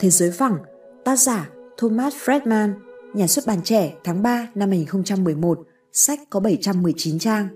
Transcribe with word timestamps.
Thế 0.00 0.10
giới 0.10 0.30
phẳng, 0.30 0.58
tác 1.04 1.16
giả 1.16 1.50
Thomas 1.76 2.14
Friedman, 2.14 2.72
nhà 3.14 3.26
xuất 3.26 3.46
bản 3.46 3.58
trẻ 3.64 3.94
tháng 4.04 4.22
3 4.22 4.48
năm 4.54 4.68
2011, 4.68 5.58
sách 5.92 6.20
có 6.30 6.40
719 6.40 7.18
trang. 7.18 7.48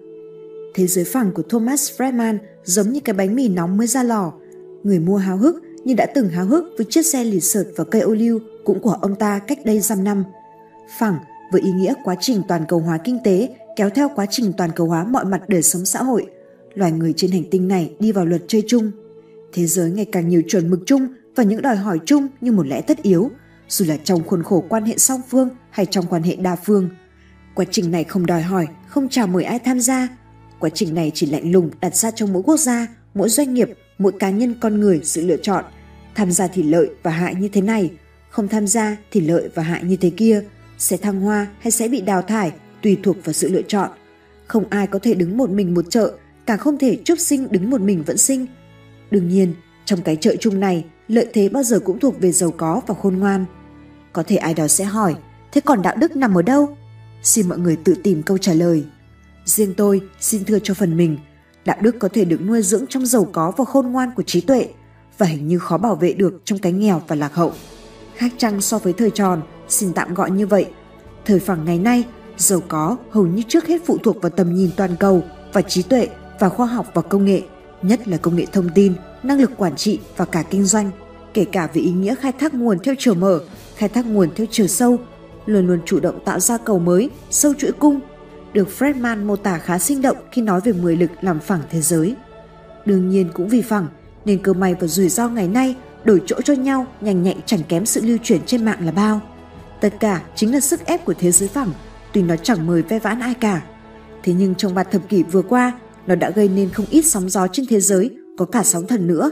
Thế 0.74 0.86
giới 0.86 1.04
phẳng 1.04 1.32
của 1.34 1.42
Thomas 1.42 1.90
Friedman 2.00 2.38
giống 2.64 2.92
như 2.92 3.00
cái 3.00 3.14
bánh 3.14 3.34
mì 3.34 3.48
nóng 3.48 3.76
mới 3.76 3.86
ra 3.86 4.02
lò. 4.02 4.32
Người 4.82 4.98
mua 4.98 5.16
háo 5.16 5.36
hức 5.36 5.62
nhưng 5.84 5.96
đã 5.96 6.06
từng 6.14 6.28
háo 6.28 6.46
hức 6.46 6.64
với 6.76 6.86
chiếc 6.90 7.06
xe 7.06 7.24
lì 7.24 7.40
sợt 7.40 7.64
và 7.76 7.84
cây 7.84 8.02
ô 8.02 8.12
liu 8.12 8.40
cũng 8.64 8.80
của 8.80 8.96
ông 9.00 9.14
ta 9.14 9.38
cách 9.38 9.58
đây 9.64 9.80
dăm 9.80 10.04
năm. 10.04 10.24
Phẳng 10.98 11.18
với 11.52 11.60
ý 11.60 11.70
nghĩa 11.72 11.94
quá 12.04 12.14
trình 12.20 12.42
toàn 12.48 12.64
cầu 12.68 12.78
hóa 12.78 12.98
kinh 13.04 13.18
tế 13.24 13.56
kéo 13.76 13.90
theo 13.90 14.10
quá 14.14 14.26
trình 14.30 14.52
toàn 14.58 14.70
cầu 14.76 14.86
hóa 14.86 15.04
mọi 15.04 15.24
mặt 15.24 15.48
đời 15.48 15.62
sống 15.62 15.84
xã 15.84 16.02
hội. 16.02 16.26
Loài 16.74 16.92
người 16.92 17.12
trên 17.16 17.30
hành 17.30 17.44
tinh 17.50 17.68
này 17.68 17.94
đi 17.98 18.12
vào 18.12 18.24
luật 18.24 18.42
chơi 18.48 18.62
chung. 18.66 18.90
Thế 19.52 19.66
giới 19.66 19.90
ngày 19.90 20.06
càng 20.12 20.28
nhiều 20.28 20.42
chuẩn 20.48 20.70
mực 20.70 20.80
chung 20.86 21.08
và 21.36 21.44
những 21.44 21.62
đòi 21.62 21.76
hỏi 21.76 22.00
chung 22.06 22.28
như 22.40 22.52
một 22.52 22.66
lẽ 22.66 22.80
tất 22.80 23.02
yếu, 23.02 23.30
dù 23.68 23.84
là 23.88 23.96
trong 24.04 24.24
khuôn 24.24 24.42
khổ 24.42 24.64
quan 24.68 24.84
hệ 24.84 24.98
song 24.98 25.20
phương 25.28 25.48
hay 25.70 25.86
trong 25.86 26.06
quan 26.06 26.22
hệ 26.22 26.36
đa 26.36 26.56
phương. 26.56 26.90
Quá 27.54 27.64
trình 27.70 27.90
này 27.90 28.04
không 28.04 28.26
đòi 28.26 28.42
hỏi, 28.42 28.66
không 28.88 29.08
chào 29.08 29.26
mời 29.26 29.44
ai 29.44 29.58
tham 29.58 29.80
gia. 29.80 30.08
Quá 30.58 30.70
trình 30.74 30.94
này 30.94 31.12
chỉ 31.14 31.26
lạnh 31.26 31.52
lùng 31.52 31.70
đặt 31.80 31.96
ra 31.96 32.10
trong 32.10 32.32
mỗi 32.32 32.42
quốc 32.42 32.56
gia, 32.56 32.86
mỗi 33.14 33.28
doanh 33.28 33.54
nghiệp, 33.54 33.68
mỗi 33.98 34.12
cá 34.18 34.30
nhân 34.30 34.54
con 34.60 34.80
người 34.80 35.00
sự 35.04 35.26
lựa 35.26 35.36
chọn. 35.36 35.64
Tham 36.14 36.32
gia 36.32 36.46
thì 36.46 36.62
lợi 36.62 36.90
và 37.02 37.10
hại 37.10 37.34
như 37.34 37.48
thế 37.48 37.60
này, 37.60 37.90
không 38.30 38.48
tham 38.48 38.66
gia 38.66 38.96
thì 39.10 39.20
lợi 39.20 39.48
và 39.54 39.62
hại 39.62 39.84
như 39.84 39.96
thế 39.96 40.10
kia, 40.10 40.44
sẽ 40.78 40.96
thăng 40.96 41.20
hoa 41.20 41.46
hay 41.58 41.70
sẽ 41.70 41.88
bị 41.88 42.00
đào 42.00 42.22
thải 42.22 42.52
tùy 42.82 42.98
thuộc 43.02 43.16
vào 43.24 43.32
sự 43.32 43.48
lựa 43.48 43.62
chọn. 43.62 43.90
Không 44.46 44.64
ai 44.70 44.86
có 44.86 44.98
thể 44.98 45.14
đứng 45.14 45.36
một 45.36 45.50
mình 45.50 45.74
một 45.74 45.90
chợ, 45.90 46.12
càng 46.46 46.58
không 46.58 46.78
thể 46.78 46.98
chúc 47.04 47.18
sinh 47.18 47.48
đứng 47.50 47.70
một 47.70 47.80
mình 47.80 48.02
vẫn 48.06 48.18
sinh. 48.18 48.46
Đương 49.10 49.28
nhiên, 49.28 49.54
trong 49.84 50.02
cái 50.02 50.16
chợ 50.16 50.36
chung 50.40 50.60
này, 50.60 50.84
lợi 51.08 51.26
thế 51.32 51.48
bao 51.48 51.62
giờ 51.62 51.80
cũng 51.84 51.98
thuộc 51.98 52.20
về 52.20 52.32
giàu 52.32 52.50
có 52.50 52.80
và 52.86 52.94
khôn 53.02 53.16
ngoan. 53.16 53.44
Có 54.12 54.22
thể 54.26 54.36
ai 54.36 54.54
đó 54.54 54.68
sẽ 54.68 54.84
hỏi, 54.84 55.14
thế 55.52 55.60
còn 55.60 55.82
đạo 55.82 55.96
đức 55.96 56.16
nằm 56.16 56.38
ở 56.38 56.42
đâu? 56.42 56.76
Xin 57.22 57.48
mọi 57.48 57.58
người 57.58 57.76
tự 57.76 57.94
tìm 58.04 58.22
câu 58.22 58.38
trả 58.38 58.52
lời. 58.52 58.84
Riêng 59.44 59.74
tôi 59.74 60.00
xin 60.20 60.44
thưa 60.44 60.58
cho 60.58 60.74
phần 60.74 60.96
mình, 60.96 61.18
đạo 61.64 61.76
đức 61.80 61.96
có 61.98 62.08
thể 62.08 62.24
được 62.24 62.40
nuôi 62.40 62.62
dưỡng 62.62 62.84
trong 62.88 63.06
giàu 63.06 63.28
có 63.32 63.52
và 63.56 63.64
khôn 63.64 63.92
ngoan 63.92 64.10
của 64.16 64.22
trí 64.22 64.40
tuệ 64.40 64.68
và 65.18 65.26
hình 65.26 65.48
như 65.48 65.58
khó 65.58 65.78
bảo 65.78 65.94
vệ 65.94 66.12
được 66.12 66.40
trong 66.44 66.58
cái 66.58 66.72
nghèo 66.72 67.02
và 67.08 67.16
lạc 67.16 67.34
hậu. 67.34 67.52
Khác 68.14 68.32
chăng 68.38 68.60
so 68.60 68.78
với 68.78 68.92
thời 68.92 69.10
tròn, 69.10 69.42
xin 69.68 69.92
tạm 69.92 70.14
gọi 70.14 70.30
như 70.30 70.46
vậy. 70.46 70.66
Thời 71.24 71.38
phẳng 71.38 71.64
ngày 71.64 71.78
nay, 71.78 72.04
giàu 72.36 72.60
có 72.68 72.96
hầu 73.10 73.26
như 73.26 73.42
trước 73.48 73.66
hết 73.66 73.82
phụ 73.86 73.98
thuộc 73.98 74.22
vào 74.22 74.30
tầm 74.30 74.54
nhìn 74.54 74.70
toàn 74.76 74.96
cầu 74.96 75.22
và 75.52 75.62
trí 75.62 75.82
tuệ 75.82 76.08
và 76.40 76.48
khoa 76.48 76.66
học 76.66 76.86
và 76.94 77.02
công 77.02 77.24
nghệ, 77.24 77.42
nhất 77.82 78.08
là 78.08 78.16
công 78.16 78.36
nghệ 78.36 78.46
thông 78.52 78.68
tin, 78.74 78.94
năng 79.22 79.40
lực 79.40 79.50
quản 79.56 79.76
trị 79.76 80.00
và 80.16 80.24
cả 80.24 80.44
kinh 80.50 80.64
doanh, 80.64 80.90
kể 81.34 81.44
cả 81.44 81.68
về 81.74 81.82
ý 81.82 81.90
nghĩa 81.90 82.14
khai 82.14 82.32
thác 82.32 82.54
nguồn 82.54 82.78
theo 82.78 82.94
chiều 82.98 83.14
mở, 83.14 83.40
khai 83.76 83.88
thác 83.88 84.06
nguồn 84.06 84.28
theo 84.36 84.46
chiều 84.50 84.66
sâu, 84.66 84.98
luôn 85.46 85.66
luôn 85.66 85.80
chủ 85.84 86.00
động 86.00 86.18
tạo 86.24 86.40
ra 86.40 86.58
cầu 86.58 86.78
mới, 86.78 87.10
sâu 87.30 87.54
chuỗi 87.58 87.72
cung, 87.72 88.00
được 88.52 88.68
Fredman 88.78 89.26
mô 89.26 89.36
tả 89.36 89.58
khá 89.58 89.78
sinh 89.78 90.02
động 90.02 90.16
khi 90.32 90.42
nói 90.42 90.60
về 90.64 90.72
10 90.72 90.96
lực 90.96 91.10
làm 91.20 91.40
phẳng 91.40 91.60
thế 91.70 91.80
giới. 91.80 92.14
Đương 92.86 93.08
nhiên 93.08 93.30
cũng 93.34 93.48
vì 93.48 93.62
phẳng, 93.62 93.86
nên 94.24 94.38
cơ 94.42 94.52
may 94.52 94.74
và 94.74 94.86
rủi 94.86 95.08
ro 95.08 95.28
ngày 95.28 95.48
nay 95.48 95.76
đổi 96.04 96.22
chỗ 96.26 96.40
cho 96.44 96.54
nhau 96.54 96.86
nhanh 97.00 97.22
nhạy 97.22 97.36
chẳng 97.46 97.62
kém 97.68 97.86
sự 97.86 98.00
lưu 98.04 98.18
chuyển 98.22 98.40
trên 98.46 98.64
mạng 98.64 98.86
là 98.86 98.92
bao. 98.92 99.20
Tất 99.80 99.94
cả 100.00 100.22
chính 100.36 100.54
là 100.54 100.60
sức 100.60 100.86
ép 100.86 101.04
của 101.04 101.14
thế 101.18 101.32
giới 101.32 101.48
phẳng, 101.48 101.70
tuy 102.12 102.22
nó 102.22 102.36
chẳng 102.36 102.66
mời 102.66 102.82
ve 102.82 102.98
vãn 102.98 103.20
ai 103.20 103.34
cả. 103.34 103.62
Thế 104.22 104.32
nhưng 104.32 104.54
trong 104.54 104.74
ba 104.74 104.84
thập 104.84 105.08
kỷ 105.08 105.22
vừa 105.22 105.42
qua, 105.42 105.72
nó 106.06 106.14
đã 106.14 106.30
gây 106.30 106.48
nên 106.48 106.70
không 106.70 106.86
ít 106.90 107.02
sóng 107.02 107.28
gió 107.28 107.46
trên 107.46 107.66
thế 107.66 107.80
giới, 107.80 108.10
có 108.38 108.44
cả 108.44 108.62
sóng 108.62 108.86
thần 108.86 109.06
nữa. 109.06 109.30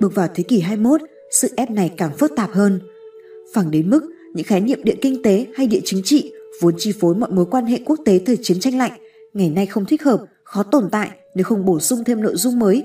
Bước 0.00 0.14
vào 0.14 0.28
thế 0.34 0.42
kỷ 0.42 0.60
21, 0.60 1.00
sự 1.30 1.48
ép 1.56 1.70
này 1.70 1.92
càng 1.96 2.16
phức 2.18 2.32
tạp 2.36 2.50
hơn. 2.52 2.80
Phẳng 3.54 3.70
đến 3.70 3.90
mức 3.90 4.02
những 4.34 4.46
khái 4.46 4.60
niệm 4.60 4.84
địa 4.84 4.96
kinh 5.02 5.22
tế 5.22 5.46
hay 5.54 5.66
địa 5.66 5.80
chính 5.84 6.02
trị 6.04 6.32
vốn 6.60 6.74
chi 6.78 6.92
phối 7.00 7.14
mọi 7.14 7.30
mối 7.30 7.46
quan 7.50 7.64
hệ 7.64 7.80
quốc 7.84 8.00
tế 8.04 8.18
thời 8.18 8.36
chiến 8.42 8.60
tranh 8.60 8.78
lạnh, 8.78 8.92
ngày 9.34 9.50
nay 9.50 9.66
không 9.66 9.84
thích 9.84 10.02
hợp, 10.02 10.22
khó 10.44 10.62
tồn 10.62 10.88
tại 10.90 11.10
nếu 11.34 11.44
không 11.44 11.64
bổ 11.64 11.80
sung 11.80 12.04
thêm 12.04 12.22
nội 12.22 12.36
dung 12.36 12.58
mới. 12.58 12.82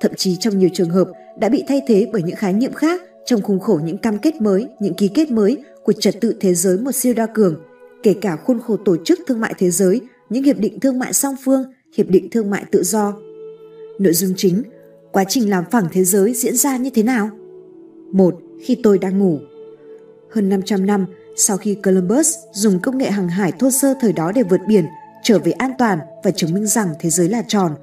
Thậm 0.00 0.12
chí 0.16 0.36
trong 0.36 0.58
nhiều 0.58 0.68
trường 0.72 0.90
hợp 0.90 1.08
đã 1.38 1.48
bị 1.48 1.64
thay 1.68 1.82
thế 1.86 2.08
bởi 2.12 2.22
những 2.22 2.36
khái 2.36 2.52
niệm 2.52 2.72
khác 2.72 3.02
trong 3.24 3.42
khung 3.42 3.60
khổ 3.60 3.80
những 3.84 3.98
cam 3.98 4.18
kết 4.18 4.34
mới, 4.40 4.66
những 4.80 4.94
ký 4.94 5.08
kết 5.08 5.30
mới 5.30 5.58
của 5.84 5.92
trật 5.92 6.20
tự 6.20 6.36
thế 6.40 6.54
giới 6.54 6.78
một 6.78 6.92
siêu 6.92 7.14
đa 7.14 7.26
cường, 7.26 7.56
kể 8.02 8.14
cả 8.20 8.36
khuôn 8.36 8.60
khổ 8.60 8.76
tổ 8.84 8.96
chức 9.04 9.20
thương 9.26 9.40
mại 9.40 9.54
thế 9.58 9.70
giới, 9.70 10.00
những 10.30 10.42
hiệp 10.42 10.58
định 10.58 10.80
thương 10.80 10.98
mại 10.98 11.12
song 11.12 11.34
phương, 11.44 11.64
hiệp 11.96 12.08
định 12.08 12.28
thương 12.30 12.50
mại 12.50 12.64
tự 12.70 12.82
do. 12.82 13.14
Nội 13.98 14.12
dung 14.12 14.32
chính, 14.36 14.62
quá 15.12 15.24
trình 15.28 15.50
làm 15.50 15.64
phẳng 15.70 15.86
thế 15.92 16.04
giới 16.04 16.34
diễn 16.34 16.56
ra 16.56 16.76
như 16.76 16.90
thế 16.90 17.02
nào? 17.02 17.30
Một, 18.12 18.34
khi 18.62 18.76
tôi 18.82 18.98
đang 18.98 19.18
ngủ. 19.18 19.38
Hơn 20.30 20.48
500 20.48 20.86
năm 20.86 21.06
sau 21.36 21.56
khi 21.56 21.74
Columbus 21.74 22.34
dùng 22.52 22.80
công 22.80 22.98
nghệ 22.98 23.10
hàng 23.10 23.28
hải 23.28 23.52
thô 23.52 23.70
sơ 23.70 23.94
thời 24.00 24.12
đó 24.12 24.32
để 24.34 24.42
vượt 24.42 24.60
biển, 24.68 24.84
trở 25.22 25.38
về 25.38 25.52
an 25.52 25.70
toàn 25.78 25.98
và 26.24 26.30
chứng 26.30 26.54
minh 26.54 26.66
rằng 26.66 26.88
thế 27.00 27.10
giới 27.10 27.28
là 27.28 27.42
tròn, 27.48 27.74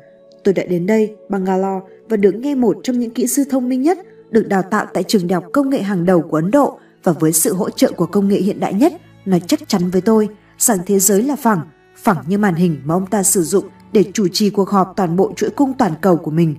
tôi 0.44 0.54
đã 0.54 0.64
đến 0.64 0.86
đây, 0.86 1.16
Bangalore 1.30 1.86
và 2.10 2.18
được 2.18 2.36
nghe 2.36 2.56
một 2.56 2.78
trong 2.84 3.00
những 3.00 3.10
kỹ 3.10 3.28
sư 3.28 3.44
thông 3.50 3.70
minh 3.70 3.82
nhất 3.82 3.98
được 4.30 4.48
đào 4.48 4.62
tạo 4.62 4.86
tại 4.94 5.04
trường 5.04 5.28
đại 5.28 5.36
học 5.36 5.44
công 5.54 5.70
nghệ 5.70 5.82
hàng 5.82 6.06
đầu 6.06 6.22
của 6.22 6.38
Ấn 6.38 6.52
Độ 6.52 6.80
và 7.04 7.12
với 7.12 7.34
sự 7.34 7.54
hỗ 7.54 7.70
trợ 7.70 7.92
của 7.92 8.06
công 8.06 8.28
nghệ 8.28 8.38
hiện 8.38 8.60
đại 8.60 8.74
nhất 8.74 8.94
nói 9.26 9.42
chắc 9.48 9.70
chắn 9.70 9.90
với 9.90 10.02
tôi 10.02 10.30
rằng 10.58 10.78
thế 10.86 11.00
giới 11.00 11.24
là 11.24 11.36
phẳng, 11.36 11.62
phẳng 11.96 12.24
như 12.28 12.38
màn 12.38 12.56
hình 12.56 12.82
mà 12.84 12.96
ông 12.96 13.06
ta 13.06 13.24
sử 13.24 13.44
dụng 13.44 13.66
để 13.92 14.04
chủ 14.14 14.28
trì 14.28 14.50
cuộc 14.50 14.70
họp 14.70 14.94
toàn 14.96 15.16
bộ 15.16 15.34
chuỗi 15.36 15.50
cung 15.50 15.74
toàn 15.78 15.94
cầu 16.02 16.18
của 16.18 16.32
mình. 16.32 16.56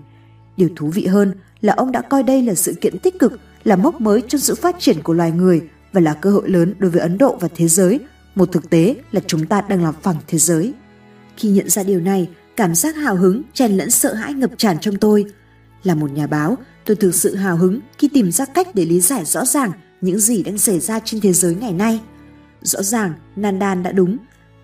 Điều 0.56 0.68
thú 0.76 0.86
vị 0.86 1.06
hơn 1.06 1.32
là 1.60 1.72
ông 1.76 1.92
đã 1.92 2.00
coi 2.00 2.22
đây 2.22 2.42
là 2.42 2.54
sự 2.54 2.74
kiện 2.80 2.98
tích 2.98 3.18
cực, 3.18 3.40
là 3.68 3.76
mốc 3.76 4.00
mới 4.00 4.22
trong 4.28 4.40
sự 4.40 4.54
phát 4.54 4.76
triển 4.78 5.02
của 5.02 5.12
loài 5.12 5.32
người 5.32 5.68
và 5.92 6.00
là 6.00 6.14
cơ 6.14 6.30
hội 6.30 6.48
lớn 6.48 6.74
đối 6.78 6.90
với 6.90 7.00
Ấn 7.00 7.18
Độ 7.18 7.36
và 7.40 7.48
thế 7.54 7.68
giới. 7.68 8.00
Một 8.34 8.52
thực 8.52 8.70
tế 8.70 8.96
là 9.12 9.20
chúng 9.26 9.46
ta 9.46 9.60
đang 9.68 9.82
làm 9.82 9.94
phẳng 10.02 10.16
thế 10.26 10.38
giới. 10.38 10.72
Khi 11.36 11.48
nhận 11.48 11.68
ra 11.68 11.82
điều 11.82 12.00
này, 12.00 12.28
cảm 12.56 12.74
giác 12.74 12.96
hào 12.96 13.16
hứng, 13.16 13.42
chen 13.52 13.76
lẫn 13.76 13.90
sợ 13.90 14.14
hãi 14.14 14.34
ngập 14.34 14.50
tràn 14.56 14.78
trong 14.80 14.96
tôi. 14.96 15.24
Là 15.82 15.94
một 15.94 16.12
nhà 16.12 16.26
báo, 16.26 16.56
tôi 16.84 16.96
thực 16.96 17.14
sự 17.14 17.34
hào 17.34 17.56
hứng 17.56 17.80
khi 17.98 18.08
tìm 18.08 18.30
ra 18.30 18.44
cách 18.44 18.68
để 18.74 18.84
lý 18.84 19.00
giải 19.00 19.24
rõ 19.24 19.44
ràng 19.44 19.72
những 20.00 20.18
gì 20.18 20.42
đang 20.42 20.58
xảy 20.58 20.80
ra 20.80 21.00
trên 21.04 21.20
thế 21.20 21.32
giới 21.32 21.54
ngày 21.54 21.72
nay. 21.72 22.00
Rõ 22.62 22.82
ràng, 22.82 23.12
Nandan 23.36 23.82
đã 23.82 23.92
đúng. 23.92 24.16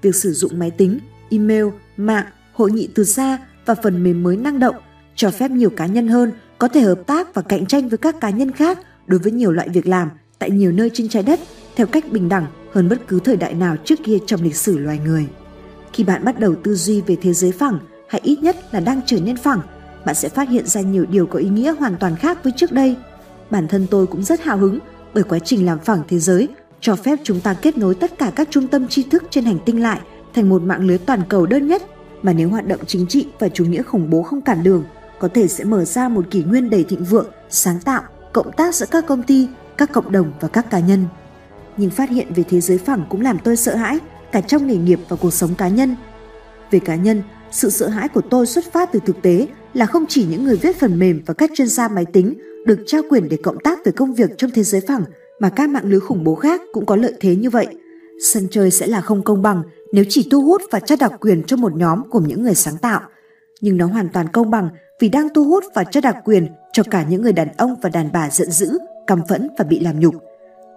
Việc 0.02 0.14
sử 0.14 0.32
dụng 0.32 0.58
máy 0.58 0.70
tính, 0.70 0.98
email, 1.30 1.66
mạng, 1.96 2.26
hội 2.52 2.70
nghị 2.72 2.88
từ 2.94 3.04
xa 3.04 3.38
và 3.66 3.74
phần 3.82 4.04
mềm 4.04 4.22
mới 4.22 4.36
năng 4.36 4.58
động 4.58 4.76
cho 5.16 5.30
phép 5.30 5.50
nhiều 5.50 5.70
cá 5.70 5.86
nhân 5.86 6.08
hơn 6.08 6.32
có 6.58 6.68
thể 6.68 6.80
hợp 6.80 7.00
tác 7.06 7.34
và 7.34 7.42
cạnh 7.42 7.66
tranh 7.66 7.88
với 7.88 7.98
các 7.98 8.20
cá 8.20 8.30
nhân 8.30 8.52
khác 8.52 8.78
đối 9.06 9.20
với 9.20 9.32
nhiều 9.32 9.52
loại 9.52 9.68
việc 9.68 9.86
làm 9.86 10.10
tại 10.38 10.50
nhiều 10.50 10.72
nơi 10.72 10.90
trên 10.94 11.08
trái 11.08 11.22
đất 11.22 11.40
theo 11.76 11.86
cách 11.86 12.12
bình 12.12 12.28
đẳng 12.28 12.46
hơn 12.72 12.88
bất 12.88 13.08
cứ 13.08 13.20
thời 13.20 13.36
đại 13.36 13.54
nào 13.54 13.76
trước 13.84 13.98
kia 14.04 14.18
trong 14.26 14.42
lịch 14.42 14.56
sử 14.56 14.78
loài 14.78 14.98
người. 15.04 15.26
Khi 15.92 16.04
bạn 16.04 16.24
bắt 16.24 16.38
đầu 16.38 16.54
tư 16.54 16.74
duy 16.74 17.00
về 17.00 17.16
thế 17.22 17.32
giới 17.32 17.52
phẳng, 17.52 17.78
hay 18.08 18.20
ít 18.24 18.42
nhất 18.42 18.56
là 18.72 18.80
đang 18.80 19.00
trở 19.06 19.20
nên 19.20 19.36
phẳng, 19.36 19.60
bạn 20.06 20.14
sẽ 20.14 20.28
phát 20.28 20.48
hiện 20.48 20.66
ra 20.66 20.80
nhiều 20.80 21.04
điều 21.10 21.26
có 21.26 21.38
ý 21.38 21.48
nghĩa 21.48 21.74
hoàn 21.78 21.96
toàn 22.00 22.16
khác 22.16 22.44
với 22.44 22.52
trước 22.56 22.72
đây. 22.72 22.96
Bản 23.50 23.68
thân 23.68 23.86
tôi 23.90 24.06
cũng 24.06 24.22
rất 24.22 24.40
hào 24.40 24.58
hứng 24.58 24.78
bởi 25.14 25.24
quá 25.24 25.38
trình 25.38 25.66
làm 25.66 25.78
phẳng 25.78 26.02
thế 26.08 26.18
giới 26.18 26.48
cho 26.80 26.96
phép 26.96 27.18
chúng 27.22 27.40
ta 27.40 27.54
kết 27.54 27.78
nối 27.78 27.94
tất 27.94 28.18
cả 28.18 28.32
các 28.36 28.48
trung 28.50 28.68
tâm 28.68 28.88
tri 28.88 29.02
thức 29.02 29.24
trên 29.30 29.44
hành 29.44 29.58
tinh 29.64 29.82
lại 29.82 30.00
thành 30.34 30.48
một 30.48 30.62
mạng 30.62 30.86
lưới 30.86 30.98
toàn 30.98 31.22
cầu 31.28 31.46
đơn 31.46 31.66
nhất 31.66 31.82
mà 32.22 32.32
nếu 32.32 32.48
hoạt 32.48 32.66
động 32.66 32.80
chính 32.86 33.06
trị 33.06 33.26
và 33.38 33.48
chủ 33.48 33.64
nghĩa 33.64 33.82
khủng 33.82 34.10
bố 34.10 34.22
không 34.22 34.40
cản 34.40 34.62
đường, 34.62 34.84
có 35.18 35.28
thể 35.28 35.48
sẽ 35.48 35.64
mở 35.64 35.84
ra 35.84 36.08
một 36.08 36.24
kỷ 36.30 36.42
nguyên 36.42 36.70
đầy 36.70 36.84
thịnh 36.84 37.04
vượng, 37.04 37.26
sáng 37.50 37.80
tạo, 37.84 38.02
cộng 38.34 38.52
tác 38.52 38.74
giữa 38.74 38.86
các 38.90 39.06
công 39.06 39.22
ty, 39.22 39.48
các 39.76 39.92
cộng 39.92 40.12
đồng 40.12 40.32
và 40.40 40.48
các 40.48 40.70
cá 40.70 40.78
nhân. 40.80 41.04
Nhưng 41.76 41.90
phát 41.90 42.10
hiện 42.10 42.32
về 42.34 42.42
thế 42.42 42.60
giới 42.60 42.78
phẳng 42.78 43.06
cũng 43.08 43.20
làm 43.20 43.38
tôi 43.44 43.56
sợ 43.56 43.74
hãi, 43.74 43.98
cả 44.32 44.40
trong 44.40 44.66
nghề 44.66 44.76
nghiệp 44.76 45.00
và 45.08 45.16
cuộc 45.16 45.30
sống 45.30 45.54
cá 45.54 45.68
nhân. 45.68 45.96
Về 46.70 46.78
cá 46.78 46.94
nhân, 46.94 47.22
sự 47.50 47.70
sợ 47.70 47.88
hãi 47.88 48.08
của 48.08 48.20
tôi 48.30 48.46
xuất 48.46 48.72
phát 48.72 48.92
từ 48.92 49.00
thực 49.06 49.22
tế 49.22 49.46
là 49.74 49.86
không 49.86 50.04
chỉ 50.08 50.26
những 50.26 50.44
người 50.44 50.56
viết 50.56 50.76
phần 50.80 50.98
mềm 50.98 51.22
và 51.26 51.34
các 51.34 51.50
chuyên 51.54 51.68
gia 51.68 51.88
máy 51.88 52.04
tính 52.12 52.34
được 52.66 52.78
trao 52.86 53.02
quyền 53.10 53.28
để 53.28 53.36
cộng 53.42 53.58
tác 53.64 53.78
về 53.84 53.92
công 53.92 54.14
việc 54.14 54.30
trong 54.38 54.50
thế 54.54 54.62
giới 54.62 54.80
phẳng 54.80 55.04
mà 55.40 55.50
các 55.50 55.70
mạng 55.70 55.86
lưới 55.86 56.00
khủng 56.00 56.24
bố 56.24 56.34
khác 56.34 56.60
cũng 56.72 56.86
có 56.86 56.96
lợi 56.96 57.12
thế 57.20 57.36
như 57.36 57.50
vậy. 57.50 57.66
Sân 58.32 58.48
chơi 58.50 58.70
sẽ 58.70 58.86
là 58.86 59.00
không 59.00 59.22
công 59.22 59.42
bằng 59.42 59.62
nếu 59.92 60.04
chỉ 60.08 60.28
thu 60.30 60.42
hút 60.42 60.62
và 60.70 60.80
trao 60.80 60.98
đặc 61.00 61.12
quyền 61.20 61.44
cho 61.44 61.56
một 61.56 61.76
nhóm 61.76 62.10
của 62.10 62.20
những 62.20 62.42
người 62.42 62.54
sáng 62.54 62.78
tạo. 62.78 63.00
Nhưng 63.60 63.76
nó 63.76 63.86
hoàn 63.86 64.08
toàn 64.08 64.28
công 64.28 64.50
bằng 64.50 64.68
vì 65.00 65.08
đang 65.08 65.28
thu 65.34 65.44
hút 65.44 65.64
và 65.74 65.84
trao 65.84 66.00
đặc 66.00 66.16
quyền 66.24 66.48
cho 66.74 66.82
cả 66.82 67.04
những 67.08 67.22
người 67.22 67.32
đàn 67.32 67.48
ông 67.56 67.74
và 67.82 67.90
đàn 67.90 68.12
bà 68.12 68.30
giận 68.30 68.50
dữ, 68.50 68.78
căm 69.06 69.20
phẫn 69.28 69.48
và 69.58 69.64
bị 69.64 69.80
làm 69.80 70.00
nhục. 70.00 70.14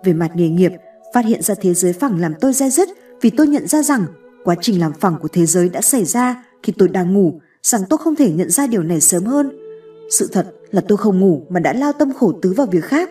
Về 0.03 0.13
mặt 0.13 0.31
nghề 0.35 0.49
nghiệp, 0.49 0.71
phát 1.13 1.25
hiện 1.25 1.41
ra 1.41 1.55
thế 1.61 1.73
giới 1.73 1.93
phẳng 1.93 2.19
làm 2.19 2.33
tôi 2.39 2.53
dai 2.53 2.69
dứt 2.69 2.89
vì 3.21 3.29
tôi 3.29 3.47
nhận 3.47 3.67
ra 3.67 3.83
rằng 3.83 4.05
quá 4.43 4.55
trình 4.61 4.79
làm 4.79 4.93
phẳng 4.93 5.17
của 5.21 5.27
thế 5.27 5.45
giới 5.45 5.69
đã 5.69 5.81
xảy 5.81 6.05
ra 6.05 6.43
khi 6.63 6.73
tôi 6.77 6.87
đang 6.87 7.13
ngủ, 7.13 7.39
rằng 7.63 7.81
tôi 7.89 7.97
không 7.97 8.15
thể 8.15 8.31
nhận 8.31 8.49
ra 8.49 8.67
điều 8.67 8.83
này 8.83 9.01
sớm 9.01 9.23
hơn. 9.23 9.51
Sự 10.11 10.29
thật 10.31 10.47
là 10.71 10.81
tôi 10.87 10.97
không 10.97 11.19
ngủ 11.19 11.41
mà 11.49 11.59
đã 11.59 11.73
lao 11.73 11.93
tâm 11.93 12.13
khổ 12.13 12.31
tứ 12.41 12.53
vào 12.53 12.67
việc 12.67 12.83
khác. 12.83 13.09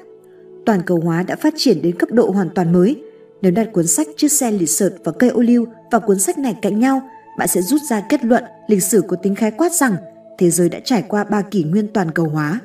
Toàn 0.67 0.83
cầu 0.87 1.01
hóa 1.05 1.23
đã 1.23 1.37
phát 1.37 1.55
triển 1.57 1.83
đến 1.83 1.99
cấp 1.99 2.13
độ 2.13 2.31
hoàn 2.31 2.51
toàn 2.55 2.73
mới. 2.73 3.03
Nếu 3.43 3.53
đặt 3.53 3.69
cuốn 3.73 3.87
sách 3.87 4.07
Chiếc 4.17 4.33
xe 4.33 4.51
lịch 4.51 4.71
sợt 4.71 4.91
và 5.05 5.13
cây 5.13 5.31
ô 5.31 5.41
liu 5.41 5.67
và 5.91 5.99
cuốn 5.99 6.19
sách 6.19 6.39
này 6.39 6.57
cạnh 6.63 6.81
nhau, 6.81 7.03
bạn 7.39 7.49
sẽ 7.49 7.63
rút 7.63 7.81
ra 7.91 8.01
kết 8.09 8.25
luận 8.25 8.45
lịch 8.69 8.83
sử 8.83 9.03
có 9.09 9.17
tính 9.17 9.35
khái 9.35 9.51
quát 9.51 9.73
rằng 9.73 9.97
thế 10.39 10.51
giới 10.51 10.69
đã 10.69 10.81
trải 10.85 11.05
qua 11.09 11.25
ba 11.25 11.43
kỷ 11.43 11.65
nguyên 11.65 11.89
toàn 11.93 12.11
cầu 12.11 12.29
hóa. 12.29 12.61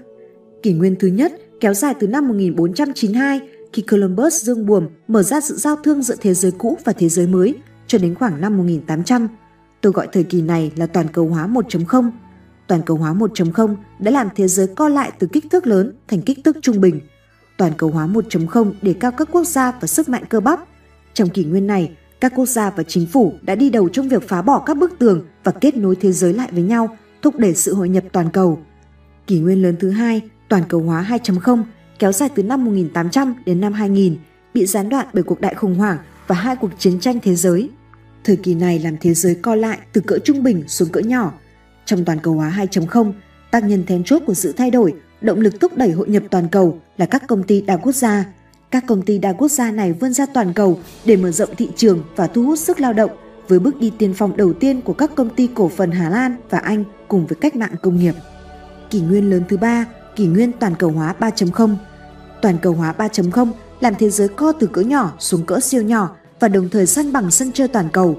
Kỷ 0.64 0.74
nguyên 0.74 0.96
thứ 0.96 1.08
nhất 1.08 1.34
kéo 1.60 1.74
dài 1.74 1.94
từ 2.00 2.08
năm 2.08 2.28
1492 2.28 3.42
khi 3.74 3.82
Columbus 3.82 4.44
dương 4.44 4.66
buồm 4.66 4.88
mở 5.08 5.24
ra 5.24 5.42
sự 5.42 5.56
giao 5.56 5.76
thương 5.76 6.02
giữa 6.02 6.16
thế 6.22 6.34
giới 6.34 6.52
cũ 6.52 6.78
và 6.86 6.94
thế 6.94 7.10
giới 7.10 7.28
mới 7.28 7.56
cho 7.88 7.98
đến 7.98 8.16
khoảng 8.16 8.42
năm 8.42 8.58
1800. 8.58 9.28
Tôi 9.82 9.92
gọi 9.92 10.08
thời 10.12 10.24
kỳ 10.24 10.42
này 10.42 10.72
là 10.76 10.86
toàn 10.86 11.08
cầu 11.14 11.28
hóa 11.28 11.48
1.0. 11.48 12.12
Toàn 12.68 12.82
cầu 12.86 12.98
hóa 12.98 13.14
1.0 13.14 13.76
đã 14.00 14.12
làm 14.12 14.28
thế 14.36 14.48
giới 14.48 14.68
co 14.68 14.90
lại 14.90 15.12
từ 15.20 15.28
kích 15.28 15.46
thước 15.52 15.68
lớn 15.68 15.94
thành 16.08 16.22
kích 16.22 16.40
thước 16.44 16.58
trung 16.62 16.82
bình. 16.82 17.00
Toàn 17.58 17.72
cầu 17.78 17.90
hóa 17.90 18.08
1.0 18.08 18.72
để 18.82 18.94
cao 18.94 19.12
các 19.12 19.30
quốc 19.32 19.44
gia 19.44 19.72
và 19.72 19.88
sức 19.88 20.10
mạnh 20.10 20.24
cơ 20.30 20.40
bắp. 20.40 20.60
Trong 21.14 21.30
kỷ 21.30 21.44
nguyên 21.44 21.68
này, 21.68 21.92
các 22.20 22.34
quốc 22.36 22.46
gia 22.46 22.70
và 22.70 22.84
chính 22.84 23.06
phủ 23.06 23.34
đã 23.42 23.56
đi 23.56 23.70
đầu 23.70 23.90
trong 23.90 24.10
việc 24.10 24.28
phá 24.28 24.42
bỏ 24.42 24.64
các 24.66 24.78
bức 24.78 25.00
tường 25.00 25.26
và 25.44 25.52
kết 25.52 25.78
nối 25.78 25.96
thế 25.96 26.12
giới 26.12 26.34
lại 26.34 26.50
với 26.52 26.64
nhau, 26.64 26.98
thúc 27.22 27.36
đẩy 27.38 27.54
sự 27.56 27.74
hội 27.74 27.90
nhập 27.90 28.04
toàn 28.12 28.30
cầu. 28.30 28.60
Kỷ 29.28 29.40
nguyên 29.40 29.62
lớn 29.62 29.76
thứ 29.80 29.90
hai, 29.90 30.22
toàn 30.52 30.64
cầu 30.70 30.82
hóa 30.82 31.06
2.0, 31.10 31.64
kéo 32.00 32.12
dài 32.12 32.30
từ 32.36 32.44
năm 32.44 32.66
1800 32.66 33.36
đến 33.46 33.62
năm 33.62 33.74
2000, 33.74 34.18
bị 34.54 34.66
gián 34.66 34.90
đoạn 34.90 35.08
bởi 35.14 35.24
cuộc 35.24 35.42
đại 35.42 35.56
khủng 35.56 35.76
hoảng 35.76 35.98
và 36.28 36.36
hai 36.36 36.56
cuộc 36.56 36.70
chiến 36.78 37.00
tranh 37.00 37.20
thế 37.24 37.36
giới. 37.36 37.70
Thời 38.24 38.36
kỳ 38.36 38.56
này 38.56 38.80
làm 38.80 38.98
thế 39.02 39.14
giới 39.14 39.36
co 39.36 39.56
lại 39.56 39.78
từ 39.94 40.02
cỡ 40.02 40.20
trung 40.24 40.44
bình 40.44 40.64
xuống 40.68 40.90
cỡ 40.90 41.00
nhỏ. 41.00 41.34
Trong 41.86 42.06
toàn 42.06 42.20
cầu 42.20 42.34
hóa 42.34 42.68
2.0, 42.72 43.14
tác 43.52 43.64
nhân 43.64 43.84
then 43.86 44.04
chốt 44.04 44.22
của 44.26 44.34
sự 44.34 44.52
thay 44.52 44.72
đổi, 44.72 44.94
động 45.22 45.40
lực 45.40 45.60
thúc 45.60 45.78
đẩy 45.78 45.92
hội 45.92 46.10
nhập 46.10 46.24
toàn 46.32 46.48
cầu 46.50 46.80
là 46.98 47.06
các 47.06 47.28
công 47.28 47.44
ty 47.44 47.62
đa 47.62 47.78
quốc 47.78 47.96
gia. 47.96 48.26
Các 48.72 48.84
công 48.88 49.02
ty 49.02 49.18
đa 49.18 49.34
quốc 49.34 49.52
gia 49.52 49.72
này 49.72 49.94
vươn 49.94 50.14
ra 50.14 50.26
toàn 50.34 50.54
cầu 50.54 50.80
để 51.06 51.16
mở 51.16 51.32
rộng 51.32 51.56
thị 51.58 51.70
trường 51.76 52.04
và 52.16 52.28
thu 52.28 52.44
hút 52.44 52.60
sức 52.60 52.80
lao 52.80 52.94
động 52.94 53.12
với 53.48 53.60
bước 53.60 53.80
đi 53.80 53.92
tiên 53.98 54.14
phong 54.18 54.38
đầu 54.38 54.54
tiên 54.54 54.82
của 54.82 54.94
các 54.94 55.12
công 55.16 55.30
ty 55.30 55.50
cổ 55.56 55.68
phần 55.70 55.92
Hà 55.92 56.10
Lan 56.10 56.36
và 56.50 56.58
Anh 56.58 56.84
cùng 57.08 57.28
với 57.28 57.36
cách 57.42 57.56
mạng 57.56 57.76
công 57.82 58.00
nghiệp. 58.00 58.14
Kỷ 58.90 59.02
nguyên 59.02 59.30
lớn 59.30 59.44
thứ 59.50 59.58
ba, 59.58 59.86
kỷ 60.16 60.26
nguyên 60.28 60.52
toàn 60.52 60.76
cầu 60.76 60.92
hóa 60.92 61.16
3.0. 61.20 61.76
Toàn 62.42 62.58
cầu 62.62 62.74
hóa 62.74 62.94
3.0 62.98 63.52
làm 63.80 63.96
thế 63.96 64.10
giới 64.10 64.28
co 64.28 64.52
từ 64.52 64.68
cỡ 64.68 64.82
nhỏ 64.82 65.14
xuống 65.20 65.46
cỡ 65.46 65.60
siêu 65.60 65.82
nhỏ 65.82 66.16
và 66.40 66.48
đồng 66.48 66.70
thời 66.70 66.86
săn 66.86 67.14
bằng 67.14 67.32
sân 67.32 67.52
chơi 67.52 67.68
toàn 67.68 67.90
cầu. 67.94 68.18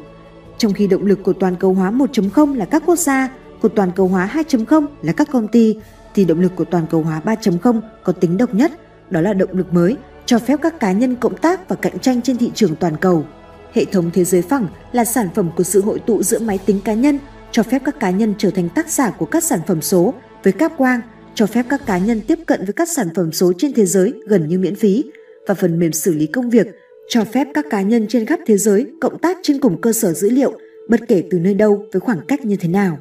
Trong 0.58 0.72
khi 0.72 0.86
động 0.86 1.06
lực 1.06 1.18
của 1.22 1.32
toàn 1.32 1.56
cầu 1.56 1.74
hóa 1.74 1.90
1.0 1.90 2.54
là 2.54 2.64
các 2.64 2.82
quốc 2.86 2.96
gia, 2.96 3.28
của 3.62 3.68
toàn 3.68 3.90
cầu 3.96 4.08
hóa 4.08 4.30
2.0 4.34 4.86
là 5.02 5.12
các 5.12 5.28
công 5.32 5.48
ty, 5.48 5.76
thì 6.14 6.24
động 6.24 6.40
lực 6.40 6.52
của 6.56 6.64
toàn 6.64 6.86
cầu 6.90 7.02
hóa 7.02 7.20
3.0 7.24 7.80
có 8.02 8.12
tính 8.12 8.36
độc 8.36 8.54
nhất, 8.54 8.72
đó 9.10 9.20
là 9.20 9.32
động 9.32 9.50
lực 9.52 9.72
mới, 9.72 9.96
cho 10.26 10.38
phép 10.38 10.58
các 10.62 10.80
cá 10.80 10.92
nhân 10.92 11.16
cộng 11.16 11.36
tác 11.36 11.68
và 11.68 11.76
cạnh 11.76 11.98
tranh 11.98 12.22
trên 12.22 12.36
thị 12.38 12.50
trường 12.54 12.76
toàn 12.76 12.96
cầu. 12.96 13.24
Hệ 13.72 13.84
thống 13.84 14.10
thế 14.14 14.24
giới 14.24 14.42
phẳng 14.42 14.66
là 14.92 15.04
sản 15.04 15.28
phẩm 15.34 15.50
của 15.56 15.62
sự 15.62 15.82
hội 15.82 15.98
tụ 15.98 16.22
giữa 16.22 16.38
máy 16.38 16.58
tính 16.66 16.80
cá 16.84 16.94
nhân, 16.94 17.18
cho 17.50 17.62
phép 17.62 17.82
các 17.84 18.00
cá 18.00 18.10
nhân 18.10 18.34
trở 18.38 18.50
thành 18.50 18.68
tác 18.68 18.88
giả 18.88 19.10
của 19.10 19.26
các 19.26 19.44
sản 19.44 19.60
phẩm 19.66 19.82
số 19.82 20.14
với 20.42 20.52
cáp 20.52 20.72
quang, 20.76 21.00
cho 21.34 21.46
phép 21.46 21.66
các 21.68 21.86
cá 21.86 21.98
nhân 21.98 22.20
tiếp 22.26 22.38
cận 22.46 22.64
với 22.64 22.72
các 22.72 22.88
sản 22.88 23.08
phẩm 23.14 23.32
số 23.32 23.52
trên 23.58 23.72
thế 23.72 23.86
giới 23.86 24.12
gần 24.26 24.48
như 24.48 24.58
miễn 24.58 24.74
phí 24.74 25.04
và 25.46 25.54
phần 25.54 25.78
mềm 25.78 25.92
xử 25.92 26.14
lý 26.14 26.26
công 26.26 26.50
việc 26.50 26.66
cho 27.08 27.24
phép 27.24 27.48
các 27.54 27.64
cá 27.70 27.82
nhân 27.82 28.06
trên 28.08 28.26
khắp 28.26 28.40
thế 28.46 28.58
giới 28.58 28.86
cộng 29.00 29.18
tác 29.18 29.38
trên 29.42 29.60
cùng 29.60 29.80
cơ 29.80 29.92
sở 29.92 30.12
dữ 30.12 30.30
liệu 30.30 30.58
bất 30.88 31.00
kể 31.08 31.24
từ 31.30 31.38
nơi 31.38 31.54
đâu 31.54 31.86
với 31.92 32.00
khoảng 32.00 32.26
cách 32.26 32.44
như 32.44 32.56
thế 32.56 32.68
nào. 32.68 32.98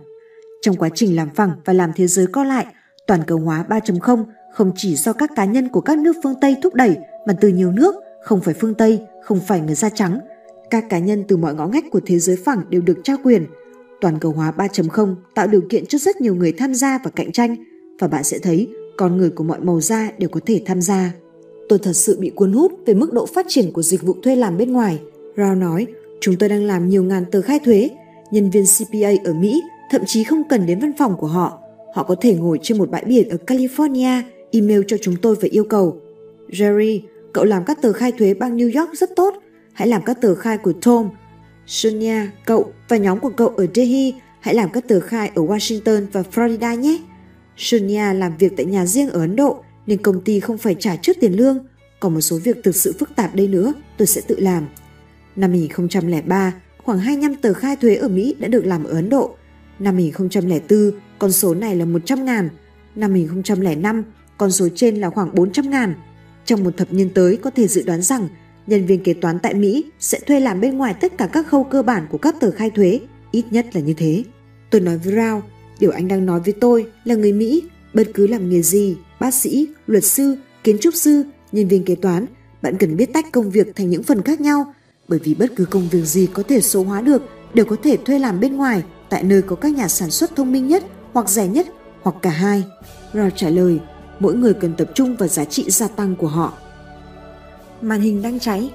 Trong 0.62 0.76
quá 0.76 0.90
trình 0.96 1.16
làm 1.16 1.30
phẳng 1.36 1.52
và 1.66 1.74
làm 1.74 1.92
thế 1.96 2.08
giới 2.08 2.28
co 2.28 2.44
lại, 2.44 2.66
toàn 3.08 3.22
cầu 3.28 3.38
hóa 3.38 3.66
3.0 3.70 4.26
không 4.54 4.72
chỉ 4.76 4.96
do 4.96 5.14
các 5.14 5.32
cá 5.36 5.46
nhân 5.46 5.70
của 5.70 5.82
các 5.82 5.98
nước 5.98 6.16
phương 6.24 6.36
Tây 6.42 6.56
thúc 6.64 6.74
đẩy 6.74 6.98
mà 7.28 7.34
từ 7.42 7.48
nhiều 7.48 7.72
nước, 7.72 7.96
không 8.24 8.42
phải 8.42 8.54
phương 8.54 8.74
Tây, 8.74 9.00
không 9.24 9.40
phải 9.48 9.62
người 9.62 9.76
da 9.76 9.90
trắng. 9.90 10.20
Các 10.70 10.84
cá 10.90 11.00
nhân 11.00 11.24
từ 11.28 11.38
mọi 11.38 11.56
ngõ 11.56 11.68
ngách 11.68 11.86
của 11.92 12.02
thế 12.06 12.20
giới 12.20 12.36
phẳng 12.46 12.62
đều 12.70 12.82
được 12.82 12.98
trao 13.04 13.18
quyền. 13.24 13.46
Toàn 14.02 14.20
cầu 14.20 14.32
hóa 14.32 14.54
3.0 14.58 15.16
tạo 15.36 15.48
điều 15.48 15.62
kiện 15.70 15.86
cho 15.86 15.98
rất 15.98 16.22
nhiều 16.22 16.36
người 16.36 16.52
tham 16.52 16.76
gia 16.76 17.00
và 17.04 17.12
cạnh 17.16 17.32
tranh 17.32 17.56
và 18.02 18.08
bạn 18.08 18.24
sẽ 18.24 18.40
thấy 18.40 18.68
con 18.98 19.18
người 19.18 19.30
của 19.30 19.44
mọi 19.44 19.60
màu 19.60 19.82
da 19.82 20.12
đều 20.18 20.30
có 20.30 20.40
thể 20.46 20.62
tham 20.66 20.82
gia. 20.82 21.12
Tôi 21.70 21.80
thật 21.80 21.94
sự 21.94 22.20
bị 22.20 22.30
cuốn 22.30 22.54
hút 22.54 22.72
về 22.86 22.94
mức 22.94 23.14
độ 23.14 23.26
phát 23.26 23.46
triển 23.50 23.72
của 23.72 23.82
dịch 23.82 24.02
vụ 24.02 24.16
thuê 24.24 24.36
làm 24.36 24.58
bên 24.58 24.72
ngoài. 24.72 25.00
Rao 25.38 25.56
nói, 25.56 25.88
chúng 26.22 26.36
tôi 26.36 26.50
đang 26.50 26.64
làm 26.64 26.90
nhiều 26.90 27.04
ngàn 27.04 27.26
tờ 27.32 27.42
khai 27.42 27.60
thuế. 27.60 27.90
Nhân 28.32 28.50
viên 28.50 28.64
CPA 28.66 29.12
ở 29.24 29.34
Mỹ 29.34 29.62
thậm 29.92 30.02
chí 30.06 30.24
không 30.24 30.44
cần 30.50 30.66
đến 30.66 30.80
văn 30.80 30.92
phòng 30.98 31.18
của 31.18 31.28
họ. 31.28 31.60
Họ 31.96 32.04
có 32.04 32.16
thể 32.22 32.36
ngồi 32.36 32.60
trên 32.62 32.78
một 32.78 32.90
bãi 32.90 33.04
biển 33.06 33.30
ở 33.30 33.38
California, 33.48 34.22
email 34.52 34.82
cho 34.88 34.98
chúng 35.02 35.16
tôi 35.22 35.36
và 35.36 35.48
yêu 35.52 35.64
cầu. 35.64 36.02
Jerry, 36.50 37.00
cậu 37.34 37.44
làm 37.44 37.66
các 37.66 37.82
tờ 37.82 37.94
khai 37.94 38.12
thuế 38.12 38.34
bang 38.34 38.58
New 38.58 38.80
York 38.80 38.94
rất 38.94 39.10
tốt. 39.16 39.34
Hãy 39.74 39.88
làm 39.88 40.02
các 40.06 40.22
tờ 40.22 40.36
khai 40.36 40.58
của 40.58 40.74
Tom. 40.82 41.10
Sonia, 41.66 42.28
cậu 42.46 42.72
và 42.90 42.98
nhóm 42.98 43.20
của 43.20 43.30
cậu 43.30 43.48
ở 43.48 43.68
Delhi 43.76 44.14
hãy 44.40 44.56
làm 44.56 44.70
các 44.70 44.88
tờ 44.88 45.00
khai 45.00 45.32
ở 45.36 45.42
Washington 45.42 46.06
và 46.12 46.24
Florida 46.34 46.76
nhé. 46.76 46.98
Sonia 47.62 48.14
làm 48.14 48.38
việc 48.38 48.54
tại 48.58 48.66
nhà 48.66 48.86
riêng 48.86 49.10
ở 49.10 49.20
Ấn 49.20 49.36
Độ 49.36 49.64
nên 49.88 50.02
công 50.02 50.22
ty 50.22 50.40
không 50.40 50.58
phải 50.58 50.76
trả 50.80 50.96
trước 50.96 51.18
tiền 51.20 51.34
lương. 51.34 51.60
Còn 52.00 52.14
một 52.14 52.22
số 52.22 52.40
việc 52.44 52.58
thực 52.64 52.76
sự 52.76 52.94
phức 53.00 53.16
tạp 53.16 53.36
đây 53.36 53.48
nữa, 53.48 53.74
tôi 53.98 54.08
sẽ 54.08 54.22
tự 54.28 54.40
làm. 54.40 54.68
Năm 55.36 55.50
2003, 55.50 56.54
khoảng 56.84 57.00
25 57.00 57.36
tờ 57.36 57.54
khai 57.54 57.76
thuế 57.76 57.96
ở 57.96 58.08
Mỹ 58.08 58.36
đã 58.40 58.48
được 58.48 58.66
làm 58.66 58.84
ở 58.84 58.92
Ấn 58.92 59.10
Độ. 59.10 59.36
Năm 59.80 59.96
2004, 59.96 60.92
con 61.20 61.32
số 61.32 61.54
này 61.54 61.76
là 61.76 61.86
100 61.86 62.26
ngàn. 62.26 62.50
Năm 62.96 63.12
2005, 63.12 64.04
con 64.38 64.52
số 64.52 64.68
trên 64.76 64.96
là 64.96 65.10
khoảng 65.10 65.36
400 65.36 65.70
ngàn. 65.70 65.94
Trong 66.46 66.64
một 66.64 66.78
thập 66.78 66.94
niên 66.94 67.10
tới 67.10 67.38
có 67.38 67.50
thể 67.50 67.68
dự 67.68 67.84
đoán 67.84 68.02
rằng 68.02 68.28
nhân 68.68 68.86
viên 68.86 69.04
kế 69.04 69.14
toán 69.14 69.40
tại 69.40 69.54
Mỹ 69.54 69.86
sẽ 70.00 70.20
thuê 70.20 70.40
làm 70.40 70.62
bên 70.62 70.78
ngoài 70.78 70.96
tất 71.02 71.18
cả 71.18 71.28
các 71.34 71.48
khâu 71.48 71.64
cơ 71.64 71.82
bản 71.82 72.08
của 72.10 72.18
các 72.18 72.36
tờ 72.40 72.52
khai 72.52 72.70
thuế, 72.70 73.00
ít 73.32 73.46
nhất 73.52 73.66
là 73.74 73.82
như 73.82 73.94
thế. 73.94 74.24
Tôi 74.70 74.82
nói 74.82 74.98
với 74.98 75.16
Rao, 75.16 75.44
điều 75.82 75.92
anh 75.92 76.08
đang 76.08 76.26
nói 76.26 76.40
với 76.40 76.54
tôi 76.54 76.88
là 77.04 77.16
người 77.16 77.34
Mỹ, 77.34 77.64
bất 77.94 78.08
cứ 78.14 78.28
làm 78.28 78.50
nghề 78.50 78.62
gì 78.62 78.98
bác 79.20 79.34
sĩ, 79.34 79.68
luật 79.88 80.04
sư, 80.04 80.36
kiến 80.64 80.78
trúc 80.82 80.96
sư, 80.96 81.24
nhân 81.52 81.68
viên 81.68 81.86
kế 81.86 81.96
toán, 81.96 82.26
bạn 82.62 82.78
cần 82.78 82.98
biết 82.98 83.14
tách 83.14 83.32
công 83.32 83.52
việc 83.52 83.76
thành 83.76 83.90
những 83.90 84.04
phần 84.04 84.22
khác 84.22 84.42
nhau, 84.42 84.74
bởi 85.08 85.20
vì 85.24 85.34
bất 85.34 85.52
cứ 85.56 85.66
công 85.66 85.88
việc 85.92 86.06
gì 86.06 86.28
có 86.34 86.44
thể 86.44 86.62
số 86.62 86.84
hóa 86.84 87.02
được 87.02 87.22
đều 87.54 87.66
có 87.66 87.76
thể 87.84 87.98
thuê 87.98 88.20
làm 88.20 88.40
bên 88.40 88.58
ngoài 88.58 88.84
tại 89.10 89.24
nơi 89.24 89.42
có 89.42 89.56
các 89.56 89.74
nhà 89.74 89.88
sản 89.88 90.12
xuất 90.12 90.36
thông 90.36 90.52
minh 90.52 90.68
nhất 90.68 90.84
hoặc 91.14 91.30
rẻ 91.30 91.48
nhất 91.48 91.68
hoặc 92.02 92.16
cả 92.22 92.30
hai. 92.30 92.64
Rồi 93.14 93.32
trả 93.36 93.50
lời, 93.50 93.80
mỗi 94.20 94.36
người 94.36 94.54
cần 94.54 94.74
tập 94.78 94.92
trung 94.96 95.16
vào 95.16 95.28
giá 95.28 95.46
trị 95.46 95.66
gia 95.68 95.88
tăng 95.88 96.16
của 96.16 96.28
họ. 96.28 96.54
Màn 97.82 98.02
hình 98.02 98.22
đang 98.22 98.40
cháy. 98.40 98.72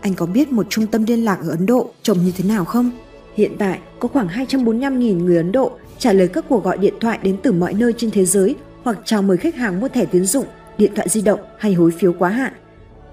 Anh 0.00 0.14
có 0.14 0.26
biết 0.26 0.52
một 0.52 0.66
trung 0.70 0.86
tâm 0.86 1.04
liên 1.04 1.24
lạc 1.24 1.38
ở 1.42 1.48
Ấn 1.48 1.66
Độ 1.66 1.90
trông 2.02 2.24
như 2.24 2.32
thế 2.36 2.44
nào 2.48 2.64
không? 2.64 2.90
Hiện 3.34 3.52
tại 3.58 3.78
có 3.98 4.08
khoảng 4.08 4.28
245.000 4.28 5.24
người 5.24 5.36
Ấn 5.36 5.52
Độ 5.52 5.72
trả 5.98 6.12
lời 6.12 6.28
các 6.28 6.44
cuộc 6.48 6.64
gọi 6.64 6.78
điện 6.78 6.94
thoại 7.00 7.18
đến 7.22 7.36
từ 7.42 7.52
mọi 7.52 7.74
nơi 7.74 7.92
trên 7.96 8.10
thế 8.10 8.24
giới 8.24 8.54
hoặc 8.82 8.98
chào 9.04 9.22
mời 9.22 9.36
khách 9.36 9.54
hàng 9.54 9.80
mua 9.80 9.88
thẻ 9.88 10.04
tiến 10.04 10.24
dụng, 10.24 10.46
điện 10.78 10.92
thoại 10.94 11.08
di 11.08 11.20
động 11.20 11.40
hay 11.58 11.74
hối 11.74 11.90
phiếu 11.90 12.12
quá 12.12 12.30
hạn. 12.30 12.52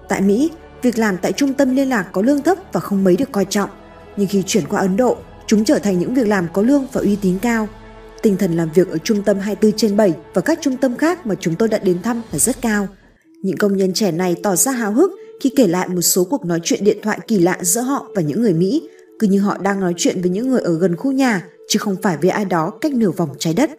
Tại 0.10 0.22
Mỹ, 0.22 0.52
việc 0.82 0.98
làm 0.98 1.18
tại 1.18 1.32
trung 1.32 1.54
tâm 1.54 1.76
liên 1.76 1.90
lạc 1.90 2.10
có 2.12 2.22
lương 2.22 2.42
thấp 2.42 2.58
và 2.74 2.80
không 2.80 3.04
mấy 3.04 3.16
được 3.16 3.32
coi 3.32 3.46
trọng, 3.46 3.70
nhưng 4.18 4.28
khi 4.28 4.44
chuyển 4.46 4.64
qua 4.70 4.80
Ấn 4.80 4.98
Độ, 4.98 5.18
chúng 5.48 5.64
trở 5.64 5.80
thành 5.80 6.00
những 6.00 6.14
việc 6.14 6.28
làm 6.28 6.48
có 6.54 6.62
lương 6.62 6.88
và 6.94 7.02
uy 7.02 7.16
tín 7.16 7.40
cao. 7.42 7.68
Tinh 8.22 8.38
thần 8.38 8.58
làm 8.58 8.70
việc 8.74 8.90
ở 8.90 8.98
trung 8.98 9.24
tâm 9.24 9.40
24 9.40 9.78
trên 9.78 9.98
7 9.98 10.14
và 10.34 10.42
các 10.42 10.60
trung 10.62 10.78
tâm 10.78 10.98
khác 10.98 11.26
mà 11.26 11.36
chúng 11.40 11.56
tôi 11.56 11.70
đã 11.70 11.78
đến 11.78 12.02
thăm 12.02 12.22
là 12.32 12.40
rất 12.40 12.62
cao. 12.62 12.88
Những 13.42 13.58
công 13.58 13.78
nhân 13.78 13.94
trẻ 13.94 14.12
này 14.12 14.36
tỏ 14.44 14.56
ra 14.56 14.72
hào 14.72 14.92
hức 14.92 15.12
khi 15.42 15.52
kể 15.56 15.68
lại 15.68 15.88
một 15.88 16.02
số 16.02 16.24
cuộc 16.24 16.46
nói 16.46 16.60
chuyện 16.64 16.84
điện 16.84 16.98
thoại 17.04 17.20
kỳ 17.28 17.40
lạ 17.40 17.58
giữa 17.62 17.82
họ 17.82 18.08
và 18.16 18.22
những 18.22 18.42
người 18.42 18.54
Mỹ, 18.54 18.90
cứ 19.24 19.30
như 19.30 19.40
họ 19.40 19.58
đang 19.58 19.80
nói 19.80 19.94
chuyện 19.98 20.22
với 20.22 20.30
những 20.30 20.50
người 20.50 20.62
ở 20.62 20.78
gần 20.80 20.96
khu 20.96 21.12
nhà, 21.12 21.48
chứ 21.68 21.80
không 21.80 21.96
phải 22.02 22.18
với 22.18 22.30
ai 22.30 22.46
đó 22.46 22.72
cách 22.82 22.94
nửa 22.94 23.12
vòng 23.12 23.30
trái 23.40 23.54
đất. 23.54 23.70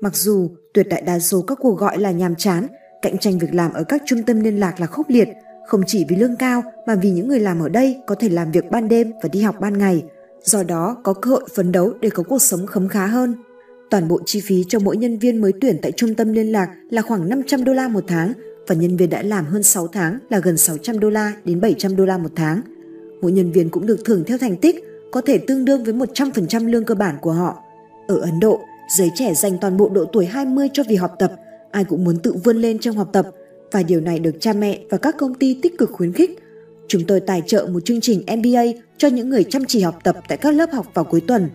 Mặc 0.00 0.16
dù 0.16 0.50
tuyệt 0.72 0.86
đại 0.88 1.02
đa 1.02 1.18
số 1.18 1.42
các 1.42 1.58
cuộc 1.60 1.78
gọi 1.78 1.98
là 1.98 2.10
nhàm 2.10 2.34
chán, 2.34 2.66
cạnh 3.02 3.18
tranh 3.18 3.38
việc 3.38 3.54
làm 3.54 3.72
ở 3.72 3.84
các 3.84 4.02
trung 4.06 4.22
tâm 4.22 4.40
liên 4.40 4.60
lạc 4.60 4.80
là 4.80 4.86
khốc 4.86 5.10
liệt, 5.10 5.28
không 5.66 5.82
chỉ 5.86 6.04
vì 6.08 6.16
lương 6.16 6.36
cao 6.36 6.62
mà 6.86 6.94
vì 6.94 7.10
những 7.10 7.28
người 7.28 7.40
làm 7.40 7.60
ở 7.60 7.68
đây 7.68 7.96
có 8.06 8.14
thể 8.14 8.28
làm 8.28 8.52
việc 8.52 8.70
ban 8.70 8.88
đêm 8.88 9.12
và 9.22 9.28
đi 9.32 9.42
học 9.42 9.56
ban 9.60 9.78
ngày, 9.78 10.04
do 10.42 10.62
đó 10.62 10.96
có 11.04 11.12
cơ 11.12 11.30
hội 11.30 11.44
phấn 11.54 11.72
đấu 11.72 11.92
để 12.00 12.10
có 12.10 12.22
cuộc 12.22 12.42
sống 12.42 12.66
khấm 12.66 12.88
khá 12.88 13.06
hơn. 13.06 13.34
Toàn 13.90 14.08
bộ 14.08 14.20
chi 14.26 14.40
phí 14.40 14.64
cho 14.68 14.78
mỗi 14.78 14.96
nhân 14.96 15.18
viên 15.18 15.40
mới 15.40 15.52
tuyển 15.60 15.78
tại 15.82 15.92
trung 15.92 16.14
tâm 16.14 16.32
liên 16.32 16.52
lạc 16.52 16.68
là 16.90 17.02
khoảng 17.02 17.28
500 17.28 17.64
đô 17.64 17.72
la 17.72 17.88
một 17.88 18.04
tháng 18.06 18.32
và 18.66 18.74
nhân 18.74 18.96
viên 18.96 19.10
đã 19.10 19.22
làm 19.22 19.46
hơn 19.46 19.62
6 19.62 19.86
tháng 19.86 20.18
là 20.30 20.38
gần 20.38 20.56
600 20.56 21.00
đô 21.00 21.10
la 21.10 21.32
đến 21.44 21.60
700 21.60 21.96
đô 21.96 22.04
la 22.04 22.18
một 22.18 22.30
tháng. 22.36 22.60
Mỗi 23.24 23.32
nhân 23.32 23.52
viên 23.52 23.70
cũng 23.70 23.86
được 23.86 24.04
thưởng 24.04 24.24
theo 24.26 24.38
thành 24.38 24.56
tích, 24.56 24.84
có 25.12 25.20
thể 25.20 25.38
tương 25.38 25.64
đương 25.64 25.84
với 25.84 25.94
100% 25.94 26.66
lương 26.66 26.84
cơ 26.84 26.94
bản 26.94 27.16
của 27.20 27.32
họ. 27.32 27.62
Ở 28.08 28.20
Ấn 28.20 28.40
Độ, 28.40 28.60
Giới 28.88 29.10
trẻ 29.14 29.34
dành 29.34 29.58
toàn 29.60 29.76
bộ 29.76 29.88
độ 29.88 30.04
tuổi 30.04 30.26
20 30.26 30.68
cho 30.72 30.82
việc 30.88 30.96
học 30.96 31.14
tập, 31.18 31.32
ai 31.70 31.84
cũng 31.84 32.04
muốn 32.04 32.18
tự 32.18 32.34
vươn 32.44 32.56
lên 32.56 32.78
trong 32.78 32.96
học 32.96 33.08
tập 33.12 33.26
và 33.72 33.82
điều 33.82 34.00
này 34.00 34.18
được 34.18 34.36
cha 34.40 34.52
mẹ 34.52 34.80
và 34.90 34.98
các 34.98 35.14
công 35.18 35.34
ty 35.34 35.58
tích 35.62 35.78
cực 35.78 35.92
khuyến 35.92 36.12
khích. 36.12 36.38
Chúng 36.88 37.04
tôi 37.06 37.20
tài 37.20 37.42
trợ 37.46 37.68
một 37.72 37.84
chương 37.84 38.00
trình 38.00 38.22
MBA 38.38 38.62
cho 38.96 39.08
những 39.08 39.30
người 39.30 39.44
chăm 39.44 39.64
chỉ 39.64 39.80
học 39.80 39.98
tập 40.04 40.16
tại 40.28 40.38
các 40.38 40.54
lớp 40.54 40.72
học 40.72 40.86
vào 40.94 41.04
cuối 41.04 41.20
tuần. 41.20 41.48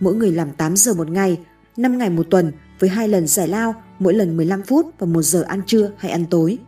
Mỗi 0.00 0.14
người 0.14 0.32
làm 0.32 0.50
8 0.50 0.76
giờ 0.76 0.94
một 0.94 1.10
ngày, 1.10 1.38
5 1.76 1.98
ngày 1.98 2.10
một 2.10 2.26
tuần 2.30 2.52
với 2.78 2.90
hai 2.90 3.08
lần 3.08 3.26
giải 3.26 3.48
lao, 3.48 3.74
mỗi 3.98 4.14
lần 4.14 4.36
15 4.36 4.62
phút 4.62 4.86
và 4.98 5.06
một 5.06 5.22
giờ 5.22 5.42
ăn 5.42 5.60
trưa 5.66 5.90
hay 5.96 6.10
ăn 6.10 6.24
tối. 6.30 6.58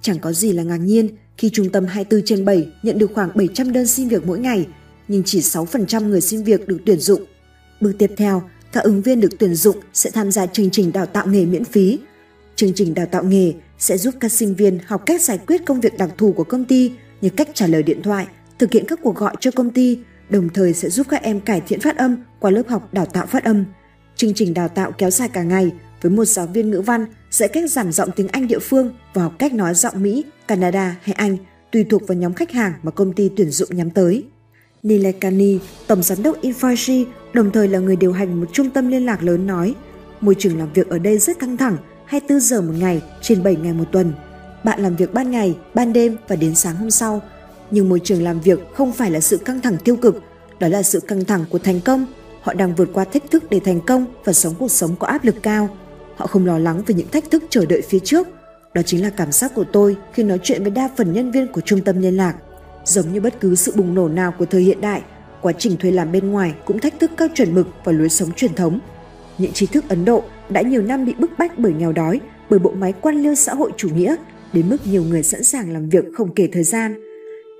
Chẳng 0.00 0.18
có 0.18 0.32
gì 0.32 0.52
là 0.52 0.62
ngạc 0.62 0.76
nhiên 0.76 1.08
khi 1.38 1.50
trung 1.52 1.70
tâm 1.70 1.86
24 1.86 2.26
trên 2.26 2.44
7 2.44 2.68
nhận 2.82 2.98
được 2.98 3.10
khoảng 3.14 3.30
700 3.34 3.72
đơn 3.72 3.86
xin 3.86 4.08
việc 4.08 4.26
mỗi 4.26 4.38
ngày, 4.38 4.66
nhưng 5.08 5.22
chỉ 5.24 5.40
6% 5.40 6.08
người 6.08 6.20
xin 6.20 6.42
việc 6.42 6.68
được 6.68 6.78
tuyển 6.86 6.98
dụng. 6.98 7.24
Bước 7.80 7.92
tiếp 7.98 8.10
theo 8.16 8.42
các 8.72 8.84
ứng 8.84 9.02
viên 9.02 9.20
được 9.20 9.38
tuyển 9.38 9.54
dụng 9.54 9.76
sẽ 9.92 10.10
tham 10.10 10.30
gia 10.30 10.46
chương 10.46 10.70
trình 10.70 10.92
đào 10.92 11.06
tạo 11.06 11.26
nghề 11.26 11.46
miễn 11.46 11.64
phí. 11.64 11.98
Chương 12.56 12.72
trình 12.74 12.94
đào 12.94 13.06
tạo 13.06 13.24
nghề 13.24 13.52
sẽ 13.78 13.98
giúp 13.98 14.14
các 14.20 14.32
sinh 14.32 14.54
viên 14.54 14.78
học 14.86 15.02
cách 15.06 15.22
giải 15.22 15.38
quyết 15.46 15.64
công 15.64 15.80
việc 15.80 15.98
đặc 15.98 16.10
thù 16.18 16.32
của 16.32 16.44
công 16.44 16.64
ty 16.64 16.92
như 17.20 17.28
cách 17.30 17.48
trả 17.54 17.66
lời 17.66 17.82
điện 17.82 18.02
thoại, 18.02 18.26
thực 18.58 18.72
hiện 18.72 18.84
các 18.88 18.98
cuộc 19.02 19.16
gọi 19.16 19.34
cho 19.40 19.50
công 19.50 19.70
ty, 19.70 19.98
đồng 20.30 20.48
thời 20.48 20.72
sẽ 20.72 20.88
giúp 20.90 21.06
các 21.10 21.22
em 21.22 21.40
cải 21.40 21.60
thiện 21.60 21.80
phát 21.80 21.96
âm 21.96 22.16
qua 22.40 22.50
lớp 22.50 22.62
học 22.68 22.88
đào 22.92 23.06
tạo 23.06 23.26
phát 23.26 23.44
âm. 23.44 23.64
Chương 24.16 24.34
trình 24.34 24.54
đào 24.54 24.68
tạo 24.68 24.92
kéo 24.92 25.10
dài 25.10 25.28
cả 25.28 25.42
ngày 25.42 25.70
với 26.04 26.10
một 26.10 26.24
giáo 26.24 26.46
viên 26.46 26.70
ngữ 26.70 26.80
văn 26.80 27.06
dạy 27.30 27.48
cách 27.48 27.70
giảm 27.70 27.92
giọng 27.92 28.10
tiếng 28.16 28.28
Anh 28.28 28.48
địa 28.48 28.58
phương 28.58 28.90
và 29.14 29.22
học 29.22 29.32
cách 29.38 29.54
nói 29.54 29.74
giọng 29.74 30.02
Mỹ, 30.02 30.24
Canada 30.48 30.96
hay 31.02 31.14
Anh 31.14 31.36
tùy 31.72 31.84
thuộc 31.90 32.06
vào 32.08 32.18
nhóm 32.18 32.34
khách 32.34 32.52
hàng 32.52 32.72
mà 32.82 32.90
công 32.90 33.12
ty 33.12 33.30
tuyển 33.36 33.50
dụng 33.50 33.68
nhắm 33.72 33.90
tới. 33.90 34.24
Nilekani, 34.82 35.58
tổng 35.86 36.02
giám 36.02 36.22
đốc 36.22 36.42
Infoji, 36.42 37.04
đồng 37.32 37.50
thời 37.50 37.68
là 37.68 37.78
người 37.78 37.96
điều 37.96 38.12
hành 38.12 38.40
một 38.40 38.46
trung 38.52 38.70
tâm 38.70 38.88
liên 38.88 39.06
lạc 39.06 39.22
lớn 39.22 39.46
nói, 39.46 39.74
môi 40.20 40.34
trường 40.38 40.58
làm 40.58 40.72
việc 40.72 40.88
ở 40.88 40.98
đây 40.98 41.18
rất 41.18 41.38
căng 41.38 41.56
thẳng, 41.56 41.76
24 42.06 42.40
giờ 42.40 42.60
một 42.60 42.74
ngày 42.78 43.02
trên 43.22 43.42
7 43.42 43.56
ngày 43.56 43.72
một 43.72 43.84
tuần. 43.92 44.12
Bạn 44.64 44.80
làm 44.80 44.96
việc 44.96 45.14
ban 45.14 45.30
ngày, 45.30 45.56
ban 45.74 45.92
đêm 45.92 46.16
và 46.28 46.36
đến 46.36 46.54
sáng 46.54 46.76
hôm 46.76 46.90
sau. 46.90 47.22
Nhưng 47.70 47.88
môi 47.88 48.00
trường 48.00 48.22
làm 48.22 48.40
việc 48.40 48.58
không 48.74 48.92
phải 48.92 49.10
là 49.10 49.20
sự 49.20 49.36
căng 49.36 49.60
thẳng 49.60 49.76
tiêu 49.84 49.96
cực, 49.96 50.22
đó 50.58 50.68
là 50.68 50.82
sự 50.82 51.00
căng 51.00 51.24
thẳng 51.24 51.44
của 51.50 51.58
thành 51.58 51.80
công. 51.80 52.06
Họ 52.42 52.54
đang 52.54 52.74
vượt 52.74 52.88
qua 52.92 53.04
thách 53.04 53.30
thức 53.30 53.44
để 53.50 53.60
thành 53.60 53.80
công 53.80 54.06
và 54.24 54.32
sống 54.32 54.54
cuộc 54.58 54.70
sống 54.70 54.96
có 54.96 55.06
áp 55.06 55.24
lực 55.24 55.34
cao. 55.42 55.68
Họ 56.16 56.26
không 56.26 56.46
lo 56.46 56.58
lắng 56.58 56.82
về 56.86 56.94
những 56.94 57.08
thách 57.08 57.30
thức 57.30 57.44
chờ 57.50 57.66
đợi 57.66 57.82
phía 57.82 57.98
trước. 57.98 58.28
Đó 58.74 58.82
chính 58.82 59.02
là 59.02 59.10
cảm 59.10 59.32
giác 59.32 59.52
của 59.54 59.64
tôi 59.72 59.96
khi 60.12 60.22
nói 60.22 60.38
chuyện 60.42 60.62
với 60.62 60.70
đa 60.70 60.90
phần 60.96 61.12
nhân 61.12 61.30
viên 61.30 61.52
của 61.52 61.60
trung 61.60 61.80
tâm 61.80 62.00
liên 62.00 62.16
lạc. 62.16 62.34
Giống 62.84 63.12
như 63.12 63.20
bất 63.20 63.40
cứ 63.40 63.54
sự 63.54 63.72
bùng 63.76 63.94
nổ 63.94 64.08
nào 64.08 64.34
của 64.38 64.46
thời 64.46 64.62
hiện 64.62 64.80
đại, 64.80 65.02
quá 65.42 65.52
trình 65.58 65.76
thuê 65.76 65.90
làm 65.90 66.12
bên 66.12 66.30
ngoài 66.30 66.54
cũng 66.64 66.78
thách 66.78 67.00
thức 67.00 67.10
các 67.16 67.30
chuẩn 67.34 67.54
mực 67.54 67.66
và 67.84 67.92
lối 67.92 68.08
sống 68.08 68.32
truyền 68.32 68.54
thống. 68.54 68.80
Những 69.38 69.52
trí 69.52 69.66
thức 69.66 69.84
Ấn 69.88 70.04
Độ 70.04 70.22
đã 70.48 70.62
nhiều 70.62 70.82
năm 70.82 71.04
bị 71.04 71.14
bức 71.18 71.30
bách 71.38 71.58
bởi 71.58 71.72
nghèo 71.72 71.92
đói, 71.92 72.20
bởi 72.50 72.58
bộ 72.58 72.70
máy 72.70 72.94
quan 73.00 73.22
liêu 73.22 73.34
xã 73.34 73.54
hội 73.54 73.70
chủ 73.76 73.88
nghĩa, 73.88 74.16
đến 74.52 74.68
mức 74.68 74.76
nhiều 74.86 75.04
người 75.04 75.22
sẵn 75.22 75.44
sàng 75.44 75.72
làm 75.72 75.88
việc 75.88 76.04
không 76.14 76.34
kể 76.34 76.48
thời 76.52 76.64
gian. 76.64 76.94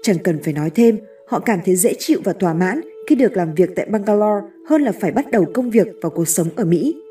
Chẳng 0.03 0.19
cần 0.19 0.43
phải 0.43 0.53
nói 0.53 0.71
thêm, 0.71 0.99
họ 1.29 1.41
cảm 1.41 1.59
thấy 1.65 1.77
dễ 1.77 1.95
chịu 1.99 2.21
và 2.25 2.33
thỏa 2.33 2.55
mãn 2.55 2.81
khi 3.09 3.15
được 3.15 3.37
làm 3.37 3.55
việc 3.55 3.71
tại 3.77 3.87
Bangalore 3.87 4.47
hơn 4.69 4.83
là 4.83 4.93
phải 5.01 5.13
bắt 5.13 5.31
đầu 5.31 5.45
công 5.55 5.71
việc 5.71 5.87
và 6.03 6.09
cuộc 6.09 6.29
sống 6.29 6.49
ở 6.57 6.65
Mỹ. 6.65 7.04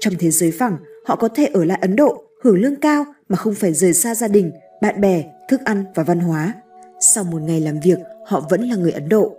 Trong 0.00 0.14
thế 0.18 0.30
giới 0.30 0.50
phẳng, 0.50 0.76
họ 1.04 1.16
có 1.16 1.28
thể 1.28 1.46
ở 1.46 1.64
lại 1.64 1.78
Ấn 1.82 1.96
Độ, 1.96 2.24
hưởng 2.42 2.60
lương 2.60 2.76
cao 2.76 3.04
mà 3.28 3.36
không 3.36 3.54
phải 3.54 3.72
rời 3.72 3.92
xa 3.92 4.14
gia 4.14 4.28
đình, 4.28 4.52
bạn 4.82 5.00
bè, 5.00 5.24
thức 5.48 5.60
ăn 5.64 5.84
và 5.94 6.02
văn 6.02 6.20
hóa. 6.20 6.52
Sau 7.00 7.24
một 7.24 7.42
ngày 7.42 7.60
làm 7.60 7.80
việc, 7.80 7.98
họ 8.26 8.46
vẫn 8.50 8.62
là 8.62 8.76
người 8.76 8.92
Ấn 8.92 9.08
Độ. 9.08 9.36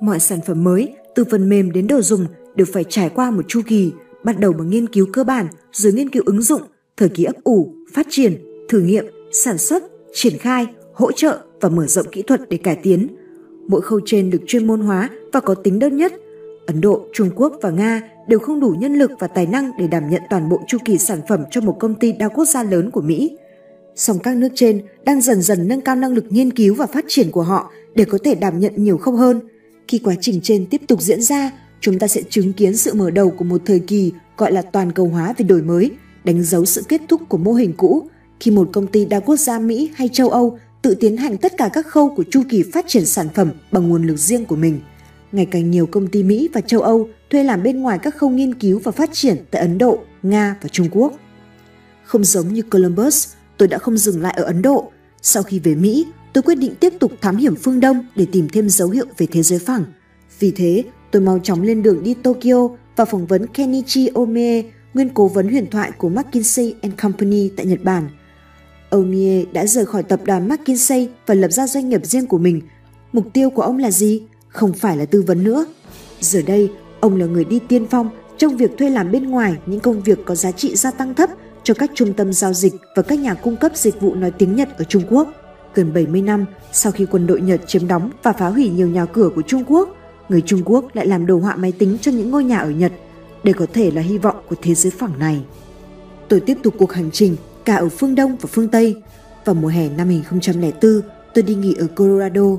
Mọi 0.00 0.20
sản 0.20 0.40
phẩm 0.46 0.64
mới, 0.64 0.94
từ 1.14 1.24
phần 1.30 1.48
mềm 1.48 1.72
đến 1.72 1.86
đồ 1.86 2.00
dùng, 2.00 2.26
đều 2.54 2.66
phải 2.72 2.84
trải 2.84 3.08
qua 3.08 3.30
một 3.30 3.44
chu 3.48 3.60
kỳ, 3.66 3.92
bắt 4.24 4.38
đầu 4.38 4.52
bằng 4.52 4.70
nghiên 4.70 4.86
cứu 4.86 5.06
cơ 5.12 5.24
bản, 5.24 5.46
rồi 5.72 5.92
nghiên 5.92 6.10
cứu 6.10 6.22
ứng 6.26 6.42
dụng, 6.42 6.62
thời 6.96 7.08
kỳ 7.08 7.24
ấp 7.24 7.44
ủ, 7.44 7.74
phát 7.92 8.06
triển, 8.10 8.36
thử 8.68 8.80
nghiệm, 8.80 9.04
sản 9.32 9.58
xuất, 9.58 9.82
triển 10.12 10.38
khai, 10.38 10.66
hỗ 10.92 11.12
trợ 11.12 11.38
và 11.60 11.68
mở 11.68 11.86
rộng 11.86 12.06
kỹ 12.12 12.22
thuật 12.22 12.40
để 12.48 12.56
cải 12.56 12.76
tiến. 12.82 13.08
Mỗi 13.68 13.80
khâu 13.80 14.00
trên 14.06 14.30
được 14.30 14.40
chuyên 14.46 14.66
môn 14.66 14.80
hóa 14.80 15.10
và 15.32 15.40
có 15.40 15.54
tính 15.54 15.78
đơn 15.78 15.96
nhất. 15.96 16.12
Ấn 16.68 16.80
Độ, 16.80 17.06
Trung 17.12 17.30
Quốc 17.36 17.52
và 17.62 17.70
Nga 17.70 18.02
đều 18.26 18.38
không 18.38 18.60
đủ 18.60 18.76
nhân 18.78 18.94
lực 18.94 19.10
và 19.18 19.26
tài 19.26 19.46
năng 19.46 19.70
để 19.78 19.86
đảm 19.86 20.10
nhận 20.10 20.22
toàn 20.30 20.48
bộ 20.48 20.60
chu 20.66 20.78
kỳ 20.84 20.98
sản 20.98 21.20
phẩm 21.28 21.44
cho 21.50 21.60
một 21.60 21.76
công 21.80 21.94
ty 21.94 22.12
đa 22.12 22.28
quốc 22.28 22.44
gia 22.44 22.62
lớn 22.62 22.90
của 22.90 23.00
Mỹ. 23.00 23.36
Song 23.96 24.18
các 24.18 24.36
nước 24.36 24.48
trên 24.54 24.82
đang 25.04 25.20
dần 25.20 25.42
dần 25.42 25.68
nâng 25.68 25.80
cao 25.80 25.96
năng 25.96 26.12
lực 26.12 26.24
nghiên 26.30 26.50
cứu 26.50 26.74
và 26.74 26.86
phát 26.86 27.04
triển 27.08 27.30
của 27.30 27.42
họ 27.42 27.72
để 27.94 28.04
có 28.04 28.18
thể 28.24 28.34
đảm 28.34 28.60
nhận 28.60 28.72
nhiều 28.76 28.98
khâu 28.98 29.16
hơn. 29.16 29.40
Khi 29.88 29.98
quá 29.98 30.14
trình 30.20 30.40
trên 30.42 30.66
tiếp 30.66 30.80
tục 30.88 31.00
diễn 31.00 31.22
ra, 31.22 31.50
chúng 31.80 31.98
ta 31.98 32.06
sẽ 32.06 32.22
chứng 32.30 32.52
kiến 32.52 32.76
sự 32.76 32.94
mở 32.94 33.10
đầu 33.10 33.30
của 33.30 33.44
một 33.44 33.62
thời 33.66 33.78
kỳ 33.78 34.12
gọi 34.36 34.52
là 34.52 34.62
toàn 34.62 34.92
cầu 34.92 35.06
hóa 35.06 35.34
về 35.36 35.44
đổi 35.44 35.62
mới, 35.62 35.90
đánh 36.24 36.42
dấu 36.42 36.64
sự 36.64 36.82
kết 36.88 37.00
thúc 37.08 37.20
của 37.28 37.38
mô 37.38 37.52
hình 37.52 37.72
cũ 37.76 38.08
khi 38.40 38.50
một 38.50 38.68
công 38.72 38.86
ty 38.86 39.04
đa 39.04 39.20
quốc 39.20 39.36
gia 39.36 39.58
Mỹ 39.58 39.90
hay 39.94 40.08
châu 40.08 40.28
Âu 40.28 40.58
tự 40.82 40.94
tiến 40.94 41.16
hành 41.16 41.36
tất 41.36 41.52
cả 41.56 41.70
các 41.72 41.86
khâu 41.86 42.14
của 42.16 42.24
chu 42.30 42.42
kỳ 42.48 42.62
phát 42.72 42.84
triển 42.88 43.06
sản 43.06 43.28
phẩm 43.34 43.50
bằng 43.72 43.88
nguồn 43.88 44.06
lực 44.06 44.16
riêng 44.16 44.44
của 44.44 44.56
mình. 44.56 44.80
Ngày 45.32 45.46
càng 45.46 45.70
nhiều 45.70 45.86
công 45.86 46.06
ty 46.06 46.22
Mỹ 46.22 46.48
và 46.52 46.60
châu 46.60 46.80
Âu 46.80 47.08
thuê 47.30 47.44
làm 47.44 47.62
bên 47.62 47.80
ngoài 47.80 47.98
các 48.02 48.16
khâu 48.16 48.30
nghiên 48.30 48.54
cứu 48.54 48.80
và 48.84 48.92
phát 48.92 49.10
triển 49.12 49.36
tại 49.50 49.62
Ấn 49.62 49.78
Độ, 49.78 49.98
Nga 50.22 50.56
và 50.62 50.68
Trung 50.68 50.88
Quốc. 50.90 51.12
Không 52.04 52.24
giống 52.24 52.48
như 52.48 52.62
Columbus, 52.62 53.28
tôi 53.56 53.68
đã 53.68 53.78
không 53.78 53.98
dừng 53.98 54.22
lại 54.22 54.34
ở 54.36 54.44
Ấn 54.44 54.62
Độ. 54.62 54.92
Sau 55.22 55.42
khi 55.42 55.58
về 55.58 55.74
Mỹ, 55.74 56.06
tôi 56.32 56.42
quyết 56.42 56.54
định 56.54 56.74
tiếp 56.80 56.92
tục 57.00 57.12
thám 57.20 57.36
hiểm 57.36 57.56
phương 57.56 57.80
Đông 57.80 58.06
để 58.16 58.26
tìm 58.32 58.48
thêm 58.52 58.68
dấu 58.68 58.90
hiệu 58.90 59.06
về 59.18 59.26
thế 59.30 59.42
giới 59.42 59.58
phẳng. 59.58 59.84
Vì 60.38 60.50
thế, 60.50 60.84
tôi 61.10 61.22
mau 61.22 61.38
chóng 61.38 61.62
lên 61.62 61.82
đường 61.82 62.02
đi 62.02 62.14
Tokyo 62.14 62.68
và 62.96 63.04
phỏng 63.04 63.26
vấn 63.26 63.46
Kenichi 63.46 64.08
Omie, 64.14 64.62
nguyên 64.94 65.08
cố 65.14 65.28
vấn 65.28 65.48
huyền 65.48 65.66
thoại 65.70 65.90
của 65.98 66.08
McKinsey 66.08 66.74
and 66.82 66.94
Company 67.02 67.48
tại 67.56 67.66
Nhật 67.66 67.84
Bản. 67.84 68.08
Omie 68.90 69.44
đã 69.52 69.66
rời 69.66 69.86
khỏi 69.86 70.02
tập 70.02 70.20
đoàn 70.24 70.48
McKinsey 70.48 71.08
và 71.26 71.34
lập 71.34 71.48
ra 71.48 71.66
doanh 71.66 71.88
nghiệp 71.88 72.06
riêng 72.06 72.26
của 72.26 72.38
mình. 72.38 72.60
Mục 73.12 73.24
tiêu 73.32 73.50
của 73.50 73.62
ông 73.62 73.78
là 73.78 73.90
gì? 73.90 74.22
Không 74.58 74.72
phải 74.72 74.96
là 74.96 75.04
tư 75.04 75.22
vấn 75.26 75.44
nữa. 75.44 75.66
Giờ 76.20 76.42
đây, 76.46 76.70
ông 77.00 77.16
là 77.16 77.26
người 77.26 77.44
đi 77.44 77.58
tiên 77.68 77.86
phong 77.90 78.10
trong 78.38 78.56
việc 78.56 78.78
thuê 78.78 78.90
làm 78.90 79.12
bên 79.12 79.30
ngoài 79.30 79.54
những 79.66 79.80
công 79.80 80.02
việc 80.02 80.18
có 80.24 80.34
giá 80.34 80.52
trị 80.52 80.76
gia 80.76 80.90
tăng 80.90 81.14
thấp 81.14 81.30
cho 81.62 81.74
các 81.74 81.90
trung 81.94 82.12
tâm 82.12 82.32
giao 82.32 82.52
dịch 82.52 82.72
và 82.96 83.02
các 83.02 83.18
nhà 83.18 83.34
cung 83.34 83.56
cấp 83.56 83.72
dịch 83.74 84.00
vụ 84.00 84.14
nói 84.14 84.30
tiếng 84.30 84.56
Nhật 84.56 84.78
ở 84.78 84.84
Trung 84.84 85.02
Quốc. 85.10 85.28
Gần 85.74 85.94
70 85.94 86.22
năm 86.22 86.44
sau 86.72 86.92
khi 86.92 87.06
quân 87.10 87.26
đội 87.26 87.40
Nhật 87.40 87.60
chiếm 87.66 87.88
đóng 87.88 88.10
và 88.22 88.32
phá 88.32 88.48
hủy 88.48 88.68
nhiều 88.68 88.88
nhà 88.88 89.04
cửa 89.04 89.30
của 89.34 89.42
Trung 89.42 89.64
Quốc, 89.66 89.88
người 90.28 90.40
Trung 90.40 90.62
Quốc 90.64 90.84
lại 90.96 91.06
làm 91.06 91.26
đồ 91.26 91.38
họa 91.38 91.56
máy 91.56 91.72
tính 91.72 91.96
cho 92.00 92.12
những 92.12 92.30
ngôi 92.30 92.44
nhà 92.44 92.58
ở 92.58 92.70
Nhật. 92.70 92.92
Đây 93.44 93.54
có 93.54 93.66
thể 93.72 93.90
là 93.90 94.02
hy 94.02 94.18
vọng 94.18 94.36
của 94.48 94.56
thế 94.62 94.74
giới 94.74 94.90
phẳng 94.90 95.18
này. 95.18 95.44
Tôi 96.28 96.40
tiếp 96.40 96.58
tục 96.62 96.74
cuộc 96.78 96.92
hành 96.92 97.10
trình 97.10 97.36
cả 97.64 97.76
ở 97.76 97.88
phương 97.88 98.14
Đông 98.14 98.36
và 98.36 98.48
phương 98.52 98.68
Tây. 98.68 99.02
Vào 99.44 99.54
mùa 99.54 99.68
hè 99.68 99.88
năm 99.88 100.08
2004, 100.08 101.00
tôi 101.34 101.42
đi 101.42 101.54
nghỉ 101.54 101.74
ở 101.78 101.86
Colorado. 101.96 102.56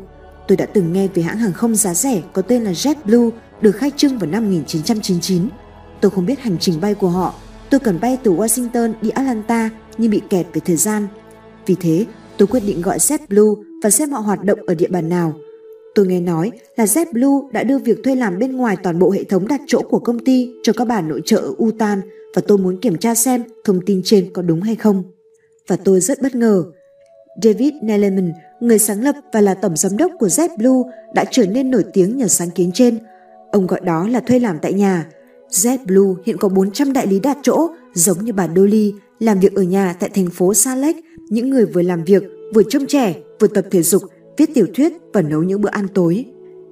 Tôi 0.50 0.58
đã 0.58 0.66
từng 0.66 0.94
nghe 0.94 1.08
về 1.08 1.24
hãng 1.24 1.38
hàng 1.38 1.54
không 1.54 1.76
giá 1.76 1.94
rẻ 1.94 2.22
có 2.34 2.42
tên 2.42 2.64
là 2.64 2.72
JetBlue 2.72 3.32
được 3.62 3.72
khai 3.72 3.92
trương 3.98 4.18
vào 4.18 4.30
năm 4.30 4.44
1999. 4.44 5.50
Tôi 6.02 6.12
không 6.12 6.26
biết 6.26 6.40
hành 6.40 6.58
trình 6.60 6.82
bay 6.82 6.94
của 6.94 7.10
họ 7.10 7.34
Tôi 7.70 7.80
cần 7.80 8.00
bay 8.02 8.18
từ 8.24 8.34
Washington 8.34 8.94
đi 9.02 9.10
Atlanta 9.10 9.70
nhưng 9.98 10.12
bị 10.12 10.22
kẹt 10.30 10.46
về 10.54 10.62
thời 10.66 10.76
gian. 10.76 11.08
Vì 11.66 11.76
thế, 11.80 12.06
tôi 12.38 12.48
quyết 12.48 12.64
định 12.66 12.82
gọi 12.82 12.98
JetBlue 12.98 13.56
và 13.84 13.90
xem 13.90 14.12
họ 14.12 14.20
hoạt 14.20 14.44
động 14.44 14.60
ở 14.68 14.76
địa 14.76 14.88
bàn 14.88 15.10
nào. 15.10 15.34
Tôi 15.96 16.08
nghe 16.08 16.20
nói 16.20 16.52
là 16.76 16.86
JetBlue 16.86 17.52
đã 17.52 17.64
đưa 17.64 17.78
việc 17.78 18.04
thuê 18.04 18.16
làm 18.16 18.40
bên 18.40 18.58
ngoài 18.58 18.78
toàn 18.84 19.00
bộ 19.00 19.12
hệ 19.12 19.24
thống 19.24 19.48
đặt 19.48 19.62
chỗ 19.68 19.82
của 19.82 20.00
công 20.00 20.20
ty 20.20 20.50
cho 20.64 20.74
các 20.74 20.86
bà 20.86 21.02
nội 21.02 21.22
trợ 21.26 21.38
ở 21.38 21.54
Utan 21.64 22.02
và 22.36 22.42
tôi 22.48 22.58
muốn 22.58 22.80
kiểm 22.82 22.98
tra 22.98 23.16
xem 23.16 23.44
thông 23.64 23.86
tin 23.86 24.02
trên 24.04 24.34
có 24.34 24.42
đúng 24.42 24.62
hay 24.62 24.76
không. 24.76 25.04
Và 25.68 25.76
tôi 25.76 26.00
rất 26.00 26.22
bất 26.22 26.36
ngờ. 26.36 26.64
David 27.44 27.74
Nelleman, 27.84 28.32
người 28.60 28.80
sáng 28.80 29.04
lập 29.04 29.16
và 29.34 29.42
là 29.42 29.54
tổng 29.54 29.78
giám 29.78 29.98
đốc 29.98 30.12
của 30.20 30.28
JetBlue 30.28 30.84
đã 31.14 31.26
trở 31.32 31.46
nên 31.46 31.72
nổi 31.72 31.84
tiếng 31.94 32.18
nhờ 32.18 32.28
sáng 32.28 32.50
kiến 32.50 32.72
trên. 32.74 33.00
Ông 33.52 33.68
gọi 33.68 33.80
đó 33.84 34.08
là 34.08 34.20
thuê 34.20 34.40
làm 34.40 34.60
tại 34.60 34.74
nhà– 34.74 35.06
JetBlue 35.52 36.16
hiện 36.26 36.38
có 36.38 36.50
400 36.50 36.94
đại 36.94 37.08
lý 37.08 37.20
đặt 37.20 37.38
chỗ, 37.42 37.70
giống 37.94 38.26
như 38.26 38.34
bà 38.34 38.48
Dolly, 38.56 38.94
làm 39.20 39.40
việc 39.40 39.56
ở 39.56 39.64
nhà 39.64 39.96
tại 40.00 40.10
thành 40.14 40.30
phố 40.30 40.54
Sa 40.54 40.76
Lake, 40.76 41.00
những 41.30 41.50
người 41.50 41.66
vừa 41.66 41.82
làm 41.82 42.04
việc, 42.04 42.24
vừa 42.54 42.64
trông 42.70 42.86
trẻ, 42.86 43.16
vừa 43.40 43.48
tập 43.48 43.66
thể 43.72 43.82
dục, 43.82 44.02
viết 44.38 44.54
tiểu 44.54 44.68
thuyết 44.76 44.94
và 45.14 45.22
nấu 45.22 45.44
những 45.44 45.62
bữa 45.62 45.70
ăn 45.70 45.88
tối. 45.88 46.26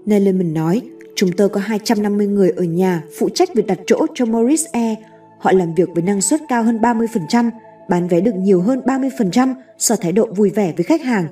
Nellerman 0.05 0.53
nói, 0.53 0.81
chúng 1.15 1.31
tôi 1.31 1.49
có 1.49 1.59
250 1.59 2.27
người 2.27 2.49
ở 2.49 2.63
nhà 2.63 3.03
phụ 3.19 3.29
trách 3.29 3.49
việc 3.55 3.67
đặt 3.67 3.79
chỗ 3.87 4.05
cho 4.15 4.25
morris 4.25 4.65
Air. 4.71 4.97
Họ 5.39 5.51
làm 5.51 5.75
việc 5.75 5.89
với 5.93 6.03
năng 6.03 6.21
suất 6.21 6.41
cao 6.49 6.63
hơn 6.63 6.79
30%, 6.81 7.49
bán 7.89 8.07
vé 8.07 8.21
được 8.21 8.35
nhiều 8.35 8.61
hơn 8.61 8.81
30% 8.85 9.53
do 9.77 9.95
thái 9.95 10.11
độ 10.11 10.27
vui 10.35 10.49
vẻ 10.49 10.73
với 10.77 10.83
khách 10.83 11.01
hàng. 11.01 11.27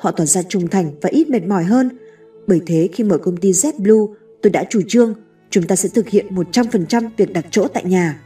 Họ 0.00 0.10
tỏ 0.10 0.24
ra 0.24 0.42
trung 0.42 0.68
thành 0.68 0.90
và 1.00 1.08
ít 1.08 1.28
mệt 1.28 1.42
mỏi 1.42 1.64
hơn. 1.64 1.88
Bởi 2.46 2.60
thế 2.66 2.88
khi 2.92 3.04
mở 3.04 3.18
công 3.18 3.36
ty 3.36 3.52
JetBlue, 3.52 4.14
tôi 4.42 4.50
đã 4.50 4.64
chủ 4.70 4.80
trương 4.88 5.14
chúng 5.50 5.66
ta 5.66 5.76
sẽ 5.76 5.88
thực 5.94 6.08
hiện 6.08 6.34
100% 6.34 7.10
việc 7.16 7.32
đặt 7.32 7.46
chỗ 7.50 7.68
tại 7.68 7.84
nhà. 7.84 8.20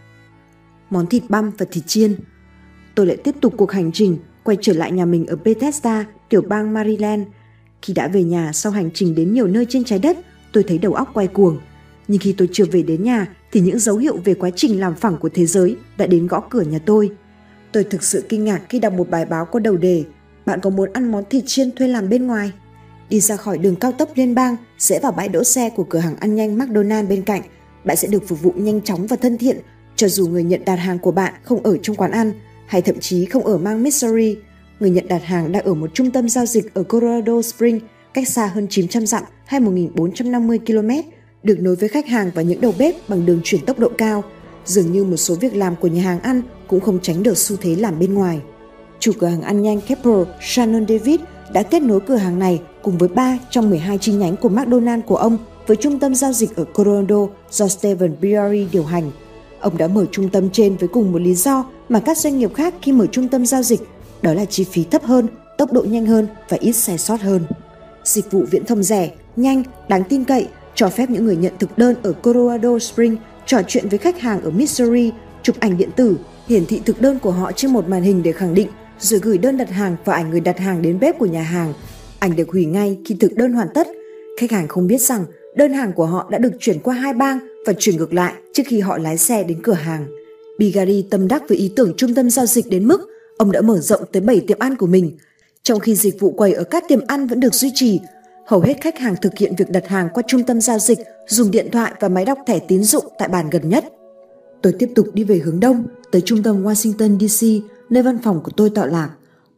Món 0.91 1.07
thịt 1.07 1.23
băm 1.29 1.51
và 1.59 1.67
thịt 1.71 1.85
chiên. 1.87 2.17
Tôi 2.95 3.07
lại 3.07 3.17
tiếp 3.17 3.35
tục 3.41 3.55
cuộc 3.57 3.73
hành 3.73 3.93
trình 3.93 4.19
quay 4.45 4.57
trở 4.61 4.73
lại 4.73 4.93
nhà 4.93 5.05
mình 5.05 5.27
ở 5.27 5.37
Bethesda, 5.45 6.07
tiểu 6.29 6.43
bang 6.43 6.75
Maryland. 6.75 7.23
Khi 7.83 7.95
đã 7.95 8.09
về 8.09 8.23
nhà 8.23 8.53
sau 8.53 8.73
hành 8.73 8.91
trình 8.95 9.15
đến 9.15 9.35
nhiều 9.35 9.47
nơi 9.47 9.67
trên 9.69 9.85
trái 9.85 9.99
đất, 9.99 10.19
tôi 10.53 10.65
thấy 10.69 10.79
đầu 10.79 10.93
óc 10.93 11.11
quay 11.15 11.27
cuồng. 11.27 11.61
Nhưng 12.09 12.21
khi 12.21 12.35
tôi 12.39 12.49
chưa 12.53 12.65
về 12.65 12.83
đến 12.83 13.03
nhà 13.03 13.35
thì 13.53 13.61
những 13.61 13.79
dấu 13.79 13.97
hiệu 13.97 14.17
về 14.25 14.35
quá 14.35 14.51
trình 14.57 14.81
làm 14.81 14.95
phẳng 14.95 15.17
của 15.21 15.29
thế 15.29 15.47
giới 15.47 15.77
đã 15.97 16.07
đến 16.07 16.27
gõ 16.27 16.41
cửa 16.51 16.63
nhà 16.63 16.79
tôi. 16.87 17.11
Tôi 17.73 17.85
thực 17.85 18.03
sự 18.03 18.25
kinh 18.29 18.45
ngạc 18.45 18.63
khi 18.69 18.79
đọc 18.79 18.93
một 18.93 19.11
bài 19.11 19.25
báo 19.25 19.45
có 19.45 19.59
đầu 19.59 19.77
đề 19.77 20.05
bạn 20.47 20.61
có 20.61 20.71
muốn 20.71 20.93
ăn 20.93 21.13
món 21.13 21.25
thịt 21.31 21.45
chiên 21.47 21.73
thuê 21.73 21.89
làm 21.89 22.09
bên 22.09 22.27
ngoài? 22.27 22.53
Đi 23.09 23.21
ra 23.21 23.37
khỏi 23.37 23.59
đường 23.59 23.77
cao 23.77 23.93
tốc 23.93 24.09
liên 24.15 24.35
bang, 24.35 24.57
sẽ 24.79 25.01
vào 25.01 25.13
bãi 25.13 25.29
đỗ 25.29 25.45
xe 25.45 25.71
của 25.71 25.85
cửa 25.85 25.99
hàng 25.99 26.17
ăn 26.17 26.35
nhanh 26.35 26.59
McDonald 26.59 27.09
bên 27.09 27.23
cạnh. 27.23 27.43
Bạn 27.85 27.97
sẽ 27.97 28.09
được 28.09 28.29
phục 28.29 28.43
vụ 28.43 28.53
nhanh 28.57 28.81
chóng 28.81 29.07
và 29.07 29.17
thân 29.17 29.39
thiện, 29.39 29.59
cho 29.97 30.09
dù 30.09 30.27
người 30.27 30.45
nhận 30.45 30.65
đặt 30.65 30.77
hàng 30.77 30.99
của 30.99 31.11
bạn 31.13 31.35
không 31.43 31.63
ở 31.63 31.77
trong 31.83 31.97
quán 31.97 32.11
ăn 32.11 32.33
hay 32.67 32.83
thậm 32.83 33.01
chí 33.01 33.25
không 33.25 33.47
ở 33.47 33.59
mang 33.59 33.83
Missouri. 33.83 34.37
Người 34.81 34.91
nhận 34.91 35.09
đặt 35.09 35.25
hàng 35.25 35.53
đang 35.53 35.65
ở 35.65 35.75
một 35.75 35.91
trung 35.95 36.11
tâm 36.11 36.29
giao 36.29 36.47
dịch 36.47 36.75
ở 36.75 36.83
Colorado 36.83 37.43
Springs, 37.43 37.85
cách 38.15 38.29
xa 38.29 38.47
hơn 38.47 38.67
900 38.71 39.07
dặm 39.07 39.23
hay 39.47 39.61
1.450 39.61 40.59
km, 40.59 41.09
được 41.43 41.61
nối 41.61 41.77
với 41.77 41.89
khách 41.89 42.07
hàng 42.07 42.31
và 42.35 42.43
những 42.43 42.61
đầu 42.61 42.75
bếp 42.79 43.09
bằng 43.09 43.27
đường 43.27 43.41
chuyển 43.45 43.65
tốc 43.67 43.79
độ 43.79 43.91
cao. 43.99 44.25
Dường 44.65 44.93
như 44.93 45.05
một 45.05 45.17
số 45.17 45.35
việc 45.35 45.57
làm 45.57 45.77
của 45.77 45.89
nhà 45.89 46.03
hàng 46.03 46.21
ăn 46.21 46.43
cũng 46.67 46.81
không 46.81 46.99
tránh 47.03 47.23
được 47.23 47.39
xu 47.39 47.57
thế 47.57 47.77
làm 47.77 47.99
bên 47.99 48.15
ngoài 48.15 48.41
chủ 49.05 49.13
cửa 49.19 49.27
hàng 49.27 49.43
ăn 49.43 49.63
nhanh 49.63 49.81
Keppel, 49.81 50.23
Shannon 50.41 50.87
David 50.89 51.21
đã 51.53 51.63
kết 51.63 51.83
nối 51.83 52.01
cửa 52.01 52.17
hàng 52.17 52.39
này 52.39 52.61
cùng 52.83 52.99
với 52.99 53.09
3 53.09 53.39
trong 53.51 53.71
12 53.71 53.99
chi 53.99 54.13
nhánh 54.13 54.37
của 54.37 54.49
McDonald 54.49 55.05
của 55.07 55.17
ông 55.17 55.39
với 55.67 55.77
trung 55.77 55.99
tâm 55.99 56.15
giao 56.15 56.33
dịch 56.33 56.57
ở 56.57 56.65
Colorado 56.65 57.17
do 57.51 57.69
Stephen 57.69 58.17
Biari 58.21 58.67
điều 58.73 58.85
hành. 58.85 59.11
Ông 59.61 59.79
đã 59.79 59.89
mở 59.89 60.07
trung 60.13 60.29
tâm 60.29 60.51
trên 60.51 60.77
với 60.77 60.89
cùng 60.89 61.13
một 61.13 61.19
lý 61.19 61.35
do 61.35 61.65
mà 61.89 62.01
các 62.01 62.19
doanh 62.19 62.39
nghiệp 62.39 62.55
khác 62.55 62.75
khi 62.83 62.93
mở 62.93 63.07
trung 63.07 63.29
tâm 63.29 63.47
giao 63.47 63.63
dịch, 63.63 63.81
đó 64.23 64.35
là 64.35 64.45
chi 64.45 64.65
phí 64.65 64.85
thấp 64.85 65.05
hơn, 65.05 65.29
tốc 65.59 65.73
độ 65.73 65.83
nhanh 65.83 66.07
hơn 66.07 66.27
và 66.49 66.57
ít 66.61 66.73
sai 66.73 66.99
sót 66.99 67.21
hơn. 67.21 67.43
Dịch 68.05 68.31
vụ 68.31 68.45
viễn 68.51 68.65
thông 68.65 68.83
rẻ, 68.83 69.11
nhanh, 69.37 69.63
đáng 69.89 70.05
tin 70.05 70.25
cậy, 70.25 70.49
cho 70.75 70.89
phép 70.89 71.11
những 71.11 71.25
người 71.25 71.37
nhận 71.37 71.53
thực 71.59 71.79
đơn 71.79 71.95
ở 72.03 72.13
Colorado 72.13 72.79
Springs 72.79 73.21
trò 73.47 73.61
chuyện 73.69 73.89
với 73.89 73.99
khách 73.99 74.21
hàng 74.21 74.43
ở 74.43 74.51
Missouri, 74.51 75.13
chụp 75.43 75.57
ảnh 75.61 75.77
điện 75.77 75.91
tử, 75.97 76.17
hiển 76.49 76.67
thị 76.67 76.81
thực 76.85 77.01
đơn 77.01 77.19
của 77.19 77.31
họ 77.31 77.53
trên 77.53 77.73
một 77.73 77.89
màn 77.89 78.03
hình 78.03 78.23
để 78.23 78.33
khẳng 78.33 78.55
định, 78.55 78.69
rồi 79.05 79.21
gửi 79.21 79.39
đơn 79.39 79.57
đặt 79.57 79.71
hàng 79.71 79.97
và 80.05 80.15
ảnh 80.15 80.31
người 80.31 80.41
đặt 80.41 80.59
hàng 80.59 80.83
đến 80.83 81.01
bếp 81.01 81.19
của 81.19 81.27
nhà 81.27 81.43
hàng. 81.43 81.73
Ảnh 82.19 82.37
được 82.37 82.49
hủy 82.49 82.65
ngay 82.65 82.99
khi 83.05 83.17
thực 83.21 83.37
đơn 83.37 83.53
hoàn 83.53 83.69
tất. 83.75 83.87
Khách 84.41 84.51
hàng 84.51 84.69
không 84.69 84.87
biết 84.87 85.01
rằng 85.01 85.25
đơn 85.57 85.73
hàng 85.73 85.93
của 85.93 86.07
họ 86.07 86.29
đã 86.31 86.39
được 86.39 86.53
chuyển 86.61 86.79
qua 86.79 86.95
hai 86.95 87.13
bang 87.13 87.39
và 87.67 87.73
chuyển 87.79 87.97
ngược 87.97 88.15
lại 88.15 88.35
trước 88.53 88.63
khi 88.67 88.81
họ 88.81 88.99
lái 88.99 89.19
xe 89.19 89.43
đến 89.43 89.63
cửa 89.63 89.73
hàng. 89.73 90.07
Bigari 90.59 91.07
tâm 91.11 91.29
đắc 91.29 91.43
với 91.49 91.59
ý 91.59 91.73
tưởng 91.77 91.95
trung 91.97 92.15
tâm 92.15 92.31
giao 92.31 92.47
dịch 92.47 92.65
đến 92.71 92.89
mức 92.89 93.09
ông 93.37 93.53
đã 93.53 93.61
mở 93.61 93.79
rộng 93.79 94.01
tới 94.13 94.23
7 94.23 94.41
tiệm 94.41 94.59
ăn 94.59 94.77
của 94.77 94.87
mình. 94.87 95.17
Trong 95.63 95.81
khi 95.81 95.95
dịch 95.95 96.21
vụ 96.21 96.33
quầy 96.33 96.53
ở 96.53 96.65
các 96.65 96.85
tiệm 96.89 97.01
ăn 97.07 97.27
vẫn 97.27 97.41
được 97.41 97.55
duy 97.55 97.71
trì, 97.75 98.01
hầu 98.47 98.61
hết 98.61 98.75
khách 98.81 98.99
hàng 98.99 99.15
thực 99.23 99.39
hiện 99.39 99.55
việc 99.59 99.71
đặt 99.71 99.89
hàng 99.89 100.09
qua 100.15 100.23
trung 100.27 100.43
tâm 100.43 100.61
giao 100.61 100.79
dịch 100.79 100.99
dùng 101.27 101.51
điện 101.51 101.69
thoại 101.73 101.93
và 102.01 102.09
máy 102.09 102.25
đọc 102.25 102.39
thẻ 102.47 102.59
tín 102.59 102.83
dụng 102.83 103.05
tại 103.19 103.29
bàn 103.29 103.51
gần 103.51 103.69
nhất. 103.69 103.85
Tôi 104.63 104.73
tiếp 104.79 104.91
tục 104.95 105.07
đi 105.15 105.25
về 105.25 105.39
hướng 105.39 105.61
đông 105.61 105.85
tới 106.13 106.23
trung 106.25 106.43
tâm 106.43 106.65
Washington 106.65 107.29
DC, 107.29 107.47
nơi 107.91 108.03
văn 108.03 108.19
phòng 108.23 108.41
của 108.45 108.51
tôi 108.57 108.71
tọa 108.71 108.87
lạc. 108.87 109.11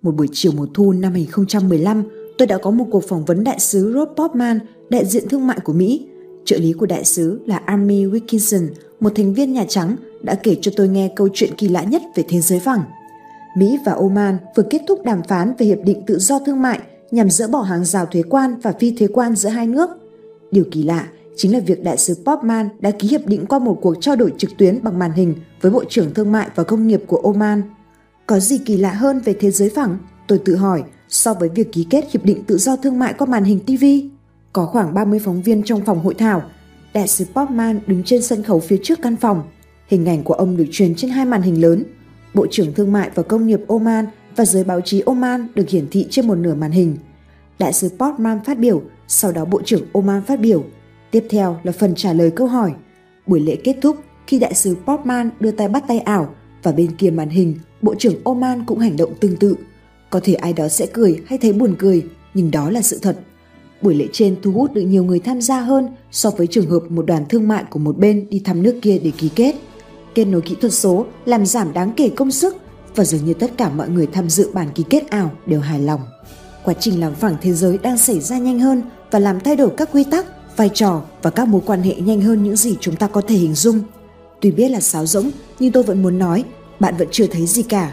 Một 0.03 0.15
buổi 0.17 0.29
chiều 0.33 0.53
mùa 0.57 0.67
thu 0.75 0.93
năm 0.93 1.13
2015, 1.13 2.05
tôi 2.39 2.47
đã 2.47 2.59
có 2.59 2.71
một 2.71 2.87
cuộc 2.91 3.09
phỏng 3.09 3.25
vấn 3.25 3.45
đại 3.45 3.61
sứ 3.61 3.93
Rob 3.95 4.09
Popman, 4.17 4.59
đại 4.91 5.05
diện 5.05 5.29
thương 5.29 5.47
mại 5.47 5.59
của 5.65 5.73
Mỹ. 5.73 6.07
Trợ 6.45 6.59
lý 6.59 6.73
của 6.73 6.87
đại 6.87 7.05
sứ 7.05 7.41
là 7.47 7.57
Amy 7.57 8.05
Wilkinson, 8.05 8.69
một 9.01 9.13
thành 9.15 9.35
viên 9.35 9.53
Nhà 9.53 9.65
Trắng, 9.69 9.97
đã 10.23 10.35
kể 10.35 10.57
cho 10.61 10.73
tôi 10.77 10.89
nghe 10.89 11.13
câu 11.17 11.29
chuyện 11.35 11.51
kỳ 11.57 11.69
lạ 11.69 11.83
nhất 11.83 12.03
về 12.15 12.25
thế 12.29 12.41
giới 12.41 12.61
phẳng. 12.61 12.83
Mỹ 13.57 13.79
và 13.87 13.93
Oman 13.93 14.39
vừa 14.57 14.63
kết 14.71 14.83
thúc 14.89 15.03
đàm 15.05 15.23
phán 15.29 15.53
về 15.59 15.67
hiệp 15.67 15.79
định 15.85 16.03
tự 16.07 16.19
do 16.19 16.39
thương 16.39 16.63
mại 16.63 16.81
nhằm 17.11 17.31
dỡ 17.31 17.49
bỏ 17.49 17.61
hàng 17.61 17.85
rào 17.85 18.07
thuế 18.07 18.23
quan 18.23 18.57
và 18.63 18.73
phi 18.73 18.91
thuế 18.91 19.09
quan 19.09 19.37
giữa 19.37 19.49
hai 19.49 19.67
nước. 19.67 19.91
Điều 20.51 20.65
kỳ 20.71 20.83
lạ 20.83 21.09
chính 21.37 21.53
là 21.53 21.61
việc 21.61 21.85
đại 21.85 21.97
sứ 21.97 22.15
Popman 22.27 22.69
đã 22.81 22.91
ký 22.91 23.09
hiệp 23.09 23.27
định 23.27 23.47
qua 23.47 23.59
một 23.59 23.79
cuộc 23.83 23.95
trao 24.01 24.17
đổi 24.17 24.33
trực 24.39 24.51
tuyến 24.59 24.83
bằng 24.83 24.99
màn 24.99 25.13
hình 25.13 25.35
với 25.61 25.73
Bộ 25.73 25.85
trưởng 25.89 26.15
Thương 26.15 26.33
mại 26.33 26.49
và 26.55 26.63
Công 26.63 26.87
nghiệp 26.87 27.03
của 27.07 27.17
Oman. 27.17 27.63
Có 28.27 28.39
gì 28.41 28.59
kỳ 28.59 28.77
lạ 28.77 28.93
hơn 28.93 29.21
về 29.21 29.35
thế 29.41 29.51
giới 29.51 29.71
phẳng? 29.71 29.99
Tôi 30.27 30.39
tự 30.39 30.57
hỏi 30.57 30.83
so 31.09 31.35
với 31.35 31.49
việc 31.49 31.73
ký 31.73 31.87
kết 31.91 32.05
hiệp 32.13 32.25
định 32.25 32.45
tự 32.45 32.59
do 32.59 32.77
thương 32.77 32.99
mại 32.99 33.15
qua 33.15 33.27
màn 33.27 33.45
hình 33.45 33.61
TV. 33.61 33.85
Có 34.53 34.67
khoảng 34.67 34.95
30 34.95 35.19
phóng 35.25 35.43
viên 35.43 35.63
trong 35.63 35.85
phòng 35.85 36.01
hội 36.01 36.15
thảo. 36.15 36.43
Đại 36.95 37.09
sứ 37.09 37.25
Popman 37.35 37.81
đứng 37.87 38.03
trên 38.05 38.23
sân 38.23 38.43
khấu 38.43 38.61
phía 38.61 38.77
trước 38.83 38.99
căn 39.03 39.17
phòng. 39.17 39.43
Hình 39.89 40.07
ảnh 40.09 40.23
của 40.23 40.35
ông 40.35 40.57
được 40.57 40.65
truyền 40.73 40.95
trên 40.95 41.11
hai 41.11 41.25
màn 41.25 41.43
hình 41.43 41.61
lớn. 41.61 41.85
Bộ 42.35 42.47
trưởng 42.51 42.75
Thương 42.75 42.93
mại 42.93 43.11
và 43.15 43.23
Công 43.23 43.47
nghiệp 43.47 43.61
Oman 43.69 44.07
và 44.37 44.45
giới 44.45 44.65
báo 44.65 44.81
chí 44.81 45.01
Oman 45.01 45.49
được 45.55 45.69
hiển 45.69 45.87
thị 45.91 46.07
trên 46.11 46.27
một 46.27 46.35
nửa 46.35 46.55
màn 46.55 46.71
hình. 46.71 46.97
Đại 47.59 47.73
sứ 47.73 47.89
Portman 47.89 48.45
phát 48.45 48.59
biểu, 48.59 48.83
sau 49.09 49.33
đó 49.33 49.45
Bộ 49.45 49.63
trưởng 49.65 49.83
Oman 49.93 50.23
phát 50.23 50.41
biểu. 50.41 50.65
Tiếp 51.11 51.25
theo 51.31 51.61
là 51.63 51.73
phần 51.73 51.95
trả 51.95 52.13
lời 52.13 52.31
câu 52.31 52.47
hỏi. 52.47 52.73
Buổi 53.27 53.41
lễ 53.41 53.57
kết 53.65 53.77
thúc 53.83 53.97
khi 54.27 54.39
đại 54.39 54.55
sứ 54.55 54.77
Portman 54.87 55.31
đưa 55.41 55.51
tay 55.51 55.69
bắt 55.69 55.85
tay 55.89 55.99
ảo 55.99 56.35
và 56.63 56.73
bên 56.73 56.97
kia 56.97 57.11
màn 57.11 57.29
hình, 57.29 57.55
Bộ 57.83 57.95
trưởng 57.95 58.25
Oman 58.25 58.65
cũng 58.67 58.79
hành 58.79 58.97
động 58.97 59.15
tương 59.21 59.37
tự. 59.37 59.57
Có 60.11 60.21
thể 60.23 60.35
ai 60.35 60.53
đó 60.53 60.69
sẽ 60.69 60.87
cười 60.93 61.21
hay 61.27 61.39
thấy 61.39 61.53
buồn 61.53 61.75
cười, 61.79 62.05
nhưng 62.35 62.51
đó 62.51 62.71
là 62.71 62.83
sự 62.83 62.99
thật. 63.03 63.19
Buổi 63.83 63.95
lễ 63.95 64.07
trên 64.13 64.37
thu 64.43 64.53
hút 64.53 64.75
được 64.75 64.83
nhiều 64.83 65.05
người 65.05 65.19
tham 65.19 65.41
gia 65.41 65.61
hơn 65.61 65.89
so 66.11 66.31
với 66.31 66.47
trường 66.47 66.71
hợp 66.71 66.81
một 66.89 67.07
đoàn 67.07 67.25
thương 67.29 67.49
mại 67.49 67.65
của 67.71 67.79
một 67.79 67.99
bên 67.99 68.27
đi 68.31 68.39
thăm 68.45 68.63
nước 68.63 68.79
kia 68.83 68.99
để 68.99 69.13
ký 69.19 69.29
kết. 69.35 69.55
Kết 70.15 70.25
nối 70.25 70.41
kỹ 70.41 70.57
thuật 70.61 70.73
số 70.73 71.07
làm 71.25 71.47
giảm 71.47 71.73
đáng 71.73 71.93
kể 71.97 72.09
công 72.09 72.31
sức 72.31 72.57
và 72.95 73.05
dường 73.05 73.25
như 73.25 73.35
tất 73.35 73.51
cả 73.57 73.69
mọi 73.69 73.89
người 73.89 74.07
tham 74.07 74.31
dự 74.31 74.51
bản 74.53 74.69
ký 74.75 74.85
kết 74.91 75.11
ảo 75.11 75.31
đều 75.47 75.61
hài 75.61 75.81
lòng. 75.81 76.01
Quá 76.65 76.75
trình 76.81 77.01
làm 77.01 77.15
phẳng 77.15 77.37
thế 77.43 77.53
giới 77.53 77.79
đang 77.79 77.99
xảy 77.99 78.21
ra 78.21 78.39
nhanh 78.39 78.61
hơn 78.61 78.83
và 79.11 79.19
làm 79.19 79.41
thay 79.41 79.57
đổi 79.57 79.71
các 79.77 79.89
quy 79.93 80.05
tắc, 80.05 80.27
vai 80.57 80.71
trò 80.75 81.03
và 81.23 81.31
các 81.31 81.49
mối 81.49 81.61
quan 81.67 81.83
hệ 81.83 81.95
nhanh 81.95 82.21
hơn 82.21 82.43
những 82.43 82.57
gì 82.57 82.77
chúng 82.81 82.97
ta 82.97 83.07
có 83.07 83.21
thể 83.21 83.35
hình 83.35 83.55
dung. 83.55 83.81
Tuy 84.41 84.51
biết 84.51 84.69
là 84.69 84.81
sáo 84.81 85.07
rỗng, 85.07 85.31
nhưng 85.59 85.73
tôi 85.73 85.83
vẫn 85.83 86.03
muốn 86.03 86.19
nói, 86.19 86.45
bạn 86.81 86.95
vẫn 86.99 87.09
chưa 87.11 87.27
thấy 87.27 87.47
gì 87.47 87.63
cả. 87.63 87.93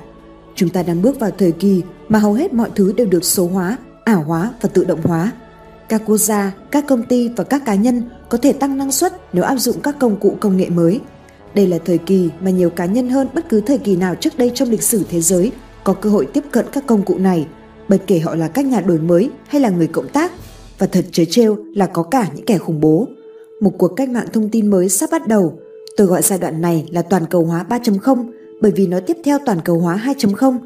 Chúng 0.55 0.69
ta 0.69 0.83
đang 0.83 1.01
bước 1.01 1.19
vào 1.19 1.31
thời 1.37 1.51
kỳ 1.51 1.81
mà 2.09 2.19
hầu 2.19 2.33
hết 2.33 2.53
mọi 2.53 2.69
thứ 2.75 2.93
đều 2.93 3.07
được 3.07 3.23
số 3.23 3.47
hóa, 3.47 3.77
ảo 4.03 4.23
hóa 4.23 4.53
và 4.61 4.69
tự 4.73 4.83
động 4.83 5.01
hóa. 5.03 5.31
Các 5.89 6.01
quốc 6.05 6.17
gia, 6.17 6.51
các 6.71 6.85
công 6.87 7.03
ty 7.03 7.29
và 7.35 7.43
các 7.43 7.65
cá 7.65 7.75
nhân 7.75 8.03
có 8.29 8.37
thể 8.37 8.53
tăng 8.53 8.77
năng 8.77 8.91
suất 8.91 9.13
nếu 9.33 9.43
áp 9.43 9.55
dụng 9.55 9.81
các 9.81 9.95
công 9.99 10.19
cụ 10.19 10.37
công 10.39 10.57
nghệ 10.57 10.69
mới– 10.69 11.01
đây 11.55 11.67
là 11.67 11.77
thời 11.85 11.97
kỳ 11.97 12.29
mà 12.41 12.49
nhiều 12.49 12.69
cá 12.69 12.85
nhân 12.85 13.09
hơn 13.09 13.27
bất 13.33 13.49
cứ 13.49 13.61
thời 13.61 13.77
kỳ 13.77 13.95
nào 13.95 14.15
trước 14.15 14.37
đây 14.37 14.51
trong 14.55 14.69
lịch 14.69 14.83
sử 14.83 15.03
thế 15.09 15.21
giới 15.21 15.51
có 15.83 15.93
cơ 15.93 16.09
hội 16.09 16.27
tiếp 16.33 16.43
cận 16.51 16.65
các 16.71 16.83
công 16.87 17.01
cụ 17.01 17.17
này, 17.17 17.47
bất 17.87 17.97
kể 18.07 18.19
họ 18.19 18.35
là 18.35 18.47
các 18.47 18.65
nhà 18.65 18.81
đổi 18.81 18.99
mới 18.99 19.29
hay 19.47 19.61
là 19.61 19.69
người 19.69 19.87
cộng 19.87 20.07
tác. 20.07 20.31
Và 20.77 20.87
thật 20.87 21.05
trớ 21.11 21.23
trêu 21.29 21.57
là 21.75 21.85
có 21.85 22.03
cả 22.03 22.27
những 22.35 22.45
kẻ 22.45 22.57
khủng 22.57 22.79
bố. 22.79 23.07
Một 23.61 23.71
cuộc 23.77 23.87
cách 23.87 24.09
mạng 24.09 24.27
thông 24.33 24.49
tin 24.49 24.69
mới 24.69 24.89
sắp 24.89 25.09
bắt 25.11 25.27
đầu. 25.27 25.59
Tôi 25.97 26.07
gọi 26.07 26.21
giai 26.21 26.39
đoạn 26.39 26.61
này 26.61 26.87
là 26.91 27.01
toàn 27.01 27.25
cầu 27.29 27.45
hóa 27.45 27.65
3.0 27.69 28.31
bởi 28.63 28.71
vì 28.75 28.87
nó 28.87 28.99
tiếp 28.99 29.17
theo 29.23 29.39
toàn 29.45 29.61
cầu 29.65 29.79
hóa 29.79 30.01
2.0. 30.05 30.57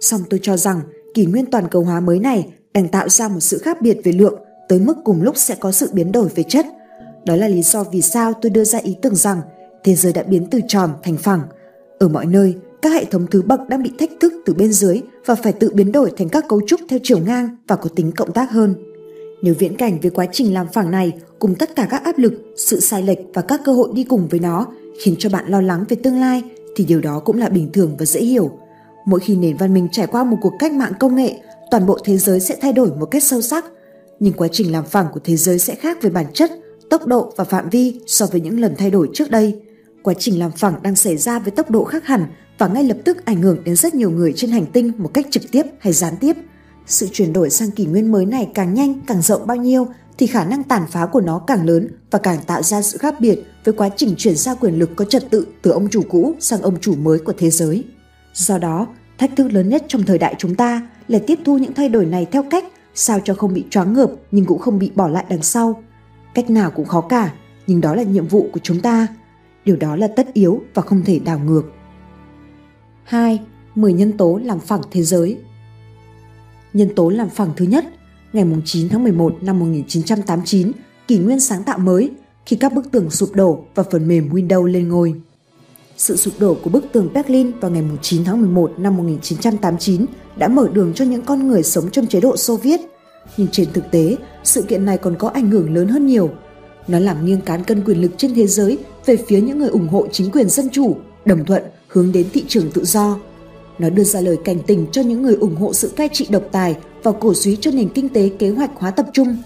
Song 0.00 0.20
tôi 0.30 0.40
cho 0.42 0.56
rằng 0.56 0.80
kỷ 1.14 1.26
nguyên 1.26 1.46
toàn 1.46 1.68
cầu 1.68 1.82
hóa 1.82 2.00
mới 2.00 2.18
này 2.18 2.52
đang 2.74 2.88
tạo 2.88 3.08
ra 3.08 3.28
một 3.28 3.40
sự 3.40 3.58
khác 3.58 3.82
biệt 3.82 3.98
về 4.04 4.12
lượng 4.12 4.34
tới 4.68 4.78
mức 4.78 4.96
cùng 5.04 5.22
lúc 5.22 5.36
sẽ 5.36 5.54
có 5.54 5.72
sự 5.72 5.90
biến 5.92 6.12
đổi 6.12 6.28
về 6.34 6.42
chất. 6.48 6.66
Đó 7.24 7.36
là 7.36 7.48
lý 7.48 7.62
do 7.62 7.84
vì 7.84 8.02
sao 8.02 8.32
tôi 8.42 8.50
đưa 8.50 8.64
ra 8.64 8.78
ý 8.78 8.96
tưởng 9.02 9.14
rằng 9.14 9.40
thế 9.84 9.94
giới 9.94 10.12
đã 10.12 10.22
biến 10.22 10.46
từ 10.50 10.60
tròn 10.68 10.90
thành 11.02 11.16
phẳng. 11.16 11.40
Ở 11.98 12.08
mọi 12.08 12.26
nơi, 12.26 12.54
các 12.82 12.92
hệ 12.92 13.04
thống 13.04 13.26
thứ 13.30 13.42
bậc 13.42 13.68
đang 13.68 13.82
bị 13.82 13.92
thách 13.98 14.10
thức 14.20 14.32
từ 14.46 14.54
bên 14.54 14.72
dưới 14.72 15.00
và 15.26 15.34
phải 15.34 15.52
tự 15.52 15.70
biến 15.74 15.92
đổi 15.92 16.12
thành 16.16 16.28
các 16.28 16.48
cấu 16.48 16.60
trúc 16.66 16.80
theo 16.88 16.98
chiều 17.02 17.18
ngang 17.18 17.56
và 17.68 17.76
có 17.76 17.88
tính 17.96 18.12
cộng 18.12 18.32
tác 18.32 18.50
hơn. 18.50 18.74
Nếu 19.42 19.54
viễn 19.58 19.76
cảnh 19.76 19.98
về 20.02 20.10
quá 20.10 20.26
trình 20.32 20.54
làm 20.54 20.66
phẳng 20.72 20.90
này 20.90 21.12
cùng 21.38 21.54
tất 21.54 21.76
cả 21.76 21.86
các 21.90 22.04
áp 22.04 22.18
lực, 22.18 22.32
sự 22.56 22.80
sai 22.80 23.02
lệch 23.02 23.18
và 23.34 23.42
các 23.42 23.60
cơ 23.64 23.72
hội 23.72 23.88
đi 23.94 24.04
cùng 24.04 24.28
với 24.28 24.40
nó 24.40 24.66
khiến 25.02 25.14
cho 25.18 25.30
bạn 25.30 25.44
lo 25.48 25.60
lắng 25.60 25.84
về 25.88 25.96
tương 26.02 26.20
lai 26.20 26.42
thì 26.76 26.84
điều 26.84 27.00
đó 27.00 27.18
cũng 27.24 27.38
là 27.38 27.48
bình 27.48 27.72
thường 27.72 27.96
và 27.98 28.04
dễ 28.04 28.20
hiểu. 28.20 28.50
Mỗi 29.06 29.20
khi 29.20 29.36
nền 29.36 29.56
văn 29.56 29.74
minh 29.74 29.88
trải 29.92 30.06
qua 30.06 30.24
một 30.24 30.36
cuộc 30.40 30.52
cách 30.58 30.72
mạng 30.72 30.92
công 31.00 31.16
nghệ, 31.16 31.34
toàn 31.70 31.86
bộ 31.86 31.98
thế 32.04 32.18
giới 32.18 32.40
sẽ 32.40 32.56
thay 32.60 32.72
đổi 32.72 32.90
một 32.90 33.06
cách 33.06 33.22
sâu 33.22 33.42
sắc. 33.42 33.64
Nhưng 34.20 34.32
quá 34.32 34.48
trình 34.52 34.72
làm 34.72 34.84
phẳng 34.84 35.06
của 35.14 35.20
thế 35.24 35.36
giới 35.36 35.58
sẽ 35.58 35.74
khác 35.74 36.02
về 36.02 36.10
bản 36.10 36.26
chất, 36.34 36.50
tốc 36.90 37.06
độ 37.06 37.32
và 37.36 37.44
phạm 37.44 37.70
vi 37.70 38.00
so 38.06 38.26
với 38.26 38.40
những 38.40 38.60
lần 38.60 38.74
thay 38.78 38.90
đổi 38.90 39.08
trước 39.14 39.30
đây– 39.30 39.60
Quá 40.02 40.14
trình 40.18 40.38
làm 40.38 40.50
phẳng 40.50 40.82
đang 40.82 40.96
xảy 40.96 41.16
ra 41.16 41.38
với 41.38 41.50
tốc 41.50 41.70
độ 41.70 41.84
khác 41.84 42.06
hẳn 42.06 42.26
và 42.58 42.68
ngay 42.68 42.84
lập 42.84 42.96
tức 43.04 43.24
ảnh 43.24 43.42
hưởng 43.42 43.64
đến 43.64 43.76
rất 43.76 43.94
nhiều 43.94 44.10
người 44.10 44.32
trên 44.36 44.50
hành 44.50 44.66
tinh 44.66 44.92
một 44.98 45.10
cách 45.14 45.26
trực 45.30 45.42
tiếp 45.50 45.62
hay 45.78 45.92
gián 45.92 46.14
tiếp. 46.20 46.36
Sự 46.86 47.08
chuyển 47.12 47.32
đổi 47.32 47.50
sang 47.50 47.70
kỷ 47.70 47.86
nguyên 47.86 48.12
mới 48.12 48.26
này 48.26 48.48
càng 48.54 48.74
nhanh, 48.74 49.00
càng 49.06 49.22
rộng 49.22 49.46
bao 49.46 49.56
nhiêu 49.56 49.86
thì 50.18 50.26
khả 50.26 50.44
năng 50.44 50.62
tàn 50.62 50.82
phá 50.90 51.06
của 51.06 51.20
nó 51.20 51.38
càng 51.38 51.66
lớn 51.66 51.88
và 52.10 52.18
càng 52.18 52.38
tạo 52.46 52.62
ra 52.62 52.82
sự 52.82 52.98
khác 52.98 53.14
biệt 53.20 53.42
với 53.64 53.74
quá 53.74 53.88
trình 53.96 54.14
chuyển 54.18 54.36
giao 54.36 54.56
quyền 54.60 54.78
lực 54.78 54.90
có 54.96 55.04
trật 55.04 55.30
tự 55.30 55.46
từ 55.62 55.70
ông 55.70 55.88
chủ 55.90 56.02
cũ 56.08 56.34
sang 56.40 56.62
ông 56.62 56.80
chủ 56.80 56.94
mới 56.94 57.18
của 57.18 57.32
thế 57.38 57.50
giới. 57.50 57.84
Do 58.34 58.58
đó, 58.58 58.86
thách 59.18 59.36
thức 59.36 59.52
lớn 59.52 59.68
nhất 59.68 59.84
trong 59.88 60.02
thời 60.02 60.18
đại 60.18 60.34
chúng 60.38 60.54
ta 60.54 60.88
là 61.08 61.18
tiếp 61.26 61.38
thu 61.44 61.58
những 61.58 61.74
thay 61.74 61.88
đổi 61.88 62.06
này 62.06 62.26
theo 62.32 62.44
cách 62.50 62.64
sao 62.94 63.20
cho 63.24 63.34
không 63.34 63.54
bị 63.54 63.64
choáng 63.70 63.92
ngợp 63.92 64.10
nhưng 64.30 64.44
cũng 64.44 64.58
không 64.58 64.78
bị 64.78 64.90
bỏ 64.94 65.08
lại 65.08 65.24
đằng 65.28 65.42
sau. 65.42 65.82
Cách 66.34 66.50
nào 66.50 66.70
cũng 66.70 66.86
khó 66.86 67.00
cả, 67.00 67.32
nhưng 67.66 67.80
đó 67.80 67.94
là 67.94 68.02
nhiệm 68.02 68.26
vụ 68.26 68.48
của 68.52 68.60
chúng 68.62 68.80
ta 68.80 69.08
Điều 69.64 69.76
đó 69.76 69.96
là 69.96 70.08
tất 70.08 70.32
yếu 70.32 70.62
và 70.74 70.82
không 70.82 71.02
thể 71.04 71.18
đảo 71.18 71.38
ngược. 71.38 71.62
2. 73.04 73.40
10 73.74 73.92
nhân 73.92 74.16
tố 74.16 74.40
làm 74.44 74.60
phẳng 74.60 74.80
thế 74.90 75.02
giới 75.02 75.38
Nhân 76.72 76.94
tố 76.94 77.08
làm 77.08 77.30
phẳng 77.30 77.50
thứ 77.56 77.64
nhất, 77.64 77.84
ngày 78.32 78.44
9 78.64 78.88
tháng 78.88 79.02
11 79.02 79.36
năm 79.40 79.58
1989, 79.58 80.72
kỷ 81.08 81.18
nguyên 81.18 81.40
sáng 81.40 81.62
tạo 81.62 81.78
mới 81.78 82.10
khi 82.46 82.56
các 82.56 82.72
bức 82.72 82.90
tường 82.90 83.10
sụp 83.10 83.34
đổ 83.34 83.64
và 83.74 83.82
phần 83.82 84.08
mềm 84.08 84.28
Windows 84.28 84.64
lên 84.64 84.88
ngôi. 84.88 85.14
Sự 85.96 86.16
sụp 86.16 86.34
đổ 86.40 86.56
của 86.64 86.70
bức 86.70 86.84
tường 86.92 87.08
Berlin 87.14 87.50
vào 87.60 87.70
ngày 87.70 87.82
9 88.02 88.24
tháng 88.24 88.40
11 88.40 88.72
năm 88.78 88.96
1989 88.96 90.06
đã 90.36 90.48
mở 90.48 90.68
đường 90.72 90.92
cho 90.94 91.04
những 91.04 91.22
con 91.22 91.48
người 91.48 91.62
sống 91.62 91.90
trong 91.90 92.06
chế 92.06 92.20
độ 92.20 92.36
Xô 92.36 92.56
Viết. 92.56 92.80
Nhưng 93.36 93.48
trên 93.52 93.72
thực 93.72 93.90
tế, 93.90 94.16
sự 94.44 94.62
kiện 94.62 94.84
này 94.84 94.98
còn 94.98 95.16
có 95.18 95.28
ảnh 95.28 95.50
hưởng 95.50 95.74
lớn 95.74 95.88
hơn 95.88 96.06
nhiều. 96.06 96.30
Nó 96.88 96.98
làm 96.98 97.26
nghiêng 97.26 97.40
cán 97.40 97.64
cân 97.64 97.84
quyền 97.84 98.00
lực 98.00 98.10
trên 98.16 98.34
thế 98.34 98.46
giới 98.46 98.78
về 99.06 99.16
phía 99.28 99.40
những 99.40 99.58
người 99.58 99.68
ủng 99.68 99.88
hộ 99.88 100.06
chính 100.12 100.30
quyền 100.30 100.48
dân 100.48 100.68
chủ, 100.72 100.96
đồng 101.24 101.44
thuận 101.44 101.62
hướng 101.88 102.12
đến 102.12 102.26
thị 102.32 102.44
trường 102.48 102.70
tự 102.70 102.84
do. 102.84 103.18
Nó 103.82 103.90
đưa 103.90 104.04
ra 104.04 104.20
lời 104.20 104.38
cảnh 104.44 104.58
tình 104.66 104.86
cho 104.92 105.02
những 105.02 105.22
người 105.22 105.34
ủng 105.34 105.56
hộ 105.56 105.72
sự 105.72 105.88
cai 105.96 106.08
trị 106.12 106.26
độc 106.30 106.42
tài 106.52 106.76
và 107.02 107.12
cổ 107.12 107.34
suý 107.34 107.56
cho 107.56 107.70
nền 107.70 107.88
kinh 107.88 108.08
tế 108.08 108.30
kế 108.38 108.50
hoạch 108.50 108.70
hóa 108.74 108.90
tập 108.90 109.06
trung. 109.12 109.36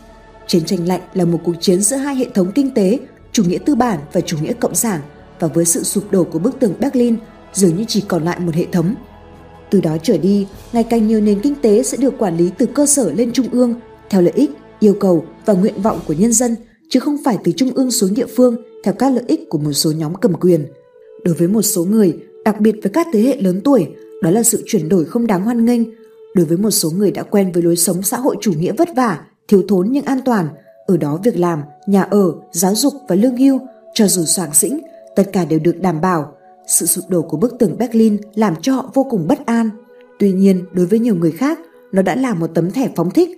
Chiến 0.46 0.64
tranh 0.64 0.88
lạnh 0.88 1.00
là 1.14 1.24
một 1.24 1.38
cuộc 1.44 1.54
chiến 1.60 1.80
giữa 1.80 1.96
hai 1.96 2.14
hệ 2.14 2.26
thống 2.34 2.52
kinh 2.54 2.74
tế, 2.74 2.98
chủ 3.32 3.44
nghĩa 3.44 3.58
tư 3.58 3.74
bản 3.74 3.98
và 4.12 4.20
chủ 4.20 4.36
nghĩa 4.42 4.52
cộng 4.52 4.74
sản 4.74 5.00
và 5.40 5.48
với 5.48 5.64
sự 5.64 5.82
sụp 5.82 6.10
đổ 6.10 6.24
của 6.24 6.38
bức 6.38 6.60
tường 6.60 6.74
Berlin 6.80 7.16
dường 7.52 7.76
như 7.76 7.84
chỉ 7.88 8.04
còn 8.08 8.24
lại 8.24 8.40
một 8.40 8.54
hệ 8.54 8.66
thống. 8.72 8.94
Từ 9.70 9.80
đó 9.80 9.96
trở 10.02 10.18
đi, 10.18 10.46
ngày 10.72 10.82
càng 10.82 11.06
nhiều 11.06 11.20
nền 11.20 11.40
kinh 11.40 11.54
tế 11.54 11.82
sẽ 11.82 11.96
được 11.96 12.18
quản 12.18 12.36
lý 12.36 12.50
từ 12.58 12.66
cơ 12.66 12.86
sở 12.86 13.12
lên 13.12 13.32
trung 13.32 13.46
ương 13.52 13.74
theo 14.10 14.22
lợi 14.22 14.32
ích, 14.36 14.50
yêu 14.80 14.96
cầu 15.00 15.24
và 15.46 15.54
nguyện 15.54 15.82
vọng 15.82 16.00
của 16.06 16.14
nhân 16.14 16.32
dân 16.32 16.56
chứ 16.88 17.00
không 17.00 17.16
phải 17.24 17.38
từ 17.44 17.52
trung 17.52 17.70
ương 17.74 17.90
xuống 17.90 18.14
địa 18.14 18.26
phương 18.36 18.56
theo 18.84 18.94
các 18.94 19.12
lợi 19.12 19.24
ích 19.26 19.48
của 19.48 19.58
một 19.58 19.72
số 19.72 19.92
nhóm 19.92 20.14
cầm 20.14 20.34
quyền. 20.34 20.66
Đối 21.24 21.34
với 21.34 21.48
một 21.48 21.62
số 21.62 21.84
người, 21.84 22.16
đặc 22.46 22.60
biệt 22.60 22.74
với 22.82 22.90
các 22.92 23.06
thế 23.12 23.20
hệ 23.20 23.36
lớn 23.36 23.60
tuổi, 23.64 23.86
đó 24.22 24.30
là 24.30 24.42
sự 24.42 24.62
chuyển 24.66 24.88
đổi 24.88 25.04
không 25.04 25.26
đáng 25.26 25.42
hoan 25.42 25.64
nghênh. 25.64 25.82
Đối 26.34 26.46
với 26.46 26.56
một 26.56 26.70
số 26.70 26.90
người 26.90 27.10
đã 27.10 27.22
quen 27.22 27.52
với 27.52 27.62
lối 27.62 27.76
sống 27.76 28.02
xã 28.02 28.16
hội 28.16 28.36
chủ 28.40 28.52
nghĩa 28.52 28.72
vất 28.72 28.88
vả, 28.96 29.20
thiếu 29.48 29.62
thốn 29.68 29.88
nhưng 29.90 30.04
an 30.04 30.18
toàn, 30.24 30.48
ở 30.86 30.96
đó 30.96 31.20
việc 31.24 31.38
làm, 31.38 31.62
nhà 31.86 32.02
ở, 32.02 32.32
giáo 32.52 32.74
dục 32.74 32.92
và 33.08 33.16
lương 33.16 33.36
hưu, 33.36 33.60
cho 33.94 34.06
dù 34.06 34.24
soàng 34.24 34.54
xĩnh, 34.54 34.80
tất 35.16 35.24
cả 35.32 35.44
đều 35.44 35.58
được 35.58 35.80
đảm 35.80 36.00
bảo. 36.00 36.32
Sự 36.66 36.86
sụp 36.86 37.04
đổ 37.08 37.22
của 37.22 37.36
bức 37.36 37.58
tường 37.58 37.78
Berlin 37.78 38.16
làm 38.34 38.54
cho 38.62 38.72
họ 38.72 38.90
vô 38.94 39.06
cùng 39.10 39.28
bất 39.28 39.46
an. 39.46 39.70
Tuy 40.18 40.32
nhiên, 40.32 40.64
đối 40.72 40.86
với 40.86 40.98
nhiều 40.98 41.14
người 41.14 41.32
khác, 41.32 41.58
nó 41.92 42.02
đã 42.02 42.16
là 42.16 42.34
một 42.34 42.50
tấm 42.54 42.70
thẻ 42.70 42.90
phóng 42.96 43.10
thích. 43.10 43.36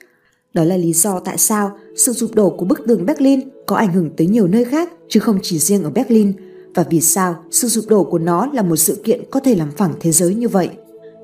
Đó 0.54 0.64
là 0.64 0.76
lý 0.76 0.92
do 0.92 1.20
tại 1.20 1.38
sao 1.38 1.78
sự 1.96 2.12
sụp 2.12 2.34
đổ 2.34 2.50
của 2.50 2.64
bức 2.64 2.80
tường 2.86 3.06
Berlin 3.06 3.40
có 3.66 3.76
ảnh 3.76 3.92
hưởng 3.92 4.10
tới 4.16 4.26
nhiều 4.26 4.48
nơi 4.48 4.64
khác 4.64 4.92
chứ 5.08 5.20
không 5.20 5.38
chỉ 5.42 5.58
riêng 5.58 5.84
ở 5.84 5.90
Berlin 5.90 6.32
và 6.74 6.84
vì 6.90 7.00
sao 7.00 7.36
sự 7.50 7.68
sụp 7.68 7.84
đổ 7.88 8.04
của 8.04 8.18
nó 8.18 8.46
là 8.52 8.62
một 8.62 8.76
sự 8.76 9.00
kiện 9.04 9.20
có 9.30 9.40
thể 9.40 9.54
làm 9.54 9.70
phẳng 9.70 9.92
thế 10.00 10.12
giới 10.12 10.34
như 10.34 10.48
vậy. 10.48 10.70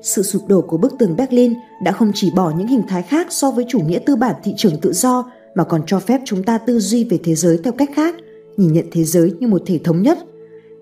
Sự 0.01 0.23
sụp 0.23 0.47
đổ 0.47 0.61
của 0.61 0.77
bức 0.77 0.93
tường 0.99 1.15
Berlin 1.15 1.53
đã 1.83 1.91
không 1.91 2.11
chỉ 2.15 2.31
bỏ 2.35 2.53
những 2.57 2.67
hình 2.67 2.83
thái 2.87 3.03
khác 3.03 3.27
so 3.29 3.51
với 3.51 3.65
chủ 3.69 3.79
nghĩa 3.79 3.99
tư 3.99 4.15
bản 4.15 4.35
thị 4.43 4.53
trường 4.57 4.79
tự 4.81 4.93
do 4.93 5.31
mà 5.55 5.63
còn 5.63 5.81
cho 5.87 5.99
phép 5.99 6.21
chúng 6.25 6.43
ta 6.43 6.57
tư 6.57 6.79
duy 6.79 7.03
về 7.03 7.19
thế 7.23 7.35
giới 7.35 7.59
theo 7.63 7.73
cách 7.73 7.89
khác, 7.95 8.15
nhìn 8.57 8.73
nhận 8.73 8.85
thế 8.91 9.03
giới 9.03 9.33
như 9.39 9.47
một 9.47 9.61
thể 9.65 9.79
thống 9.83 10.01
nhất. 10.01 10.19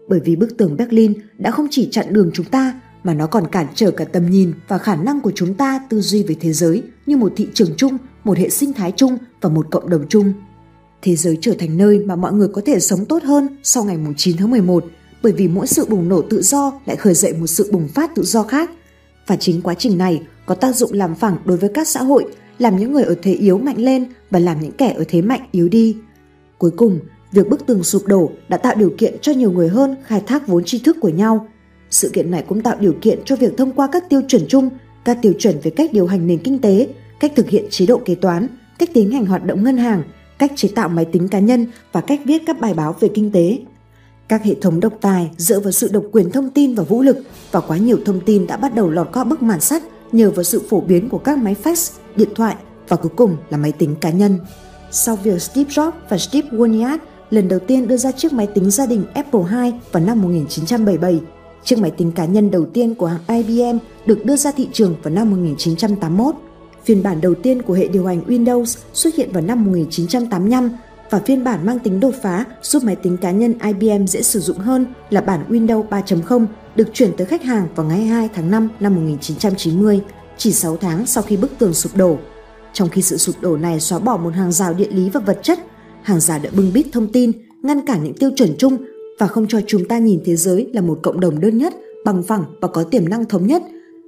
Bởi 0.07 0.19
vì 0.19 0.35
bức 0.35 0.57
tường 0.57 0.77
Berlin 0.77 1.13
đã 1.37 1.51
không 1.51 1.67
chỉ 1.71 1.89
chặn 1.91 2.13
đường 2.13 2.31
chúng 2.33 2.45
ta 2.45 2.81
mà 3.03 3.13
nó 3.13 3.27
còn 3.27 3.47
cản 3.47 3.67
trở 3.75 3.91
cả 3.91 4.05
tầm 4.05 4.29
nhìn 4.29 4.53
và 4.67 4.77
khả 4.77 4.95
năng 4.95 5.21
của 5.21 5.31
chúng 5.35 5.53
ta 5.53 5.79
tư 5.89 6.01
duy 6.01 6.23
về 6.23 6.35
thế 6.39 6.53
giới 6.53 6.83
như 7.05 7.17
một 7.17 7.33
thị 7.35 7.47
trường 7.53 7.69
chung, 7.77 7.97
một 8.23 8.37
hệ 8.37 8.49
sinh 8.49 8.73
thái 8.73 8.91
chung 8.91 9.17
và 9.41 9.49
một 9.49 9.67
cộng 9.71 9.89
đồng 9.89 10.05
chung. 10.09 10.33
Thế 11.03 11.15
giới 11.15 11.37
trở 11.41 11.53
thành 11.59 11.77
nơi 11.77 11.99
mà 11.99 12.15
mọi 12.15 12.33
người 12.33 12.47
có 12.47 12.61
thể 12.65 12.79
sống 12.79 13.05
tốt 13.05 13.23
hơn 13.23 13.47
sau 13.63 13.83
ngày 13.83 13.97
9 14.17 14.37
tháng 14.37 14.51
11 14.51 14.85
bởi 15.23 15.33
vì 15.33 15.47
mỗi 15.47 15.67
sự 15.67 15.85
bùng 15.85 16.09
nổ 16.09 16.21
tự 16.21 16.41
do 16.41 16.73
lại 16.85 16.95
khởi 16.95 17.13
dậy 17.13 17.33
một 17.33 17.47
sự 17.47 17.69
bùng 17.71 17.87
phát 17.87 18.15
tự 18.15 18.23
do 18.23 18.43
khác. 18.43 18.71
Và 19.27 19.35
chính 19.35 19.61
quá 19.61 19.73
trình 19.73 19.97
này 19.97 20.21
có 20.45 20.55
tác 20.55 20.75
dụng 20.75 20.93
làm 20.93 21.15
phẳng 21.15 21.37
đối 21.45 21.57
với 21.57 21.69
các 21.73 21.87
xã 21.87 22.03
hội, 22.03 22.25
làm 22.57 22.77
những 22.77 22.93
người 22.93 23.03
ở 23.03 23.15
thế 23.21 23.33
yếu 23.33 23.57
mạnh 23.57 23.77
lên 23.77 24.05
và 24.29 24.39
làm 24.39 24.61
những 24.61 24.71
kẻ 24.71 24.93
ở 24.97 25.03
thế 25.07 25.21
mạnh 25.21 25.41
yếu 25.51 25.69
đi. 25.69 25.97
Cuối 26.57 26.71
cùng, 26.77 26.99
việc 27.31 27.49
bức 27.49 27.65
tường 27.65 27.83
sụp 27.83 28.05
đổ 28.07 28.31
đã 28.49 28.57
tạo 28.57 28.75
điều 28.75 28.93
kiện 28.97 29.15
cho 29.21 29.31
nhiều 29.31 29.51
người 29.51 29.69
hơn 29.69 29.95
khai 30.05 30.21
thác 30.27 30.47
vốn 30.47 30.63
tri 30.63 30.79
thức 30.79 30.97
của 31.01 31.09
nhau. 31.09 31.47
Sự 31.89 32.09
kiện 32.13 32.31
này 32.31 32.43
cũng 32.47 32.61
tạo 32.61 32.75
điều 32.79 32.93
kiện 33.01 33.19
cho 33.25 33.35
việc 33.35 33.57
thông 33.57 33.71
qua 33.71 33.87
các 33.91 34.09
tiêu 34.09 34.21
chuẩn 34.27 34.45
chung, 34.47 34.69
các 35.05 35.17
tiêu 35.21 35.33
chuẩn 35.39 35.59
về 35.63 35.71
cách 35.71 35.93
điều 35.93 36.07
hành 36.07 36.27
nền 36.27 36.39
kinh 36.43 36.59
tế, 36.59 36.87
cách 37.19 37.31
thực 37.35 37.49
hiện 37.49 37.65
chế 37.69 37.85
độ 37.85 38.01
kế 38.05 38.15
toán, 38.15 38.47
cách 38.79 38.89
tiến 38.93 39.11
hành 39.11 39.25
hoạt 39.25 39.45
động 39.45 39.63
ngân 39.63 39.77
hàng, 39.77 40.03
cách 40.37 40.51
chế 40.55 40.69
tạo 40.75 40.89
máy 40.89 41.05
tính 41.05 41.27
cá 41.27 41.39
nhân 41.39 41.67
và 41.91 42.01
cách 42.01 42.21
viết 42.25 42.43
các 42.45 42.59
bài 42.59 42.73
báo 42.73 42.95
về 42.99 43.09
kinh 43.13 43.31
tế. 43.31 43.59
Các 44.27 44.43
hệ 44.43 44.55
thống 44.61 44.79
độc 44.79 44.93
tài 45.01 45.31
dựa 45.37 45.59
vào 45.59 45.71
sự 45.71 45.89
độc 45.93 46.03
quyền 46.11 46.31
thông 46.31 46.49
tin 46.49 46.75
và 46.75 46.83
vũ 46.83 47.01
lực 47.01 47.17
và 47.51 47.59
quá 47.59 47.77
nhiều 47.77 47.99
thông 48.05 48.19
tin 48.25 48.47
đã 48.47 48.57
bắt 48.57 48.75
đầu 48.75 48.89
lọt 48.89 49.09
qua 49.13 49.23
bức 49.23 49.41
màn 49.41 49.61
sắt 49.61 49.83
nhờ 50.11 50.31
vào 50.31 50.43
sự 50.43 50.61
phổ 50.69 50.81
biến 50.81 51.09
của 51.09 51.17
các 51.17 51.37
máy 51.37 51.55
fax, 51.63 51.91
điện 52.15 52.29
thoại 52.35 52.55
và 52.87 52.97
cuối 52.97 53.11
cùng 53.15 53.37
là 53.49 53.57
máy 53.57 53.71
tính 53.71 53.95
cá 54.01 54.09
nhân. 54.09 54.39
Sau 54.91 55.15
việc 55.15 55.41
Steve 55.41 55.69
Jobs 55.69 55.91
và 56.09 56.17
Steve 56.17 56.49
Wozniak 56.49 56.97
lần 57.29 57.47
đầu 57.47 57.59
tiên 57.59 57.87
đưa 57.87 57.97
ra 57.97 58.11
chiếc 58.11 58.33
máy 58.33 58.47
tính 58.47 58.71
gia 58.71 58.85
đình 58.85 59.05
Apple 59.13 59.41
II 59.63 59.71
vào 59.91 60.03
năm 60.03 60.21
1977, 60.21 61.19
chiếc 61.63 61.79
máy 61.79 61.91
tính 61.91 62.11
cá 62.11 62.25
nhân 62.25 62.51
đầu 62.51 62.65
tiên 62.65 62.95
của 62.95 63.05
hãng 63.05 63.43
IBM 63.43 63.77
được 64.05 64.25
đưa 64.25 64.35
ra 64.35 64.51
thị 64.51 64.67
trường 64.73 64.95
vào 65.03 65.13
năm 65.13 65.31
1981. 65.31 66.35
Phiên 66.85 67.03
bản 67.03 67.21
đầu 67.21 67.35
tiên 67.35 67.61
của 67.61 67.73
hệ 67.73 67.87
điều 67.87 68.05
hành 68.05 68.23
Windows 68.27 68.77
xuất 68.93 69.15
hiện 69.15 69.31
vào 69.31 69.43
năm 69.43 69.65
1985 69.65 70.69
và 71.09 71.19
phiên 71.19 71.43
bản 71.43 71.65
mang 71.65 71.79
tính 71.79 71.99
đột 71.99 72.13
phá 72.21 72.45
giúp 72.61 72.83
máy 72.83 72.95
tính 72.95 73.17
cá 73.17 73.31
nhân 73.31 73.53
IBM 73.63 74.05
dễ 74.05 74.21
sử 74.21 74.39
dụng 74.39 74.57
hơn 74.57 74.85
là 75.09 75.21
bản 75.21 75.43
Windows 75.49 75.87
3.0 75.87 76.45
được 76.75 76.87
chuyển 76.93 77.11
tới 77.17 77.27
khách 77.27 77.43
hàng 77.43 77.67
vào 77.75 77.85
ngày 77.85 78.05
22 78.05 78.29
tháng 78.35 78.51
5 78.51 78.69
năm 78.79 78.95
1990, 78.95 80.01
chỉ 80.37 80.51
6 80.51 80.77
tháng 80.77 81.05
sau 81.05 81.23
khi 81.23 81.37
bức 81.37 81.51
tường 81.59 81.73
sụp 81.73 81.97
đổ. 81.97 82.17
Trong 82.73 82.89
khi 82.89 83.01
sự 83.01 83.17
sụp 83.17 83.35
đổ 83.41 83.57
này 83.57 83.79
xóa 83.79 83.99
bỏ 83.99 84.17
một 84.17 84.33
hàng 84.33 84.51
rào 84.51 84.73
địa 84.73 84.89
lý 84.91 85.09
và 85.09 85.19
vật 85.19 85.39
chất, 85.43 85.59
hàng 86.01 86.19
rào 86.19 86.39
đã 86.43 86.49
bưng 86.53 86.73
bít 86.73 86.85
thông 86.91 87.11
tin, 87.11 87.31
ngăn 87.63 87.85
cản 87.85 88.03
những 88.03 88.13
tiêu 88.13 88.31
chuẩn 88.35 88.55
chung 88.57 88.77
và 89.19 89.27
không 89.27 89.47
cho 89.47 89.59
chúng 89.67 89.87
ta 89.87 89.97
nhìn 89.97 90.21
thế 90.25 90.35
giới 90.35 90.69
là 90.73 90.81
một 90.81 90.99
cộng 91.03 91.19
đồng 91.19 91.39
đơn 91.39 91.57
nhất, 91.57 91.73
bằng 92.05 92.23
phẳng 92.23 92.43
và 92.61 92.67
có 92.67 92.83
tiềm 92.83 93.09
năng 93.09 93.25
thống 93.25 93.47
nhất. 93.47 93.63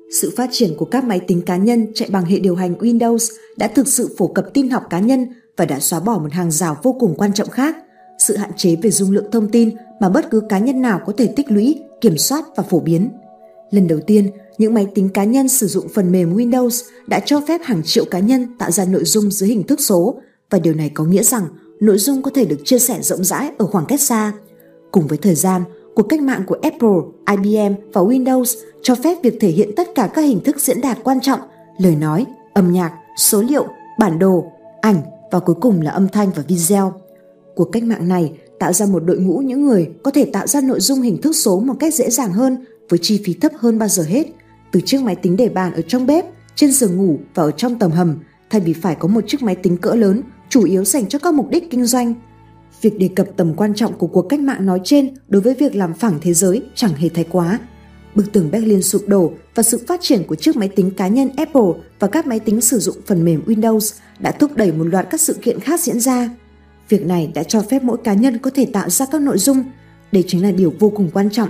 Sự 0.10 0.34
phát 0.38 0.50
triển 0.52 0.76
của 0.78 0.86
các 0.86 1.04
máy 1.04 1.20
tính 1.20 1.42
cá 1.42 1.58
nhân 1.58 1.88
chạy 1.94 2.10
bằng 2.12 2.26
hệ 2.26 2.40
điều 2.40 2.56
hành 2.56 2.76
Windows 2.76 3.34
đã 3.58 3.68
thực 3.68 3.88
sự 3.88 4.16
phổ 4.18 4.28
cập 4.28 4.54
tin 4.54 4.70
học 4.70 4.84
cá 4.90 5.00
nhân 5.00 5.28
và 5.58 5.66
đã 5.66 5.80
xóa 5.80 6.00
bỏ 6.00 6.18
một 6.18 6.32
hàng 6.32 6.52
rào 6.52 6.78
vô 6.84 6.96
cùng 7.00 7.16
quan 7.18 7.34
trọng 7.34 7.50
khác, 7.50 7.78
sự 8.20 8.38
hạn 8.38 8.52
chế 8.58 8.76
về 8.76 8.92
dung 8.92 9.12
lượng 9.12 9.32
thông 9.32 9.50
tin 9.52 9.70
mà 10.00 10.10
bất 10.10 10.32
cứ 10.32 10.42
cá 10.50 10.60
nhân 10.60 10.82
nào 10.82 11.02
có 11.06 11.14
thể 11.18 11.28
tích 11.28 11.52
lũy, 11.52 11.80
kiểm 12.02 12.18
soát 12.18 12.46
và 12.56 12.64
phổ 12.64 12.80
biến. 12.80 13.10
Lần 13.72 13.88
đầu 13.88 14.00
tiên, 14.08 14.32
những 14.58 14.74
máy 14.74 14.88
tính 14.96 15.10
cá 15.10 15.24
nhân 15.24 15.50
sử 15.50 15.68
dụng 15.68 15.88
phần 15.90 16.12
mềm 16.12 16.36
Windows 16.38 16.84
đã 17.08 17.20
cho 17.26 17.42
phép 17.48 17.62
hàng 17.64 17.82
triệu 17.86 18.06
cá 18.06 18.20
nhân 18.20 18.48
tạo 18.60 18.72
ra 18.72 18.86
nội 18.86 19.04
dung 19.06 19.32
dưới 19.32 19.50
hình 19.50 19.64
thức 19.64 19.82
số 19.82 20.20
và 20.50 20.60
điều 20.60 20.74
này 20.74 20.92
có 20.94 21.04
nghĩa 21.04 21.24
rằng 21.24 21.48
nội 21.80 21.98
dung 21.98 22.22
có 22.22 22.32
thể 22.34 22.46
được 22.46 22.60
chia 22.66 22.80
sẻ 22.80 23.02
rộng 23.02 23.24
rãi 23.24 23.52
ở 23.58 23.66
khoảng 23.66 23.86
cách 23.86 24.02
xa. 24.02 24.34
Cùng 24.92 25.08
với 25.08 25.18
thời 25.18 25.36
gian, 25.36 25.62
cuộc 25.96 26.04
cách 26.04 26.22
mạng 26.22 26.44
của 26.48 26.58
Apple, 26.62 26.98
IBM 27.32 27.74
và 27.94 28.02
Windows 28.02 28.56
cho 28.84 28.96
phép 28.96 29.18
việc 29.24 29.38
thể 29.42 29.50
hiện 29.50 29.70
tất 29.76 29.88
cả 29.96 30.10
các 30.14 30.22
hình 30.22 30.40
thức 30.44 30.60
diễn 30.60 30.82
đạt 30.82 30.98
quan 31.04 31.22
trọng, 31.22 31.40
lời 31.78 31.96
nói, 31.96 32.26
âm 32.54 32.72
nhạc, 32.72 32.94
số 33.18 33.42
liệu, 33.42 33.66
bản 34.00 34.20
đồ, 34.20 34.46
ảnh 34.82 35.02
và 35.32 35.40
cuối 35.40 35.56
cùng 35.62 35.82
là 35.82 35.92
âm 35.92 36.08
thanh 36.08 36.32
và 36.36 36.44
video. 36.48 36.94
Cuộc 37.56 37.72
cách 37.72 37.84
mạng 37.84 38.08
này 38.08 38.34
tạo 38.60 38.74
ra 38.74 38.86
một 38.86 39.00
đội 39.00 39.18
ngũ 39.18 39.38
những 39.38 39.68
người 39.68 39.90
có 40.04 40.12
thể 40.12 40.26
tạo 40.26 40.48
ra 40.48 40.62
nội 40.62 40.80
dung 40.80 41.02
hình 41.02 41.22
thức 41.22 41.36
số 41.36 41.60
một 41.60 41.74
cách 41.80 41.94
dễ 41.94 42.10
dàng 42.10 42.34
hơn 42.34 42.66
với 42.90 43.00
chi 43.02 43.22
phí 43.26 43.34
thấp 43.34 43.52
hơn 43.56 43.80
bao 43.80 43.90
giờ 43.90 44.04
hết, 44.04 44.28
từ 44.72 44.82
chiếc 44.86 45.02
máy 45.02 45.16
tính 45.16 45.38
để 45.38 45.50
bàn 45.50 45.74
ở 45.74 45.82
trong 45.88 46.08
bếp, 46.08 46.26
trên 46.56 46.72
giường 46.72 46.98
ngủ 46.98 47.18
và 47.36 47.44
ở 47.44 47.52
trong 47.52 47.80
tầng 47.80 47.92
hầm, 47.92 48.20
thay 48.50 48.62
vì 48.62 48.74
phải 48.74 48.96
có 48.96 49.08
một 49.08 49.22
chiếc 49.28 49.44
máy 49.44 49.56
tính 49.56 49.78
cỡ 49.78 49.96
lớn 49.96 50.22
chủ 50.50 50.64
yếu 50.64 50.86
dành 50.86 51.08
cho 51.08 51.20
các 51.20 51.34
mục 51.34 51.50
đích 51.50 51.72
kinh 51.72 51.86
doanh. 51.86 52.14
Việc 52.82 53.00
đề 53.00 53.10
cập 53.16 53.28
tầm 53.38 53.54
quan 53.54 53.74
trọng 53.74 53.94
của 53.94 54.08
cuộc 54.08 54.22
cách 54.22 54.40
mạng 54.40 54.66
nói 54.66 54.82
trên 54.84 55.14
đối 55.28 55.42
với 55.42 55.54
việc 55.54 55.76
làm 55.76 55.94
phẳng 55.94 56.18
thế 56.22 56.34
giới 56.34 56.64
chẳng 56.76 56.94
hề 56.94 57.10
thái 57.10 57.26
quá. 57.32 57.60
Bức 58.16 58.32
tường 58.32 58.52
Berlin 58.52 58.82
sụp 58.82 59.08
đổ 59.08 59.34
và 59.56 59.64
sự 59.64 59.82
phát 59.88 60.02
triển 60.02 60.24
của 60.24 60.36
chiếc 60.36 60.56
máy 60.56 60.70
tính 60.70 60.92
cá 60.92 61.08
nhân 61.08 61.30
Apple 61.38 61.72
và 62.00 62.08
các 62.08 62.28
máy 62.28 62.40
tính 62.40 62.62
sử 62.62 62.80
dụng 62.80 62.96
phần 63.06 63.26
mềm 63.26 63.42
Windows 63.46 63.96
đã 64.20 64.32
thúc 64.32 64.56
đẩy 64.56 64.72
một 64.72 64.84
loạt 64.84 65.08
các 65.10 65.22
sự 65.22 65.34
kiện 65.34 65.60
khác 65.60 65.80
diễn 65.80 66.00
ra. 66.00 66.30
Việc 66.90 67.06
này 67.06 67.32
đã 67.34 67.44
cho 67.44 67.62
phép 67.62 67.84
mỗi 67.84 67.98
cá 68.04 68.14
nhân 68.14 68.38
có 68.38 68.50
thể 68.50 68.66
tạo 68.66 68.90
ra 68.90 69.06
các 69.12 69.22
nội 69.22 69.38
dung. 69.38 69.64
Đây 70.12 70.24
chính 70.28 70.44
là 70.44 70.52
điều 70.52 70.74
vô 70.80 70.90
cùng 70.90 71.10
quan 71.14 71.30
trọng 71.30 71.50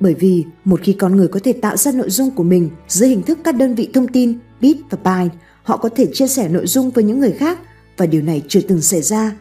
bởi 0.00 0.14
vì 0.14 0.44
một 0.64 0.80
khi 0.82 0.92
con 0.92 1.16
người 1.16 1.28
có 1.28 1.40
thể 1.44 1.52
tạo 1.52 1.76
ra 1.76 1.92
nội 1.92 2.10
dung 2.10 2.30
của 2.30 2.42
mình 2.42 2.70
dưới 2.88 3.08
hình 3.08 3.22
thức 3.22 3.38
các 3.44 3.56
đơn 3.56 3.74
vị 3.74 3.90
thông 3.94 4.08
tin, 4.08 4.38
bit 4.60 4.76
và 4.90 4.98
byte, 5.04 5.36
họ 5.62 5.76
có 5.76 5.88
thể 5.88 6.06
chia 6.12 6.28
sẻ 6.28 6.48
nội 6.48 6.66
dung 6.66 6.90
với 6.90 7.04
những 7.04 7.20
người 7.20 7.32
khác 7.32 7.58
và 7.96 8.06
điều 8.06 8.22
này 8.22 8.42
chưa 8.48 8.60
từng 8.60 8.80
xảy 8.80 9.02
ra. 9.02 9.32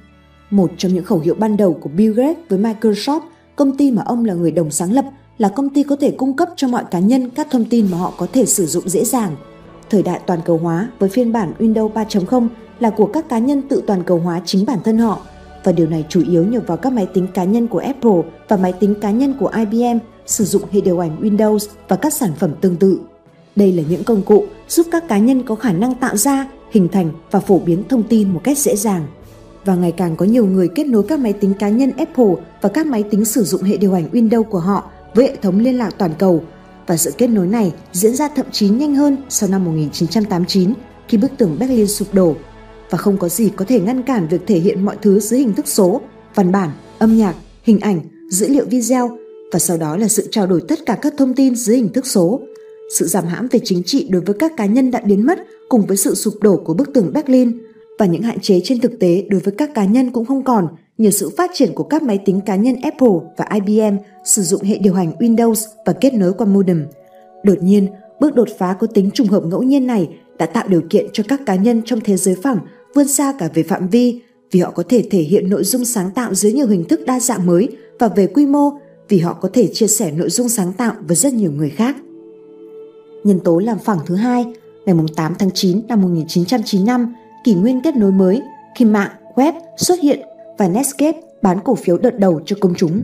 Một 0.50 0.72
trong 0.78 0.94
những 0.94 1.04
khẩu 1.04 1.20
hiệu 1.20 1.36
ban 1.40 1.58
đầu 1.58 1.74
của 1.74 1.90
Bill 1.90 2.14
Gates 2.14 2.38
với 2.50 2.60
Microsoft, 2.60 3.22
công 3.56 3.78
ty 3.78 3.92
mà 3.92 4.02
ông 4.06 4.26
là 4.26 4.34
người 4.34 4.52
đồng 4.52 4.72
sáng 4.72 4.94
lập, 4.94 5.06
là 5.38 5.50
công 5.50 5.70
ty 5.70 5.84
có 5.84 5.96
thể 5.96 6.12
cung 6.12 6.36
cấp 6.36 6.50
cho 6.56 6.68
mọi 6.68 6.84
cá 6.92 7.00
nhân 7.00 7.30
các 7.30 7.48
thông 7.52 7.66
tin 7.66 7.88
mà 7.92 7.98
họ 7.98 8.14
có 8.18 8.28
thể 8.34 8.46
sử 8.46 8.66
dụng 8.66 8.90
dễ 8.90 9.06
dàng. 9.06 9.36
Thời 9.90 10.04
đại 10.04 10.20
toàn 10.26 10.40
cầu 10.46 10.58
hóa 10.58 10.92
với 11.00 11.10
phiên 11.10 11.32
bản 11.32 11.54
Windows 11.60 11.94
3.0 11.94 12.48
là 12.80 12.90
của 12.90 13.06
các 13.06 13.30
cá 13.30 13.40
nhân 13.40 13.62
tự 13.62 13.84
toàn 13.88 14.04
cầu 14.04 14.18
hóa 14.18 14.42
chính 14.46 14.66
bản 14.66 14.80
thân 14.84 14.98
họ 14.98 15.20
và 15.64 15.72
điều 15.72 15.88
này 15.88 16.06
chủ 16.10 16.24
yếu 16.30 16.44
nhờ 16.44 16.60
vào 16.68 16.78
các 16.78 16.94
máy 16.94 17.08
tính 17.14 17.28
cá 17.34 17.44
nhân 17.44 17.68
của 17.68 17.80
Apple 17.80 18.22
và 18.48 18.58
máy 18.58 18.74
tính 18.74 18.96
cá 19.02 19.12
nhân 19.12 19.34
của 19.40 19.52
IBM 19.58 19.98
sử 20.26 20.46
dụng 20.46 20.62
hệ 20.72 20.82
điều 20.82 21.00
hành 21.00 21.18
Windows 21.22 21.68
và 21.88 21.96
các 21.96 22.14
sản 22.14 22.32
phẩm 22.40 22.52
tương 22.62 22.76
tự. 22.76 23.00
Đây 23.56 23.72
là 23.72 23.84
những 23.90 24.04
công 24.04 24.22
cụ 24.22 24.46
giúp 24.68 24.88
các 24.92 25.08
cá 25.08 25.18
nhân 25.18 25.44
có 25.44 25.56
khả 25.56 25.72
năng 25.72 25.96
tạo 25.96 26.18
ra, 26.18 26.48
hình 26.72 26.88
thành 26.92 27.12
và 27.32 27.40
phổ 27.40 27.60
biến 27.60 27.84
thông 27.90 28.04
tin 28.04 28.34
một 28.34 28.42
cách 28.44 28.58
dễ 28.58 28.76
dàng. 28.76 29.08
Và 29.66 29.76
ngày 29.76 29.92
càng 29.92 30.16
có 30.16 30.26
nhiều 30.26 30.46
người 30.46 30.68
kết 30.76 30.88
nối 30.88 31.04
các 31.08 31.20
máy 31.20 31.34
tính 31.34 31.54
cá 31.60 31.70
nhân 31.70 31.92
Apple 31.98 32.34
và 32.62 32.70
các 32.70 32.88
máy 32.88 33.04
tính 33.04 33.26
sử 33.26 33.44
dụng 33.44 33.64
hệ 33.64 33.78
điều 33.78 33.94
hành 33.94 34.10
Windows 34.12 34.44
của 34.44 34.60
họ 34.60 34.92
với 35.16 35.28
hệ 35.28 35.36
thống 35.36 35.60
liên 35.60 35.78
lạc 35.78 35.90
toàn 35.98 36.12
cầu. 36.20 36.44
Và 36.88 36.98
sự 36.98 37.12
kết 37.18 37.28
nối 37.28 37.48
này 37.48 37.74
diễn 37.92 38.16
ra 38.16 38.30
thậm 38.36 38.46
chí 38.52 38.70
nhanh 38.70 38.96
hơn 38.96 39.18
sau 39.30 39.50
năm 39.50 39.66
1989 39.66 40.74
khi 41.08 41.18
bức 41.18 41.32
tường 41.38 41.58
Berlin 41.60 41.88
sụp 41.88 42.14
đổ. 42.14 42.36
Và 42.90 42.98
không 42.98 43.18
có 43.18 43.30
gì 43.30 43.50
có 43.56 43.66
thể 43.66 43.80
ngăn 43.80 44.04
cản 44.04 44.28
việc 44.28 44.42
thể 44.48 44.60
hiện 44.60 44.86
mọi 44.86 44.98
thứ 45.02 45.20
dưới 45.20 45.40
hình 45.40 45.54
thức 45.54 45.68
số, 45.68 46.02
văn 46.36 46.52
bản, 46.52 46.70
âm 47.00 47.18
nhạc, 47.18 47.36
hình 47.64 47.80
ảnh, 47.80 48.00
dữ 48.30 48.48
liệu 48.48 48.66
video 48.66 49.18
và 49.52 49.60
sau 49.60 49.78
đó 49.78 49.98
là 49.98 50.08
sự 50.08 50.28
trao 50.32 50.48
đổi 50.48 50.62
tất 50.68 50.80
cả 50.86 50.98
các 51.02 51.14
thông 51.18 51.34
tin 51.34 51.56
dưới 51.56 51.78
hình 51.78 51.94
thức 51.94 52.08
số. 52.08 52.42
Sự 52.94 53.06
giảm 53.06 53.26
hãm 53.26 53.48
về 53.52 53.60
chính 53.64 53.84
trị 53.84 54.08
đối 54.12 54.22
với 54.22 54.36
các 54.40 54.52
cá 54.58 54.66
nhân 54.66 54.92
đã 54.92 55.02
biến 55.06 55.26
mất 55.26 55.40
cùng 55.70 55.86
với 55.86 55.98
sự 55.98 56.16
sụp 56.16 56.34
đổ 56.42 56.58
của 56.58 56.74
bức 56.74 56.94
tường 56.94 57.14
Berlin 57.14 57.58
và 58.00 58.06
những 58.06 58.22
hạn 58.22 58.40
chế 58.40 58.62
trên 58.64 58.80
thực 58.80 59.00
tế 59.00 59.26
đối 59.30 59.40
với 59.40 59.54
các 59.58 59.74
cá 59.74 59.86
nhân 59.86 60.12
cũng 60.12 60.26
không 60.26 60.44
còn 60.44 60.68
nhờ 60.98 61.12
sự 61.12 61.30
phát 61.38 61.52
triển 61.54 61.74
của 61.74 61.84
các 61.84 62.04
máy 62.04 62.20
tính 62.26 62.42
cá 62.42 62.56
nhân 62.56 62.76
Apple 62.84 63.18
và 63.38 63.46
IBM 63.54 63.98
sử 64.26 64.42
dụng 64.42 64.64
hệ 64.64 64.78
điều 64.78 64.94
hành 64.94 65.12
Windows 65.20 65.68
và 65.86 65.94
kết 65.94 66.14
nối 66.14 66.34
qua 66.34 66.46
modem. 66.46 66.86
Đột 67.44 67.58
nhiên, 67.62 67.88
Bước 68.20 68.36
đột 68.36 68.50
phá 68.58 68.74
có 68.80 68.88
tính 68.88 69.12
trùng 69.14 69.28
hợp 69.28 69.46
ngẫu 69.46 69.64
nhiên 69.64 69.88
này 69.88 70.10
đã 70.38 70.46
tạo 70.46 70.68
điều 70.68 70.82
kiện 70.90 71.06
cho 71.14 71.24
các 71.28 71.42
cá 71.46 71.56
nhân 71.56 71.82
trong 71.86 72.00
thế 72.02 72.18
giới 72.18 72.36
phẳng 72.44 72.60
vươn 72.96 73.08
xa 73.08 73.34
cả 73.40 73.50
về 73.54 73.64
phạm 73.64 73.88
vi 73.88 74.22
vì 74.52 74.60
họ 74.60 74.72
có 74.72 74.84
thể 74.90 75.04
thể 75.12 75.20
hiện 75.20 75.50
nội 75.50 75.64
dung 75.64 75.86
sáng 75.86 76.12
tạo 76.12 76.34
dưới 76.34 76.54
nhiều 76.54 76.68
hình 76.68 76.84
thức 76.84 77.00
đa 77.06 77.20
dạng 77.20 77.46
mới 77.46 77.68
và 78.00 78.08
về 78.08 78.28
quy 78.28 78.46
mô 78.46 78.72
vì 79.10 79.20
họ 79.20 79.34
có 79.34 79.50
thể 79.54 79.70
chia 79.74 79.88
sẻ 79.88 80.12
nội 80.12 80.30
dung 80.30 80.50
sáng 80.50 80.74
tạo 80.74 80.94
với 81.08 81.16
rất 81.16 81.34
nhiều 81.34 81.52
người 81.52 81.70
khác. 81.70 81.96
Nhân 83.24 83.40
tố 83.40 83.60
làm 83.60 83.80
phẳng 83.80 84.00
thứ 84.06 84.16
hai, 84.16 84.46
ngày 84.86 84.96
8 85.16 85.34
tháng 85.40 85.52
9 85.54 85.82
năm 85.88 86.02
1995, 86.02 87.14
kỷ 87.44 87.54
nguyên 87.54 87.82
kết 87.82 87.96
nối 87.96 88.12
mới 88.12 88.42
khi 88.76 88.86
mạng 88.86 89.12
web 89.36 89.54
xuất 89.78 90.00
hiện 90.00 90.20
và 90.58 90.68
Netscape 90.68 91.22
bán 91.42 91.60
cổ 91.64 91.76
phiếu 91.76 91.98
đợt 91.98 92.20
đầu 92.20 92.42
cho 92.46 92.56
công 92.60 92.74
chúng. 92.78 93.02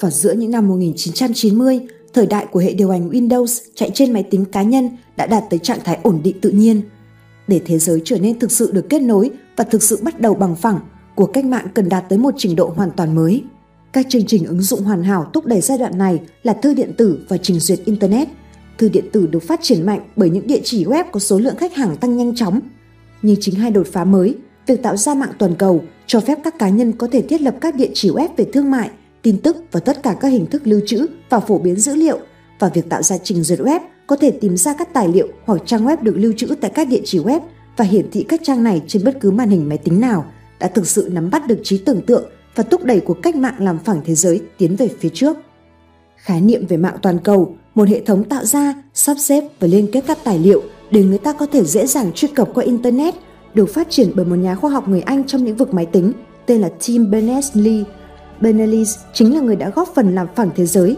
Vào 0.00 0.10
giữa 0.10 0.32
những 0.32 0.50
năm 0.50 0.68
1990, 0.68 1.80
thời 2.12 2.26
đại 2.26 2.46
của 2.46 2.60
hệ 2.60 2.72
điều 2.72 2.90
hành 2.90 3.10
Windows 3.10 3.60
chạy 3.74 3.90
trên 3.94 4.12
máy 4.12 4.22
tính 4.22 4.44
cá 4.44 4.62
nhân 4.62 4.90
đã 5.16 5.26
đạt 5.26 5.44
tới 5.50 5.58
trạng 5.58 5.78
thái 5.84 5.98
ổn 6.02 6.20
định 6.24 6.40
tự 6.40 6.50
nhiên. 6.50 6.82
Để 7.46 7.60
thế 7.66 7.78
giới 7.78 8.02
trở 8.04 8.18
nên 8.18 8.38
thực 8.38 8.52
sự 8.52 8.70
được 8.72 8.88
kết 8.88 9.02
nối 9.02 9.30
và 9.56 9.64
thực 9.64 9.82
sự 9.82 9.98
bắt 10.02 10.20
đầu 10.20 10.34
bằng 10.34 10.56
phẳng, 10.56 10.80
của 11.14 11.26
cách 11.26 11.44
mạng 11.44 11.66
cần 11.74 11.88
đạt 11.88 12.04
tới 12.08 12.18
một 12.18 12.34
trình 12.36 12.56
độ 12.56 12.72
hoàn 12.76 12.90
toàn 12.90 13.14
mới. 13.14 13.44
Các 13.92 14.06
chương 14.08 14.26
trình 14.26 14.46
ứng 14.46 14.62
dụng 14.62 14.82
hoàn 14.82 15.02
hảo 15.02 15.30
thúc 15.32 15.46
đẩy 15.46 15.60
giai 15.60 15.78
đoạn 15.78 15.98
này 15.98 16.20
là 16.42 16.52
thư 16.52 16.74
điện 16.74 16.92
tử 16.96 17.18
và 17.28 17.36
trình 17.36 17.60
duyệt 17.60 17.80
Internet. 17.84 18.28
Thư 18.78 18.88
điện 18.88 19.04
tử 19.12 19.26
được 19.26 19.42
phát 19.42 19.60
triển 19.62 19.86
mạnh 19.86 20.00
bởi 20.16 20.30
những 20.30 20.46
địa 20.46 20.60
chỉ 20.64 20.84
web 20.84 21.04
có 21.12 21.20
số 21.20 21.38
lượng 21.38 21.56
khách 21.56 21.74
hàng 21.74 21.96
tăng 21.96 22.16
nhanh 22.16 22.34
chóng. 22.34 22.60
Nhưng 23.22 23.36
chính 23.40 23.54
hai 23.54 23.70
đột 23.70 23.86
phá 23.92 24.04
mới, 24.04 24.36
việc 24.66 24.82
tạo 24.82 24.96
ra 24.96 25.14
mạng 25.14 25.32
toàn 25.38 25.54
cầu 25.54 25.84
cho 26.06 26.20
phép 26.20 26.38
các 26.44 26.58
cá 26.58 26.68
nhân 26.68 26.92
có 26.92 27.08
thể 27.12 27.22
thiết 27.22 27.40
lập 27.40 27.54
các 27.60 27.74
địa 27.74 27.90
chỉ 27.94 28.10
web 28.10 28.28
về 28.36 28.44
thương 28.52 28.70
mại, 28.70 28.90
tin 29.22 29.38
tức 29.38 29.56
và 29.72 29.80
tất 29.80 30.02
cả 30.02 30.16
các 30.20 30.28
hình 30.28 30.46
thức 30.46 30.62
lưu 30.64 30.80
trữ 30.86 31.06
và 31.30 31.40
phổ 31.40 31.58
biến 31.58 31.76
dữ 31.76 31.94
liệu 31.94 32.18
và 32.58 32.68
việc 32.68 32.88
tạo 32.88 33.02
ra 33.02 33.18
trình 33.18 33.42
duyệt 33.42 33.58
web 33.58 33.80
có 34.06 34.16
thể 34.16 34.30
tìm 34.30 34.56
ra 34.56 34.74
các 34.78 34.92
tài 34.92 35.08
liệu 35.08 35.28
hoặc 35.44 35.62
trang 35.66 35.86
web 35.86 35.96
được 36.02 36.16
lưu 36.16 36.32
trữ 36.36 36.46
tại 36.60 36.70
các 36.74 36.88
địa 36.88 37.00
chỉ 37.04 37.18
web 37.18 37.40
và 37.76 37.84
hiển 37.84 38.10
thị 38.10 38.24
các 38.28 38.40
trang 38.44 38.62
này 38.62 38.82
trên 38.86 39.04
bất 39.04 39.20
cứ 39.20 39.30
màn 39.30 39.48
hình 39.48 39.68
máy 39.68 39.78
tính 39.78 40.00
nào 40.00 40.24
đã 40.58 40.68
thực 40.68 40.86
sự 40.86 41.08
nắm 41.12 41.30
bắt 41.30 41.46
được 41.46 41.60
trí 41.62 41.78
tưởng 41.78 42.06
tượng 42.06 42.30
và 42.54 42.62
thúc 42.62 42.84
đẩy 42.84 43.00
cuộc 43.00 43.22
cách 43.22 43.36
mạng 43.36 43.54
làm 43.58 43.78
phẳng 43.78 44.00
thế 44.04 44.14
giới 44.14 44.40
tiến 44.58 44.76
về 44.76 44.88
phía 45.00 45.08
trước. 45.08 45.36
Khái 46.16 46.40
niệm 46.40 46.66
về 46.66 46.76
mạng 46.76 46.96
toàn 47.02 47.18
cầu, 47.18 47.56
một 47.74 47.88
hệ 47.88 48.00
thống 48.00 48.24
tạo 48.24 48.44
ra, 48.44 48.74
sắp 48.94 49.16
xếp 49.18 49.44
và 49.60 49.66
liên 49.66 49.86
kết 49.92 50.04
các 50.06 50.18
tài 50.24 50.38
liệu 50.38 50.62
để 50.90 51.04
người 51.04 51.18
ta 51.18 51.32
có 51.32 51.46
thể 51.46 51.64
dễ 51.64 51.86
dàng 51.86 52.12
truy 52.12 52.28
cập 52.28 52.48
qua 52.54 52.64
Internet, 52.64 53.14
được 53.54 53.66
phát 53.66 53.90
triển 53.90 54.12
bởi 54.14 54.26
một 54.26 54.36
nhà 54.36 54.54
khoa 54.54 54.70
học 54.70 54.88
người 54.88 55.00
Anh 55.00 55.26
trong 55.26 55.44
lĩnh 55.44 55.56
vực 55.56 55.74
máy 55.74 55.86
tính 55.86 56.12
tên 56.46 56.60
là 56.60 56.70
Tim 56.86 57.10
Berners-Lee. 57.10 57.84
Berners-Lee 58.40 58.98
chính 59.12 59.34
là 59.34 59.40
người 59.40 59.56
đã 59.56 59.70
góp 59.70 59.88
phần 59.94 60.14
làm 60.14 60.26
phẳng 60.34 60.50
thế 60.56 60.66
giới. 60.66 60.96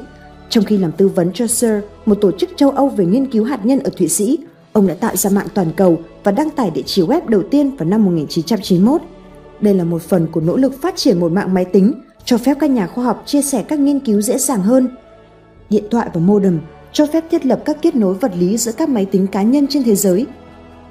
Trong 0.48 0.64
khi 0.64 0.78
làm 0.78 0.92
tư 0.92 1.08
vấn 1.08 1.32
cho 1.34 1.46
SIR, 1.46 1.72
một 2.06 2.14
tổ 2.14 2.32
chức 2.32 2.50
châu 2.56 2.70
Âu 2.70 2.88
về 2.88 3.06
nghiên 3.06 3.26
cứu 3.26 3.44
hạt 3.44 3.60
nhân 3.64 3.78
ở 3.78 3.90
Thụy 3.98 4.08
Sĩ, 4.08 4.38
ông 4.72 4.86
đã 4.86 4.94
tạo 4.94 5.16
ra 5.16 5.30
mạng 5.30 5.46
toàn 5.54 5.68
cầu 5.76 5.98
và 6.24 6.32
đăng 6.32 6.50
tải 6.50 6.70
địa 6.70 6.82
chỉ 6.86 7.02
web 7.02 7.20
đầu 7.28 7.42
tiên 7.50 7.76
vào 7.76 7.88
năm 7.88 8.04
1991 8.04 9.02
đây 9.62 9.74
là 9.74 9.84
một 9.84 10.02
phần 10.02 10.26
của 10.32 10.40
nỗ 10.40 10.56
lực 10.56 10.82
phát 10.82 10.96
triển 10.96 11.20
một 11.20 11.32
mạng 11.32 11.54
máy 11.54 11.64
tính 11.64 11.92
cho 12.24 12.38
phép 12.38 12.56
các 12.60 12.70
nhà 12.70 12.86
khoa 12.86 13.04
học 13.04 13.22
chia 13.26 13.42
sẻ 13.42 13.64
các 13.68 13.78
nghiên 13.78 14.00
cứu 14.00 14.20
dễ 14.20 14.38
dàng 14.38 14.62
hơn. 14.62 14.88
Điện 15.70 15.84
thoại 15.90 16.08
và 16.14 16.20
modem 16.20 16.60
cho 16.92 17.06
phép 17.06 17.24
thiết 17.30 17.46
lập 17.46 17.62
các 17.64 17.76
kết 17.82 17.96
nối 17.96 18.14
vật 18.14 18.32
lý 18.38 18.56
giữa 18.56 18.72
các 18.72 18.88
máy 18.88 19.06
tính 19.06 19.26
cá 19.26 19.42
nhân 19.42 19.66
trên 19.66 19.82
thế 19.82 19.94
giới. 19.94 20.26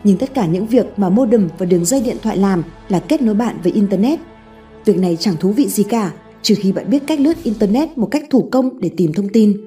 Nhưng 0.04 0.18
tất 0.18 0.34
cả 0.34 0.46
những 0.46 0.66
việc 0.66 0.86
mà 0.98 1.10
modem 1.10 1.50
và 1.58 1.66
đường 1.66 1.86
dây 1.86 2.02
điện 2.02 2.18
thoại 2.24 2.38
làm 2.38 2.64
là 2.90 3.00
kết 3.00 3.22
nối 3.22 3.36
bạn 3.36 3.58
với 3.64 3.72
Internet. 3.72 4.20
Việc 4.86 4.98
này 4.98 5.18
chẳng 5.20 5.36
thú 5.40 5.52
vị 5.52 5.68
gì 5.68 5.84
cả, 5.84 6.12
trừ 6.42 6.56
khi 6.58 6.72
bạn 6.72 6.90
biết 6.90 7.04
cách 7.08 7.20
lướt 7.20 7.44
Internet 7.44 7.98
một 7.98 8.08
cách 8.12 8.24
thủ 8.30 8.48
công 8.52 8.80
để 8.80 8.90
tìm 8.98 9.14
thông 9.14 9.30
tin. 9.30 9.58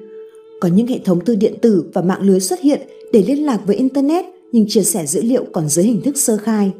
Có 0.61 0.69
những 0.69 0.87
hệ 0.87 0.99
thống 1.05 1.25
thư 1.25 1.35
điện 1.35 1.53
tử 1.61 1.85
và 1.93 2.01
mạng 2.01 2.21
lưới 2.21 2.39
xuất 2.39 2.59
hiện 2.59 2.81
để 3.13 3.23
liên 3.27 3.45
lạc 3.45 3.59
với 3.65 3.75
Internet 3.75 4.25
nhưng 4.51 4.65
chia 4.69 4.83
sẻ 4.83 5.05
dữ 5.05 5.21
liệu 5.21 5.45
còn 5.53 5.69
dưới 5.69 5.85
hình 5.85 6.01
thức 6.01 6.17
sơ 6.17 6.37
khai 6.37 6.71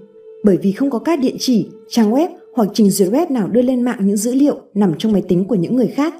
bởi 0.45 0.57
vì 0.57 0.71
không 0.71 0.89
có 0.89 0.99
các 0.99 1.19
địa 1.19 1.35
chỉ, 1.39 1.67
trang 1.89 2.11
web 2.11 2.27
hoặc 2.53 2.69
trình 2.73 2.89
duyệt 2.89 3.09
web 3.09 3.31
nào 3.31 3.47
đưa 3.47 3.61
lên 3.61 3.81
mạng 3.81 3.97
những 4.01 4.17
dữ 4.17 4.33
liệu 4.33 4.59
nằm 4.73 4.93
trong 4.97 5.11
máy 5.11 5.21
tính 5.27 5.45
của 5.45 5.55
những 5.55 5.75
người 5.75 5.87
khác 5.87 6.15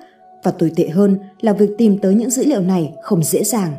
và 0.46 0.52
tồi 0.52 0.72
tệ 0.76 0.88
hơn 0.88 1.18
là 1.42 1.54
việc 1.54 1.70
tìm 1.78 1.98
tới 1.98 2.16
những 2.16 2.30
dữ 2.30 2.46
liệu 2.46 2.62
này 2.62 2.94
không 3.04 3.24
dễ 3.24 3.44
dàng. 3.44 3.72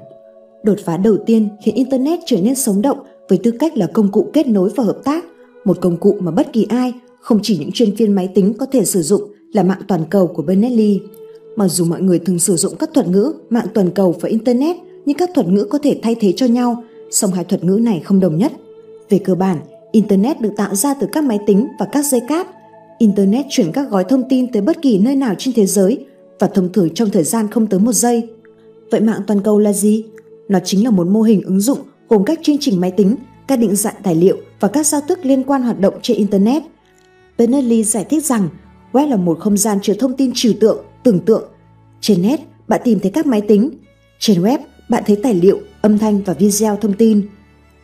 Đột 0.63 0.79
phá 0.85 0.97
đầu 0.97 1.17
tiên 1.27 1.49
khiến 1.63 1.75
Internet 1.75 2.19
trở 2.27 2.37
nên 2.41 2.55
sống 2.55 2.83
động 2.83 2.99
với 3.29 3.39
tư 3.43 3.51
cách 3.51 3.77
là 3.77 3.87
công 3.87 4.13
cụ 4.13 4.31
kết 4.33 4.47
nối 4.47 4.71
và 4.77 4.85
hợp 4.85 4.99
tác, 5.05 5.25
một 5.65 5.81
công 5.81 5.97
cụ 5.97 6.17
mà 6.21 6.31
bất 6.31 6.53
kỳ 6.53 6.67
ai, 6.69 6.93
không 7.21 7.39
chỉ 7.43 7.59
những 7.59 7.73
chuyên 7.73 7.95
viên 7.95 8.13
máy 8.13 8.29
tính 8.35 8.55
có 8.59 8.67
thể 8.67 8.85
sử 8.85 9.03
dụng 9.03 9.23
là 9.53 9.63
mạng 9.63 9.81
toàn 9.89 10.01
cầu 10.11 10.27
của 10.27 10.43
Berners-Lee. 10.43 10.99
Mặc 11.57 11.69
dù 11.69 11.85
mọi 11.85 12.03
người 12.03 12.19
thường 12.19 12.39
sử 12.39 12.57
dụng 12.57 12.77
các 12.79 12.91
thuật 12.95 13.09
ngữ 13.09 13.33
mạng 13.51 13.67
toàn 13.75 13.91
cầu 13.91 14.15
và 14.21 14.29
Internet, 14.29 14.77
nhưng 15.07 15.17
các 15.17 15.31
thuật 15.35 15.49
ngữ 15.49 15.65
có 15.71 15.79
thể 15.79 16.01
thay 16.03 16.15
thế 16.21 16.33
cho 16.37 16.47
nhau, 16.47 16.83
song 17.11 17.31
hai 17.33 17.45
thuật 17.45 17.65
ngữ 17.65 17.79
này 17.83 18.01
không 18.05 18.21
đồng 18.21 18.39
nhất. 18.39 18.53
Về 19.09 19.19
cơ 19.19 19.35
bản, 19.35 19.59
Internet 19.93 20.41
được 20.41 20.53
tạo 20.57 20.75
ra 20.75 20.95
từ 20.95 21.07
các 21.13 21.25
máy 21.25 21.39
tính 21.47 21.67
và 21.79 21.87
các 21.93 22.05
dây 22.05 22.21
cáp. 22.29 22.47
Internet 22.99 23.47
chuyển 23.49 23.73
các 23.73 23.91
gói 23.91 24.05
thông 24.05 24.29
tin 24.29 24.53
tới 24.53 24.63
bất 24.63 24.83
kỳ 24.83 24.99
nơi 24.99 25.17
nào 25.17 25.35
trên 25.39 25.55
thế 25.55 25.67
giới 25.67 26.07
và 26.39 26.47
thông 26.47 26.73
thường 26.73 26.95
trong 26.95 27.11
thời 27.11 27.25
gian 27.25 27.51
không 27.51 27.67
tới 27.67 27.81
một 27.81 27.93
giây. 27.93 28.29
Vậy 28.91 29.01
mạng 29.01 29.21
toàn 29.27 29.41
cầu 29.43 29.59
là 29.59 29.73
gì? 29.73 30.05
Nó 30.49 30.59
chính 30.65 30.85
là 30.85 30.91
một 30.91 31.07
mô 31.07 31.23
hình 31.23 31.43
ứng 31.43 31.61
dụng 31.61 31.79
gồm 32.09 32.25
các 32.25 32.39
chương 32.43 32.57
trình 32.61 32.81
máy 32.81 32.91
tính, 32.91 33.17
các 33.49 33.57
định 33.57 33.77
dạng 33.77 33.95
tài 34.03 34.15
liệu 34.15 34.37
và 34.61 34.69
các 34.69 34.87
giao 34.87 35.01
thức 35.01 35.19
liên 35.23 35.43
quan 35.43 35.63
hoạt 35.63 35.81
động 35.81 35.95
trên 36.03 36.17
Internet. 36.17 36.63
Berners-Lee 37.39 37.83
giải 37.83 38.07
thích 38.11 38.25
rằng 38.25 38.49
web 38.93 39.09
là 39.09 39.17
một 39.17 39.39
không 39.41 39.57
gian 39.57 39.79
chứa 39.83 39.95
thông 39.95 40.17
tin 40.17 40.31
trừu 40.35 40.53
tượng, 40.61 40.85
tưởng 41.03 41.21
tượng. 41.21 41.45
Trên 42.01 42.23
net, 42.23 42.41
bạn 42.69 42.81
tìm 42.85 42.99
thấy 43.01 43.11
các 43.11 43.27
máy 43.27 43.41
tính. 43.41 43.71
Trên 44.19 44.43
web, 44.43 44.59
bạn 44.89 45.03
thấy 45.07 45.17
tài 45.23 45.35
liệu, 45.35 45.61
âm 45.81 45.99
thanh 45.99 46.23
và 46.23 46.33
video 46.33 46.77
thông 46.77 46.93
tin. 46.93 47.29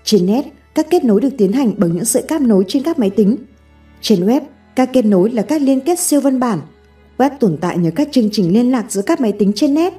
Trên 0.04 0.26
net, 0.26 0.44
các 0.74 0.86
kết 0.90 1.04
nối 1.04 1.20
được 1.20 1.28
tiến 1.38 1.52
hành 1.52 1.74
bằng 1.76 1.92
những 1.92 2.04
sợi 2.04 2.22
cáp 2.22 2.42
nối 2.42 2.64
trên 2.68 2.82
các 2.82 2.98
máy 2.98 3.10
tính. 3.10 3.36
Trên 4.00 4.26
web, 4.26 4.40
các 4.76 4.90
kết 4.92 5.04
nối 5.04 5.30
là 5.30 5.42
các 5.42 5.62
liên 5.62 5.80
kết 5.80 5.98
siêu 5.98 6.20
văn 6.20 6.40
bản. 6.40 6.58
Web 7.18 7.30
tồn 7.40 7.56
tại 7.60 7.78
nhờ 7.78 7.90
các 7.96 8.08
chương 8.12 8.28
trình 8.32 8.52
liên 8.52 8.70
lạc 8.70 8.92
giữa 8.92 9.02
các 9.02 9.20
máy 9.20 9.32
tính 9.32 9.52
trên 9.54 9.74
net. 9.74 9.92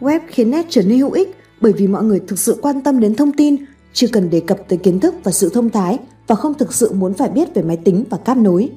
Web 0.00 0.20
khiến 0.28 0.50
net 0.50 0.66
trở 0.68 0.82
nên 0.82 0.98
hữu 0.98 1.10
ích 1.10 1.36
bởi 1.60 1.72
vì 1.72 1.86
mọi 1.86 2.04
người 2.04 2.20
thực 2.26 2.38
sự 2.38 2.58
quan 2.62 2.80
tâm 2.80 3.00
đến 3.00 3.14
thông 3.14 3.32
tin, 3.32 3.56
chưa 3.92 4.06
cần 4.12 4.30
đề 4.30 4.40
cập 4.40 4.58
tới 4.68 4.78
kiến 4.78 5.00
thức 5.00 5.14
và 5.24 5.32
sự 5.32 5.50
thông 5.54 5.70
thái 5.70 5.98
và 6.26 6.34
không 6.34 6.54
thực 6.54 6.74
sự 6.74 6.92
muốn 6.92 7.14
phải 7.14 7.28
biết 7.30 7.54
về 7.54 7.62
máy 7.62 7.76
tính 7.84 8.04
và 8.10 8.18
cáp 8.18 8.36
nối. 8.36 8.70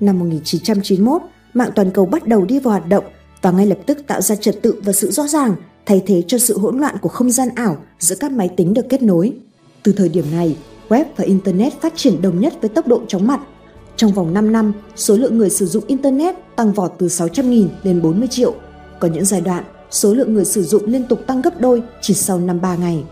Năm 0.00 0.18
1991, 0.18 1.22
mạng 1.54 1.70
toàn 1.74 1.90
cầu 1.90 2.06
bắt 2.06 2.26
đầu 2.26 2.44
đi 2.44 2.58
vào 2.58 2.70
hoạt 2.70 2.88
động 2.88 3.04
và 3.42 3.50
ngay 3.50 3.66
lập 3.66 3.78
tức 3.86 3.98
tạo 4.06 4.20
ra 4.20 4.36
trật 4.36 4.62
tự 4.62 4.80
và 4.84 4.92
sự 4.92 5.10
rõ 5.10 5.26
ràng, 5.26 5.54
thay 5.86 6.02
thế 6.06 6.22
cho 6.26 6.38
sự 6.38 6.58
hỗn 6.58 6.78
loạn 6.78 6.96
của 7.02 7.08
không 7.08 7.30
gian 7.30 7.48
ảo 7.54 7.76
giữa 7.98 8.16
các 8.20 8.32
máy 8.32 8.50
tính 8.56 8.74
được 8.74 8.88
kết 8.88 9.02
nối. 9.02 9.32
Từ 9.82 9.92
thời 9.92 10.08
điểm 10.08 10.24
này, 10.32 10.56
web 10.88 11.04
và 11.16 11.24
Internet 11.24 11.80
phát 11.80 11.92
triển 11.96 12.22
đồng 12.22 12.40
nhất 12.40 12.54
với 12.60 12.68
tốc 12.68 12.86
độ 12.86 13.00
chóng 13.08 13.26
mặt. 13.26 13.40
Trong 13.96 14.12
vòng 14.12 14.34
5 14.34 14.52
năm, 14.52 14.72
số 14.96 15.16
lượng 15.16 15.38
người 15.38 15.50
sử 15.50 15.66
dụng 15.66 15.84
Internet 15.86 16.34
tăng 16.56 16.72
vọt 16.72 16.92
từ 16.98 17.06
600.000 17.06 17.66
lên 17.82 18.02
40 18.02 18.28
triệu. 18.30 18.54
Có 18.98 19.08
những 19.08 19.24
giai 19.24 19.40
đoạn, 19.40 19.64
số 19.90 20.14
lượng 20.14 20.34
người 20.34 20.44
sử 20.44 20.62
dụng 20.62 20.82
liên 20.86 21.04
tục 21.04 21.20
tăng 21.26 21.42
gấp 21.42 21.60
đôi 21.60 21.82
chỉ 22.00 22.14
sau 22.14 22.38
năm 22.38 22.60
3 22.60 22.76
ngày. 22.76 23.04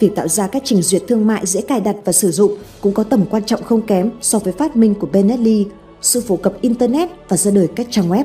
Việc 0.00 0.14
tạo 0.16 0.28
ra 0.28 0.46
các 0.46 0.62
trình 0.66 0.82
duyệt 0.82 1.02
thương 1.08 1.26
mại 1.26 1.46
dễ 1.46 1.60
cài 1.60 1.80
đặt 1.80 1.96
và 2.04 2.12
sử 2.12 2.30
dụng 2.30 2.56
cũng 2.80 2.94
có 2.94 3.04
tầm 3.04 3.24
quan 3.30 3.44
trọng 3.44 3.62
không 3.62 3.82
kém 3.82 4.10
so 4.20 4.38
với 4.38 4.52
phát 4.52 4.76
minh 4.76 4.94
của 4.94 5.08
Berners-Lee, 5.12 5.64
sự 6.02 6.20
phổ 6.20 6.36
cập 6.36 6.60
Internet 6.60 7.08
và 7.28 7.36
ra 7.36 7.50
đời 7.50 7.68
các 7.76 7.86
trang 7.90 8.08
web. 8.08 8.24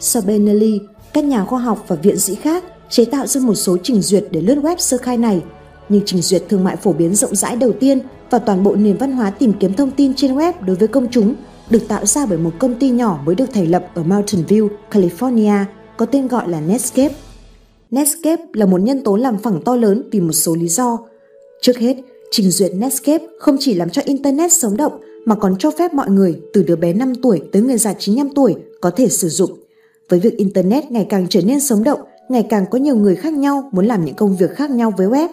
Sau 0.00 0.22
Berners-Lee, 0.22 0.78
các 1.12 1.24
nhà 1.24 1.44
khoa 1.44 1.60
học 1.60 1.84
và 1.88 1.96
viện 1.96 2.18
sĩ 2.18 2.34
khác 2.34 2.64
chế 2.90 3.04
tạo 3.04 3.26
ra 3.26 3.40
một 3.40 3.54
số 3.54 3.76
trình 3.82 4.02
duyệt 4.02 4.24
để 4.30 4.40
lướt 4.40 4.54
web 4.54 4.76
sơ 4.78 4.96
khai 4.96 5.16
này, 5.16 5.42
nhưng 5.88 6.02
trình 6.06 6.22
duyệt 6.22 6.42
thương 6.48 6.64
mại 6.64 6.76
phổ 6.76 6.92
biến 6.92 7.14
rộng 7.14 7.36
rãi 7.36 7.56
đầu 7.56 7.72
tiên 7.80 8.00
và 8.30 8.38
toàn 8.38 8.62
bộ 8.62 8.74
nền 8.74 8.96
văn 8.96 9.12
hóa 9.12 9.30
tìm 9.30 9.52
kiếm 9.60 9.72
thông 9.72 9.90
tin 9.90 10.14
trên 10.14 10.34
web 10.36 10.52
đối 10.66 10.76
với 10.76 10.88
công 10.88 11.06
chúng 11.10 11.34
được 11.70 11.88
tạo 11.88 12.06
ra 12.06 12.26
bởi 12.26 12.38
một 12.38 12.50
công 12.58 12.74
ty 12.74 12.90
nhỏ 12.90 13.20
mới 13.24 13.34
được 13.34 13.52
thành 13.52 13.70
lập 13.70 13.90
ở 13.94 14.02
Mountain 14.02 14.44
View, 14.46 14.68
California, 14.90 15.64
có 15.96 16.06
tên 16.06 16.28
gọi 16.28 16.48
là 16.48 16.60
Netscape. 16.60 17.14
Netscape 17.90 18.44
là 18.52 18.66
một 18.66 18.80
nhân 18.80 19.00
tố 19.04 19.16
làm 19.16 19.38
phẳng 19.38 19.62
to 19.64 19.76
lớn 19.76 20.02
vì 20.12 20.20
một 20.20 20.32
số 20.32 20.54
lý 20.54 20.68
do. 20.68 20.98
Trước 21.62 21.78
hết, 21.78 21.96
trình 22.30 22.50
duyệt 22.50 22.72
Netscape 22.74 23.26
không 23.38 23.56
chỉ 23.60 23.74
làm 23.74 23.90
cho 23.90 24.02
Internet 24.04 24.52
sống 24.52 24.76
động 24.76 24.92
mà 25.24 25.34
còn 25.34 25.56
cho 25.58 25.70
phép 25.70 25.94
mọi 25.94 26.10
người 26.10 26.40
từ 26.52 26.62
đứa 26.62 26.76
bé 26.76 26.92
5 26.92 27.14
tuổi 27.22 27.42
tới 27.52 27.62
người 27.62 27.78
già 27.78 27.92
95 27.92 28.34
tuổi 28.34 28.54
có 28.80 28.90
thể 28.90 29.08
sử 29.08 29.28
dụng. 29.28 29.50
Với 30.08 30.20
việc 30.20 30.36
Internet 30.36 30.90
ngày 30.90 31.06
càng 31.08 31.26
trở 31.30 31.40
nên 31.42 31.60
sống 31.60 31.84
động, 31.84 32.00
ngày 32.28 32.46
càng 32.50 32.64
có 32.70 32.78
nhiều 32.78 32.96
người 32.96 33.16
khác 33.16 33.32
nhau 33.32 33.70
muốn 33.72 33.86
làm 33.86 34.04
những 34.04 34.14
công 34.14 34.36
việc 34.36 34.50
khác 34.50 34.70
nhau 34.70 34.92
với 34.96 35.06
web. 35.06 35.28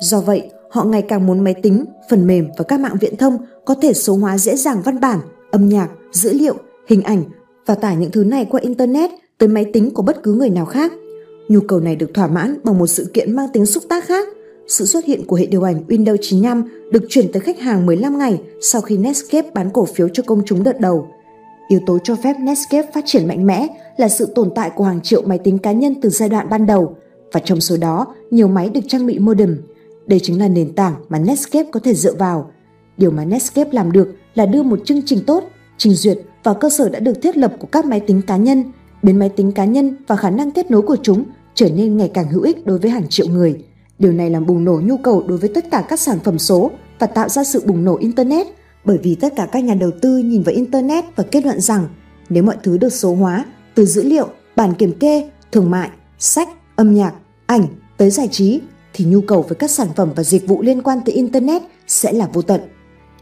Do 0.00 0.20
vậy, 0.20 0.50
họ 0.70 0.84
ngày 0.84 1.02
càng 1.02 1.26
muốn 1.26 1.44
máy 1.44 1.54
tính, 1.54 1.84
phần 2.10 2.26
mềm 2.26 2.48
và 2.58 2.64
các 2.64 2.80
mạng 2.80 2.96
viễn 3.00 3.16
thông 3.16 3.38
có 3.64 3.74
thể 3.74 3.92
số 3.92 4.16
hóa 4.16 4.38
dễ 4.38 4.56
dàng 4.56 4.82
văn 4.84 5.00
bản, 5.00 5.18
âm 5.50 5.68
nhạc, 5.68 5.88
dữ 6.12 6.32
liệu, 6.32 6.54
hình 6.88 7.02
ảnh 7.02 7.22
và 7.66 7.74
tải 7.74 7.96
những 7.96 8.10
thứ 8.10 8.24
này 8.24 8.44
qua 8.44 8.60
Internet 8.60 9.10
tới 9.38 9.48
máy 9.48 9.64
tính 9.72 9.90
của 9.94 10.02
bất 10.02 10.22
cứ 10.22 10.32
người 10.32 10.50
nào 10.50 10.64
khác. 10.64 10.92
Nhu 11.48 11.60
cầu 11.60 11.80
này 11.80 11.96
được 11.96 12.14
thỏa 12.14 12.26
mãn 12.26 12.56
bằng 12.64 12.78
một 12.78 12.86
sự 12.86 13.10
kiện 13.14 13.36
mang 13.36 13.48
tính 13.52 13.66
xúc 13.66 13.82
tác 13.88 14.04
khác. 14.04 14.28
Sự 14.66 14.84
xuất 14.84 15.04
hiện 15.04 15.26
của 15.26 15.36
hệ 15.36 15.46
điều 15.46 15.62
hành 15.62 15.84
Windows 15.88 16.16
95 16.20 16.64
được 16.92 17.02
chuyển 17.08 17.32
tới 17.32 17.40
khách 17.40 17.60
hàng 17.60 17.86
15 17.86 18.18
ngày 18.18 18.40
sau 18.60 18.80
khi 18.80 18.96
Netscape 18.96 19.50
bán 19.54 19.70
cổ 19.70 19.84
phiếu 19.84 20.08
cho 20.08 20.22
công 20.26 20.42
chúng 20.46 20.62
đợt 20.62 20.80
đầu. 20.80 21.08
Yếu 21.68 21.80
tố 21.86 21.98
cho 22.04 22.16
phép 22.16 22.36
Netscape 22.40 22.90
phát 22.94 23.04
triển 23.06 23.28
mạnh 23.28 23.46
mẽ 23.46 23.66
là 23.96 24.08
sự 24.08 24.28
tồn 24.34 24.50
tại 24.54 24.70
của 24.76 24.84
hàng 24.84 25.00
triệu 25.00 25.22
máy 25.22 25.38
tính 25.38 25.58
cá 25.58 25.72
nhân 25.72 25.94
từ 26.02 26.08
giai 26.08 26.28
đoạn 26.28 26.48
ban 26.50 26.66
đầu, 26.66 26.96
và 27.32 27.40
trong 27.44 27.60
số 27.60 27.76
đó, 27.76 28.14
nhiều 28.30 28.48
máy 28.48 28.68
được 28.68 28.80
trang 28.88 29.06
bị 29.06 29.18
modem– 29.18 29.56
đây 30.08 30.20
chính 30.22 30.40
là 30.40 30.48
nền 30.48 30.74
tảng 30.74 30.94
mà 31.08 31.18
Netscape 31.18 31.70
có 31.70 31.80
thể 31.80 31.94
dựa 31.94 32.14
vào. 32.14 32.50
Điều 32.96 33.10
mà 33.10 33.24
Netscape 33.24 33.70
làm 33.72 33.92
được 33.92 34.16
là 34.34 34.46
đưa 34.46 34.62
một 34.62 34.80
chương 34.84 35.02
trình 35.06 35.18
tốt, 35.26 35.44
trình 35.78 35.92
duyệt 35.92 36.18
vào 36.44 36.54
cơ 36.54 36.70
sở 36.70 36.88
đã 36.88 36.98
được 36.98 37.22
thiết 37.22 37.36
lập 37.36 37.52
của 37.58 37.66
các 37.72 37.84
máy 37.84 38.00
tính 38.00 38.22
cá 38.22 38.36
nhân, 38.36 38.64
biến 39.02 39.18
máy 39.18 39.28
tính 39.28 39.52
cá 39.52 39.64
nhân 39.64 39.96
và 40.06 40.16
khả 40.16 40.30
năng 40.30 40.50
kết 40.50 40.70
nối 40.70 40.82
của 40.82 40.96
chúng 41.02 41.24
trở 41.54 41.68
nên 41.70 41.96
ngày 41.96 42.10
càng 42.14 42.28
hữu 42.28 42.42
ích 42.42 42.66
đối 42.66 42.78
với 42.78 42.90
hàng 42.90 43.08
triệu 43.08 43.26
người. 43.26 43.64
Điều 43.98 44.12
này 44.12 44.30
làm 44.30 44.46
bùng 44.46 44.64
nổ 44.64 44.80
nhu 44.84 44.96
cầu 44.96 45.24
đối 45.28 45.38
với 45.38 45.50
tất 45.54 45.70
cả 45.70 45.84
các 45.88 46.00
sản 46.00 46.18
phẩm 46.24 46.38
số 46.38 46.70
và 46.98 47.06
tạo 47.06 47.28
ra 47.28 47.44
sự 47.44 47.62
bùng 47.66 47.84
nổ 47.84 47.96
Internet 47.96 48.46
bởi 48.84 48.98
vì 49.02 49.14
tất 49.14 49.32
cả 49.36 49.48
các 49.52 49.64
nhà 49.64 49.74
đầu 49.74 49.90
tư 50.02 50.18
nhìn 50.18 50.42
vào 50.42 50.54
Internet 50.54 51.04
và 51.16 51.24
kết 51.30 51.44
luận 51.44 51.60
rằng 51.60 51.88
nếu 52.28 52.42
mọi 52.42 52.56
thứ 52.62 52.78
được 52.78 52.92
số 52.92 53.14
hóa, 53.14 53.44
từ 53.74 53.86
dữ 53.86 54.02
liệu, 54.02 54.28
bản 54.56 54.74
kiểm 54.74 54.92
kê, 54.92 55.30
thương 55.52 55.70
mại, 55.70 55.90
sách, 56.18 56.48
âm 56.76 56.94
nhạc, 56.94 57.12
ảnh 57.46 57.66
tới 57.96 58.10
giải 58.10 58.28
trí, 58.28 58.60
thì 58.92 59.04
nhu 59.04 59.20
cầu 59.20 59.42
với 59.42 59.56
các 59.56 59.70
sản 59.70 59.88
phẩm 59.96 60.12
và 60.16 60.22
dịch 60.22 60.48
vụ 60.48 60.62
liên 60.62 60.82
quan 60.82 60.98
tới 61.04 61.14
Internet 61.14 61.62
sẽ 61.86 62.12
là 62.12 62.28
vô 62.32 62.42
tận. 62.42 62.60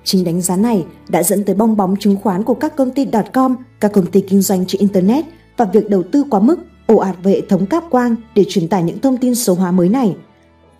Chính 0.05 0.24
đánh 0.24 0.40
giá 0.40 0.57
này 0.57 0.85
đã 1.09 1.22
dẫn 1.22 1.44
tới 1.44 1.55
bong 1.55 1.76
bóng 1.76 1.96
chứng 2.00 2.16
khoán 2.22 2.42
của 2.42 2.55
các 2.55 2.76
công 2.76 2.90
ty 2.90 3.07
.com, 3.33 3.57
các 3.81 3.92
công 3.92 4.07
ty 4.07 4.20
kinh 4.20 4.42
doanh 4.42 4.64
trên 4.66 4.81
Internet 4.81 5.24
và 5.57 5.64
việc 5.64 5.90
đầu 5.90 6.02
tư 6.12 6.24
quá 6.31 6.40
mức 6.40 6.59
ồ 6.87 6.96
ạt 6.96 7.16
về 7.22 7.33
hệ 7.33 7.40
thống 7.48 7.66
cáp 7.66 7.85
quang 7.90 8.16
để 8.35 8.44
truyền 8.48 8.68
tải 8.68 8.83
những 8.83 9.00
thông 9.00 9.16
tin 9.16 9.35
số 9.35 9.55
hóa 9.55 9.70
mới 9.70 9.88
này. 9.88 10.16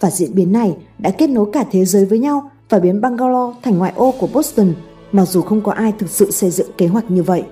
Và 0.01 0.11
diễn 0.11 0.35
biến 0.35 0.53
này 0.53 0.77
đã 0.99 1.11
kết 1.11 1.31
nối 1.31 1.47
cả 1.53 1.65
thế 1.71 1.85
giới 1.85 2.05
với 2.05 2.19
nhau 2.19 2.51
và 2.69 2.79
biến 2.79 3.01
Bangalore 3.01 3.59
thành 3.63 3.79
ngoại 3.79 3.93
ô 3.97 4.15
của 4.21 4.29
Boston, 4.33 4.75
mặc 5.13 5.25
dù 5.29 5.43
không 5.43 5.61
có 5.61 5.73
ai 5.73 5.93
thực 5.99 6.11
sự 6.11 6.31
xây 6.31 6.51
dựng 6.51 6.71
kế 6.79 6.87
hoạch 6.87 7.11
như 7.11 7.23
vậy. 7.23 7.43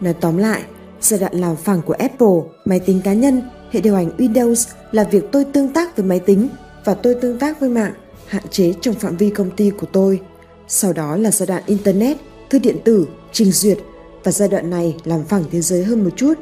Nói 0.00 0.14
tóm 0.14 0.36
lại, 0.36 0.62
giai 1.00 1.20
đoạn 1.20 1.34
làm 1.34 1.56
phẳng 1.56 1.82
của 1.86 1.94
Apple, 1.98 2.36
máy 2.64 2.80
tính 2.80 3.00
cá 3.04 3.12
nhân, 3.12 3.42
hệ 3.72 3.80
điều 3.80 3.94
hành 3.94 4.10
Windows 4.18 4.70
là 4.92 5.04
việc 5.04 5.24
tôi 5.32 5.44
tương 5.44 5.72
tác 5.72 5.96
với 5.96 6.06
máy 6.06 6.20
tính 6.20 6.48
và 6.84 6.94
tôi 6.94 7.14
tương 7.14 7.38
tác 7.38 7.60
với 7.60 7.68
mạng, 7.68 7.92
hạn 8.26 8.42
chế 8.50 8.74
trong 8.80 8.94
phạm 8.94 9.16
vi 9.16 9.30
công 9.30 9.50
ty 9.50 9.70
của 9.70 9.86
tôi. 9.92 10.20
Sau 10.68 10.92
đó 10.92 11.16
là 11.16 11.30
giai 11.30 11.46
đoạn 11.46 11.62
Internet, 11.66 12.16
thư 12.50 12.58
điện 12.58 12.76
tử, 12.84 13.06
trình 13.32 13.52
duyệt 13.52 13.78
và 14.24 14.32
giai 14.32 14.48
đoạn 14.48 14.70
này 14.70 14.96
làm 15.04 15.24
phẳng 15.24 15.44
thế 15.50 15.60
giới 15.60 15.84
hơn 15.84 16.04
một 16.04 16.10
chút. 16.16 16.34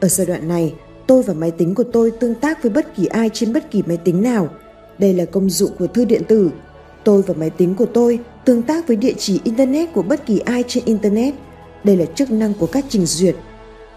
Ở 0.00 0.08
giai 0.08 0.26
đoạn 0.26 0.48
này, 0.48 0.74
tôi 1.06 1.22
và 1.22 1.34
máy 1.34 1.50
tính 1.50 1.74
của 1.74 1.84
tôi 1.92 2.10
tương 2.10 2.34
tác 2.34 2.62
với 2.62 2.72
bất 2.72 2.96
kỳ 2.96 3.06
ai 3.06 3.30
trên 3.32 3.52
bất 3.52 3.70
kỳ 3.70 3.82
máy 3.86 3.96
tính 3.96 4.22
nào. 4.22 4.48
Đây 4.98 5.14
là 5.14 5.24
công 5.24 5.50
dụng 5.50 5.70
của 5.78 5.86
thư 5.86 6.04
điện 6.04 6.22
tử. 6.28 6.50
Tôi 7.04 7.22
và 7.22 7.34
máy 7.34 7.50
tính 7.50 7.74
của 7.74 7.86
tôi 7.86 8.18
tương 8.44 8.62
tác 8.62 8.88
với 8.88 8.96
địa 8.96 9.14
chỉ 9.18 9.40
Internet 9.44 9.92
của 9.92 10.02
bất 10.02 10.26
kỳ 10.26 10.38
ai 10.38 10.64
trên 10.68 10.84
Internet. 10.84 11.34
Đây 11.84 11.96
là 11.96 12.04
chức 12.04 12.30
năng 12.30 12.54
của 12.54 12.66
các 12.66 12.84
trình 12.88 13.06
duyệt. 13.06 13.36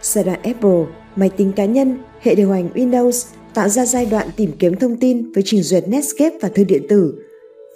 Giai 0.02 0.24
đoạn 0.24 0.41
Apple, 0.43 0.86
máy 1.15 1.30
tính 1.30 1.52
cá 1.56 1.65
nhân, 1.65 1.97
hệ 2.19 2.36
điều 2.36 2.52
hành 2.52 2.69
Windows 2.73 3.26
tạo 3.54 3.69
ra 3.69 3.86
giai 3.86 4.06
đoạn 4.06 4.28
tìm 4.36 4.52
kiếm 4.60 4.76
thông 4.76 4.97
tin 4.97 5.32
với 5.32 5.43
trình 5.45 5.63
duyệt 5.63 5.88
Netscape 5.88 6.38
và 6.41 6.49
thư 6.49 6.63
điện 6.63 6.84
tử. 6.89 7.13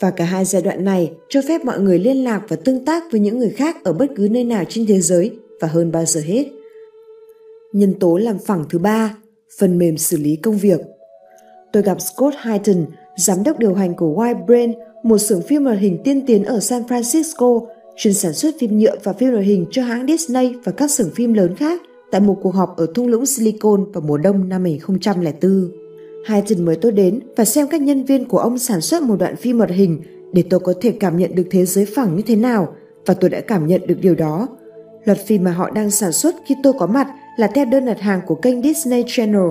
Và 0.02 0.12
cả 0.12 0.26
hai 0.26 0.46
giai 0.46 0.62
đoạn 0.62 0.86
này 0.86 1.12
cho 1.30 1.42
phép 1.48 1.66
mọi 1.66 1.80
người 1.80 2.00
liên 2.00 2.24
lạc 2.24 2.42
và 2.48 2.56
tương 2.56 2.86
tác 2.86 3.04
với 3.12 3.22
những 3.22 3.40
người 3.40 3.50
khác 3.50 3.84
ở 3.84 3.94
bất 3.94 4.08
cứ 4.16 4.28
nơi 4.32 4.44
nào 4.44 4.64
trên 4.70 4.86
thế 4.86 5.02
giới 5.02 5.32
và 5.60 5.68
hơn 5.68 5.92
bao 5.92 6.06
giờ 6.06 6.22
hết. 6.22 6.46
Nhân 7.74 7.94
tố 8.00 8.18
làm 8.18 8.40
phẳng 8.40 8.66
thứ 8.70 8.80
ba, 8.80 9.18
phần 9.60 9.78
mềm 9.78 9.98
xử 9.98 10.18
lý 10.18 10.36
công 10.36 10.58
việc. 10.58 10.80
Tôi 11.74 11.84
gặp 11.84 11.98
Scott 12.02 12.36
Hyton, 12.44 12.86
giám 13.18 13.44
đốc 13.44 13.60
điều 13.60 13.74
hành 13.74 13.96
của 13.96 14.14
White 14.16 14.46
Brain, 14.46 14.74
một 15.04 15.18
xưởng 15.18 15.42
phim 15.42 15.66
hoạt 15.66 15.80
hình 15.80 15.98
tiên 16.04 16.26
tiến 16.28 16.44
ở 16.44 16.60
San 16.60 16.84
Francisco, 16.84 17.66
chuyên 17.98 18.14
sản 18.14 18.34
xuất 18.34 18.56
phim 18.60 18.78
nhựa 18.78 18.96
và 19.04 19.14
phim 19.14 19.32
hoạt 19.32 19.46
hình 19.46 19.66
cho 19.72 19.84
hãng 19.84 20.08
Disney 20.08 20.54
và 20.64 20.72
các 20.72 20.92
xưởng 20.92 21.10
phim 21.16 21.34
lớn 21.34 21.56
khác 21.56 21.82
tại 22.12 22.22
một 22.22 22.38
cuộc 22.42 22.56
họp 22.56 22.78
ở 22.78 22.88
thung 22.96 23.08
lũng 23.08 23.26
Silicon 23.26 23.92
vào 23.92 24.02
mùa 24.02 24.18
đông 24.18 24.50
năm 24.50 24.64
2004. 24.64 25.72
Hayden 26.26 26.66
mời 26.66 26.76
tôi 26.76 26.92
đến 26.92 27.20
và 27.36 27.46
xem 27.46 27.68
các 27.68 27.82
nhân 27.82 28.04
viên 28.04 28.26
của 28.26 28.38
ông 28.38 28.58
sản 28.60 28.82
xuất 28.82 29.04
một 29.04 29.16
đoạn 29.20 29.36
phim 29.36 29.58
hoạt 29.58 29.70
hình 29.70 30.02
để 30.34 30.44
tôi 30.50 30.60
có 30.60 30.74
thể 30.82 30.92
cảm 30.92 31.18
nhận 31.18 31.36
được 31.36 31.48
thế 31.52 31.66
giới 31.66 31.86
phẳng 31.86 32.16
như 32.16 32.24
thế 32.28 32.36
nào 32.36 32.76
và 33.06 33.14
tôi 33.14 33.30
đã 33.30 33.42
cảm 33.42 33.68
nhận 33.68 33.88
được 33.88 33.98
điều 34.02 34.16
đó. 34.16 34.48
Loạt 35.06 35.18
phim 35.26 35.44
mà 35.44 35.52
họ 35.52 35.70
đang 35.70 35.92
sản 35.92 36.12
xuất 36.12 36.36
khi 36.46 36.56
tôi 36.64 36.74
có 36.80 36.88
mặt 36.88 37.08
là 37.38 37.48
theo 37.48 37.66
đơn 37.66 37.86
đặt 37.86 38.00
hàng 38.00 38.22
của 38.28 38.36
kênh 38.36 38.62
Disney 38.62 39.04
Channel. 39.08 39.50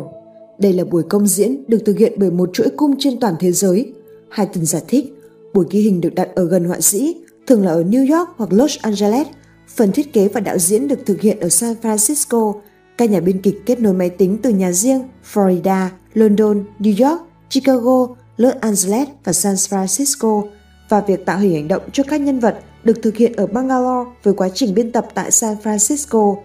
Đây 0.58 0.72
là 0.72 0.84
buổi 0.84 1.02
công 1.02 1.26
diễn 1.26 1.64
được 1.68 1.78
thực 1.86 1.98
hiện 1.98 2.12
bởi 2.16 2.30
một 2.30 2.50
chuỗi 2.52 2.68
cung 2.76 2.94
trên 2.98 3.20
toàn 3.20 3.34
thế 3.40 3.52
giới. 3.52 3.92
Hayden 4.28 4.66
giải 4.66 4.82
thích, 4.88 5.14
buổi 5.54 5.66
ghi 5.70 5.80
hình 5.80 6.00
được 6.00 6.14
đặt 6.14 6.28
ở 6.34 6.44
gần 6.44 6.64
họa 6.64 6.80
sĩ, 6.80 7.16
thường 7.46 7.64
là 7.64 7.72
ở 7.72 7.82
New 7.82 8.18
York 8.18 8.30
hoặc 8.36 8.52
Los 8.52 8.78
Angeles. 8.82 9.26
Phần 9.66 9.92
thiết 9.92 10.12
kế 10.12 10.28
và 10.28 10.40
đạo 10.40 10.58
diễn 10.58 10.88
được 10.88 11.06
thực 11.06 11.20
hiện 11.20 11.40
ở 11.40 11.48
San 11.48 11.74
Francisco. 11.82 12.54
Các 12.98 13.10
nhà 13.10 13.20
biên 13.20 13.42
kịch 13.42 13.62
kết 13.66 13.80
nối 13.80 13.92
máy 13.92 14.10
tính 14.10 14.38
từ 14.42 14.50
nhà 14.50 14.72
riêng 14.72 15.02
Florida, 15.32 15.88
London, 16.14 16.64
New 16.78 17.08
York, 17.08 17.22
Chicago, 17.50 18.06
Los 18.36 18.54
Angeles 18.60 19.08
và 19.24 19.32
San 19.32 19.54
Francisco 19.54 20.42
và 20.88 21.00
việc 21.00 21.26
tạo 21.26 21.38
hình 21.38 21.54
hành 21.54 21.68
động 21.68 21.82
cho 21.92 22.02
các 22.02 22.20
nhân 22.20 22.40
vật 22.40 22.60
được 22.84 23.02
thực 23.02 23.16
hiện 23.16 23.32
ở 23.32 23.46
Bangalore 23.46 24.10
với 24.22 24.34
quá 24.34 24.48
trình 24.54 24.74
biên 24.74 24.92
tập 24.92 25.06
tại 25.14 25.30
San 25.30 25.56
Francisco. 25.62 26.36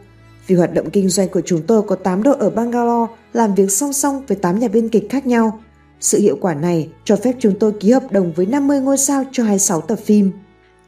Vì 0.48 0.56
hoạt 0.56 0.74
động 0.74 0.90
kinh 0.90 1.10
doanh 1.10 1.30
của 1.30 1.42
chúng 1.46 1.62
tôi 1.68 1.82
có 1.82 1.96
8 1.96 2.24
đội 2.24 2.36
ở 2.40 2.50
Bangalore 2.50 3.14
làm 3.34 3.56
việc 3.56 3.72
song 3.72 3.94
song 3.94 4.24
với 4.28 4.38
8 4.38 4.60
nhà 4.60 4.68
biên 4.68 4.90
kịch 4.90 5.08
khác 5.10 5.26
nhau. 5.28 5.60
Sự 6.00 6.20
hiệu 6.20 6.38
quả 6.42 6.54
này 6.54 6.90
cho 7.04 7.16
phép 7.16 7.36
chúng 7.40 7.60
tôi 7.60 7.72
ký 7.80 7.92
hợp 7.92 8.12
đồng 8.12 8.34
với 8.36 8.46
50 8.46 8.80
ngôi 8.80 8.98
sao 8.98 9.24
cho 9.32 9.44
26 9.44 9.82
tập 9.82 10.00
phim. 10.06 10.32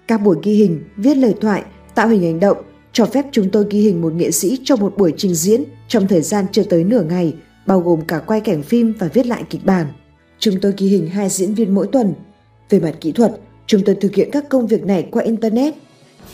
Các 0.08 0.18
buổi 0.18 0.38
ghi 0.44 0.54
hình, 0.54 0.84
viết 0.98 1.16
lời 1.16 1.36
thoại, 1.42 1.64
tạo 1.96 2.08
hình 2.08 2.24
hành 2.24 2.40
động 2.40 2.58
cho 2.94 3.06
phép 3.06 3.26
chúng 3.32 3.50
tôi 3.50 3.66
ghi 3.70 3.82
hình 3.82 4.02
một 4.02 4.14
nghệ 4.14 4.32
sĩ 4.32 4.60
trong 4.64 4.80
một 4.80 4.98
buổi 4.98 5.14
trình 5.18 5.36
diễn 5.36 5.64
trong 5.88 6.08
thời 6.08 6.22
gian 6.22 6.46
chưa 6.52 6.64
tới 6.64 6.84
nửa 6.84 7.04
ngày, 7.04 7.34
bao 7.66 7.80
gồm 7.80 8.02
cả 8.02 8.20
quay 8.20 8.42
cảnh 8.42 8.64
phim 8.64 8.94
và 9.00 9.08
viết 9.14 9.26
lại 9.28 9.44
kịch 9.50 9.66
bản. 9.66 9.88
Chúng 10.40 10.60
tôi 10.62 10.74
ghi 10.78 10.88
hình 10.88 11.08
hai 11.08 11.30
diễn 11.30 11.54
viên 11.54 11.76
mỗi 11.76 11.88
tuần. 11.92 12.14
Về 12.70 12.80
mặt 12.80 12.94
kỹ 13.02 13.12
thuật, 13.12 13.32
chúng 13.68 13.82
tôi 13.86 13.96
thực 13.96 14.16
hiện 14.16 14.30
các 14.32 14.50
công 14.50 14.68
việc 14.68 14.84
này 14.84 15.08
qua 15.12 15.24
Internet. 15.24 15.74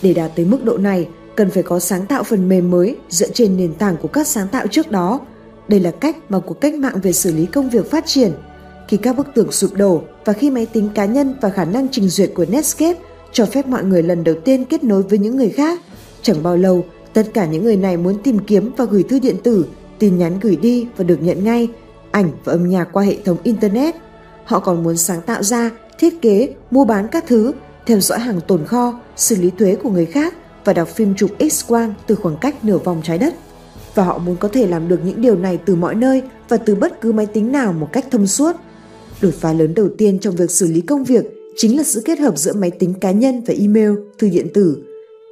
Để 0.01 0.13
đạt 0.13 0.31
tới 0.35 0.45
mức 0.45 0.65
độ 0.65 0.77
này, 0.77 1.07
cần 1.35 1.49
phải 1.49 1.63
có 1.63 1.79
sáng 1.79 2.05
tạo 2.05 2.23
phần 2.23 2.49
mềm 2.49 2.71
mới 2.71 2.95
dựa 3.09 3.27
trên 3.33 3.57
nền 3.57 3.73
tảng 3.73 3.97
của 4.01 4.07
các 4.07 4.27
sáng 4.27 4.47
tạo 4.47 4.67
trước 4.67 4.91
đó. 4.91 5.19
Đây 5.67 5.79
là 5.79 5.91
cách 5.91 6.17
mà 6.29 6.39
cuộc 6.39 6.61
cách 6.61 6.73
mạng 6.73 6.99
về 7.03 7.11
xử 7.11 7.33
lý 7.33 7.45
công 7.45 7.69
việc 7.69 7.91
phát 7.91 8.05
triển. 8.05 8.31
Khi 8.87 8.97
các 8.97 9.17
bức 9.17 9.27
tường 9.35 9.51
sụp 9.51 9.73
đổ 9.73 10.01
và 10.25 10.33
khi 10.33 10.49
máy 10.49 10.65
tính 10.65 10.89
cá 10.95 11.05
nhân 11.05 11.35
và 11.41 11.49
khả 11.49 11.65
năng 11.65 11.87
trình 11.91 12.09
duyệt 12.09 12.31
của 12.35 12.45
Netscape 12.45 12.99
cho 13.31 13.45
phép 13.45 13.67
mọi 13.67 13.83
người 13.83 14.03
lần 14.03 14.23
đầu 14.23 14.35
tiên 14.45 14.65
kết 14.65 14.83
nối 14.83 15.03
với 15.03 15.19
những 15.19 15.37
người 15.37 15.49
khác, 15.49 15.79
chẳng 16.21 16.43
bao 16.43 16.57
lâu 16.57 16.85
tất 17.13 17.23
cả 17.33 17.45
những 17.45 17.63
người 17.63 17.77
này 17.77 17.97
muốn 17.97 18.17
tìm 18.23 18.39
kiếm 18.39 18.71
và 18.77 18.85
gửi 18.85 19.03
thư 19.03 19.19
điện 19.19 19.35
tử, 19.43 19.65
tin 19.99 20.17
nhắn 20.17 20.39
gửi 20.41 20.55
đi 20.55 20.87
và 20.97 21.03
được 21.03 21.21
nhận 21.21 21.43
ngay, 21.43 21.69
ảnh 22.11 22.31
và 22.43 22.53
âm 22.53 22.69
nhạc 22.69 22.85
qua 22.93 23.03
hệ 23.03 23.17
thống 23.25 23.37
Internet. 23.43 23.95
Họ 24.45 24.59
còn 24.59 24.83
muốn 24.83 24.97
sáng 24.97 25.21
tạo 25.21 25.43
ra, 25.43 25.71
thiết 25.99 26.21
kế, 26.21 26.53
mua 26.71 26.85
bán 26.85 27.07
các 27.07 27.23
thứ, 27.27 27.51
theo 27.85 27.99
dõi 27.99 28.19
hàng 28.19 28.41
tồn 28.47 28.65
kho, 28.65 28.99
xử 29.15 29.35
lý 29.35 29.51
thuế 29.59 29.75
của 29.75 29.89
người 29.89 30.05
khác 30.05 30.33
và 30.65 30.73
đọc 30.73 30.87
phim 30.87 31.15
chụp 31.15 31.31
X-quang 31.39 31.91
từ 32.07 32.15
khoảng 32.15 32.37
cách 32.41 32.65
nửa 32.65 32.77
vòng 32.77 33.01
trái 33.03 33.17
đất. 33.17 33.33
Và 33.95 34.03
họ 34.03 34.17
muốn 34.17 34.35
có 34.35 34.47
thể 34.47 34.67
làm 34.67 34.87
được 34.87 34.99
những 35.05 35.21
điều 35.21 35.35
này 35.35 35.59
từ 35.65 35.75
mọi 35.75 35.95
nơi 35.95 36.21
và 36.49 36.57
từ 36.57 36.75
bất 36.75 37.01
cứ 37.01 37.11
máy 37.11 37.25
tính 37.25 37.51
nào 37.51 37.73
một 37.73 37.89
cách 37.91 38.05
thông 38.11 38.27
suốt. 38.27 38.55
Đột 39.21 39.33
phá 39.39 39.53
lớn 39.53 39.73
đầu 39.73 39.89
tiên 39.97 40.19
trong 40.19 40.35
việc 40.35 40.51
xử 40.51 40.67
lý 40.67 40.81
công 40.81 41.03
việc 41.03 41.38
chính 41.55 41.77
là 41.77 41.83
sự 41.83 42.01
kết 42.05 42.19
hợp 42.19 42.37
giữa 42.37 42.53
máy 42.53 42.71
tính 42.71 42.93
cá 43.01 43.11
nhân 43.11 43.41
và 43.45 43.53
email, 43.59 43.91
thư 44.17 44.29
điện 44.29 44.47
tử. 44.53 44.77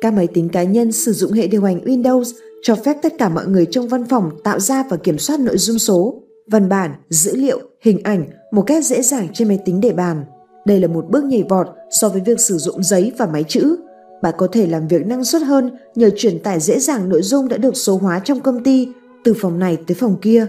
Các 0.02 0.14
máy 0.14 0.28
tính 0.28 0.50
cá 0.50 0.64
nhân 0.64 0.92
sử 0.92 1.14
dụng 1.14 1.32
hệ 1.32 1.48
điều 1.48 1.64
hành 1.64 1.80
Windows 1.86 2.24
cho 2.62 2.76
phép 2.76 2.98
tất 3.02 3.14
cả 3.18 3.30
mọi 3.30 3.48
người 3.48 3.66
trong 3.72 3.88
văn 3.88 4.06
phòng 4.10 4.32
tạo 4.44 4.60
ra 4.60 4.84
và 4.90 4.98
kiểm 4.98 5.18
soát 5.18 5.40
nội 5.40 5.58
dung 5.58 5.80
số, 5.80 6.22
văn 6.48 6.70
bản, 6.70 6.92
dữ 7.10 7.36
liệu, 7.36 7.60
hình 7.82 8.04
ảnh 8.04 8.28
một 8.52 8.62
cách 8.62 8.86
dễ 8.86 9.02
dàng 9.02 9.28
trên 9.34 9.48
máy 9.48 9.60
tính 9.66 9.82
để 9.82 9.92
bàn. 9.92 10.26
Đây 10.66 10.80
là 10.80 10.88
một 10.88 11.06
bước 11.10 11.24
nhảy 11.24 11.44
vọt 11.50 11.68
so 11.90 12.10
với 12.10 12.22
việc 12.26 12.40
sử 12.40 12.58
dụng 12.58 12.84
giấy 12.84 13.12
và 13.18 13.26
máy 13.26 13.44
chữ. 13.48 13.76
Bạn 14.22 14.34
có 14.38 14.48
thể 14.52 14.68
làm 14.68 14.88
việc 14.88 15.06
năng 15.06 15.24
suất 15.24 15.42
hơn 15.42 15.72
nhờ 15.96 16.10
truyền 16.16 16.40
tải 16.40 16.60
dễ 16.60 16.80
dàng 16.80 17.10
nội 17.10 17.22
dung 17.22 17.48
đã 17.48 17.58
được 17.58 17.78
số 17.78 17.98
hóa 17.98 18.20
trong 18.20 18.40
công 18.40 18.64
ty 18.64 18.88
từ 19.24 19.34
phòng 19.34 19.60
này 19.60 19.78
tới 19.88 19.96
phòng 19.96 20.18
kia. 20.22 20.48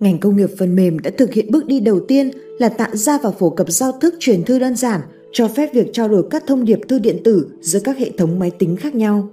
Ngành 0.00 0.18
công 0.18 0.36
nghiệp 0.36 0.50
phần 0.58 0.76
mềm 0.76 0.98
đã 0.98 1.10
thực 1.18 1.32
hiện 1.32 1.50
bước 1.50 1.66
đi 1.66 1.80
đầu 1.80 2.00
tiên 2.00 2.30
là 2.58 2.68
tạo 2.68 2.96
ra 2.96 3.18
và 3.22 3.30
phổ 3.30 3.50
cập 3.50 3.70
giao 3.70 3.92
thức 3.92 4.14
truyền 4.18 4.44
thư 4.44 4.58
đơn 4.58 4.76
giản, 4.76 5.00
cho 5.32 5.48
phép 5.48 5.70
việc 5.74 5.90
trao 5.92 6.08
đổi 6.08 6.24
các 6.30 6.44
thông 6.46 6.64
điệp 6.64 6.80
thư 6.88 6.98
điện 6.98 7.16
tử 7.24 7.48
giữa 7.60 7.80
các 7.84 7.98
hệ 7.98 8.10
thống 8.18 8.38
máy 8.38 8.50
tính 8.50 8.76
khác 8.76 8.94
nhau. 8.94 9.28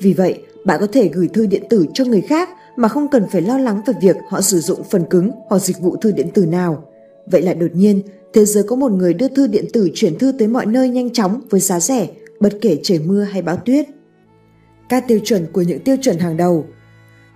Vì 0.00 0.12
vậy, 0.12 0.38
bạn 0.64 0.80
có 0.80 0.86
thể 0.86 1.08
gửi 1.08 1.28
thư 1.28 1.46
điện 1.46 1.62
tử 1.70 1.86
cho 1.94 2.04
người 2.04 2.20
khác 2.20 2.48
mà 2.76 2.88
không 2.88 3.08
cần 3.08 3.24
phải 3.32 3.42
lo 3.42 3.58
lắng 3.58 3.80
về 3.86 3.94
việc 4.02 4.16
họ 4.28 4.40
sử 4.40 4.58
dụng 4.58 4.82
phần 4.90 5.04
cứng 5.10 5.30
hoặc 5.46 5.58
dịch 5.58 5.80
vụ 5.80 5.96
thư 5.96 6.12
điện 6.12 6.28
tử 6.34 6.46
nào. 6.46 6.84
Vậy 7.26 7.42
là 7.42 7.54
đột 7.54 7.70
nhiên, 7.74 8.02
thế 8.32 8.44
giới 8.44 8.64
có 8.64 8.76
một 8.76 8.92
người 8.92 9.14
đưa 9.14 9.28
thư 9.28 9.46
điện 9.46 9.64
tử 9.72 9.90
chuyển 9.94 10.18
thư 10.18 10.32
tới 10.38 10.48
mọi 10.48 10.66
nơi 10.66 10.88
nhanh 10.88 11.10
chóng 11.12 11.40
với 11.50 11.60
giá 11.60 11.80
rẻ 11.80 12.08
bất 12.40 12.58
kể 12.60 12.78
trời 12.82 12.98
mưa 12.98 13.22
hay 13.22 13.42
bão 13.42 13.56
tuyết. 13.56 13.86
Các 14.88 15.04
tiêu 15.08 15.18
chuẩn 15.24 15.46
của 15.52 15.62
những 15.62 15.80
tiêu 15.80 15.96
chuẩn 16.02 16.18
hàng 16.18 16.36
đầu. 16.36 16.66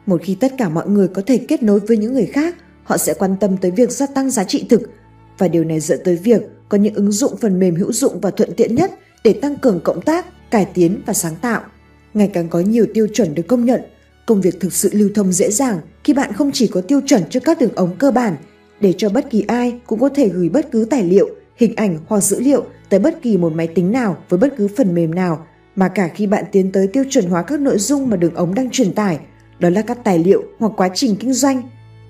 Một 0.07 0.21
khi 0.25 0.35
tất 0.35 0.53
cả 0.59 0.69
mọi 0.69 0.89
người 0.89 1.09
có 1.09 1.23
thể 1.27 1.39
kết 1.39 1.63
nối 1.63 1.81
với 1.81 1.97
những 1.97 2.13
người 2.13 2.27
khác, 2.27 2.57
họ 2.91 2.99
sẽ 2.99 3.15
quan 3.15 3.37
tâm 3.41 3.57
tới 3.57 3.71
việc 3.71 3.91
gia 3.91 4.07
tăng 4.07 4.31
giá 4.31 4.45
trị 4.45 4.67
thực 4.69 4.83
và 5.39 5.49
điều 5.49 5.65
này 5.65 5.81
dẫn 5.81 6.01
tới 6.05 6.17
việc 6.17 6.43
có 6.69 6.79
những 6.79 6.95
ứng 6.95 7.13
dụng 7.13 7.37
phần 7.37 7.59
mềm 7.59 7.75
hữu 7.75 7.93
dụng 7.93 8.21
và 8.21 8.31
thuận 8.31 8.55
tiện 8.57 8.75
nhất 8.75 8.91
để 9.25 9.33
tăng 9.33 9.57
cường 9.57 9.81
cộng 9.81 10.01
tác, 10.03 10.51
cải 10.51 10.65
tiến 10.75 11.03
và 11.07 11.13
sáng 11.13 11.35
tạo. 11.43 11.63
Ngày 12.15 12.31
càng 12.33 12.49
có 12.49 12.61
nhiều 12.61 12.87
tiêu 12.95 13.07
chuẩn 13.15 13.35
được 13.35 13.43
công 13.49 13.65
nhận, 13.65 13.81
công 14.27 14.41
việc 14.41 14.61
thực 14.61 14.73
sự 14.73 14.91
lưu 14.93 15.09
thông 15.15 15.33
dễ 15.33 15.51
dàng 15.51 15.79
khi 16.05 16.13
bạn 16.15 16.33
không 16.33 16.51
chỉ 16.53 16.67
có 16.67 16.81
tiêu 16.81 17.01
chuẩn 17.07 17.23
cho 17.31 17.41
các 17.41 17.61
đường 17.61 17.75
ống 17.75 17.97
cơ 17.99 18.11
bản 18.11 18.37
để 18.81 18.95
cho 18.99 19.09
bất 19.09 19.31
kỳ 19.31 19.45
ai 19.49 19.81
cũng 19.87 20.01
có 20.01 20.09
thể 20.09 20.29
gửi 20.29 20.49
bất 20.49 20.71
cứ 20.73 20.87
tài 20.91 21.05
liệu, 21.05 21.29
hình 21.57 21.75
ảnh 21.77 21.99
hoặc 22.07 22.21
dữ 22.21 22.41
liệu 22.41 22.65
tới 22.89 23.01
bất 23.01 23.23
kỳ 23.23 23.37
một 23.37 23.53
máy 23.53 23.67
tính 23.67 23.93
nào 23.93 24.17
với 24.29 24.39
bất 24.39 24.55
cứ 24.57 24.69
phần 24.77 24.95
mềm 24.95 25.15
nào, 25.15 25.47
mà 25.77 25.89
cả 25.89 26.09
khi 26.09 26.27
bạn 26.27 26.45
tiến 26.53 26.73
tới 26.73 26.87
tiêu 26.87 27.05
chuẩn 27.11 27.25
hóa 27.25 27.43
các 27.43 27.61
nội 27.61 27.79
dung 27.79 28.11
mà 28.11 28.17
đường 28.17 28.35
ống 28.35 28.55
đang 28.55 28.71
truyền 28.71 28.93
tải, 28.93 29.19
đó 29.59 29.71
là 29.71 29.83
các 29.83 29.99
tài 30.05 30.19
liệu 30.19 30.43
hoặc 30.59 30.73
quá 30.77 30.89
trình 30.95 31.17
kinh 31.17 31.33
doanh. 31.33 31.63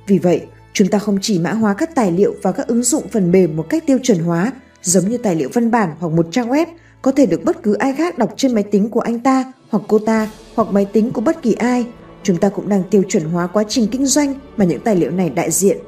Vì 0.06 0.18
vậy, 0.18 0.46
chúng 0.72 0.88
ta 0.88 0.98
không 0.98 1.18
chỉ 1.22 1.38
mã 1.38 1.52
hóa 1.52 1.74
các 1.74 1.94
tài 1.94 2.12
liệu 2.12 2.34
và 2.42 2.52
các 2.52 2.66
ứng 2.66 2.82
dụng 2.82 3.08
phần 3.08 3.32
mềm 3.32 3.56
một 3.56 3.66
cách 3.68 3.84
tiêu 3.86 3.98
chuẩn 4.02 4.18
hóa, 4.18 4.52
giống 4.82 5.08
như 5.08 5.18
tài 5.18 5.34
liệu 5.34 5.48
văn 5.52 5.70
bản 5.70 5.90
hoặc 6.00 6.08
một 6.08 6.26
trang 6.30 6.50
web 6.50 6.66
có 7.02 7.12
thể 7.12 7.26
được 7.26 7.44
bất 7.44 7.62
cứ 7.62 7.74
ai 7.74 7.94
khác 7.94 8.18
đọc 8.18 8.34
trên 8.36 8.54
máy 8.54 8.64
tính 8.64 8.90
của 8.90 9.00
anh 9.00 9.20
ta 9.20 9.52
hoặc 9.70 9.82
cô 9.88 9.98
ta 9.98 10.30
hoặc 10.54 10.68
máy 10.72 10.84
tính 10.84 11.10
của 11.10 11.20
bất 11.20 11.42
kỳ 11.42 11.52
ai. 11.52 11.86
Chúng 12.22 12.36
ta 12.36 12.48
cũng 12.48 12.68
đang 12.68 12.82
tiêu 12.90 13.02
chuẩn 13.08 13.24
hóa 13.24 13.46
quá 13.46 13.64
trình 13.68 13.86
kinh 13.90 14.06
doanh 14.06 14.34
mà 14.56 14.64
những 14.64 14.80
tài 14.80 14.96
liệu 14.96 15.10
này 15.10 15.30
đại 15.30 15.50
diện. 15.50 15.78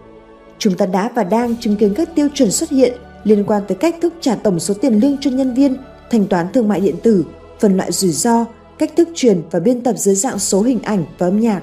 Chúng 0.59 0.77
ta 0.77 0.87
đã 0.87 1.11
và 1.15 1.25
đang 1.25 1.57
chứng 1.57 1.77
kiến 1.77 1.95
các 1.95 2.09
tiêu 2.15 2.29
chuẩn 2.35 2.51
xuất 2.51 2.71
hiện 2.71 2.93
liên 3.25 3.45
quan 3.45 3.63
tới 3.69 3.77
cách 3.77 3.97
thức 4.03 4.15
trả 4.21 4.35
tổng 4.35 4.61
số 4.61 4.75
tiền 4.75 5.01
lương 5.01 5.17
cho 5.21 5.31
nhân 5.31 5.55
viên, 5.55 5.77
thanh 6.11 6.27
toán 6.27 6.53
thương 6.53 6.69
mại 6.69 6.81
điện 6.81 6.97
tử, 7.03 7.25
phân 7.61 7.77
loại 7.77 7.93
rủi 7.93 8.11
ro, 8.11 8.45
cách 8.79 8.93
thức 8.97 9.09
truyền 9.15 9.43
và 9.51 9.61
biên 9.61 9.81
tập 9.81 9.95
dưới 9.99 10.15
dạng 10.15 10.39
số 10.39 10.63
hình 10.63 10.83
ảnh 10.83 11.05
và 11.19 11.27
âm 11.27 11.41
nhạc. 11.41 11.63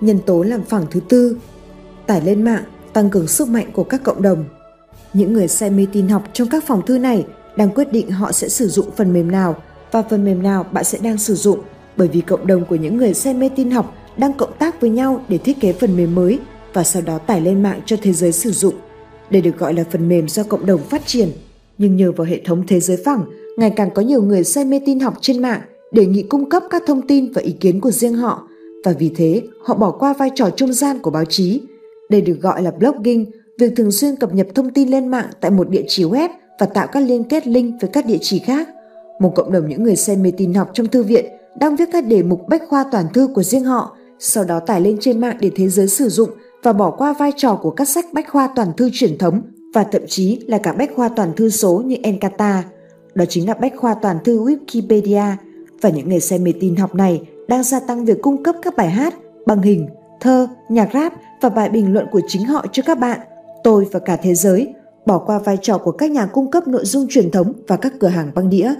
Nhân 0.00 0.18
tố 0.26 0.42
làm 0.42 0.64
phẳng 0.64 0.86
thứ 0.90 1.00
tư, 1.08 1.36
tải 2.08 2.20
lên 2.20 2.42
mạng, 2.42 2.62
tăng 2.92 3.10
cường 3.10 3.28
sức 3.28 3.48
mạnh 3.48 3.66
của 3.72 3.84
các 3.84 4.02
cộng 4.04 4.22
đồng. 4.22 4.44
Những 5.12 5.32
người 5.32 5.48
say 5.48 5.70
mê 5.70 5.86
tin 5.92 6.08
học 6.08 6.22
trong 6.32 6.48
các 6.48 6.64
phòng 6.66 6.86
thư 6.86 6.98
này 6.98 7.26
đang 7.56 7.70
quyết 7.70 7.92
định 7.92 8.10
họ 8.10 8.32
sẽ 8.32 8.48
sử 8.48 8.68
dụng 8.68 8.90
phần 8.96 9.12
mềm 9.12 9.30
nào 9.30 9.56
và 9.92 10.02
phần 10.02 10.24
mềm 10.24 10.42
nào 10.42 10.66
bạn 10.72 10.84
sẽ 10.84 10.98
đang 11.02 11.18
sử 11.18 11.34
dụng 11.34 11.58
bởi 11.96 12.08
vì 12.08 12.20
cộng 12.20 12.46
đồng 12.46 12.64
của 12.64 12.76
những 12.76 12.96
người 12.96 13.14
say 13.14 13.34
mê 13.34 13.50
tin 13.56 13.70
học 13.70 13.94
đang 14.16 14.32
cộng 14.32 14.58
tác 14.58 14.80
với 14.80 14.90
nhau 14.90 15.24
để 15.28 15.38
thiết 15.38 15.60
kế 15.60 15.72
phần 15.72 15.96
mềm 15.96 16.14
mới 16.14 16.38
và 16.72 16.84
sau 16.84 17.02
đó 17.02 17.18
tải 17.18 17.40
lên 17.40 17.62
mạng 17.62 17.80
cho 17.86 17.96
thế 18.02 18.12
giới 18.12 18.32
sử 18.32 18.52
dụng. 18.52 18.74
Đây 19.30 19.42
được 19.42 19.58
gọi 19.58 19.74
là 19.74 19.84
phần 19.90 20.08
mềm 20.08 20.28
do 20.28 20.42
cộng 20.42 20.66
đồng 20.66 20.80
phát 20.80 21.06
triển. 21.06 21.28
Nhưng 21.78 21.96
nhờ 21.96 22.12
vào 22.12 22.24
hệ 22.24 22.40
thống 22.44 22.64
thế 22.66 22.80
giới 22.80 22.96
phẳng, 23.04 23.24
ngày 23.56 23.72
càng 23.76 23.90
có 23.94 24.02
nhiều 24.02 24.22
người 24.22 24.44
say 24.44 24.64
mê 24.64 24.80
tin 24.86 25.00
học 25.00 25.14
trên 25.20 25.42
mạng 25.42 25.60
đề 25.92 26.06
nghị 26.06 26.22
cung 26.22 26.50
cấp 26.50 26.62
các 26.70 26.82
thông 26.86 27.06
tin 27.06 27.32
và 27.32 27.42
ý 27.42 27.52
kiến 27.52 27.80
của 27.80 27.90
riêng 27.90 28.14
họ 28.14 28.48
và 28.84 28.94
vì 28.98 29.12
thế 29.16 29.42
họ 29.64 29.74
bỏ 29.74 29.90
qua 29.90 30.14
vai 30.18 30.30
trò 30.34 30.50
trung 30.50 30.72
gian 30.72 30.98
của 30.98 31.10
báo 31.10 31.24
chí. 31.24 31.60
Đây 32.08 32.20
được 32.20 32.40
gọi 32.40 32.62
là 32.62 32.70
blogging, 32.70 33.26
việc 33.58 33.72
thường 33.76 33.92
xuyên 33.92 34.16
cập 34.16 34.34
nhật 34.34 34.46
thông 34.54 34.70
tin 34.70 34.88
lên 34.88 35.08
mạng 35.08 35.26
tại 35.40 35.50
một 35.50 35.68
địa 35.70 35.84
chỉ 35.88 36.04
web 36.04 36.28
và 36.58 36.66
tạo 36.66 36.86
các 36.86 37.00
liên 37.00 37.24
kết 37.24 37.46
link 37.46 37.80
với 37.80 37.90
các 37.92 38.06
địa 38.06 38.18
chỉ 38.20 38.38
khác. 38.38 38.68
Một 39.20 39.32
cộng 39.34 39.52
đồng 39.52 39.68
những 39.68 39.82
người 39.82 39.96
say 39.96 40.16
mê 40.16 40.30
tin 40.30 40.54
học 40.54 40.70
trong 40.72 40.86
thư 40.86 41.02
viện 41.02 41.24
đang 41.60 41.76
viết 41.76 41.88
các 41.92 42.06
đề 42.06 42.22
mục 42.22 42.48
bách 42.48 42.62
khoa 42.68 42.84
toàn 42.92 43.06
thư 43.14 43.28
của 43.34 43.42
riêng 43.42 43.64
họ, 43.64 43.96
sau 44.18 44.44
đó 44.44 44.60
tải 44.60 44.80
lên 44.80 44.96
trên 45.00 45.20
mạng 45.20 45.36
để 45.40 45.50
thế 45.56 45.68
giới 45.68 45.88
sử 45.88 46.08
dụng 46.08 46.30
và 46.62 46.72
bỏ 46.72 46.90
qua 46.90 47.12
vai 47.12 47.32
trò 47.36 47.58
của 47.62 47.70
các 47.70 47.88
sách 47.88 48.06
bách 48.12 48.28
khoa 48.28 48.48
toàn 48.56 48.72
thư 48.76 48.90
truyền 48.92 49.18
thống 49.18 49.42
và 49.74 49.84
thậm 49.84 50.02
chí 50.08 50.40
là 50.46 50.58
cả 50.58 50.72
bách 50.72 50.90
khoa 50.96 51.08
toàn 51.08 51.32
thư 51.36 51.50
số 51.50 51.82
như 51.86 51.96
Encarta. 52.02 52.64
Đó 53.14 53.24
chính 53.28 53.48
là 53.48 53.54
bách 53.54 53.72
khoa 53.76 53.94
toàn 53.94 54.18
thư 54.24 54.44
Wikipedia 54.44 55.32
và 55.80 55.90
những 55.90 56.08
người 56.08 56.20
say 56.20 56.38
mê 56.38 56.52
tin 56.60 56.76
học 56.76 56.94
này 56.94 57.22
đang 57.48 57.62
gia 57.62 57.80
tăng 57.80 58.04
việc 58.04 58.22
cung 58.22 58.42
cấp 58.42 58.56
các 58.62 58.76
bài 58.76 58.90
hát, 58.90 59.14
bằng 59.46 59.62
hình, 59.62 59.88
thơ, 60.20 60.48
nhạc 60.68 60.88
rap 60.92 61.12
và 61.40 61.48
bài 61.48 61.68
bình 61.68 61.92
luận 61.92 62.06
của 62.10 62.20
chính 62.28 62.44
họ 62.44 62.66
cho 62.72 62.82
các 62.86 62.98
bạn, 62.98 63.20
tôi 63.64 63.86
và 63.92 64.00
cả 64.00 64.16
thế 64.16 64.34
giới, 64.34 64.74
bỏ 65.06 65.18
qua 65.18 65.38
vai 65.38 65.58
trò 65.62 65.78
của 65.78 65.92
các 65.92 66.10
nhà 66.10 66.26
cung 66.26 66.50
cấp 66.50 66.68
nội 66.68 66.84
dung 66.84 67.06
truyền 67.08 67.30
thống 67.30 67.52
và 67.68 67.76
các 67.76 67.92
cửa 68.00 68.08
hàng 68.08 68.30
băng 68.34 68.50
đĩa. 68.50 68.74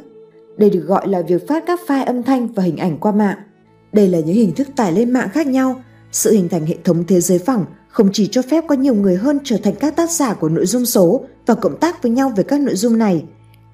Đây 0.57 0.71
được 0.71 0.81
gọi 0.87 1.09
là 1.09 1.23
việc 1.23 1.49
phát 1.49 1.65
các 1.67 1.81
file 1.87 2.05
âm 2.05 2.23
thanh 2.23 2.47
và 2.47 2.63
hình 2.63 2.77
ảnh 2.77 2.99
qua 2.99 3.13
mạng. 3.13 3.39
Đây 3.93 4.09
là 4.09 4.19
những 4.19 4.37
hình 4.37 4.55
thức 4.55 4.69
tải 4.77 4.93
lên 4.93 5.11
mạng 5.11 5.29
khác 5.33 5.47
nhau. 5.47 5.83
Sự 6.13 6.33
hình 6.33 6.49
thành 6.49 6.67
hệ 6.67 6.75
thống 6.85 7.05
thế 7.09 7.21
giới 7.21 7.39
phẳng 7.39 7.65
không 7.89 8.09
chỉ 8.13 8.29
cho 8.31 8.43
phép 8.43 8.65
có 8.69 8.75
nhiều 8.75 8.95
người 8.95 9.17
hơn 9.17 9.39
trở 9.45 9.57
thành 9.63 9.75
các 9.81 9.97
tác 9.97 10.11
giả 10.11 10.35
của 10.35 10.49
nội 10.49 10.67
dung 10.67 10.87
số 10.87 11.25
và 11.47 11.55
cộng 11.55 11.79
tác 11.79 12.03
với 12.03 12.13
nhau 12.13 12.33
về 12.37 12.43
các 12.43 12.61
nội 12.61 12.75
dung 12.75 12.99
này. 12.99 13.25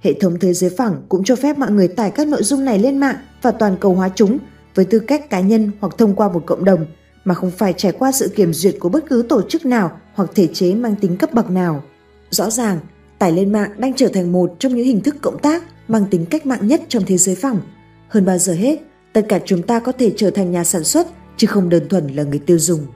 Hệ 0.01 0.12
thống 0.12 0.37
thế 0.41 0.53
giới 0.53 0.70
phẳng 0.70 1.03
cũng 1.09 1.24
cho 1.24 1.37
phép 1.37 1.59
mọi 1.59 1.70
người 1.70 1.89
tải 1.89 2.11
các 2.11 2.28
nội 2.28 2.43
dung 2.43 2.64
này 2.64 2.78
lên 2.78 2.99
mạng 2.99 3.16
và 3.43 3.51
toàn 3.51 3.76
cầu 3.80 3.95
hóa 3.95 4.11
chúng 4.14 4.39
với 4.74 4.85
tư 4.85 4.99
cách 4.99 5.30
cá 5.30 5.41
nhân 5.41 5.70
hoặc 5.80 5.99
thông 5.99 6.14
qua 6.14 6.28
một 6.28 6.43
cộng 6.47 6.64
đồng 6.64 6.87
mà 7.25 7.35
không 7.35 7.51
phải 7.51 7.75
trải 7.77 7.93
qua 7.93 8.12
sự 8.12 8.29
kiểm 8.37 8.55
duyệt 8.55 8.77
của 8.81 8.89
bất 8.89 9.05
cứ 9.09 9.27
tổ 9.29 9.43
chức 9.49 9.66
nào 9.66 10.01
hoặc 10.14 10.31
thể 10.35 10.47
chế 10.47 10.75
mang 10.75 10.95
tính 10.97 11.16
cấp 11.16 11.33
bậc 11.33 11.51
nào. 11.51 11.83
Rõ 12.31 12.51
ràng, 12.51 12.79
tải 13.18 13.33
lên 13.33 13.53
mạng 13.53 13.70
đang 13.79 13.95
trở 13.95 14.09
thành 14.09 14.33
một 14.33 14.57
trong 14.59 14.75
những 14.75 14.87
hình 14.87 15.01
thức 15.01 15.16
cộng 15.20 15.39
tác 15.39 15.62
mang 15.89 16.05
tính 16.11 16.27
cách 16.27 16.47
mạng 16.47 16.66
nhất 16.66 16.83
trong 16.89 17.05
thế 17.07 17.16
giới 17.16 17.35
phẳng. 17.35 17.61
Hơn 18.09 18.25
bao 18.25 18.39
giờ 18.39 18.53
hết, 18.53 18.79
tất 19.12 19.22
cả 19.29 19.41
chúng 19.45 19.62
ta 19.62 19.81
có 19.81 19.93
thể 19.93 20.12
trở 20.16 20.31
thành 20.31 20.51
nhà 20.51 20.64
sản 20.64 20.85
xuất 20.85 21.07
chứ 21.37 21.47
không 21.47 21.68
đơn 21.68 21.89
thuần 21.89 22.07
là 22.07 22.22
người 22.22 22.39
tiêu 22.39 22.59
dùng. 22.59 22.87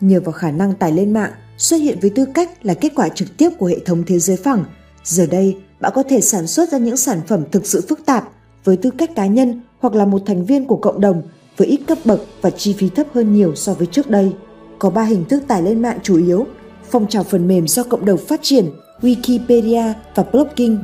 Nhờ 0.00 0.20
vào 0.20 0.32
khả 0.32 0.50
năng 0.50 0.74
tải 0.74 0.92
lên 0.92 1.12
mạng 1.12 1.32
xuất 1.58 1.76
hiện 1.76 1.98
với 2.00 2.10
tư 2.10 2.24
cách 2.34 2.66
là 2.66 2.74
kết 2.74 2.92
quả 2.96 3.08
trực 3.08 3.36
tiếp 3.36 3.50
của 3.58 3.66
hệ 3.66 3.78
thống 3.78 4.02
thế 4.06 4.18
giới 4.18 4.36
phẳng, 4.36 4.64
giờ 5.04 5.26
đây 5.26 5.56
bạn 5.80 5.92
có 5.94 6.02
thể 6.02 6.20
sản 6.20 6.46
xuất 6.46 6.72
ra 6.72 6.78
những 6.78 6.96
sản 6.96 7.20
phẩm 7.28 7.44
thực 7.52 7.66
sự 7.66 7.84
phức 7.88 8.06
tạp 8.06 8.28
với 8.64 8.76
tư 8.76 8.90
cách 8.98 9.10
cá 9.16 9.26
nhân 9.26 9.62
hoặc 9.78 9.94
là 9.94 10.04
một 10.04 10.22
thành 10.26 10.44
viên 10.44 10.64
của 10.64 10.76
cộng 10.76 11.00
đồng 11.00 11.22
với 11.62 11.68
ít 11.68 11.80
cấp 11.86 11.98
bậc 12.04 12.20
và 12.40 12.50
chi 12.50 12.74
phí 12.78 12.88
thấp 12.88 13.06
hơn 13.14 13.34
nhiều 13.34 13.54
so 13.54 13.74
với 13.74 13.86
trước 13.86 14.10
đây. 14.10 14.32
Có 14.78 14.90
3 14.90 15.02
hình 15.02 15.24
thức 15.24 15.42
tải 15.48 15.62
lên 15.62 15.82
mạng 15.82 15.98
chủ 16.02 16.16
yếu, 16.26 16.46
phong 16.90 17.08
trào 17.08 17.24
phần 17.24 17.48
mềm 17.48 17.68
do 17.68 17.82
cộng 17.82 18.04
đồng 18.04 18.18
phát 18.18 18.40
triển, 18.42 18.70
Wikipedia 19.02 19.92
và 20.14 20.24
blogging. 20.32 20.78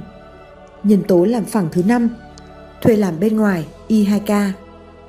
Nhân 0.85 1.03
tố 1.09 1.25
làm 1.25 1.45
phẳng 1.45 1.69
thứ 1.73 1.83
năm, 1.83 2.09
thuê 2.83 2.97
làm 2.97 3.21
bên 3.21 3.37
ngoài 3.37 3.65
I2K. 3.89 4.51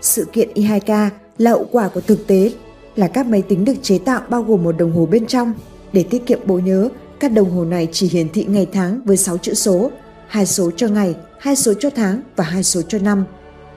Sự 0.02 0.26
kiện 0.34 0.50
I2K 0.54 1.10
là 1.38 1.52
hậu 1.52 1.66
quả 1.72 1.88
của 1.88 2.02
thực 2.02 2.28
tế 2.28 2.52
là 2.96 3.08
các 3.08 3.26
máy 3.26 3.42
tính 3.42 3.66
được 3.66 3.76
chế 3.82 3.98
tạo 3.98 4.22
bao 4.30 4.44
gồm 4.44 4.64
một 4.64 4.78
đồng 4.78 4.92
hồ 4.92 5.06
bên 5.06 5.26
trong. 5.26 5.54
Để 5.94 6.04
tiết 6.04 6.26
kiệm 6.26 6.40
bộ 6.46 6.60
nhớ, 6.60 6.90
các 7.20 7.32
đồng 7.32 7.52
hồ 7.52 7.66
này 7.66 7.88
chỉ 7.92 8.08
hiển 8.08 8.30
thị 8.30 8.46
ngày 8.50 8.68
tháng 8.72 9.02
với 9.06 9.18
6 9.18 9.38
chữ 9.38 9.54
số, 9.54 9.92
hai 10.28 10.46
số 10.46 10.72
cho 10.76 10.88
ngày, 10.88 11.16
hai 11.40 11.56
số 11.56 11.74
cho 11.80 11.90
tháng 11.90 12.22
và 12.36 12.44
hai 12.44 12.64
số 12.64 12.82
cho 12.82 13.00
năm. 13.00 13.26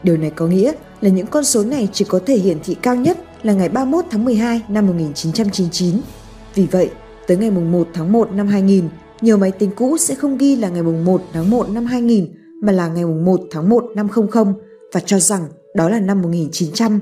Điều 0.03 0.16
này 0.16 0.30
có 0.30 0.46
nghĩa 0.46 0.72
là 1.00 1.11
những 1.11 1.26
con 1.26 1.44
số 1.44 1.64
này 1.64 1.88
chỉ 1.92 2.05
có 2.05 2.20
thể 2.26 2.36
hiển 2.36 2.59
thị 2.64 2.76
cao 2.82 2.96
nhất 2.96 3.18
là 3.42 3.53
ngày 3.53 3.68
31 3.68 4.05
tháng 4.11 4.24
12 4.24 4.62
năm 4.68 4.86
1999. 4.86 5.94
Vì 6.55 6.66
vậy, 6.70 6.90
tới 7.26 7.36
ngày 7.36 7.50
1 7.50 7.88
tháng 7.94 8.12
1 8.12 8.32
năm 8.32 8.46
2000, 8.46 8.88
nhiều 9.20 9.36
máy 9.36 9.50
tính 9.50 9.70
cũ 9.76 9.96
sẽ 9.96 10.14
không 10.14 10.38
ghi 10.38 10.57
là 10.57 10.68
ngày 10.68 10.82
1 10.82 11.22
tháng 11.32 11.50
1 11.50 11.68
năm 11.70 11.84
2000 11.84 12.26
mà 12.62 12.72
là 12.72 12.88
ngày 12.88 13.05
1 13.05 13.40
tháng 13.50 13.68
1 13.68 13.84
năm 13.96 14.09
00 14.32 14.55
và 14.92 15.00
cho 15.00 15.18
rằng 15.18 15.42
đó 15.74 15.88
là 15.88 16.00
năm 16.00 16.22
1900. 16.22 17.00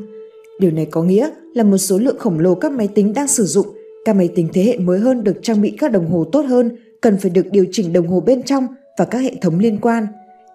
Điều 0.61 0.71
này 0.71 0.87
có 0.87 1.03
nghĩa 1.03 1.31
là 1.55 1.65
một 1.65 1.79
số 1.79 1.99
lượng 1.99 2.19
khổng 2.19 2.39
lồ 2.39 2.55
các 2.55 2.73
máy 2.73 2.89
tính 2.89 3.13
đang 3.13 3.29
sử 3.29 3.45
dụng, 3.45 3.67
các 4.05 4.17
máy 4.17 4.29
tính 4.35 4.49
thế 4.53 4.63
hệ 4.63 4.79
mới 4.79 4.99
hơn 4.99 5.25
được 5.25 5.37
trang 5.43 5.63
bị 5.63 5.77
các 5.79 5.93
đồng 5.93 6.11
hồ 6.11 6.25
tốt 6.33 6.41
hơn, 6.41 6.77
cần 7.01 7.17
phải 7.17 7.31
được 7.31 7.47
điều 7.51 7.67
chỉnh 7.73 7.93
đồng 7.93 8.09
hồ 8.09 8.21
bên 8.21 8.43
trong 8.43 8.67
và 8.99 9.05
các 9.05 9.19
hệ 9.19 9.35
thống 9.41 9.59
liên 9.59 9.79
quan. 9.79 10.07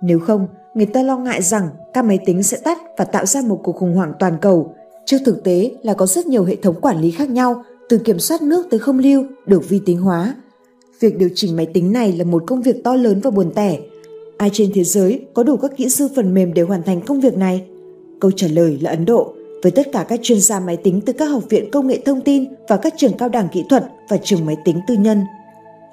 Nếu 0.01 0.19
không, 0.19 0.47
người 0.75 0.85
ta 0.85 1.03
lo 1.03 1.17
ngại 1.17 1.41
rằng 1.41 1.69
các 1.93 2.05
máy 2.05 2.19
tính 2.25 2.43
sẽ 2.43 2.57
tắt 2.63 2.77
và 2.97 3.05
tạo 3.05 3.25
ra 3.25 3.41
một 3.41 3.59
cuộc 3.63 3.75
khủng 3.75 3.93
hoảng 3.93 4.13
toàn 4.19 4.37
cầu. 4.41 4.73
Trước 5.05 5.17
thực 5.25 5.43
tế 5.43 5.71
là 5.83 5.93
có 5.93 6.05
rất 6.05 6.27
nhiều 6.27 6.43
hệ 6.43 6.55
thống 6.55 6.81
quản 6.81 7.01
lý 7.01 7.11
khác 7.11 7.29
nhau, 7.29 7.63
từ 7.89 7.97
kiểm 7.97 8.19
soát 8.19 8.41
nước 8.41 8.67
tới 8.69 8.79
không 8.79 8.99
lưu, 8.99 9.23
được 9.45 9.69
vi 9.69 9.81
tính 9.85 10.01
hóa. 10.01 10.35
Việc 10.99 11.17
điều 11.17 11.29
chỉnh 11.35 11.55
máy 11.55 11.65
tính 11.73 11.93
này 11.93 12.11
là 12.11 12.23
một 12.23 12.43
công 12.47 12.61
việc 12.61 12.83
to 12.83 12.95
lớn 12.95 13.19
và 13.23 13.31
buồn 13.31 13.51
tẻ. 13.55 13.77
Ai 14.37 14.49
trên 14.53 14.71
thế 14.73 14.83
giới 14.83 15.21
có 15.33 15.43
đủ 15.43 15.57
các 15.57 15.71
kỹ 15.77 15.89
sư 15.89 16.09
phần 16.15 16.33
mềm 16.33 16.53
để 16.53 16.61
hoàn 16.61 16.83
thành 16.83 17.01
công 17.01 17.19
việc 17.19 17.37
này? 17.37 17.65
Câu 18.19 18.31
trả 18.31 18.47
lời 18.47 18.79
là 18.81 18.89
Ấn 18.89 19.05
Độ, 19.05 19.33
với 19.63 19.71
tất 19.71 19.87
cả 19.91 20.05
các 20.09 20.19
chuyên 20.23 20.39
gia 20.39 20.59
máy 20.59 20.77
tính 20.77 21.01
từ 21.05 21.13
các 21.13 21.25
học 21.25 21.43
viện 21.49 21.71
công 21.71 21.87
nghệ 21.87 22.01
thông 22.05 22.21
tin 22.21 22.45
và 22.67 22.77
các 22.77 22.93
trường 22.97 23.17
cao 23.17 23.29
đẳng 23.29 23.47
kỹ 23.51 23.63
thuật 23.69 23.83
và 24.09 24.17
trường 24.17 24.45
máy 24.45 24.57
tính 24.65 24.79
tư 24.87 24.93
nhân. 24.93 25.21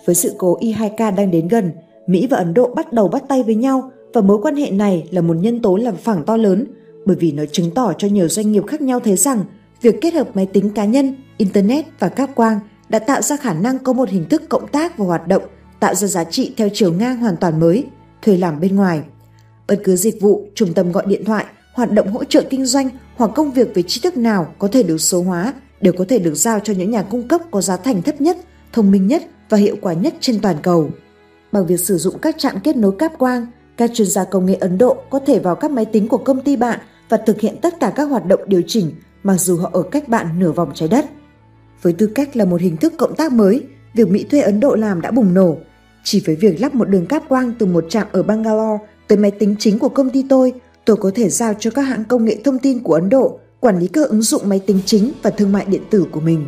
Với 0.05 0.14
sự 0.14 0.35
cố 0.39 0.59
Y2K 0.61 1.14
đang 1.14 1.30
đến 1.30 1.49
gần, 1.49 1.70
Mỹ 2.07 2.26
và 2.26 2.37
Ấn 2.37 2.55
Độ 2.55 2.74
bắt 2.74 2.93
đầu 2.93 3.09
bắt 3.09 3.24
tay 3.28 3.43
với 3.43 3.55
nhau 3.55 3.91
và 4.14 4.20
mối 4.20 4.38
quan 4.42 4.56
hệ 4.56 4.70
này 4.70 5.08
là 5.10 5.20
một 5.20 5.34
nhân 5.34 5.62
tố 5.62 5.76
làm 5.76 5.96
phẳng 5.96 6.24
to 6.24 6.36
lớn 6.36 6.66
bởi 7.06 7.16
vì 7.16 7.32
nó 7.32 7.44
chứng 7.52 7.70
tỏ 7.70 7.92
cho 7.98 8.08
nhiều 8.08 8.28
doanh 8.28 8.52
nghiệp 8.52 8.66
khác 8.66 8.80
nhau 8.80 9.00
thấy 9.00 9.16
rằng 9.16 9.44
việc 9.82 10.00
kết 10.00 10.14
hợp 10.14 10.36
máy 10.36 10.46
tính 10.46 10.70
cá 10.70 10.84
nhân, 10.84 11.16
internet 11.36 11.84
và 11.98 12.08
cáp 12.08 12.34
quang 12.34 12.60
đã 12.88 12.98
tạo 12.98 13.22
ra 13.22 13.36
khả 13.36 13.54
năng 13.54 13.78
có 13.78 13.92
một 13.92 14.08
hình 14.08 14.24
thức 14.28 14.42
cộng 14.48 14.68
tác 14.68 14.98
và 14.98 15.04
hoạt 15.04 15.28
động 15.28 15.42
tạo 15.80 15.94
ra 15.94 16.08
giá 16.08 16.24
trị 16.24 16.54
theo 16.56 16.68
chiều 16.74 16.92
ngang 16.92 17.16
hoàn 17.16 17.36
toàn 17.36 17.60
mới, 17.60 17.84
thuê 18.22 18.36
làm 18.36 18.60
bên 18.60 18.76
ngoài. 18.76 19.02
Bất 19.68 19.80
cứ 19.84 19.96
dịch 19.96 20.20
vụ, 20.20 20.46
trung 20.54 20.74
tâm 20.74 20.92
gọi 20.92 21.04
điện 21.06 21.24
thoại, 21.24 21.44
hoạt 21.74 21.92
động 21.92 22.12
hỗ 22.12 22.24
trợ 22.24 22.42
kinh 22.50 22.66
doanh 22.66 22.88
hoặc 23.16 23.30
công 23.34 23.52
việc 23.52 23.74
về 23.74 23.82
trí 23.82 24.00
thức 24.00 24.16
nào 24.16 24.54
có 24.58 24.68
thể 24.68 24.82
được 24.82 24.98
số 24.98 25.22
hóa 25.22 25.54
đều 25.80 25.92
có 25.92 26.04
thể 26.08 26.18
được 26.18 26.34
giao 26.34 26.60
cho 26.60 26.72
những 26.72 26.90
nhà 26.90 27.02
cung 27.02 27.28
cấp 27.28 27.40
có 27.50 27.60
giá 27.60 27.76
thành 27.76 28.02
thấp 28.02 28.20
nhất, 28.20 28.36
thông 28.72 28.90
minh 28.90 29.06
nhất 29.06 29.22
và 29.48 29.58
hiệu 29.58 29.76
quả 29.80 29.92
nhất 29.92 30.14
trên 30.20 30.40
toàn 30.40 30.56
cầu. 30.62 30.90
Bằng 31.52 31.66
việc 31.66 31.80
sử 31.80 31.98
dụng 31.98 32.18
các 32.18 32.38
trạm 32.38 32.60
kết 32.60 32.76
nối 32.76 32.92
cáp 32.98 33.18
quang, 33.18 33.46
các 33.76 33.90
chuyên 33.94 34.08
gia 34.08 34.24
công 34.24 34.46
nghệ 34.46 34.54
Ấn 34.54 34.78
Độ 34.78 34.96
có 35.10 35.18
thể 35.18 35.38
vào 35.38 35.54
các 35.54 35.70
máy 35.70 35.84
tính 35.84 36.08
của 36.08 36.18
công 36.18 36.40
ty 36.40 36.56
bạn 36.56 36.80
và 37.08 37.16
thực 37.16 37.40
hiện 37.40 37.56
tất 37.62 37.80
cả 37.80 37.92
các 37.96 38.04
hoạt 38.04 38.26
động 38.26 38.40
điều 38.46 38.62
chỉnh 38.66 38.92
mặc 39.22 39.36
dù 39.36 39.56
họ 39.56 39.70
ở 39.72 39.82
cách 39.82 40.08
bạn 40.08 40.38
nửa 40.38 40.52
vòng 40.52 40.70
trái 40.74 40.88
đất. 40.88 41.06
Với 41.82 41.92
tư 41.92 42.06
cách 42.06 42.36
là 42.36 42.44
một 42.44 42.60
hình 42.60 42.76
thức 42.76 42.92
cộng 42.98 43.14
tác 43.14 43.32
mới, 43.32 43.62
việc 43.94 44.10
Mỹ 44.10 44.24
thuê 44.30 44.40
Ấn 44.40 44.60
Độ 44.60 44.74
làm 44.74 45.00
đã 45.00 45.10
bùng 45.10 45.34
nổ. 45.34 45.56
Chỉ 46.04 46.22
với 46.26 46.36
việc 46.36 46.60
lắp 46.60 46.74
một 46.74 46.88
đường 46.88 47.06
cáp 47.06 47.28
quang 47.28 47.52
từ 47.58 47.66
một 47.66 47.84
trạm 47.88 48.06
ở 48.12 48.22
Bangalore 48.22 48.84
tới 49.08 49.18
máy 49.18 49.30
tính 49.30 49.56
chính 49.58 49.78
của 49.78 49.88
công 49.88 50.10
ty 50.10 50.24
tôi, 50.28 50.52
tôi 50.84 50.96
có 50.96 51.10
thể 51.14 51.28
giao 51.28 51.54
cho 51.58 51.70
các 51.70 51.82
hãng 51.82 52.04
công 52.04 52.24
nghệ 52.24 52.36
thông 52.44 52.58
tin 52.58 52.82
của 52.82 52.94
Ấn 52.94 53.08
Độ 53.08 53.38
quản 53.60 53.78
lý 53.78 53.88
các 53.88 54.08
ứng 54.08 54.22
dụng 54.22 54.42
máy 54.44 54.60
tính 54.66 54.80
chính 54.86 55.12
và 55.22 55.30
thương 55.30 55.52
mại 55.52 55.64
điện 55.64 55.82
tử 55.90 56.06
của 56.12 56.20
mình. 56.20 56.46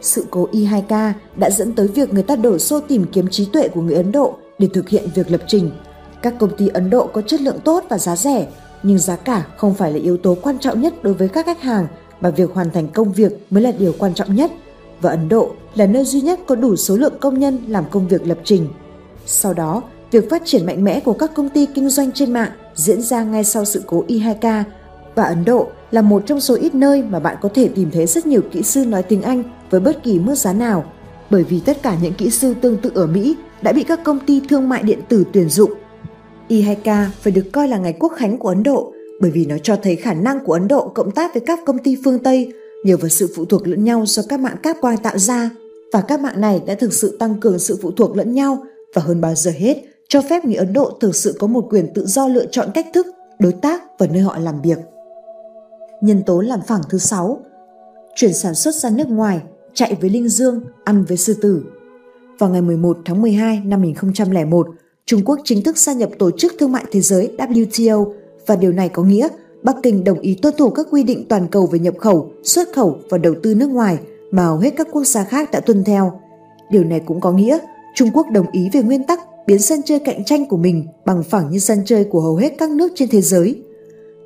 Sự 0.00 0.24
cố 0.30 0.48
e 0.52 0.58
i2K 0.58 1.12
đã 1.36 1.50
dẫn 1.50 1.72
tới 1.72 1.88
việc 1.88 2.12
người 2.12 2.22
ta 2.22 2.36
đổ 2.36 2.58
xô 2.58 2.80
tìm 2.80 3.04
kiếm 3.12 3.28
trí 3.30 3.48
tuệ 3.52 3.68
của 3.68 3.82
người 3.82 3.94
Ấn 3.96 4.12
Độ 4.12 4.36
để 4.58 4.68
thực 4.74 4.88
hiện 4.88 5.08
việc 5.14 5.30
lập 5.30 5.40
trình. 5.46 5.70
Các 6.26 6.34
công 6.38 6.56
ty 6.56 6.68
Ấn 6.68 6.90
Độ 6.90 7.06
có 7.06 7.20
chất 7.20 7.40
lượng 7.40 7.58
tốt 7.64 7.84
và 7.88 7.98
giá 7.98 8.16
rẻ, 8.16 8.46
nhưng 8.82 8.98
giá 8.98 9.16
cả 9.16 9.46
không 9.56 9.74
phải 9.74 9.92
là 9.92 9.98
yếu 9.98 10.16
tố 10.16 10.36
quan 10.42 10.58
trọng 10.58 10.80
nhất 10.80 10.94
đối 11.02 11.14
với 11.14 11.28
các 11.28 11.46
khách 11.46 11.62
hàng 11.62 11.86
mà 12.20 12.30
việc 12.30 12.50
hoàn 12.54 12.70
thành 12.70 12.88
công 12.88 13.12
việc 13.12 13.32
mới 13.50 13.62
là 13.62 13.72
điều 13.78 13.92
quan 13.98 14.14
trọng 14.14 14.34
nhất. 14.34 14.50
Và 15.00 15.10
Ấn 15.10 15.28
Độ 15.28 15.50
là 15.74 15.86
nơi 15.86 16.04
duy 16.04 16.20
nhất 16.20 16.40
có 16.46 16.54
đủ 16.54 16.76
số 16.76 16.96
lượng 16.96 17.12
công 17.20 17.38
nhân 17.38 17.58
làm 17.68 17.84
công 17.90 18.08
việc 18.08 18.26
lập 18.26 18.38
trình. 18.44 18.68
Sau 19.26 19.54
đó, 19.54 19.82
việc 20.10 20.30
phát 20.30 20.42
triển 20.44 20.66
mạnh 20.66 20.84
mẽ 20.84 21.00
của 21.00 21.12
các 21.12 21.34
công 21.34 21.48
ty 21.48 21.66
kinh 21.66 21.88
doanh 21.88 22.12
trên 22.12 22.32
mạng 22.32 22.50
diễn 22.74 23.02
ra 23.02 23.22
ngay 23.22 23.44
sau 23.44 23.64
sự 23.64 23.82
cố 23.86 24.04
e 24.08 24.14
I2K 24.14 24.62
và 25.14 25.24
Ấn 25.24 25.44
Độ 25.44 25.68
là 25.90 26.02
một 26.02 26.22
trong 26.26 26.40
số 26.40 26.54
ít 26.54 26.74
nơi 26.74 27.02
mà 27.02 27.20
bạn 27.20 27.36
có 27.40 27.48
thể 27.54 27.68
tìm 27.68 27.90
thấy 27.90 28.06
rất 28.06 28.26
nhiều 28.26 28.40
kỹ 28.52 28.62
sư 28.62 28.84
nói 28.84 29.02
tiếng 29.02 29.22
Anh 29.22 29.42
với 29.70 29.80
bất 29.80 30.02
kỳ 30.02 30.18
mức 30.18 30.34
giá 30.34 30.52
nào, 30.52 30.84
bởi 31.30 31.44
vì 31.44 31.60
tất 31.60 31.82
cả 31.82 31.96
những 32.02 32.14
kỹ 32.14 32.30
sư 32.30 32.54
tương 32.60 32.76
tự 32.76 32.90
ở 32.94 33.06
Mỹ 33.06 33.36
đã 33.62 33.72
bị 33.72 33.84
các 33.84 34.04
công 34.04 34.20
ty 34.20 34.42
thương 34.48 34.68
mại 34.68 34.82
điện 34.82 35.00
tử 35.08 35.24
tuyển 35.32 35.48
dụng. 35.48 35.70
E 36.48 36.56
I2K 36.56 37.06
phải 37.20 37.32
được 37.32 37.46
coi 37.52 37.68
là 37.68 37.78
ngày 37.78 37.96
quốc 38.00 38.12
khánh 38.16 38.38
của 38.38 38.48
Ấn 38.48 38.62
Độ 38.62 38.92
bởi 39.20 39.30
vì 39.30 39.46
nó 39.46 39.56
cho 39.58 39.76
thấy 39.82 39.96
khả 39.96 40.14
năng 40.14 40.44
của 40.44 40.52
Ấn 40.52 40.68
Độ 40.68 40.88
cộng 40.88 41.10
tác 41.10 41.34
với 41.34 41.42
các 41.46 41.58
công 41.66 41.78
ty 41.78 41.96
phương 42.04 42.18
Tây 42.18 42.52
nhờ 42.84 42.96
vào 42.96 43.08
sự 43.08 43.30
phụ 43.36 43.44
thuộc 43.44 43.68
lẫn 43.68 43.84
nhau 43.84 44.04
do 44.06 44.22
các 44.28 44.40
mạng 44.40 44.56
cáp 44.62 44.76
quang 44.80 44.96
tạo 44.96 45.18
ra 45.18 45.50
và 45.92 46.00
các 46.00 46.20
mạng 46.20 46.40
này 46.40 46.62
đã 46.66 46.74
thực 46.74 46.92
sự 46.92 47.16
tăng 47.18 47.40
cường 47.40 47.58
sự 47.58 47.78
phụ 47.82 47.90
thuộc 47.90 48.16
lẫn 48.16 48.34
nhau 48.34 48.64
và 48.94 49.02
hơn 49.02 49.20
bao 49.20 49.34
giờ 49.34 49.50
hết 49.58 49.76
cho 50.08 50.22
phép 50.22 50.44
người 50.44 50.54
Ấn 50.54 50.72
Độ 50.72 50.90
thực 51.00 51.16
sự 51.16 51.36
có 51.38 51.46
một 51.46 51.66
quyền 51.70 51.94
tự 51.94 52.06
do 52.06 52.28
lựa 52.28 52.46
chọn 52.46 52.68
cách 52.74 52.86
thức, 52.94 53.06
đối 53.38 53.52
tác 53.52 53.82
và 53.98 54.06
nơi 54.06 54.22
họ 54.22 54.38
làm 54.38 54.62
việc. 54.62 54.78
Nhân 56.00 56.22
tố 56.26 56.40
làm 56.40 56.60
phẳng 56.66 56.82
thứ 56.90 56.98
sáu 56.98 57.40
Chuyển 58.16 58.32
sản 58.32 58.54
xuất 58.54 58.74
ra 58.74 58.90
nước 58.90 59.08
ngoài, 59.08 59.40
chạy 59.74 59.96
với 60.00 60.10
Linh 60.10 60.28
Dương, 60.28 60.60
ăn 60.84 61.04
với 61.04 61.16
sư 61.16 61.34
tử. 61.42 61.64
Vào 62.38 62.50
ngày 62.50 62.62
11 62.62 62.98
tháng 63.04 63.22
12 63.22 63.62
năm 63.64 63.80
2001, 63.80 64.66
Trung 65.10 65.22
Quốc 65.24 65.40
chính 65.44 65.62
thức 65.62 65.78
gia 65.78 65.92
nhập 65.92 66.10
Tổ 66.18 66.30
chức 66.30 66.54
Thương 66.58 66.72
mại 66.72 66.84
Thế 66.92 67.00
giới 67.00 67.30
WTO 67.38 68.12
và 68.46 68.56
điều 68.56 68.72
này 68.72 68.88
có 68.88 69.02
nghĩa 69.02 69.28
Bắc 69.62 69.76
Kinh 69.82 70.04
đồng 70.04 70.20
ý 70.20 70.34
tuân 70.42 70.54
thủ 70.58 70.70
các 70.70 70.86
quy 70.90 71.02
định 71.02 71.28
toàn 71.28 71.48
cầu 71.48 71.66
về 71.66 71.78
nhập 71.78 71.94
khẩu, 71.98 72.30
xuất 72.42 72.68
khẩu 72.74 72.98
và 73.10 73.18
đầu 73.18 73.34
tư 73.42 73.54
nước 73.54 73.70
ngoài 73.70 73.98
mà 74.30 74.44
hầu 74.44 74.58
hết 74.58 74.74
các 74.76 74.88
quốc 74.92 75.04
gia 75.04 75.24
khác 75.24 75.50
đã 75.50 75.60
tuân 75.60 75.84
theo. 75.84 76.20
Điều 76.70 76.84
này 76.84 77.00
cũng 77.06 77.20
có 77.20 77.32
nghĩa 77.32 77.58
Trung 77.94 78.10
Quốc 78.12 78.26
đồng 78.32 78.46
ý 78.52 78.68
về 78.72 78.82
nguyên 78.82 79.04
tắc 79.04 79.20
biến 79.46 79.58
sân 79.58 79.80
chơi 79.82 79.98
cạnh 79.98 80.24
tranh 80.24 80.46
của 80.46 80.56
mình 80.56 80.86
bằng 81.04 81.22
phẳng 81.22 81.50
như 81.50 81.58
sân 81.58 81.78
chơi 81.84 82.04
của 82.04 82.20
hầu 82.20 82.36
hết 82.36 82.54
các 82.58 82.70
nước 82.70 82.92
trên 82.94 83.08
thế 83.08 83.20
giới. 83.20 83.62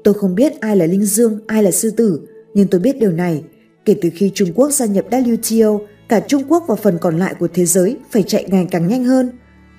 Tôi 0.05 0.15
không 0.15 0.35
biết 0.35 0.61
ai 0.61 0.77
là 0.77 0.87
Linh 0.87 1.05
Dương, 1.05 1.39
ai 1.47 1.63
là 1.63 1.71
Sư 1.71 1.91
Tử, 1.91 2.21
nhưng 2.55 2.69
tôi 2.69 2.81
biết 2.81 2.99
điều 3.01 3.13
này. 3.13 3.43
Kể 3.85 3.97
từ 4.03 4.11
khi 4.15 4.31
Trung 4.35 4.53
Quốc 4.55 4.71
gia 4.71 4.87
nhập 4.87 5.05
WTO, 5.11 5.79
cả 6.09 6.21
Trung 6.21 6.43
Quốc 6.49 6.65
và 6.69 6.75
phần 6.75 6.99
còn 7.01 7.19
lại 7.19 7.35
của 7.39 7.49
thế 7.55 7.65
giới 7.65 7.97
phải 8.11 8.23
chạy 8.23 8.45
ngày 8.49 8.67
càng 8.71 8.89
nhanh 8.89 9.05
hơn. 9.05 9.31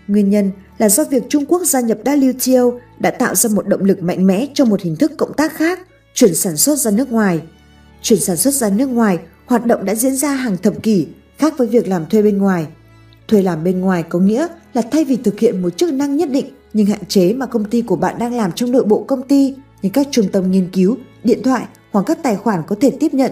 Nguyên 0.08 0.30
nhân 0.30 0.52
là 0.82 0.90
do 0.90 1.04
việc 1.04 1.24
Trung 1.30 1.46
Quốc 1.46 1.64
gia 1.64 1.80
nhập 1.80 1.98
WTO 2.04 2.80
đã 3.00 3.12
tạo 3.12 3.36
ra 3.36 3.50
một 3.54 3.68
động 3.68 3.84
lực 3.84 4.04
mạnh 4.04 4.28
mẽ 4.28 4.48
cho 4.54 4.66
một 4.66 4.82
hình 4.82 4.96
thức 4.96 5.12
cộng 5.18 5.34
tác 5.34 5.54
khác, 5.54 5.80
chuyển 6.14 6.36
sản 6.36 6.58
xuất 6.58 6.80
ra 6.80 6.92
nước 6.92 7.12
ngoài. 7.12 7.42
Chuyển 8.02 8.20
sản 8.20 8.38
xuất 8.38 8.54
ra 8.54 8.70
nước 8.70 8.86
ngoài, 8.90 9.20
hoạt 9.46 9.66
động 9.66 9.86
đã 9.86 9.96
diễn 9.96 10.16
ra 10.16 10.34
hàng 10.34 10.58
thập 10.58 10.84
kỷ, 10.84 11.08
khác 11.38 11.54
với 11.58 11.68
việc 11.68 11.88
làm 11.88 12.06
thuê 12.06 12.22
bên 12.22 12.38
ngoài. 12.38 12.68
Thuê 13.28 13.42
làm 13.42 13.64
bên 13.64 13.80
ngoài 13.80 14.04
có 14.04 14.20
nghĩa 14.20 14.48
là 14.74 14.82
thay 14.82 15.04
vì 15.04 15.16
thực 15.16 15.40
hiện 15.40 15.62
một 15.62 15.70
chức 15.78 15.94
năng 15.94 16.18
nhất 16.18 16.30
định 16.32 16.46
nhưng 16.74 16.86
hạn 16.86 17.06
chế 17.08 17.34
mà 17.34 17.46
công 17.46 17.66
ty 17.66 17.82
của 17.82 17.96
bạn 17.96 18.16
đang 18.20 18.34
làm 18.34 18.52
trong 18.52 18.72
nội 18.72 18.84
bộ 18.84 19.04
công 19.04 19.28
ty 19.28 19.56
như 19.82 19.90
các 19.94 20.08
trung 20.12 20.28
tâm 20.32 20.52
nghiên 20.52 20.70
cứu, 20.74 20.98
điện 21.24 21.40
thoại 21.44 21.66
hoặc 21.92 22.06
các 22.08 22.24
tài 22.24 22.36
khoản 22.36 22.64
có 22.68 22.76
thể 22.82 22.92
tiếp 23.00 23.14
nhận, 23.14 23.32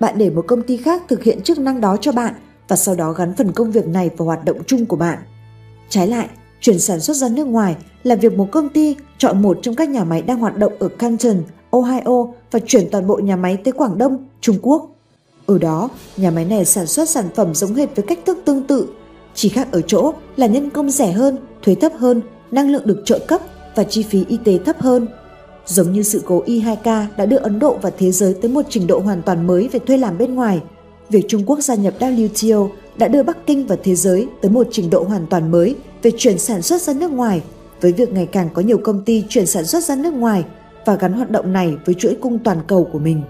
bạn 0.00 0.14
để 0.18 0.30
một 0.30 0.44
công 0.46 0.62
ty 0.62 0.76
khác 0.76 1.02
thực 1.08 1.22
hiện 1.22 1.42
chức 1.42 1.58
năng 1.58 1.80
đó 1.80 1.96
cho 2.00 2.12
bạn 2.12 2.34
và 2.68 2.76
sau 2.76 2.94
đó 2.94 3.12
gắn 3.12 3.34
phần 3.34 3.52
công 3.52 3.72
việc 3.72 3.86
này 3.86 4.10
vào 4.16 4.26
hoạt 4.26 4.44
động 4.44 4.58
chung 4.66 4.86
của 4.86 4.96
bạn. 4.96 5.18
Trái 5.88 6.06
lại, 6.06 6.28
chuyển 6.66 6.78
sản 6.78 7.00
xuất 7.00 7.16
ra 7.16 7.28
nước 7.28 7.46
ngoài 7.46 7.76
là 8.04 8.14
việc 8.14 8.32
một 8.32 8.48
công 8.52 8.68
ty 8.68 8.96
chọn 9.18 9.42
một 9.42 9.58
trong 9.62 9.74
các 9.74 9.88
nhà 9.88 10.04
máy 10.04 10.22
đang 10.22 10.38
hoạt 10.38 10.56
động 10.56 10.72
ở 10.78 10.88
Canton, 10.88 11.42
Ohio 11.70 12.26
và 12.50 12.60
chuyển 12.66 12.88
toàn 12.90 13.06
bộ 13.06 13.16
nhà 13.16 13.36
máy 13.36 13.56
tới 13.64 13.72
Quảng 13.72 13.98
Đông, 13.98 14.26
Trung 14.40 14.56
Quốc. 14.62 14.90
Ở 15.46 15.58
đó, 15.58 15.88
nhà 16.16 16.30
máy 16.30 16.44
này 16.44 16.64
sản 16.64 16.86
xuất 16.86 17.08
sản 17.08 17.24
phẩm 17.34 17.54
giống 17.54 17.74
hệt 17.74 17.96
với 17.96 18.04
cách 18.08 18.18
thức 18.26 18.38
tương 18.44 18.66
tự, 18.66 18.88
chỉ 19.34 19.48
khác 19.48 19.68
ở 19.72 19.80
chỗ 19.80 20.12
là 20.36 20.46
nhân 20.46 20.70
công 20.70 20.90
rẻ 20.90 21.12
hơn, 21.12 21.38
thuế 21.62 21.74
thấp 21.74 21.92
hơn, 21.98 22.22
năng 22.50 22.70
lượng 22.70 22.86
được 22.86 23.02
trợ 23.04 23.18
cấp 23.18 23.40
và 23.74 23.84
chi 23.84 24.02
phí 24.02 24.24
y 24.28 24.38
tế 24.44 24.58
thấp 24.58 24.80
hơn. 24.80 25.06
Giống 25.66 25.92
như 25.92 26.02
sự 26.02 26.22
cố 26.26 26.42
e 26.46 26.52
Y2K 26.52 27.06
đã 27.16 27.26
đưa 27.26 27.38
Ấn 27.38 27.58
Độ 27.58 27.78
và 27.82 27.90
thế 27.90 28.10
giới 28.10 28.34
tới 28.34 28.50
một 28.50 28.66
trình 28.68 28.86
độ 28.86 28.98
hoàn 28.98 29.22
toàn 29.22 29.46
mới 29.46 29.68
về 29.68 29.78
thuê 29.78 29.96
làm 29.96 30.18
bên 30.18 30.34
ngoài, 30.34 30.60
việc 31.08 31.24
Trung 31.28 31.42
Quốc 31.46 31.60
gia 31.60 31.74
nhập 31.74 31.94
WTO 32.00 32.68
đã 32.96 33.08
đưa 33.08 33.22
Bắc 33.22 33.46
Kinh 33.46 33.66
và 33.66 33.76
thế 33.82 33.94
giới 33.94 34.28
tới 34.42 34.50
một 34.50 34.66
trình 34.70 34.90
độ 34.90 35.04
hoàn 35.04 35.26
toàn 35.26 35.50
mới 35.50 35.76
về 36.06 36.12
chuyển 36.16 36.38
sản 36.38 36.62
xuất 36.62 36.82
ra 36.82 36.92
nước 36.92 37.10
ngoài, 37.10 37.42
với 37.80 37.92
việc 37.92 38.12
ngày 38.12 38.26
càng 38.32 38.48
có 38.54 38.62
nhiều 38.62 38.78
công 38.78 39.04
ty 39.04 39.24
chuyển 39.28 39.46
sản 39.46 39.64
xuất 39.64 39.84
ra 39.84 39.96
nước 39.96 40.14
ngoài 40.14 40.44
và 40.84 40.96
gắn 40.96 41.12
hoạt 41.12 41.30
động 41.30 41.52
này 41.52 41.76
với 41.84 41.94
chuỗi 41.94 42.16
cung 42.20 42.38
toàn 42.38 42.58
cầu 42.66 42.88
của 42.92 42.98
mình. 42.98 43.22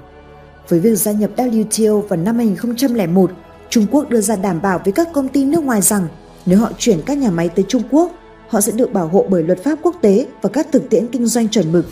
Với 0.68 0.80
việc 0.80 0.94
gia 0.96 1.12
nhập 1.12 1.30
WTO 1.36 2.00
vào 2.00 2.18
năm 2.18 2.36
2001, 2.36 3.30
Trung 3.70 3.86
Quốc 3.90 4.10
đưa 4.10 4.20
ra 4.20 4.36
đảm 4.36 4.62
bảo 4.62 4.80
với 4.84 4.92
các 4.92 5.08
công 5.12 5.28
ty 5.28 5.44
nước 5.44 5.64
ngoài 5.64 5.82
rằng 5.82 6.08
nếu 6.46 6.58
họ 6.58 6.72
chuyển 6.78 6.98
các 7.06 7.18
nhà 7.18 7.30
máy 7.30 7.48
tới 7.48 7.64
Trung 7.68 7.82
Quốc, 7.90 8.12
họ 8.48 8.60
sẽ 8.60 8.72
được 8.72 8.92
bảo 8.92 9.08
hộ 9.08 9.26
bởi 9.28 9.42
luật 9.42 9.64
pháp 9.64 9.78
quốc 9.82 9.96
tế 10.02 10.26
và 10.42 10.48
các 10.48 10.66
thực 10.72 10.90
tiễn 10.90 11.06
kinh 11.06 11.26
doanh 11.26 11.48
chuẩn 11.48 11.72
mực. 11.72 11.86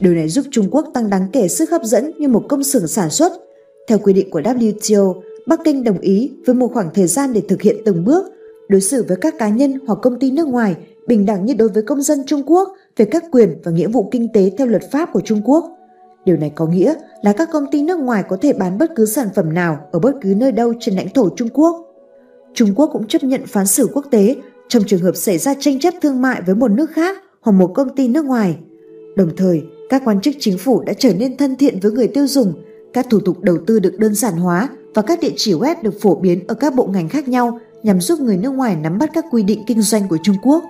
Điều 0.00 0.14
này 0.14 0.28
giúp 0.28 0.44
Trung 0.50 0.68
Quốc 0.70 0.86
tăng 0.94 1.10
đáng 1.10 1.28
kể 1.32 1.48
sức 1.48 1.70
hấp 1.70 1.82
dẫn 1.82 2.12
như 2.18 2.28
một 2.28 2.44
công 2.48 2.64
xưởng 2.64 2.86
sản 2.86 3.10
xuất. 3.10 3.32
Theo 3.88 3.98
quy 3.98 4.12
định 4.12 4.30
của 4.30 4.40
WTO, 4.40 5.20
Bắc 5.46 5.60
Kinh 5.64 5.84
đồng 5.84 5.98
ý 5.98 6.30
với 6.46 6.54
một 6.54 6.70
khoảng 6.74 6.90
thời 6.94 7.06
gian 7.06 7.32
để 7.32 7.42
thực 7.48 7.62
hiện 7.62 7.76
từng 7.84 8.04
bước, 8.04 8.26
đối 8.70 8.80
xử 8.80 9.04
với 9.08 9.16
các 9.16 9.34
cá 9.38 9.48
nhân 9.48 9.78
hoặc 9.86 9.98
công 10.02 10.18
ty 10.18 10.30
nước 10.30 10.48
ngoài 10.48 10.76
bình 11.06 11.26
đẳng 11.26 11.44
như 11.44 11.54
đối 11.54 11.68
với 11.68 11.82
công 11.82 12.02
dân 12.02 12.18
Trung 12.26 12.42
Quốc 12.46 12.68
về 12.96 13.04
các 13.04 13.24
quyền 13.32 13.60
và 13.64 13.72
nghĩa 13.72 13.88
vụ 13.88 14.08
kinh 14.10 14.28
tế 14.32 14.50
theo 14.58 14.66
luật 14.66 14.90
pháp 14.90 15.12
của 15.12 15.20
Trung 15.20 15.42
Quốc. 15.44 15.64
Điều 16.24 16.36
này 16.36 16.52
có 16.54 16.66
nghĩa 16.66 16.94
là 17.22 17.32
các 17.32 17.48
công 17.52 17.66
ty 17.70 17.82
nước 17.82 17.98
ngoài 17.98 18.24
có 18.28 18.36
thể 18.36 18.52
bán 18.52 18.78
bất 18.78 18.90
cứ 18.96 19.06
sản 19.06 19.28
phẩm 19.34 19.54
nào 19.54 19.78
ở 19.92 19.98
bất 19.98 20.12
cứ 20.20 20.34
nơi 20.36 20.52
đâu 20.52 20.74
trên 20.80 20.94
lãnh 20.94 21.08
thổ 21.08 21.28
Trung 21.36 21.48
Quốc. 21.54 21.86
Trung 22.54 22.74
Quốc 22.76 22.90
cũng 22.92 23.06
chấp 23.06 23.24
nhận 23.24 23.46
phán 23.46 23.66
xử 23.66 23.88
quốc 23.94 24.04
tế 24.10 24.36
trong 24.68 24.82
trường 24.86 25.00
hợp 25.00 25.16
xảy 25.16 25.38
ra 25.38 25.54
tranh 25.60 25.80
chấp 25.80 25.94
thương 26.02 26.22
mại 26.22 26.42
với 26.46 26.54
một 26.54 26.70
nước 26.70 26.90
khác 26.90 27.18
hoặc 27.40 27.52
một 27.52 27.72
công 27.74 27.96
ty 27.96 28.08
nước 28.08 28.24
ngoài. 28.24 28.56
Đồng 29.16 29.36
thời, 29.36 29.62
các 29.88 30.02
quan 30.04 30.20
chức 30.20 30.34
chính 30.38 30.58
phủ 30.58 30.82
đã 30.82 30.92
trở 30.92 31.14
nên 31.14 31.36
thân 31.36 31.56
thiện 31.56 31.80
với 31.80 31.92
người 31.92 32.08
tiêu 32.08 32.26
dùng, 32.26 32.52
các 32.92 33.06
thủ 33.10 33.20
tục 33.20 33.40
đầu 33.40 33.58
tư 33.66 33.80
được 33.80 33.98
đơn 33.98 34.14
giản 34.14 34.34
hóa 34.34 34.68
và 34.94 35.02
các 35.02 35.20
địa 35.20 35.32
chỉ 35.36 35.52
web 35.54 35.76
được 35.82 36.00
phổ 36.00 36.14
biến 36.14 36.46
ở 36.46 36.54
các 36.54 36.74
bộ 36.74 36.86
ngành 36.86 37.08
khác 37.08 37.28
nhau 37.28 37.58
nhằm 37.82 38.00
giúp 38.00 38.20
người 38.20 38.36
nước 38.36 38.50
ngoài 38.50 38.76
nắm 38.76 38.98
bắt 38.98 39.10
các 39.14 39.24
quy 39.30 39.42
định 39.42 39.64
kinh 39.66 39.82
doanh 39.82 40.08
của 40.08 40.18
Trung 40.22 40.36
Quốc. 40.42 40.64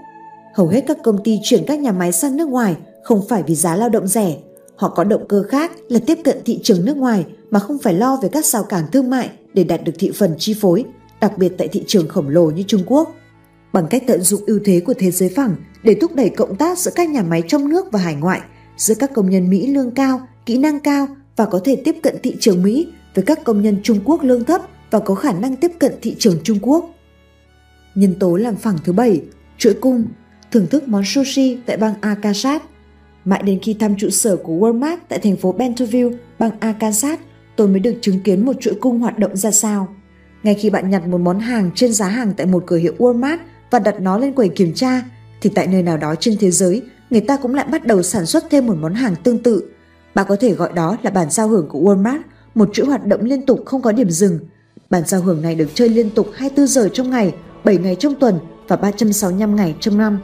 Hầu 0.55 0.69
hết 0.69 0.85
các 0.87 0.99
công 1.05 1.25
ty 1.25 1.39
chuyển 1.43 1.65
các 1.67 1.79
nhà 1.79 1.93
máy 1.93 2.13
sang 2.13 2.37
nước 2.37 2.49
ngoài 2.49 2.77
không 3.03 3.23
phải 3.29 3.43
vì 3.43 3.55
giá 3.55 3.77
lao 3.77 3.89
động 3.89 4.07
rẻ, 4.07 4.37
họ 4.77 4.89
có 4.89 5.05
động 5.05 5.29
cơ 5.29 5.43
khác 5.43 5.73
là 5.89 5.99
tiếp 6.07 6.19
cận 6.25 6.37
thị 6.45 6.61
trường 6.63 6.85
nước 6.85 6.97
ngoài 6.97 7.27
mà 7.51 7.59
không 7.59 7.79
phải 7.79 7.95
lo 7.95 8.19
về 8.23 8.29
các 8.33 8.45
rào 8.45 8.65
cản 8.65 8.85
thương 8.93 9.11
mại 9.11 9.31
để 9.55 9.65
đạt 9.65 9.85
được 9.85 9.93
thị 9.99 10.11
phần 10.15 10.35
chi 10.39 10.55
phối, 10.61 10.85
đặc 11.21 11.39
biệt 11.39 11.53
tại 11.59 11.69
thị 11.69 11.85
trường 11.87 12.09
khổng 12.09 12.29
lồ 12.29 12.51
như 12.51 12.63
Trung 12.67 12.83
Quốc. 12.87 13.15
Bằng 13.73 13.87
cách 13.91 14.03
tận 14.07 14.21
dụng 14.21 14.41
ưu 14.47 14.59
thế 14.65 14.81
của 14.81 14.95
thế 14.99 15.11
giới 15.11 15.29
phẳng 15.29 15.55
để 15.83 15.95
thúc 16.01 16.15
đẩy 16.15 16.29
cộng 16.29 16.57
tác 16.57 16.79
giữa 16.79 16.91
các 16.95 17.09
nhà 17.09 17.23
máy 17.23 17.43
trong 17.49 17.69
nước 17.69 17.93
và 17.93 17.99
hải 17.99 18.15
ngoại, 18.15 18.41
giữa 18.77 18.95
các 18.95 19.11
công 19.15 19.31
nhân 19.31 19.51
Mỹ 19.51 19.67
lương 19.67 19.91
cao, 19.91 20.21
kỹ 20.47 20.59
năng 20.59 20.81
cao 20.81 21.09
và 21.37 21.47
có 21.47 21.61
thể 21.65 21.77
tiếp 21.77 21.97
cận 22.03 22.17
thị 22.23 22.37
trường 22.41 22.63
Mỹ 22.63 22.89
với 23.15 23.25
các 23.25 23.45
công 23.45 23.63
nhân 23.63 23.81
Trung 23.83 24.01
Quốc 24.05 24.23
lương 24.23 24.45
thấp 24.45 24.61
và 24.91 24.99
có 24.99 25.15
khả 25.15 25.33
năng 25.33 25.57
tiếp 25.57 25.73
cận 25.79 25.93
thị 26.03 26.17
trường 26.19 26.37
Trung 26.45 26.59
Quốc. 26.63 26.91
Nhân 27.95 28.14
tố 28.18 28.36
làm 28.36 28.57
phẳng 28.57 28.78
thứ 28.84 28.93
bảy, 28.93 29.22
chuỗi 29.59 29.74
cung, 29.74 30.05
thưởng 30.53 30.66
thức 30.66 30.88
món 30.88 31.03
sushi 31.05 31.59
tại 31.66 31.76
bang 31.76 31.95
Arkansas. 32.01 32.62
Mãi 33.24 33.43
đến 33.43 33.59
khi 33.62 33.74
thăm 33.74 33.97
trụ 33.97 34.11
sở 34.11 34.36
của 34.36 34.53
Walmart 34.53 34.97
tại 35.09 35.18
thành 35.18 35.36
phố 35.36 35.53
Bentonville, 35.53 36.16
bang 36.38 36.61
Arkansas, 36.61 37.18
tôi 37.57 37.68
mới 37.68 37.80
được 37.80 37.95
chứng 38.01 38.20
kiến 38.20 38.45
một 38.45 38.57
chuỗi 38.61 38.74
cung 38.80 39.01
hoạt 39.01 39.18
động 39.18 39.36
ra 39.36 39.51
sao. 39.51 39.88
Ngay 40.43 40.55
khi 40.55 40.70
bạn 40.70 40.91
nhặt 40.91 41.07
một 41.07 41.18
món 41.18 41.41
hàng 41.41 41.70
trên 41.74 41.93
giá 41.93 42.09
hàng 42.09 42.32
tại 42.36 42.47
một 42.47 42.64
cửa 42.66 42.76
hiệu 42.76 42.95
Walmart 42.99 43.38
và 43.70 43.78
đặt 43.78 44.01
nó 44.01 44.18
lên 44.18 44.32
quầy 44.32 44.49
kiểm 44.49 44.74
tra, 44.74 45.03
thì 45.41 45.51
tại 45.55 45.66
nơi 45.66 45.82
nào 45.82 45.97
đó 45.97 46.14
trên 46.14 46.36
thế 46.41 46.51
giới, 46.51 46.82
người 47.11 47.20
ta 47.20 47.36
cũng 47.36 47.55
lại 47.55 47.66
bắt 47.70 47.86
đầu 47.86 48.03
sản 48.03 48.26
xuất 48.26 48.45
thêm 48.51 48.66
một 48.66 48.76
món 48.80 48.95
hàng 48.95 49.14
tương 49.24 49.43
tự. 49.43 49.70
Bạn 50.14 50.26
có 50.28 50.36
thể 50.36 50.55
gọi 50.55 50.70
đó 50.74 50.97
là 51.03 51.11
bản 51.11 51.30
giao 51.30 51.49
hưởng 51.49 51.68
của 51.68 51.78
Walmart, 51.80 52.20
một 52.55 52.70
chuỗi 52.72 52.86
hoạt 52.86 53.07
động 53.07 53.24
liên 53.24 53.47
tục 53.47 53.62
không 53.66 53.82
có 53.82 53.93
điểm 53.93 54.11
dừng. 54.11 54.38
Bản 54.91 55.03
giao 55.07 55.20
hưởng 55.20 55.43
này 55.43 55.55
được 55.55 55.68
chơi 55.74 55.88
liên 55.88 56.11
tục 56.11 56.28
24 56.34 56.66
giờ 56.66 56.88
trong 56.93 57.11
ngày, 57.11 57.34
7 57.65 57.77
ngày 57.77 57.97
trong 57.99 58.15
tuần 58.15 58.39
và 58.69 58.77
365 58.77 59.57
ngày 59.57 59.75
trong 59.81 59.99
năm, 59.99 60.19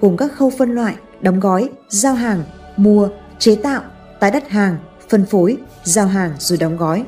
gồm 0.00 0.16
các 0.16 0.32
khâu 0.32 0.52
phân 0.58 0.70
loại, 0.70 0.94
đóng 1.20 1.40
gói, 1.40 1.68
giao 1.88 2.14
hàng, 2.14 2.42
mua, 2.76 3.08
chế 3.38 3.54
tạo, 3.54 3.82
tái 4.20 4.30
đặt 4.30 4.48
hàng, 4.48 4.76
phân 5.08 5.26
phối, 5.26 5.56
giao 5.84 6.06
hàng 6.06 6.32
rồi 6.38 6.58
đóng 6.58 6.76
gói. 6.76 7.04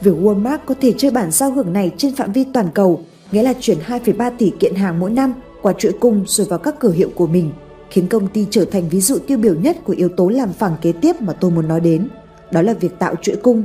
Việc 0.00 0.14
Walmart 0.14 0.58
có 0.66 0.74
thể 0.80 0.94
chơi 0.98 1.10
bản 1.10 1.30
giao 1.30 1.50
hưởng 1.50 1.72
này 1.72 1.92
trên 1.96 2.14
phạm 2.14 2.32
vi 2.32 2.44
toàn 2.52 2.68
cầu, 2.74 3.00
nghĩa 3.32 3.42
là 3.42 3.54
chuyển 3.60 3.78
2,3 3.86 4.30
tỷ 4.38 4.52
kiện 4.60 4.74
hàng 4.74 5.00
mỗi 5.00 5.10
năm 5.10 5.34
qua 5.62 5.72
chuỗi 5.78 5.92
cung 6.00 6.24
rồi 6.26 6.46
vào 6.50 6.58
các 6.58 6.74
cửa 6.80 6.92
hiệu 6.92 7.10
của 7.14 7.26
mình, 7.26 7.50
khiến 7.90 8.08
công 8.08 8.28
ty 8.28 8.46
trở 8.50 8.64
thành 8.64 8.88
ví 8.88 9.00
dụ 9.00 9.18
tiêu 9.18 9.38
biểu 9.38 9.54
nhất 9.54 9.76
của 9.84 9.92
yếu 9.92 10.08
tố 10.08 10.28
làm 10.28 10.52
phẳng 10.52 10.76
kế 10.82 10.92
tiếp 10.92 11.20
mà 11.20 11.32
tôi 11.32 11.50
muốn 11.50 11.68
nói 11.68 11.80
đến. 11.80 12.08
Đó 12.50 12.62
là 12.62 12.72
việc 12.72 12.98
tạo 12.98 13.14
chuỗi 13.22 13.36
cung. 13.36 13.64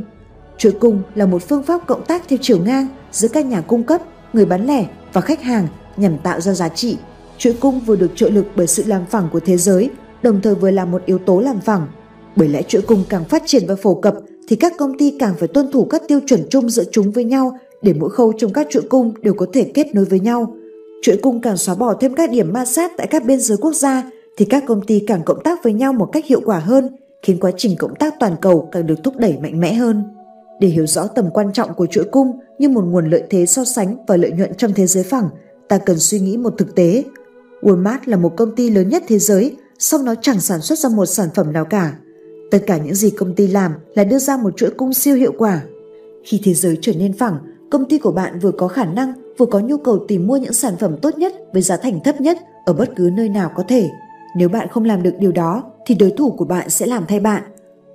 Chuỗi 0.58 0.72
cung 0.72 1.02
là 1.16 1.26
một 1.26 1.44
phương 1.50 1.64
pháp 1.64 1.88
cộng 1.88 2.06
tác 2.06 2.24
theo 2.30 2.40
chiều 2.42 2.58
ngang 2.64 2.88
giữa 3.12 3.28
các 3.28 3.46
nhà 3.46 3.62
cung 3.62 3.84
cấp, 3.84 4.02
người 4.34 4.46
bán 4.46 4.68
lẻ 4.68 4.86
và 5.14 5.22
khách 5.22 5.42
hàng 5.42 5.68
nhằm 5.98 6.18
tạo 6.18 6.42
ra 6.42 6.54
giá 6.54 6.70
trị. 6.70 6.98
chuỗi 7.38 7.54
cung 7.54 7.80
vừa 7.80 7.96
được 7.96 8.12
trợ 8.16 8.30
lực 8.30 8.46
bởi 8.56 8.68
sự 8.68 8.84
làm 8.86 9.06
phẳng 9.06 9.30
của 9.32 9.40
thế 9.40 9.58
giới, 9.58 9.90
đồng 10.24 10.42
thời 10.42 10.56
vừa 10.56 10.72
là 10.72 10.86
một 10.86 11.02
yếu 11.06 11.18
tố 11.18 11.40
làm 11.40 11.60
phẳng. 11.60 11.88
Bởi 12.36 12.48
lẽ 12.48 12.62
chuỗi 12.62 12.82
cung 12.82 13.04
càng 13.10 13.26
phát 13.26 13.44
triển 13.46 13.64
và 13.68 13.76
phổ 13.76 13.96
cập 13.96 14.16
thì 14.48 14.56
các 14.56 14.74
công 14.78 14.98
ty 14.98 15.16
càng 15.20 15.34
phải 15.40 15.48
tuân 15.48 15.72
thủ 15.72 15.86
các 15.86 16.02
tiêu 16.08 16.20
chuẩn 16.28 16.48
chung 16.50 16.70
giữa 16.70 16.84
chúng 16.92 17.12
với 17.12 17.24
nhau 17.24 17.58
để 17.82 17.94
mỗi 17.94 18.10
khâu 18.10 18.34
trong 18.38 18.54
các 18.54 18.68
chuỗi 18.70 18.84
cung 18.90 19.14
đều 19.22 19.34
có 19.34 19.46
thể 19.54 19.72
kết 19.74 19.96
nối 19.96 20.06
với 20.06 20.20
nhau. 20.20 20.56
Chuỗi 21.02 21.18
cung 21.18 21.42
càng 21.42 21.58
xóa 21.58 21.76
bỏ 21.76 21.94
thêm 21.94 22.16
các 22.16 22.32
điểm 22.32 22.54
ma 22.54 22.66
sát 22.66 22.92
tại 22.98 23.08
các 23.08 23.26
biên 23.26 23.40
giới 23.40 23.58
quốc 23.58 23.74
gia 23.74 24.04
thì 24.38 24.46
các 24.46 24.64
công 24.68 24.86
ty 24.86 25.04
càng 25.08 25.24
cộng 25.26 25.44
tác 25.44 25.64
với 25.64 25.74
nhau 25.74 25.94
một 25.94 26.10
cách 26.12 26.26
hiệu 26.26 26.42
quả 26.46 26.60
hơn, 26.60 26.90
khiến 27.22 27.38
quá 27.40 27.52
trình 27.58 27.76
cộng 27.80 27.96
tác 27.96 28.14
toàn 28.20 28.36
cầu 28.42 28.70
càng 28.72 28.88
được 28.88 29.04
thúc 29.04 29.14
đẩy 29.18 29.38
mạnh 29.42 29.60
mẽ 29.60 29.74
hơn. 29.74 30.04
Để 30.60 30.68
hiểu 30.68 30.88
rõ 30.88 31.08
tầm 31.08 31.30
quan 31.34 31.54
trọng 31.54 31.74
của 31.74 31.86
chuỗi 31.86 32.06
cung 32.12 32.40
như 32.60 32.70
một 32.70 32.84
nguồn 32.86 33.10
lợi 33.10 33.24
thế 33.30 33.46
so 33.46 33.66
sánh 33.66 33.96
và 34.08 34.18
lợi 34.18 34.32
nhuận 34.32 34.56
trong 34.56 34.74
thế 34.74 34.88
giới 34.88 35.04
phẳng, 35.04 35.30
ta 35.68 35.78
cần 35.78 36.00
suy 36.00 36.20
nghĩ 36.20 36.38
một 36.38 36.54
thực 36.58 36.76
tế. 36.76 37.04
Walmart 37.62 38.00
là 38.06 38.18
một 38.18 38.34
công 38.38 38.56
ty 38.56 38.70
lớn 38.70 38.90
nhất 38.90 39.04
thế 39.08 39.20
giới, 39.20 39.58
song 39.80 40.06
nó 40.06 40.16
chẳng 40.22 40.40
sản 40.40 40.62
xuất 40.62 40.80
ra 40.80 40.90
một 40.90 41.06
sản 41.06 41.30
phẩm 41.36 41.54
nào 41.54 41.66
cả. 41.66 41.94
Tất 42.52 42.60
cả 42.68 42.78
những 42.78 42.96
gì 42.96 43.10
công 43.10 43.36
ty 43.36 43.48
làm 43.48 43.72
là 43.96 44.04
đưa 44.04 44.20
ra 44.20 44.38
một 44.38 44.58
chuỗi 44.58 44.70
cung 44.70 44.94
siêu 44.94 45.16
hiệu 45.16 45.34
quả. 45.38 45.62
Khi 46.24 46.42
thế 46.44 46.54
giới 46.54 46.78
trở 46.82 46.94
nên 46.94 47.14
phẳng, 47.14 47.40
công 47.72 47.86
ty 47.86 47.98
của 47.98 48.12
bạn 48.12 48.40
vừa 48.40 48.52
có 48.52 48.68
khả 48.68 48.86
năng 48.86 49.14
vừa 49.38 49.46
có 49.46 49.60
nhu 49.60 49.78
cầu 49.78 50.06
tìm 50.08 50.28
mua 50.28 50.38
những 50.38 50.54
sản 50.54 50.74
phẩm 50.80 50.98
tốt 51.02 51.18
nhất 51.18 51.34
với 51.54 51.62
giá 51.62 51.78
thành 51.78 52.00
thấp 52.04 52.22
nhất 52.22 52.38
ở 52.66 52.74
bất 52.74 52.90
cứ 52.96 53.10
nơi 53.14 53.30
nào 53.30 53.52
có 53.56 53.64
thể. 53.68 53.90
Nếu 54.38 54.50
bạn 54.50 54.68
không 54.72 54.86
làm 54.86 55.04
được 55.04 55.14
điều 55.20 55.32
đó 55.32 55.64
thì 55.86 55.96
đối 55.96 56.12
thủ 56.12 56.32
của 56.32 56.46
bạn 56.46 56.70
sẽ 56.70 56.86
làm 56.86 57.06
thay 57.08 57.20
bạn. 57.20 57.44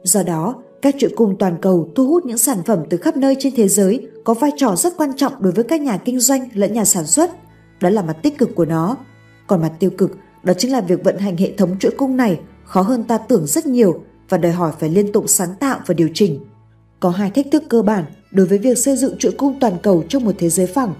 Do 0.02 0.22
đó, 0.22 0.62
các 0.84 0.94
chuỗi 0.98 1.10
cung 1.16 1.36
toàn 1.38 1.56
cầu 1.62 1.88
thu 1.94 2.06
hút 2.06 2.26
những 2.26 2.38
sản 2.38 2.58
phẩm 2.66 2.78
từ 2.90 2.96
khắp 2.96 3.16
nơi 3.16 3.36
trên 3.38 3.54
thế 3.56 3.68
giới 3.68 4.06
có 4.24 4.34
vai 4.34 4.50
trò 4.56 4.76
rất 4.76 4.92
quan 4.96 5.16
trọng 5.16 5.32
đối 5.40 5.52
với 5.52 5.64
các 5.64 5.80
nhà 5.80 5.96
kinh 5.96 6.20
doanh 6.20 6.48
lẫn 6.54 6.72
nhà 6.72 6.84
sản 6.84 7.06
xuất. 7.06 7.30
Đó 7.80 7.90
là 7.90 8.02
mặt 8.02 8.16
tích 8.22 8.38
cực 8.38 8.54
của 8.54 8.64
nó. 8.64 8.96
Còn 9.46 9.62
mặt 9.62 9.72
tiêu 9.78 9.90
cực, 9.90 10.10
đó 10.42 10.52
chính 10.58 10.72
là 10.72 10.80
việc 10.80 11.04
vận 11.04 11.18
hành 11.18 11.36
hệ 11.36 11.52
thống 11.56 11.76
chuỗi 11.78 11.90
cung 11.90 12.16
này 12.16 12.40
khó 12.64 12.82
hơn 12.82 13.04
ta 13.04 13.18
tưởng 13.18 13.46
rất 13.46 13.66
nhiều 13.66 14.04
và 14.28 14.38
đòi 14.38 14.52
hỏi 14.52 14.72
phải 14.80 14.88
liên 14.88 15.12
tục 15.12 15.24
sáng 15.28 15.54
tạo 15.60 15.80
và 15.86 15.94
điều 15.94 16.08
chỉnh. 16.14 16.40
Có 17.00 17.10
hai 17.10 17.30
thách 17.30 17.46
thức 17.52 17.62
cơ 17.68 17.82
bản 17.82 18.04
đối 18.30 18.46
với 18.46 18.58
việc 18.58 18.78
xây 18.78 18.96
dựng 18.96 19.18
chuỗi 19.18 19.32
cung 19.32 19.60
toàn 19.60 19.74
cầu 19.82 20.04
trong 20.08 20.24
một 20.24 20.32
thế 20.38 20.48
giới 20.48 20.66
phẳng. 20.66 20.94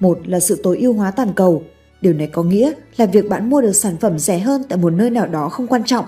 Một 0.00 0.28
là 0.28 0.40
sự 0.40 0.60
tối 0.62 0.78
ưu 0.78 0.92
hóa 0.92 1.10
toàn 1.10 1.32
cầu. 1.36 1.62
Điều 2.00 2.12
này 2.12 2.26
có 2.26 2.42
nghĩa 2.42 2.72
là 2.96 3.06
việc 3.06 3.28
bạn 3.28 3.50
mua 3.50 3.60
được 3.60 3.72
sản 3.72 3.96
phẩm 4.00 4.18
rẻ 4.18 4.38
hơn 4.38 4.62
tại 4.68 4.78
một 4.78 4.90
nơi 4.90 5.10
nào 5.10 5.26
đó 5.26 5.48
không 5.48 5.66
quan 5.66 5.84
trọng. 5.84 6.04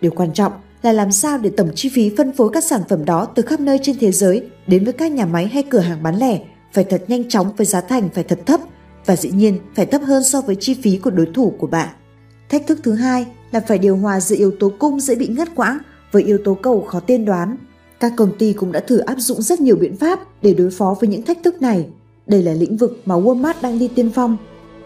Điều 0.00 0.12
quan 0.12 0.32
trọng 0.32 0.52
là 0.82 0.92
làm 0.92 1.12
sao 1.12 1.38
để 1.38 1.50
tổng 1.56 1.70
chi 1.74 1.88
phí 1.88 2.10
phân 2.16 2.32
phối 2.32 2.50
các 2.52 2.64
sản 2.64 2.82
phẩm 2.88 3.04
đó 3.04 3.28
từ 3.34 3.42
khắp 3.42 3.60
nơi 3.60 3.78
trên 3.82 3.96
thế 4.00 4.12
giới 4.12 4.50
đến 4.66 4.84
với 4.84 4.92
các 4.92 5.12
nhà 5.12 5.26
máy 5.26 5.46
hay 5.46 5.62
cửa 5.62 5.78
hàng 5.78 6.02
bán 6.02 6.16
lẻ 6.16 6.40
phải 6.72 6.84
thật 6.84 7.04
nhanh 7.08 7.28
chóng 7.28 7.52
với 7.56 7.66
giá 7.66 7.80
thành 7.80 8.08
phải 8.14 8.24
thật 8.24 8.38
thấp 8.46 8.60
và 9.06 9.16
dĩ 9.16 9.30
nhiên 9.30 9.58
phải 9.74 9.86
thấp 9.86 10.02
hơn 10.02 10.24
so 10.24 10.40
với 10.40 10.56
chi 10.60 10.74
phí 10.82 10.96
của 10.96 11.10
đối 11.10 11.26
thủ 11.34 11.54
của 11.58 11.66
bạn. 11.66 11.88
Thách 12.48 12.66
thức 12.66 12.80
thứ 12.82 12.92
hai 12.92 13.26
là 13.50 13.60
phải 13.60 13.78
điều 13.78 13.96
hòa 13.96 14.20
giữa 14.20 14.36
yếu 14.36 14.50
tố 14.60 14.72
cung 14.78 15.00
dễ 15.00 15.14
bị 15.14 15.26
ngắt 15.26 15.54
quãng 15.54 15.78
với 16.12 16.22
yếu 16.22 16.38
tố 16.44 16.54
cầu 16.54 16.80
khó 16.80 17.00
tiên 17.00 17.24
đoán. 17.24 17.56
Các 18.00 18.12
công 18.16 18.38
ty 18.38 18.52
cũng 18.52 18.72
đã 18.72 18.80
thử 18.80 18.98
áp 18.98 19.16
dụng 19.18 19.42
rất 19.42 19.60
nhiều 19.60 19.76
biện 19.76 19.96
pháp 19.96 20.20
để 20.42 20.54
đối 20.54 20.70
phó 20.70 20.96
với 21.00 21.08
những 21.08 21.22
thách 21.22 21.38
thức 21.44 21.62
này. 21.62 21.86
Đây 22.26 22.42
là 22.42 22.52
lĩnh 22.52 22.76
vực 22.76 23.02
mà 23.04 23.14
Walmart 23.14 23.54
đang 23.62 23.78
đi 23.78 23.88
tiên 23.88 24.10
phong. 24.14 24.36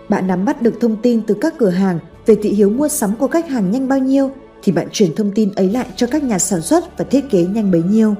Bạn 0.08 0.26
nắm 0.26 0.44
bắt 0.44 0.62
được 0.62 0.80
thông 0.80 0.96
tin 1.02 1.22
từ 1.26 1.36
các 1.40 1.54
cửa 1.58 1.70
hàng 1.70 1.98
về 2.26 2.36
thị 2.42 2.50
hiếu 2.50 2.70
mua 2.70 2.88
sắm 2.88 3.16
của 3.16 3.28
khách 3.28 3.48
hàng 3.48 3.70
nhanh 3.70 3.88
bao 3.88 3.98
nhiêu 3.98 4.30
thì 4.62 4.72
bạn 4.72 4.88
truyền 4.92 5.14
thông 5.14 5.32
tin 5.32 5.52
ấy 5.54 5.70
lại 5.70 5.86
cho 5.96 6.06
các 6.06 6.22
nhà 6.22 6.38
sản 6.38 6.60
xuất 6.60 6.98
và 6.98 7.04
thiết 7.04 7.30
kế 7.30 7.44
nhanh 7.44 7.70
bấy 7.70 7.82
nhiêu. 7.82 8.14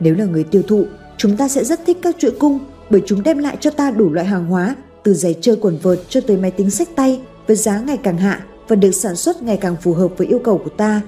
Nếu 0.00 0.14
là 0.14 0.24
người 0.24 0.44
tiêu 0.44 0.62
thụ, 0.62 0.86
chúng 1.16 1.36
ta 1.36 1.48
sẽ 1.48 1.64
rất 1.64 1.80
thích 1.86 1.98
các 2.02 2.16
chuỗi 2.18 2.30
cung 2.30 2.58
bởi 2.90 3.02
chúng 3.06 3.22
đem 3.22 3.38
lại 3.38 3.56
cho 3.60 3.70
ta 3.70 3.90
đủ 3.90 4.12
loại 4.12 4.26
hàng 4.26 4.46
hóa 4.46 4.76
từ 5.02 5.14
giày 5.14 5.34
chơi 5.40 5.56
quần 5.60 5.78
vợt 5.82 5.98
cho 6.08 6.20
tới 6.20 6.36
máy 6.36 6.50
tính 6.50 6.70
sách 6.70 6.88
tay 6.96 7.20
với 7.46 7.56
giá 7.56 7.80
ngày 7.80 7.96
càng 7.96 8.18
hạ 8.18 8.44
và 8.68 8.76
được 8.76 8.92
sản 8.92 9.16
xuất 9.16 9.42
ngày 9.42 9.56
càng 9.56 9.76
phù 9.82 9.92
hợp 9.92 10.08
với 10.16 10.26
yêu 10.26 10.38
cầu 10.38 10.58
của 10.58 10.70
ta. 10.70 11.00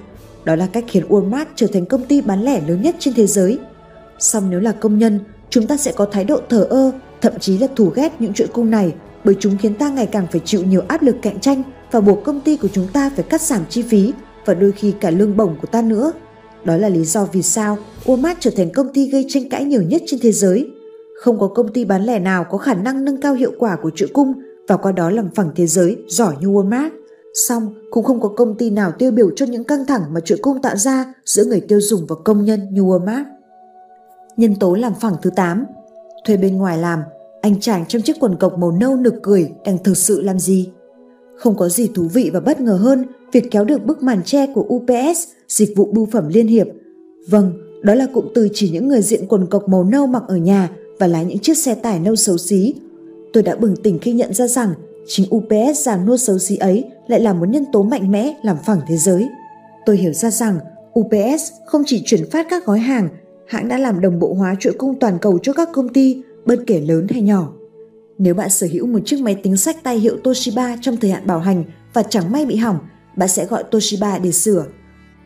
Đó 0.43 0.55
là 0.55 0.67
cách 0.67 0.83
khiến 0.87 1.07
Walmart 1.09 1.45
trở 1.55 1.67
thành 1.67 1.85
công 1.85 2.05
ty 2.05 2.21
bán 2.21 2.43
lẻ 2.43 2.61
lớn 2.67 2.81
nhất 2.81 2.95
trên 2.99 3.13
thế 3.13 3.27
giới. 3.27 3.59
Song 4.19 4.49
nếu 4.49 4.59
là 4.59 4.71
công 4.71 4.99
nhân, 4.99 5.19
chúng 5.49 5.67
ta 5.67 5.77
sẽ 5.77 5.91
có 5.91 6.05
thái 6.05 6.23
độ 6.23 6.39
thờ 6.49 6.67
ơ, 6.69 6.91
thậm 7.21 7.33
chí 7.39 7.57
là 7.57 7.67
thù 7.75 7.89
ghét 7.89 8.13
những 8.19 8.33
chuỗi 8.33 8.47
cung 8.47 8.71
này 8.71 8.93
bởi 9.23 9.35
chúng 9.39 9.57
khiến 9.57 9.73
ta 9.75 9.89
ngày 9.89 10.05
càng 10.05 10.27
phải 10.31 10.41
chịu 10.45 10.63
nhiều 10.63 10.83
áp 10.87 11.01
lực 11.01 11.15
cạnh 11.21 11.39
tranh 11.39 11.63
và 11.91 12.01
buộc 12.01 12.23
công 12.23 12.41
ty 12.41 12.57
của 12.57 12.67
chúng 12.67 12.87
ta 12.87 13.11
phải 13.15 13.25
cắt 13.29 13.41
giảm 13.41 13.61
chi 13.69 13.81
phí 13.81 14.13
và 14.45 14.53
đôi 14.53 14.71
khi 14.71 14.93
cả 14.99 15.11
lương 15.11 15.37
bổng 15.37 15.55
của 15.61 15.67
ta 15.67 15.81
nữa. 15.81 16.11
Đó 16.65 16.77
là 16.77 16.89
lý 16.89 17.05
do 17.05 17.25
vì 17.25 17.41
sao 17.41 17.77
Walmart 18.05 18.35
trở 18.39 18.51
thành 18.57 18.71
công 18.71 18.93
ty 18.93 19.09
gây 19.09 19.25
tranh 19.29 19.49
cãi 19.49 19.65
nhiều 19.65 19.81
nhất 19.81 20.01
trên 20.07 20.19
thế 20.23 20.31
giới. 20.31 20.69
Không 21.21 21.39
có 21.39 21.47
công 21.47 21.73
ty 21.73 21.85
bán 21.85 22.05
lẻ 22.05 22.19
nào 22.19 22.45
có 22.49 22.57
khả 22.57 22.73
năng 22.73 23.05
nâng 23.05 23.21
cao 23.21 23.33
hiệu 23.33 23.51
quả 23.59 23.77
của 23.81 23.89
chuỗi 23.95 24.09
cung 24.13 24.33
và 24.67 24.77
qua 24.77 24.91
đó 24.91 25.09
làm 25.09 25.29
phẳng 25.35 25.51
thế 25.55 25.67
giới 25.67 25.97
giỏi 26.07 26.35
như 26.39 26.47
Walmart. 26.47 26.89
Song 27.47 27.73
cũng 27.91 28.03
không 28.03 28.21
có 28.21 28.29
công 28.29 28.57
ty 28.57 28.69
nào 28.69 28.91
tiêu 28.99 29.11
biểu 29.11 29.29
cho 29.35 29.45
những 29.45 29.63
căng 29.63 29.85
thẳng 29.85 30.01
mà 30.11 30.19
chuỗi 30.19 30.37
cung 30.41 30.61
tạo 30.61 30.75
ra 30.75 31.13
giữa 31.25 31.45
người 31.45 31.61
tiêu 31.61 31.81
dùng 31.81 32.05
và 32.07 32.15
công 32.25 32.45
nhân 32.45 32.67
như 32.71 32.81
Walmart. 32.81 33.23
Nhân 34.37 34.55
tố 34.55 34.75
làm 34.75 34.93
phẳng 34.95 35.15
thứ 35.21 35.29
8 35.35 35.65
Thuê 36.25 36.37
bên 36.37 36.57
ngoài 36.57 36.77
làm, 36.77 36.99
anh 37.41 37.59
chàng 37.59 37.85
trong 37.87 38.01
chiếc 38.01 38.15
quần 38.19 38.35
cộc 38.35 38.57
màu 38.57 38.71
nâu 38.71 38.95
nực 38.95 39.13
cười 39.23 39.51
đang 39.65 39.83
thực 39.83 39.97
sự 39.97 40.21
làm 40.21 40.39
gì? 40.39 40.69
Không 41.37 41.57
có 41.57 41.69
gì 41.69 41.89
thú 41.93 42.07
vị 42.13 42.29
và 42.33 42.39
bất 42.39 42.61
ngờ 42.61 42.73
hơn 42.73 43.05
việc 43.31 43.51
kéo 43.51 43.65
được 43.65 43.85
bức 43.85 44.03
màn 44.03 44.23
tre 44.23 44.47
của 44.53 44.65
UPS, 44.73 45.27
dịch 45.47 45.73
vụ 45.75 45.85
bưu 45.85 46.05
phẩm 46.05 46.27
liên 46.27 46.47
hiệp. 46.47 46.67
Vâng, 47.27 47.53
đó 47.81 47.95
là 47.95 48.07
cụm 48.13 48.25
từ 48.35 48.49
chỉ 48.53 48.69
những 48.69 48.87
người 48.87 49.01
diện 49.01 49.27
quần 49.27 49.45
cộc 49.45 49.69
màu 49.69 49.83
nâu 49.83 50.07
mặc 50.07 50.23
ở 50.27 50.35
nhà 50.35 50.69
và 50.99 51.07
lái 51.07 51.25
những 51.25 51.39
chiếc 51.39 51.57
xe 51.57 51.75
tải 51.75 51.99
nâu 51.99 52.15
xấu 52.15 52.37
xí. 52.37 52.73
Tôi 53.33 53.43
đã 53.43 53.55
bừng 53.55 53.75
tỉnh 53.75 53.99
khi 53.99 54.13
nhận 54.13 54.33
ra 54.33 54.47
rằng 54.47 54.73
chính 55.07 55.35
UPS 55.35 55.79
già 55.85 55.97
nua 55.97 56.17
xấu 56.17 56.39
xí 56.39 56.57
ấy 56.57 56.83
lại 57.07 57.19
là 57.19 57.33
một 57.33 57.49
nhân 57.49 57.65
tố 57.73 57.83
mạnh 57.83 58.11
mẽ 58.11 58.35
làm 58.43 58.57
phẳng 58.65 58.81
thế 58.87 58.97
giới. 58.97 59.27
Tôi 59.85 59.97
hiểu 59.97 60.13
ra 60.13 60.31
rằng 60.31 60.59
UPS 60.99 61.51
không 61.65 61.83
chỉ 61.85 62.01
chuyển 62.05 62.29
phát 62.29 62.47
các 62.49 62.65
gói 62.65 62.79
hàng, 62.79 63.09
hãng 63.47 63.67
đã 63.67 63.77
làm 63.77 64.01
đồng 64.01 64.19
bộ 64.19 64.33
hóa 64.33 64.55
chuỗi 64.59 64.73
cung 64.73 64.99
toàn 64.99 65.17
cầu 65.21 65.39
cho 65.43 65.53
các 65.53 65.69
công 65.73 65.89
ty, 65.89 66.21
bất 66.45 66.59
kể 66.67 66.81
lớn 66.81 67.07
hay 67.09 67.21
nhỏ. 67.21 67.53
Nếu 68.17 68.33
bạn 68.33 68.49
sở 68.49 68.67
hữu 68.71 68.87
một 68.87 68.99
chiếc 69.05 69.21
máy 69.21 69.35
tính 69.35 69.57
sách 69.57 69.83
tay 69.83 69.99
hiệu 69.99 70.17
Toshiba 70.23 70.75
trong 70.81 70.97
thời 70.97 71.11
hạn 71.11 71.27
bảo 71.27 71.39
hành 71.39 71.63
và 71.93 72.03
chẳng 72.03 72.31
may 72.31 72.45
bị 72.45 72.55
hỏng, 72.55 72.79
bạn 73.15 73.29
sẽ 73.29 73.45
gọi 73.45 73.63
Toshiba 73.71 74.17
để 74.17 74.31
sửa. 74.31 74.65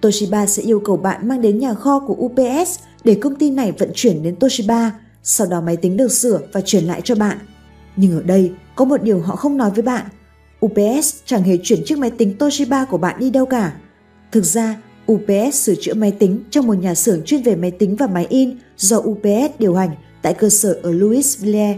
Toshiba 0.02 0.46
sẽ 0.46 0.64
yêu 0.64 0.80
cầu 0.80 0.98
bạn 0.98 1.28
mang 1.28 1.42
đến 1.42 1.60
nhà 1.60 1.74
kho 1.74 2.00
của 2.00 2.14
UPS 2.14 2.80
để 3.04 3.16
công 3.16 3.36
ty 3.36 3.52
này 3.52 3.72
vận 3.72 3.92
chuyển 3.96 4.24
đến 4.24 4.36
Toshiba, 4.36 4.92
sau 5.24 5.48
đó 5.48 5.62
máy 5.62 5.78
tính 5.78 5.98
được 5.98 6.12
sửa 6.12 6.40
và 6.54 6.62
chuyển 6.62 6.84
lại 6.84 7.02
cho 7.04 7.16
bạn. 7.16 7.38
Nhưng 7.96 8.12
ở 8.12 8.24
đây 8.24 8.52
có 8.76 8.86
một 8.86 9.04
điều 9.04 9.20
họ 9.20 9.36
không 9.36 9.58
nói 9.58 9.72
với 9.72 9.82
bạn. 9.82 10.06
UPS 10.66 11.16
chẳng 11.26 11.44
hề 11.44 11.58
chuyển 11.64 11.86
chiếc 11.86 11.98
máy 11.98 12.12
tính 12.12 12.38
Toshiba 12.38 12.86
của 12.86 12.98
bạn 12.98 13.20
đi 13.20 13.30
đâu 13.30 13.46
cả. 13.46 13.74
Thực 14.32 14.46
ra, 14.46 14.82
UPS 15.12 15.54
sửa 15.54 15.76
chữa 15.82 15.94
máy 15.94 16.12
tính 16.12 16.44
trong 16.50 16.68
một 16.68 16.74
nhà 16.74 16.96
xưởng 16.96 17.22
chuyên 17.26 17.44
về 17.44 17.56
máy 17.56 17.72
tính 17.72 17.96
và 17.96 18.08
máy 18.08 18.26
in 18.30 18.58
do 18.78 18.98
UPS 18.98 19.60
điều 19.60 19.76
hành 19.76 19.90
tại 20.22 20.34
cơ 20.34 20.50
sở 20.50 20.80
ở 20.84 20.92
Louisville. 20.92 21.78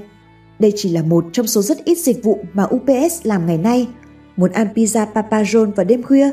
Đây 0.62 0.74
chỉ 0.76 0.90
là 0.90 1.02
một 1.02 1.26
trong 1.34 1.48
số 1.48 1.62
rất 1.62 1.86
ít 1.86 1.98
dịch 1.98 2.24
vụ 2.24 2.40
mà 2.54 2.64
UPS 2.76 3.20
làm 3.24 3.46
ngày 3.46 3.58
nay. 3.58 3.88
Muốn 4.38 4.52
ăn 4.52 4.68
pizza 4.76 5.06
Papa 5.06 5.44
John 5.44 5.72
vào 5.72 5.84
đêm 5.84 6.04
khuya? 6.04 6.32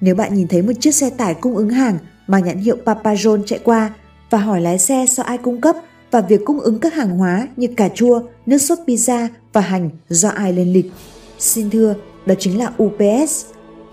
Nếu 0.00 0.14
bạn 0.14 0.34
nhìn 0.34 0.48
thấy 0.48 0.62
một 0.62 0.72
chiếc 0.80 0.94
xe 0.94 1.10
tải 1.10 1.34
cung 1.34 1.56
ứng 1.56 1.70
hàng 1.70 1.98
mang 2.26 2.44
nhãn 2.44 2.58
hiệu 2.58 2.76
Papa 2.86 3.14
John 3.14 3.42
chạy 3.46 3.58
qua 3.64 3.94
và 4.30 4.38
hỏi 4.38 4.60
lái 4.60 4.78
xe 4.78 5.06
do 5.08 5.22
ai 5.22 5.38
cung 5.38 5.60
cấp 5.60 5.76
và 6.10 6.20
việc 6.20 6.44
cung 6.44 6.60
ứng 6.60 6.78
các 6.78 6.94
hàng 6.94 7.18
hóa 7.18 7.48
như 7.56 7.66
cà 7.76 7.88
chua, 7.88 8.20
nước 8.46 8.58
sốt 8.58 8.78
pizza 8.86 9.28
và 9.52 9.60
hành 9.60 9.90
do 10.08 10.28
ai 10.28 10.52
lên 10.52 10.72
lịch. 10.72 10.92
Xin 11.38 11.70
thưa, 11.70 11.94
đó 12.26 12.34
chính 12.38 12.58
là 12.58 12.72
UPS. 12.82 13.46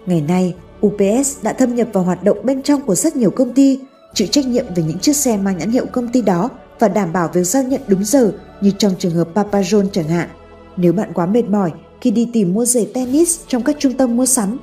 Ngày 0.06 0.24
nay, 0.28 0.56
UPS 0.86 1.44
đã 1.44 1.54
thâm 1.54 1.76
nhập 1.76 1.88
vào 1.94 2.04
hoạt 2.04 2.24
động 2.24 2.38
bên 2.44 2.62
trong 2.62 2.82
của 2.82 2.96
rất 2.96 3.16
nhiều 3.16 3.32
công 3.32 3.54
ty, 3.54 3.80
chịu 4.14 4.28
trách 4.28 4.48
nhiệm 4.48 4.66
về 4.76 4.84
những 4.84 5.00
chiếc 5.00 5.16
xe 5.16 5.38
mang 5.38 5.58
nhãn 5.58 5.70
hiệu 5.70 5.86
công 5.92 6.08
ty 6.08 6.22
đó 6.22 6.50
và 6.84 6.90
đảm 6.90 7.14
bảo 7.14 7.30
việc 7.34 7.44
giao 7.44 7.64
nhận 7.64 7.82
đúng 7.88 8.04
giờ 8.04 8.32
như 8.62 8.72
trong 8.78 8.94
trường 9.00 9.12
hợp 9.12 9.28
Papa 9.36 9.62
John 9.62 9.86
chẳng 9.92 10.08
hạn. 10.08 10.30
Nếu 10.78 10.94
bạn 10.94 11.14
quá 11.14 11.26
mệt 11.26 11.46
mỏi 11.50 11.72
khi 12.02 12.12
đi 12.12 12.30
tìm 12.34 12.54
mua 12.54 12.66
giày 12.66 12.90
tennis 12.94 13.40
trong 13.48 13.64
các 13.64 13.76
trung 13.80 13.94
tâm 13.94 14.16
mua 14.16 14.26
sắm, 14.26 14.58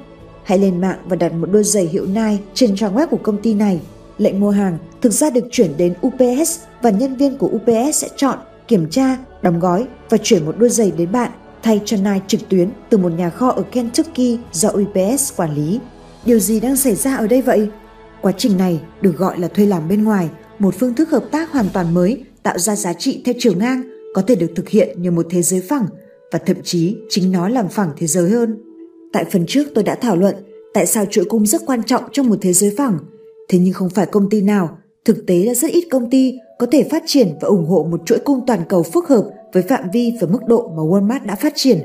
hãy 0.45 0.59
lên 0.59 0.81
mạng 0.81 0.99
và 1.05 1.17
đặt 1.17 1.33
một 1.33 1.47
đôi 1.53 1.65
giày 1.65 1.85
hiệu 1.85 2.07
Nike 2.07 2.43
trên 2.55 2.77
trang 2.77 2.95
web 2.95 3.07
của 3.07 3.19
công 3.23 3.43
ty 3.43 3.55
này. 3.55 3.81
Lệnh 4.19 4.41
mua 4.41 4.51
hàng 4.51 4.79
thực 5.03 5.13
ra 5.13 5.31
được 5.31 5.45
chuyển 5.51 5.77
đến 5.77 5.95
UPS 6.07 6.59
và 6.83 6.91
nhân 6.91 7.17
viên 7.17 7.39
của 7.39 7.47
UPS 7.47 7.97
sẽ 8.03 8.09
chọn, 8.17 8.39
kiểm 8.69 8.91
tra, 8.91 9.17
đóng 9.43 9.61
gói 9.61 9.87
và 10.11 10.19
chuyển 10.23 10.47
một 10.47 10.55
đôi 10.59 10.71
giày 10.71 10.91
đến 10.91 11.13
bạn 11.13 11.31
thay 11.63 11.81
cho 11.85 11.97
Nike 11.97 12.25
trực 12.27 12.49
tuyến 12.49 12.71
từ 12.91 12.99
một 12.99 13.13
nhà 13.13 13.31
kho 13.31 13.49
ở 13.49 13.63
Kentucky 13.63 14.39
do 14.53 14.69
UPS 14.69 15.33
quản 15.37 15.55
lý. 15.55 15.81
Điều 16.25 16.39
gì 16.39 16.61
đang 16.61 16.77
xảy 16.77 16.95
ra 16.95 17.17
ở 17.17 17.27
đây 17.27 17.43
vậy? 17.43 17.69
Quá 18.21 18.33
trình 18.37 18.57
này 18.59 18.81
được 19.01 19.17
gọi 19.17 19.39
là 19.39 19.49
thuê 19.49 19.67
làm 19.67 19.89
bên 19.89 20.05
ngoài, 20.05 20.29
một 20.61 20.75
phương 20.79 20.95
thức 20.95 21.11
hợp 21.11 21.25
tác 21.31 21.53
hoàn 21.53 21.67
toàn 21.73 21.95
mới 21.95 22.25
tạo 22.43 22.59
ra 22.59 22.77
giá 22.77 22.93
trị 22.93 23.23
theo 23.25 23.35
chiều 23.39 23.53
ngang 23.57 23.83
có 24.15 24.23
thể 24.23 24.35
được 24.35 24.53
thực 24.57 24.69
hiện 24.69 25.03
như 25.03 25.11
một 25.11 25.27
thế 25.31 25.43
giới 25.43 25.61
phẳng 25.61 25.87
và 26.33 26.39
thậm 26.39 26.57
chí 26.63 26.97
chính 27.09 27.33
nó 27.33 27.49
làm 27.49 27.69
phẳng 27.69 27.91
thế 27.97 28.07
giới 28.07 28.31
hơn. 28.31 28.63
Tại 29.13 29.25
phần 29.25 29.45
trước 29.49 29.65
tôi 29.75 29.85
đã 29.85 29.95
thảo 29.95 30.17
luận 30.17 30.35
tại 30.75 30.87
sao 30.87 31.05
chuỗi 31.11 31.25
cung 31.25 31.47
rất 31.47 31.63
quan 31.67 31.83
trọng 31.83 32.03
trong 32.13 32.29
một 32.29 32.37
thế 32.41 32.53
giới 32.53 32.75
phẳng. 32.77 32.99
Thế 33.49 33.59
nhưng 33.59 33.73
không 33.73 33.91
phải 33.91 34.07
công 34.07 34.31
ty 34.31 34.43
nào, 34.43 34.79
thực 35.05 35.27
tế 35.27 35.45
là 35.45 35.55
rất 35.55 35.71
ít 35.71 35.85
công 35.91 36.11
ty 36.11 36.35
có 36.59 36.67
thể 36.73 36.89
phát 36.91 37.03
triển 37.07 37.29
và 37.41 37.49
ủng 37.49 37.67
hộ 37.67 37.87
một 37.91 38.01
chuỗi 38.07 38.19
cung 38.19 38.47
toàn 38.47 38.61
cầu 38.69 38.83
phức 38.83 39.09
hợp 39.09 39.31
với 39.53 39.63
phạm 39.63 39.91
vi 39.93 40.13
và 40.21 40.27
mức 40.31 40.41
độ 40.47 40.69
mà 40.77 40.83
Walmart 40.83 41.27
đã 41.27 41.37
phát 41.37 41.53
triển. 41.57 41.79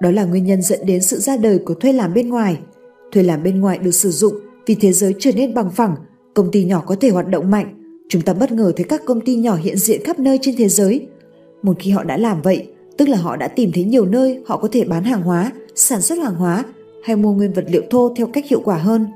Đó 0.00 0.10
là 0.10 0.24
nguyên 0.24 0.44
nhân 0.44 0.62
dẫn 0.62 0.86
đến 0.86 1.02
sự 1.02 1.18
ra 1.18 1.36
đời 1.36 1.58
của 1.58 1.74
thuê 1.74 1.92
làm 1.92 2.14
bên 2.14 2.28
ngoài. 2.28 2.58
Thuê 3.12 3.22
làm 3.22 3.42
bên 3.42 3.60
ngoài 3.60 3.78
được 3.78 3.90
sử 3.90 4.10
dụng 4.10 4.34
vì 4.66 4.74
thế 4.74 4.92
giới 4.92 5.14
trở 5.18 5.30
nên 5.32 5.54
bằng 5.54 5.70
phẳng, 5.70 5.96
công 6.34 6.50
ty 6.52 6.64
nhỏ 6.64 6.82
có 6.86 6.96
thể 7.00 7.10
hoạt 7.10 7.28
động 7.28 7.50
mạnh. 7.50 7.77
Chúng 8.08 8.22
ta 8.22 8.32
bất 8.32 8.52
ngờ 8.52 8.72
thấy 8.76 8.84
các 8.88 9.04
công 9.04 9.20
ty 9.20 9.36
nhỏ 9.36 9.54
hiện 9.54 9.76
diện 9.76 10.04
khắp 10.04 10.18
nơi 10.18 10.38
trên 10.42 10.56
thế 10.58 10.68
giới. 10.68 11.06
Một 11.62 11.76
khi 11.78 11.90
họ 11.90 12.04
đã 12.04 12.16
làm 12.16 12.42
vậy, 12.42 12.68
tức 12.96 13.08
là 13.08 13.18
họ 13.18 13.36
đã 13.36 13.48
tìm 13.48 13.70
thấy 13.74 13.84
nhiều 13.84 14.06
nơi 14.06 14.42
họ 14.46 14.56
có 14.56 14.68
thể 14.72 14.84
bán 14.84 15.04
hàng 15.04 15.22
hóa, 15.22 15.52
sản 15.74 16.00
xuất 16.00 16.18
hàng 16.18 16.34
hóa 16.34 16.64
hay 17.04 17.16
mua 17.16 17.32
nguyên 17.32 17.52
vật 17.52 17.64
liệu 17.68 17.82
thô 17.90 18.14
theo 18.16 18.26
cách 18.26 18.44
hiệu 18.48 18.60
quả 18.64 18.76
hơn. 18.76 19.06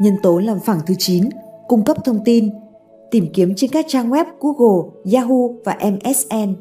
Nhân 0.00 0.14
tố 0.22 0.38
làm 0.38 0.60
phẳng 0.60 0.80
thứ 0.86 0.94
9, 0.98 1.24
cung 1.68 1.84
cấp 1.84 1.96
thông 2.04 2.24
tin, 2.24 2.50
tìm 3.10 3.26
kiếm 3.34 3.52
trên 3.56 3.70
các 3.70 3.86
trang 3.88 4.10
web 4.10 4.24
Google, 4.40 4.90
Yahoo 5.12 5.48
và 5.64 5.78
MSN. 5.80 6.54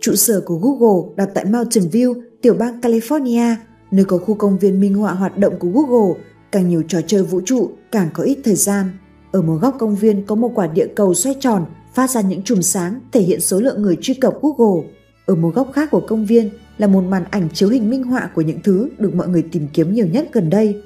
Trụ 0.00 0.14
sở 0.14 0.42
của 0.46 0.54
Google 0.54 1.14
đặt 1.16 1.28
tại 1.34 1.44
Mountain 1.44 1.88
View, 1.88 2.14
tiểu 2.42 2.54
bang 2.54 2.80
California, 2.80 3.54
nơi 3.90 4.04
có 4.04 4.18
khu 4.18 4.34
công 4.34 4.58
viên 4.58 4.80
minh 4.80 4.94
họa 4.94 5.12
hoạt 5.12 5.38
động 5.38 5.54
của 5.58 5.68
Google, 5.68 6.14
càng 6.52 6.68
nhiều 6.68 6.82
trò 6.88 7.00
chơi 7.06 7.22
vũ 7.22 7.40
trụ, 7.44 7.70
càng 7.92 8.08
có 8.14 8.22
ít 8.22 8.38
thời 8.44 8.54
gian. 8.54 8.86
Ở 9.32 9.42
một 9.42 9.58
góc 9.60 9.76
công 9.78 9.96
viên 9.96 10.26
có 10.26 10.34
một 10.34 10.52
quả 10.54 10.66
địa 10.66 10.86
cầu 10.96 11.14
xoay 11.14 11.36
tròn, 11.40 11.64
phát 11.94 12.10
ra 12.10 12.20
những 12.20 12.42
chùm 12.42 12.60
sáng 12.60 13.00
thể 13.12 13.20
hiện 13.20 13.40
số 13.40 13.60
lượng 13.60 13.82
người 13.82 13.96
truy 14.00 14.14
cập 14.14 14.34
Google. 14.42 14.88
Ở 15.26 15.34
một 15.34 15.54
góc 15.54 15.70
khác 15.74 15.90
của 15.90 16.02
công 16.08 16.26
viên 16.26 16.50
là 16.78 16.86
một 16.86 17.00
màn 17.00 17.24
ảnh 17.30 17.48
chiếu 17.54 17.68
hình 17.68 17.90
minh 17.90 18.02
họa 18.02 18.30
của 18.34 18.42
những 18.42 18.58
thứ 18.64 18.88
được 18.98 19.14
mọi 19.14 19.28
người 19.28 19.42
tìm 19.52 19.66
kiếm 19.72 19.94
nhiều 19.94 20.06
nhất 20.06 20.28
gần 20.32 20.50
đây. 20.50 20.82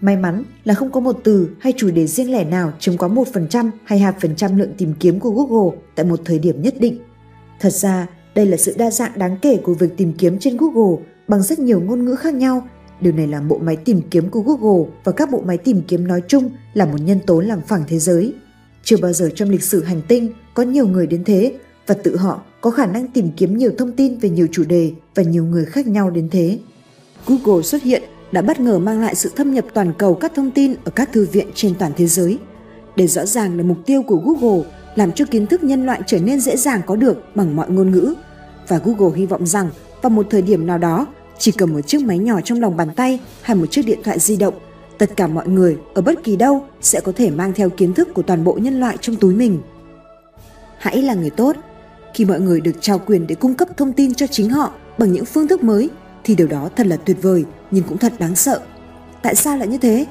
May 0.00 0.16
mắn 0.16 0.42
là 0.64 0.74
không 0.74 0.92
có 0.92 1.00
một 1.00 1.20
từ 1.24 1.48
hay 1.60 1.72
chủ 1.76 1.90
đề 1.90 2.06
riêng 2.06 2.32
lẻ 2.32 2.44
nào 2.44 2.72
chiếm 2.78 2.96
quá 2.96 3.08
1% 3.08 3.70
hay 3.84 4.12
2% 4.20 4.58
lượng 4.58 4.72
tìm 4.78 4.94
kiếm 5.00 5.20
của 5.20 5.30
Google 5.30 5.76
tại 5.94 6.06
một 6.06 6.20
thời 6.24 6.38
điểm 6.38 6.62
nhất 6.62 6.74
định. 6.80 6.98
Thật 7.60 7.72
ra, 7.72 8.06
đây 8.34 8.46
là 8.46 8.56
sự 8.56 8.74
đa 8.78 8.90
dạng 8.90 9.18
đáng 9.18 9.36
kể 9.42 9.56
của 9.56 9.74
việc 9.74 9.96
tìm 9.96 10.12
kiếm 10.12 10.38
trên 10.38 10.56
Google 10.56 11.04
bằng 11.28 11.42
rất 11.42 11.58
nhiều 11.58 11.80
ngôn 11.80 12.04
ngữ 12.04 12.14
khác 12.14 12.34
nhau. 12.34 12.68
Điều 13.00 13.12
này 13.12 13.26
làm 13.26 13.48
bộ 13.48 13.58
máy 13.58 13.76
tìm 13.76 14.00
kiếm 14.10 14.30
của 14.30 14.40
Google 14.40 14.90
và 15.04 15.12
các 15.12 15.30
bộ 15.30 15.42
máy 15.46 15.58
tìm 15.58 15.82
kiếm 15.88 16.08
nói 16.08 16.22
chung 16.28 16.50
là 16.74 16.84
một 16.84 16.98
nhân 17.00 17.18
tố 17.26 17.40
làm 17.40 17.60
phẳng 17.60 17.84
thế 17.88 17.98
giới. 17.98 18.34
Chưa 18.82 18.96
bao 18.96 19.12
giờ 19.12 19.30
trong 19.34 19.50
lịch 19.50 19.62
sử 19.62 19.84
hành 19.84 20.00
tinh 20.08 20.32
có 20.54 20.62
nhiều 20.62 20.86
người 20.86 21.06
đến 21.06 21.24
thế 21.24 21.54
và 21.86 21.94
tự 21.94 22.16
họ 22.16 22.42
có 22.60 22.70
khả 22.70 22.86
năng 22.86 23.08
tìm 23.08 23.30
kiếm 23.36 23.56
nhiều 23.56 23.70
thông 23.78 23.92
tin 23.92 24.18
về 24.18 24.30
nhiều 24.30 24.46
chủ 24.52 24.64
đề 24.64 24.92
và 25.14 25.22
nhiều 25.22 25.44
người 25.44 25.64
khác 25.64 25.86
nhau 25.86 26.10
đến 26.10 26.28
thế. 26.30 26.58
Google 27.26 27.62
xuất 27.62 27.82
hiện 27.82 28.02
đã 28.32 28.42
bất 28.42 28.60
ngờ 28.60 28.78
mang 28.78 29.00
lại 29.00 29.14
sự 29.14 29.30
thâm 29.36 29.54
nhập 29.54 29.64
toàn 29.74 29.92
cầu 29.98 30.14
các 30.14 30.32
thông 30.34 30.50
tin 30.50 30.74
ở 30.84 30.90
các 30.90 31.12
thư 31.12 31.26
viện 31.32 31.46
trên 31.54 31.74
toàn 31.78 31.92
thế 31.96 32.06
giới. 32.06 32.38
Để 32.96 33.06
rõ 33.06 33.26
ràng 33.26 33.56
là 33.56 33.62
mục 33.62 33.78
tiêu 33.86 34.02
của 34.02 34.16
Google 34.16 34.64
làm 34.94 35.12
cho 35.12 35.24
kiến 35.30 35.46
thức 35.46 35.64
nhân 35.64 35.86
loại 35.86 36.00
trở 36.06 36.18
nên 36.18 36.40
dễ 36.40 36.56
dàng 36.56 36.80
có 36.86 36.96
được 36.96 37.22
bằng 37.34 37.56
mọi 37.56 37.70
ngôn 37.70 37.90
ngữ. 37.90 38.14
Và 38.68 38.80
Google 38.84 39.18
hy 39.18 39.26
vọng 39.26 39.46
rằng 39.46 39.68
vào 40.02 40.10
một 40.10 40.26
thời 40.30 40.42
điểm 40.42 40.66
nào 40.66 40.78
đó, 40.78 41.06
chỉ 41.38 41.52
cần 41.52 41.72
một 41.72 41.80
chiếc 41.80 42.02
máy 42.02 42.18
nhỏ 42.18 42.40
trong 42.40 42.60
lòng 42.60 42.76
bàn 42.76 42.88
tay 42.96 43.20
hay 43.42 43.56
một 43.56 43.66
chiếc 43.70 43.86
điện 43.86 44.00
thoại 44.04 44.18
di 44.18 44.36
động, 44.36 44.54
tất 44.98 45.16
cả 45.16 45.26
mọi 45.26 45.48
người 45.48 45.76
ở 45.94 46.02
bất 46.02 46.24
kỳ 46.24 46.36
đâu 46.36 46.64
sẽ 46.80 47.00
có 47.00 47.12
thể 47.16 47.30
mang 47.30 47.52
theo 47.52 47.70
kiến 47.70 47.94
thức 47.94 48.08
của 48.14 48.22
toàn 48.22 48.44
bộ 48.44 48.58
nhân 48.60 48.80
loại 48.80 48.96
trong 49.00 49.16
túi 49.16 49.34
mình. 49.34 49.58
Hãy 50.78 51.02
là 51.02 51.14
người 51.14 51.30
tốt. 51.30 51.56
Khi 52.14 52.24
mọi 52.24 52.40
người 52.40 52.60
được 52.60 52.72
trao 52.80 52.98
quyền 53.06 53.26
để 53.26 53.34
cung 53.34 53.54
cấp 53.54 53.68
thông 53.76 53.92
tin 53.92 54.14
cho 54.14 54.26
chính 54.26 54.50
họ 54.50 54.72
bằng 54.98 55.12
những 55.12 55.24
phương 55.24 55.48
thức 55.48 55.64
mới 55.64 55.90
thì 56.24 56.34
điều 56.34 56.46
đó 56.46 56.70
thật 56.76 56.86
là 56.86 56.96
tuyệt 56.96 57.16
vời 57.22 57.44
nhưng 57.70 57.84
cũng 57.84 57.98
thật 57.98 58.12
đáng 58.18 58.36
sợ. 58.36 58.60
Tại 59.22 59.34
sao 59.34 59.56
lại 59.56 59.68
như 59.68 59.78
thế? 59.78 60.06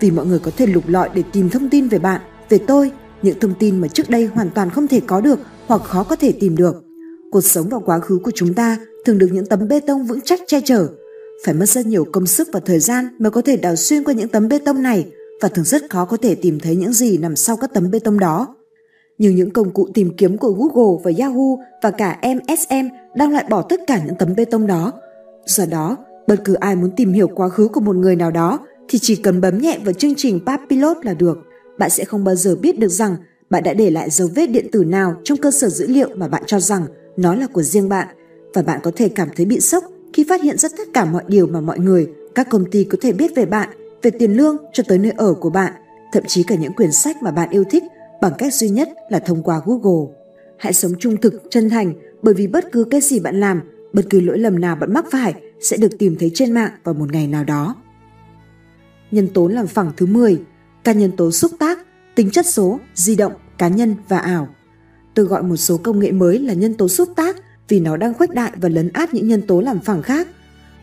Vì 0.00 0.10
mọi 0.10 0.26
người 0.26 0.38
có 0.38 0.50
thể 0.56 0.66
lục 0.66 0.88
lọi 0.88 1.10
để 1.14 1.22
tìm 1.32 1.50
thông 1.50 1.70
tin 1.70 1.88
về 1.88 1.98
bạn, 1.98 2.20
về 2.48 2.58
tôi, 2.58 2.90
những 3.22 3.38
thông 3.40 3.54
tin 3.58 3.80
mà 3.80 3.88
trước 3.88 4.10
đây 4.10 4.26
hoàn 4.26 4.50
toàn 4.50 4.70
không 4.70 4.88
thể 4.88 5.00
có 5.06 5.20
được 5.20 5.38
hoặc 5.66 5.82
khó 5.84 6.02
có 6.02 6.16
thể 6.16 6.32
tìm 6.32 6.56
được. 6.56 6.84
Cuộc 7.30 7.40
sống 7.40 7.68
và 7.68 7.78
quá 7.78 7.98
khứ 7.98 8.18
của 8.24 8.30
chúng 8.34 8.54
ta 8.54 8.78
thường 9.04 9.18
được 9.18 9.28
những 9.32 9.46
tấm 9.46 9.68
bê 9.68 9.80
tông 9.80 10.06
vững 10.06 10.20
chắc 10.20 10.40
che 10.46 10.60
chở. 10.60 10.88
Phải 11.44 11.54
mất 11.54 11.68
rất 11.68 11.86
nhiều 11.86 12.06
công 12.12 12.26
sức 12.26 12.48
và 12.52 12.60
thời 12.60 12.78
gian 12.78 13.08
mới 13.18 13.30
có 13.30 13.42
thể 13.42 13.56
đào 13.56 13.76
xuyên 13.76 14.04
qua 14.04 14.14
những 14.14 14.28
tấm 14.28 14.48
bê 14.48 14.58
tông 14.58 14.82
này 14.82 15.06
và 15.40 15.48
thường 15.48 15.64
rất 15.64 15.82
khó 15.90 16.04
có 16.04 16.16
thể 16.16 16.34
tìm 16.34 16.60
thấy 16.60 16.76
những 16.76 16.92
gì 16.92 17.18
nằm 17.18 17.36
sau 17.36 17.56
các 17.56 17.70
tấm 17.74 17.90
bê 17.90 17.98
tông 17.98 18.18
đó. 18.18 18.56
Nhưng 19.18 19.34
những 19.36 19.50
công 19.50 19.70
cụ 19.70 19.88
tìm 19.94 20.16
kiếm 20.16 20.38
của 20.38 20.50
Google 20.52 21.02
và 21.04 21.10
Yahoo 21.18 21.56
và 21.82 21.90
cả 21.90 22.18
MSM 22.22 22.88
đang 23.16 23.32
loại 23.32 23.44
bỏ 23.50 23.62
tất 23.62 23.80
cả 23.86 24.00
những 24.06 24.16
tấm 24.18 24.34
bê 24.36 24.44
tông 24.44 24.66
đó. 24.66 24.92
Do 25.46 25.64
đó, 25.70 25.96
bất 26.26 26.36
cứ 26.44 26.54
ai 26.54 26.76
muốn 26.76 26.90
tìm 26.96 27.12
hiểu 27.12 27.28
quá 27.28 27.48
khứ 27.48 27.68
của 27.68 27.80
một 27.80 27.96
người 27.96 28.16
nào 28.16 28.30
đó 28.30 28.58
thì 28.88 28.98
chỉ 28.98 29.16
cần 29.16 29.40
bấm 29.40 29.58
nhẹ 29.58 29.78
vào 29.84 29.92
chương 29.92 30.14
trình 30.16 30.40
Papilot 30.46 30.96
là 31.04 31.14
được. 31.14 31.38
Bạn 31.78 31.90
sẽ 31.90 32.04
không 32.04 32.24
bao 32.24 32.34
giờ 32.34 32.56
biết 32.56 32.78
được 32.78 32.88
rằng 32.88 33.16
bạn 33.50 33.62
đã 33.62 33.74
để 33.74 33.90
lại 33.90 34.10
dấu 34.10 34.28
vết 34.34 34.46
điện 34.46 34.66
tử 34.72 34.84
nào 34.84 35.16
trong 35.24 35.38
cơ 35.38 35.50
sở 35.50 35.68
dữ 35.68 35.86
liệu 35.86 36.08
mà 36.14 36.28
bạn 36.28 36.42
cho 36.46 36.60
rằng 36.60 36.86
nó 37.16 37.34
là 37.34 37.46
của 37.46 37.62
riêng 37.62 37.88
bạn 37.88 38.08
và 38.54 38.62
bạn 38.62 38.80
có 38.82 38.90
thể 38.96 39.08
cảm 39.08 39.28
thấy 39.36 39.46
bị 39.46 39.60
sốc 39.60 39.84
khi 40.12 40.24
phát 40.28 40.42
hiện 40.42 40.58
ra 40.58 40.68
tất 40.76 40.88
cả 40.94 41.04
mọi 41.04 41.22
điều 41.28 41.46
mà 41.46 41.60
mọi 41.60 41.78
người, 41.78 42.08
các 42.34 42.48
công 42.50 42.70
ty 42.70 42.84
có 42.84 42.98
thể 43.00 43.12
biết 43.12 43.34
về 43.34 43.46
bạn, 43.46 43.68
về 44.02 44.10
tiền 44.10 44.36
lương 44.36 44.56
cho 44.72 44.82
tới 44.88 44.98
nơi 44.98 45.12
ở 45.16 45.34
của 45.34 45.50
bạn, 45.50 45.72
thậm 46.12 46.22
chí 46.26 46.42
cả 46.42 46.54
những 46.54 46.72
quyển 46.72 46.92
sách 46.92 47.22
mà 47.22 47.30
bạn 47.30 47.50
yêu 47.50 47.64
thích 47.70 47.82
bằng 48.22 48.32
cách 48.38 48.54
duy 48.54 48.68
nhất 48.68 48.88
là 49.10 49.18
thông 49.18 49.42
qua 49.42 49.60
Google. 49.64 50.14
Hãy 50.58 50.72
sống 50.72 50.92
trung 50.98 51.16
thực, 51.16 51.42
chân 51.50 51.70
thành 51.70 51.92
bởi 52.22 52.34
vì 52.34 52.46
bất 52.46 52.72
cứ 52.72 52.84
cái 52.84 53.00
gì 53.00 53.20
bạn 53.20 53.40
làm, 53.40 53.60
bất 53.92 54.02
cứ 54.10 54.20
lỗi 54.20 54.38
lầm 54.38 54.60
nào 54.60 54.76
bạn 54.76 54.92
mắc 54.92 55.04
phải 55.10 55.34
sẽ 55.60 55.76
được 55.76 55.98
tìm 55.98 56.16
thấy 56.20 56.30
trên 56.34 56.52
mạng 56.52 56.72
vào 56.84 56.94
một 56.94 57.12
ngày 57.12 57.26
nào 57.26 57.44
đó. 57.44 57.76
Nhân 59.10 59.28
tố 59.34 59.48
làm 59.48 59.66
phẳng 59.66 59.92
thứ 59.96 60.06
10, 60.06 60.40
các 60.84 60.96
nhân 60.96 61.12
tố 61.16 61.30
xúc 61.30 61.50
tác, 61.58 61.78
tính 62.14 62.30
chất 62.30 62.46
số, 62.46 62.80
di 62.94 63.16
động, 63.16 63.32
cá 63.58 63.68
nhân 63.68 63.94
và 64.08 64.18
ảo. 64.18 64.48
Tôi 65.14 65.26
gọi 65.26 65.42
một 65.42 65.56
số 65.56 65.76
công 65.76 65.98
nghệ 65.98 66.12
mới 66.12 66.38
là 66.38 66.54
nhân 66.54 66.74
tố 66.74 66.88
xúc 66.88 67.08
tác 67.16 67.36
vì 67.68 67.80
nó 67.80 67.96
đang 67.96 68.14
khuếch 68.14 68.30
đại 68.30 68.52
và 68.56 68.68
lấn 68.68 68.88
át 68.92 69.14
những 69.14 69.28
nhân 69.28 69.42
tố 69.42 69.60
làm 69.60 69.80
phẳng 69.80 70.02
khác. 70.02 70.28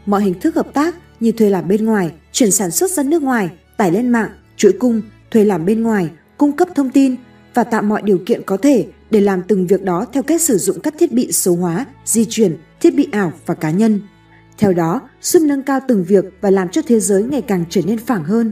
Mọi 0.06 0.24
hình 0.24 0.40
thức 0.40 0.56
hợp 0.56 0.74
tác 0.74 0.96
như 1.20 1.32
thuê 1.32 1.50
làm 1.50 1.68
bên 1.68 1.86
ngoài, 1.86 2.12
chuyển 2.32 2.52
sản 2.52 2.72
xuất 2.72 2.92
ra 2.92 3.04
nước 3.04 3.24
ngoài, 3.24 3.50
tải 3.78 3.92
lên 3.92 4.10
mạng, 4.10 4.30
chuỗi 4.58 4.72
cung, 4.80 5.02
thuê 5.32 5.46
làm 5.46 5.66
bên 5.66 5.84
ngoài, 5.84 6.10
cung 6.38 6.52
cấp 6.52 6.68
thông 6.76 6.90
tin 6.90 7.16
và 7.54 7.64
tạo 7.64 7.82
mọi 7.82 8.02
điều 8.02 8.20
kiện 8.26 8.42
có 8.44 8.58
thể 8.58 8.88
để 9.12 9.22
làm 9.22 9.42
từng 9.48 9.68
việc 9.68 9.84
đó 9.84 10.06
theo 10.14 10.24
cách 10.24 10.42
sử 10.42 10.58
dụng 10.58 10.80
các 10.80 10.94
thiết 11.00 11.12
bị 11.12 11.32
số 11.32 11.56
hóa, 11.56 11.86
di 12.06 12.26
chuyển, 12.30 12.58
thiết 12.82 12.96
bị 12.96 13.08
ảo 13.12 13.34
và 13.46 13.56
cá 13.56 13.72
nhân. 13.72 14.02
Theo 14.58 14.74
đó, 14.74 15.02
giúp 15.22 15.42
nâng 15.42 15.64
cao 15.64 15.80
từng 15.88 16.04
việc 16.04 16.26
và 16.42 16.50
làm 16.50 16.70
cho 16.70 16.82
thế 16.88 17.00
giới 17.00 17.24
ngày 17.24 17.42
càng 17.42 17.66
trở 17.70 17.82
nên 17.86 17.98
phẳng 17.98 18.24
hơn. 18.24 18.52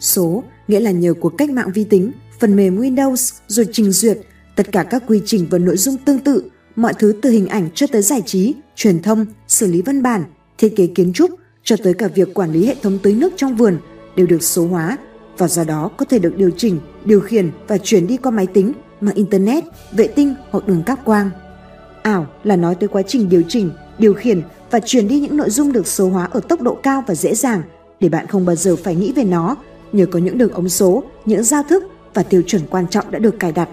Số 0.00 0.44
nghĩa 0.68 0.80
là 0.80 0.90
nhờ 0.90 1.14
cuộc 1.20 1.32
cách 1.38 1.50
mạng 1.50 1.70
vi 1.74 1.84
tính, 1.84 2.12
phần 2.40 2.56
mềm 2.56 2.80
Windows 2.80 3.32
rồi 3.46 3.66
trình 3.72 3.92
duyệt, 3.92 4.18
tất 4.56 4.72
cả 4.72 4.82
các 4.82 5.02
quy 5.06 5.22
trình 5.26 5.46
và 5.50 5.58
nội 5.58 5.76
dung 5.76 5.96
tương 5.96 6.18
tự, 6.18 6.50
mọi 6.78 6.94
thứ 6.94 7.14
từ 7.22 7.30
hình 7.30 7.46
ảnh 7.46 7.68
cho 7.74 7.86
tới 7.86 8.02
giải 8.02 8.22
trí, 8.26 8.54
truyền 8.76 9.02
thông, 9.02 9.26
xử 9.48 9.66
lý 9.66 9.82
văn 9.82 10.02
bản, 10.02 10.24
thiết 10.58 10.76
kế 10.76 10.86
kiến 10.86 11.12
trúc 11.12 11.30
cho 11.62 11.76
tới 11.84 11.94
cả 11.94 12.08
việc 12.14 12.34
quản 12.34 12.52
lý 12.52 12.66
hệ 12.66 12.74
thống 12.82 12.98
tưới 13.02 13.14
nước 13.14 13.32
trong 13.36 13.56
vườn 13.56 13.78
đều 14.16 14.26
được 14.26 14.42
số 14.42 14.66
hóa 14.66 14.98
và 15.38 15.48
do 15.48 15.64
đó 15.64 15.90
có 15.96 16.04
thể 16.04 16.18
được 16.18 16.36
điều 16.36 16.50
chỉnh, 16.56 16.80
điều 17.04 17.20
khiển 17.20 17.50
và 17.68 17.78
chuyển 17.78 18.06
đi 18.06 18.16
qua 18.16 18.30
máy 18.30 18.46
tính, 18.46 18.72
mạng 19.00 19.14
internet, 19.14 19.64
vệ 19.92 20.06
tinh 20.06 20.34
hoặc 20.50 20.66
đường 20.66 20.82
cáp 20.82 21.04
quang. 21.04 21.30
Ảo 22.02 22.26
là 22.44 22.56
nói 22.56 22.74
tới 22.74 22.88
quá 22.88 23.02
trình 23.02 23.28
điều 23.28 23.42
chỉnh, 23.48 23.70
điều 23.98 24.14
khiển 24.14 24.42
và 24.70 24.80
truyền 24.80 25.08
đi 25.08 25.20
những 25.20 25.36
nội 25.36 25.50
dung 25.50 25.72
được 25.72 25.86
số 25.86 26.08
hóa 26.08 26.28
ở 26.30 26.40
tốc 26.40 26.60
độ 26.60 26.74
cao 26.82 27.04
và 27.06 27.14
dễ 27.14 27.34
dàng 27.34 27.62
để 28.00 28.08
bạn 28.08 28.26
không 28.26 28.46
bao 28.46 28.56
giờ 28.56 28.76
phải 28.76 28.94
nghĩ 28.94 29.12
về 29.12 29.24
nó 29.24 29.56
nhờ 29.92 30.06
có 30.06 30.18
những 30.18 30.38
đường 30.38 30.52
ống 30.52 30.68
số, 30.68 31.04
những 31.24 31.44
giao 31.44 31.62
thức 31.62 31.84
và 32.14 32.22
tiêu 32.22 32.42
chuẩn 32.46 32.62
quan 32.70 32.88
trọng 32.88 33.10
đã 33.10 33.18
được 33.18 33.38
cài 33.38 33.52
đặt. 33.52 33.68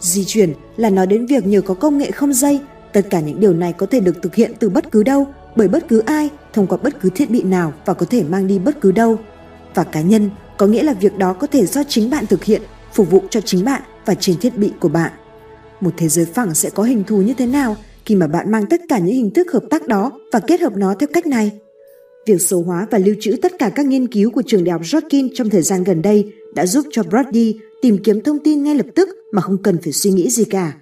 Di 0.00 0.24
chuyển 0.24 0.52
là 0.76 0.90
nói 0.90 1.06
đến 1.06 1.26
việc 1.26 1.46
nhờ 1.46 1.60
có 1.60 1.74
công 1.74 1.98
nghệ 1.98 2.10
không 2.10 2.32
dây, 2.32 2.60
tất 2.92 3.06
cả 3.10 3.20
những 3.20 3.40
điều 3.40 3.52
này 3.52 3.72
có 3.72 3.86
thể 3.86 4.00
được 4.00 4.22
thực 4.22 4.34
hiện 4.34 4.52
từ 4.58 4.68
bất 4.68 4.92
cứ 4.92 5.02
đâu, 5.02 5.26
bởi 5.56 5.68
bất 5.68 5.88
cứ 5.88 5.98
ai, 5.98 6.30
thông 6.52 6.66
qua 6.66 6.78
bất 6.82 7.00
cứ 7.00 7.10
thiết 7.14 7.30
bị 7.30 7.42
nào 7.42 7.72
và 7.84 7.94
có 7.94 8.06
thể 8.10 8.22
mang 8.22 8.46
đi 8.46 8.58
bất 8.58 8.80
cứ 8.80 8.92
đâu. 8.92 9.18
Và 9.74 9.84
cá 9.84 10.00
nhân 10.00 10.30
có 10.56 10.66
nghĩa 10.66 10.82
là 10.82 10.92
việc 10.92 11.18
đó 11.18 11.32
có 11.32 11.46
thể 11.46 11.66
do 11.66 11.82
chính 11.88 12.10
bạn 12.10 12.26
thực 12.26 12.44
hiện, 12.44 12.62
phục 12.92 13.10
vụ 13.10 13.22
cho 13.30 13.40
chính 13.40 13.64
bạn 13.64 13.82
và 14.06 14.14
trên 14.14 14.36
thiết 14.38 14.58
bị 14.58 14.72
của 14.80 14.88
bạn. 14.88 15.12
Một 15.80 15.90
thế 15.96 16.08
giới 16.08 16.24
phẳng 16.24 16.54
sẽ 16.54 16.70
có 16.70 16.82
hình 16.82 17.04
thù 17.04 17.16
như 17.22 17.34
thế 17.38 17.46
nào 17.46 17.76
khi 18.04 18.14
mà 18.14 18.26
bạn 18.26 18.50
mang 18.50 18.66
tất 18.70 18.80
cả 18.88 18.98
những 18.98 19.14
hình 19.14 19.30
thức 19.30 19.52
hợp 19.52 19.62
tác 19.70 19.86
đó 19.88 20.12
và 20.32 20.40
kết 20.40 20.60
hợp 20.60 20.76
nó 20.76 20.94
theo 20.98 21.08
cách 21.12 21.26
này. 21.26 21.50
Việc 22.26 22.42
số 22.42 22.62
hóa 22.62 22.86
và 22.90 22.98
lưu 22.98 23.14
trữ 23.20 23.36
tất 23.42 23.52
cả 23.58 23.70
các 23.74 23.86
nghiên 23.86 24.06
cứu 24.06 24.30
của 24.30 24.42
trường 24.46 24.64
đại 24.64 24.72
học 24.72 24.82
Rockin 24.84 25.28
trong 25.34 25.50
thời 25.50 25.62
gian 25.62 25.84
gần 25.84 26.02
đây 26.02 26.32
đã 26.56 26.66
giúp 26.66 26.86
cho 26.90 27.02
Brody 27.02 27.56
tìm 27.82 27.98
kiếm 28.04 28.20
thông 28.20 28.38
tin 28.38 28.62
ngay 28.62 28.74
lập 28.74 28.86
tức 28.94 29.08
mà 29.32 29.42
không 29.42 29.58
cần 29.62 29.76
phải 29.82 29.92
suy 29.92 30.10
nghĩ 30.10 30.30
gì 30.30 30.44
cả. 30.44 30.72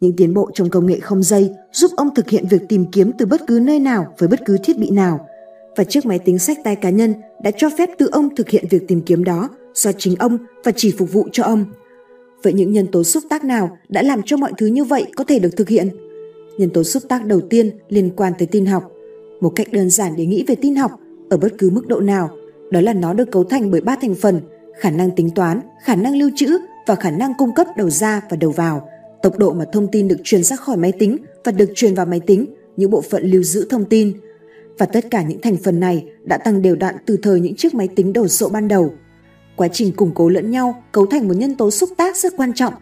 Những 0.00 0.16
tiến 0.16 0.34
bộ 0.34 0.50
trong 0.54 0.70
công 0.70 0.86
nghệ 0.86 1.00
không 1.00 1.22
dây 1.22 1.50
giúp 1.72 1.90
ông 1.96 2.14
thực 2.14 2.30
hiện 2.30 2.44
việc 2.50 2.62
tìm 2.68 2.84
kiếm 2.92 3.10
từ 3.18 3.26
bất 3.26 3.40
cứ 3.46 3.60
nơi 3.62 3.78
nào 3.78 4.14
với 4.18 4.28
bất 4.28 4.40
cứ 4.44 4.58
thiết 4.64 4.78
bị 4.78 4.90
nào. 4.90 5.28
Và 5.76 5.84
chiếc 5.84 6.06
máy 6.06 6.18
tính 6.18 6.38
sách 6.38 6.58
tay 6.64 6.76
cá 6.76 6.90
nhân 6.90 7.14
đã 7.42 7.50
cho 7.56 7.70
phép 7.78 7.90
tự 7.98 8.08
ông 8.12 8.34
thực 8.36 8.48
hiện 8.48 8.64
việc 8.70 8.88
tìm 8.88 9.00
kiếm 9.00 9.24
đó 9.24 9.48
do 9.74 9.92
chính 9.92 10.16
ông 10.16 10.38
và 10.64 10.72
chỉ 10.76 10.94
phục 10.98 11.12
vụ 11.12 11.28
cho 11.32 11.44
ông. 11.44 11.64
Vậy 12.42 12.52
những 12.52 12.72
nhân 12.72 12.86
tố 12.86 13.04
xúc 13.04 13.22
tác 13.30 13.44
nào 13.44 13.78
đã 13.88 14.02
làm 14.02 14.20
cho 14.24 14.36
mọi 14.36 14.52
thứ 14.58 14.66
như 14.66 14.84
vậy 14.84 15.04
có 15.16 15.24
thể 15.24 15.38
được 15.38 15.56
thực 15.56 15.68
hiện? 15.68 15.88
Nhân 16.58 16.70
tố 16.70 16.82
xúc 16.82 17.02
tác 17.08 17.26
đầu 17.26 17.40
tiên 17.40 17.70
liên 17.88 18.10
quan 18.16 18.32
tới 18.38 18.48
tin 18.50 18.66
học. 18.66 18.92
Một 19.40 19.52
cách 19.56 19.72
đơn 19.72 19.90
giản 19.90 20.12
để 20.16 20.26
nghĩ 20.26 20.44
về 20.46 20.54
tin 20.54 20.76
học 20.76 20.90
ở 21.30 21.36
bất 21.36 21.52
cứ 21.58 21.70
mức 21.70 21.86
độ 21.86 22.00
nào, 22.00 22.30
đó 22.70 22.80
là 22.80 22.92
nó 22.92 23.14
được 23.14 23.30
cấu 23.30 23.44
thành 23.44 23.70
bởi 23.70 23.80
ba 23.80 23.96
thành 23.96 24.14
phần, 24.14 24.40
khả 24.80 24.90
năng 24.90 25.10
tính 25.10 25.30
toán, 25.30 25.60
khả 25.82 25.94
năng 25.94 26.16
lưu 26.16 26.30
trữ 26.36 26.58
và 26.86 26.94
khả 26.94 27.10
năng 27.10 27.34
cung 27.38 27.54
cấp 27.54 27.66
đầu 27.76 27.90
ra 27.90 28.20
và 28.30 28.36
đầu 28.36 28.50
vào, 28.50 28.88
tốc 29.22 29.38
độ 29.38 29.52
mà 29.52 29.64
thông 29.72 29.88
tin 29.88 30.08
được 30.08 30.20
truyền 30.24 30.42
ra 30.42 30.56
khỏi 30.56 30.76
máy 30.76 30.92
tính 30.92 31.16
và 31.44 31.52
được 31.52 31.72
truyền 31.74 31.94
vào 31.94 32.06
máy 32.06 32.20
tính, 32.20 32.46
những 32.76 32.90
bộ 32.90 33.00
phận 33.00 33.22
lưu 33.22 33.42
giữ 33.42 33.66
thông 33.70 33.84
tin. 33.84 34.12
và 34.78 34.86
tất 34.86 35.10
cả 35.10 35.22
những 35.22 35.40
thành 35.40 35.56
phần 35.56 35.80
này 35.80 36.04
đã 36.24 36.38
tăng 36.38 36.62
đều 36.62 36.76
đặn 36.76 36.94
từ 37.06 37.16
thời 37.22 37.40
những 37.40 37.56
chiếc 37.56 37.74
máy 37.74 37.88
tính 37.96 38.12
đồ 38.12 38.28
sộ 38.28 38.48
ban 38.48 38.68
đầu. 38.68 38.94
Quá 39.56 39.68
trình 39.68 39.92
củng 39.92 40.12
cố 40.14 40.28
lẫn 40.28 40.50
nhau 40.50 40.82
cấu 40.92 41.06
thành 41.06 41.28
một 41.28 41.34
nhân 41.36 41.54
tố 41.54 41.70
xúc 41.70 41.90
tác 41.96 42.16
rất 42.16 42.32
quan 42.36 42.52
trọng. 42.54 42.74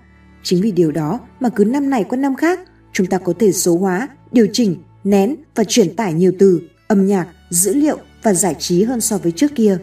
Chính 0.42 0.62
vì 0.62 0.72
điều 0.72 0.92
đó 0.92 1.20
mà 1.40 1.48
cứ 1.48 1.64
năm 1.64 1.90
này 1.90 2.04
qua 2.04 2.18
năm 2.18 2.34
khác, 2.34 2.60
chúng 2.92 3.06
ta 3.06 3.18
có 3.18 3.32
thể 3.38 3.52
số 3.52 3.76
hóa, 3.76 4.08
điều 4.32 4.46
chỉnh, 4.52 4.76
nén 5.04 5.36
và 5.54 5.64
truyền 5.64 5.96
tải 5.96 6.12
nhiều 6.12 6.32
từ, 6.38 6.60
âm 6.88 7.06
nhạc, 7.06 7.26
dữ 7.50 7.74
liệu 7.74 7.98
và 8.22 8.34
giải 8.34 8.54
trí 8.58 8.82
hơn 8.82 9.00
so 9.00 9.18
với 9.18 9.32
trước 9.32 9.54
kia. 9.54 9.78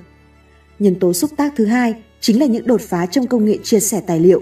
Nhân 0.79 0.95
tố 0.95 1.13
xúc 1.13 1.31
tác 1.37 1.53
thứ 1.55 1.65
hai 1.65 1.95
chính 2.19 2.39
là 2.39 2.45
những 2.45 2.67
đột 2.67 2.81
phá 2.81 3.05
trong 3.05 3.27
công 3.27 3.45
nghệ 3.45 3.57
chia 3.63 3.79
sẻ 3.79 4.01
tài 4.07 4.19
liệu. 4.19 4.41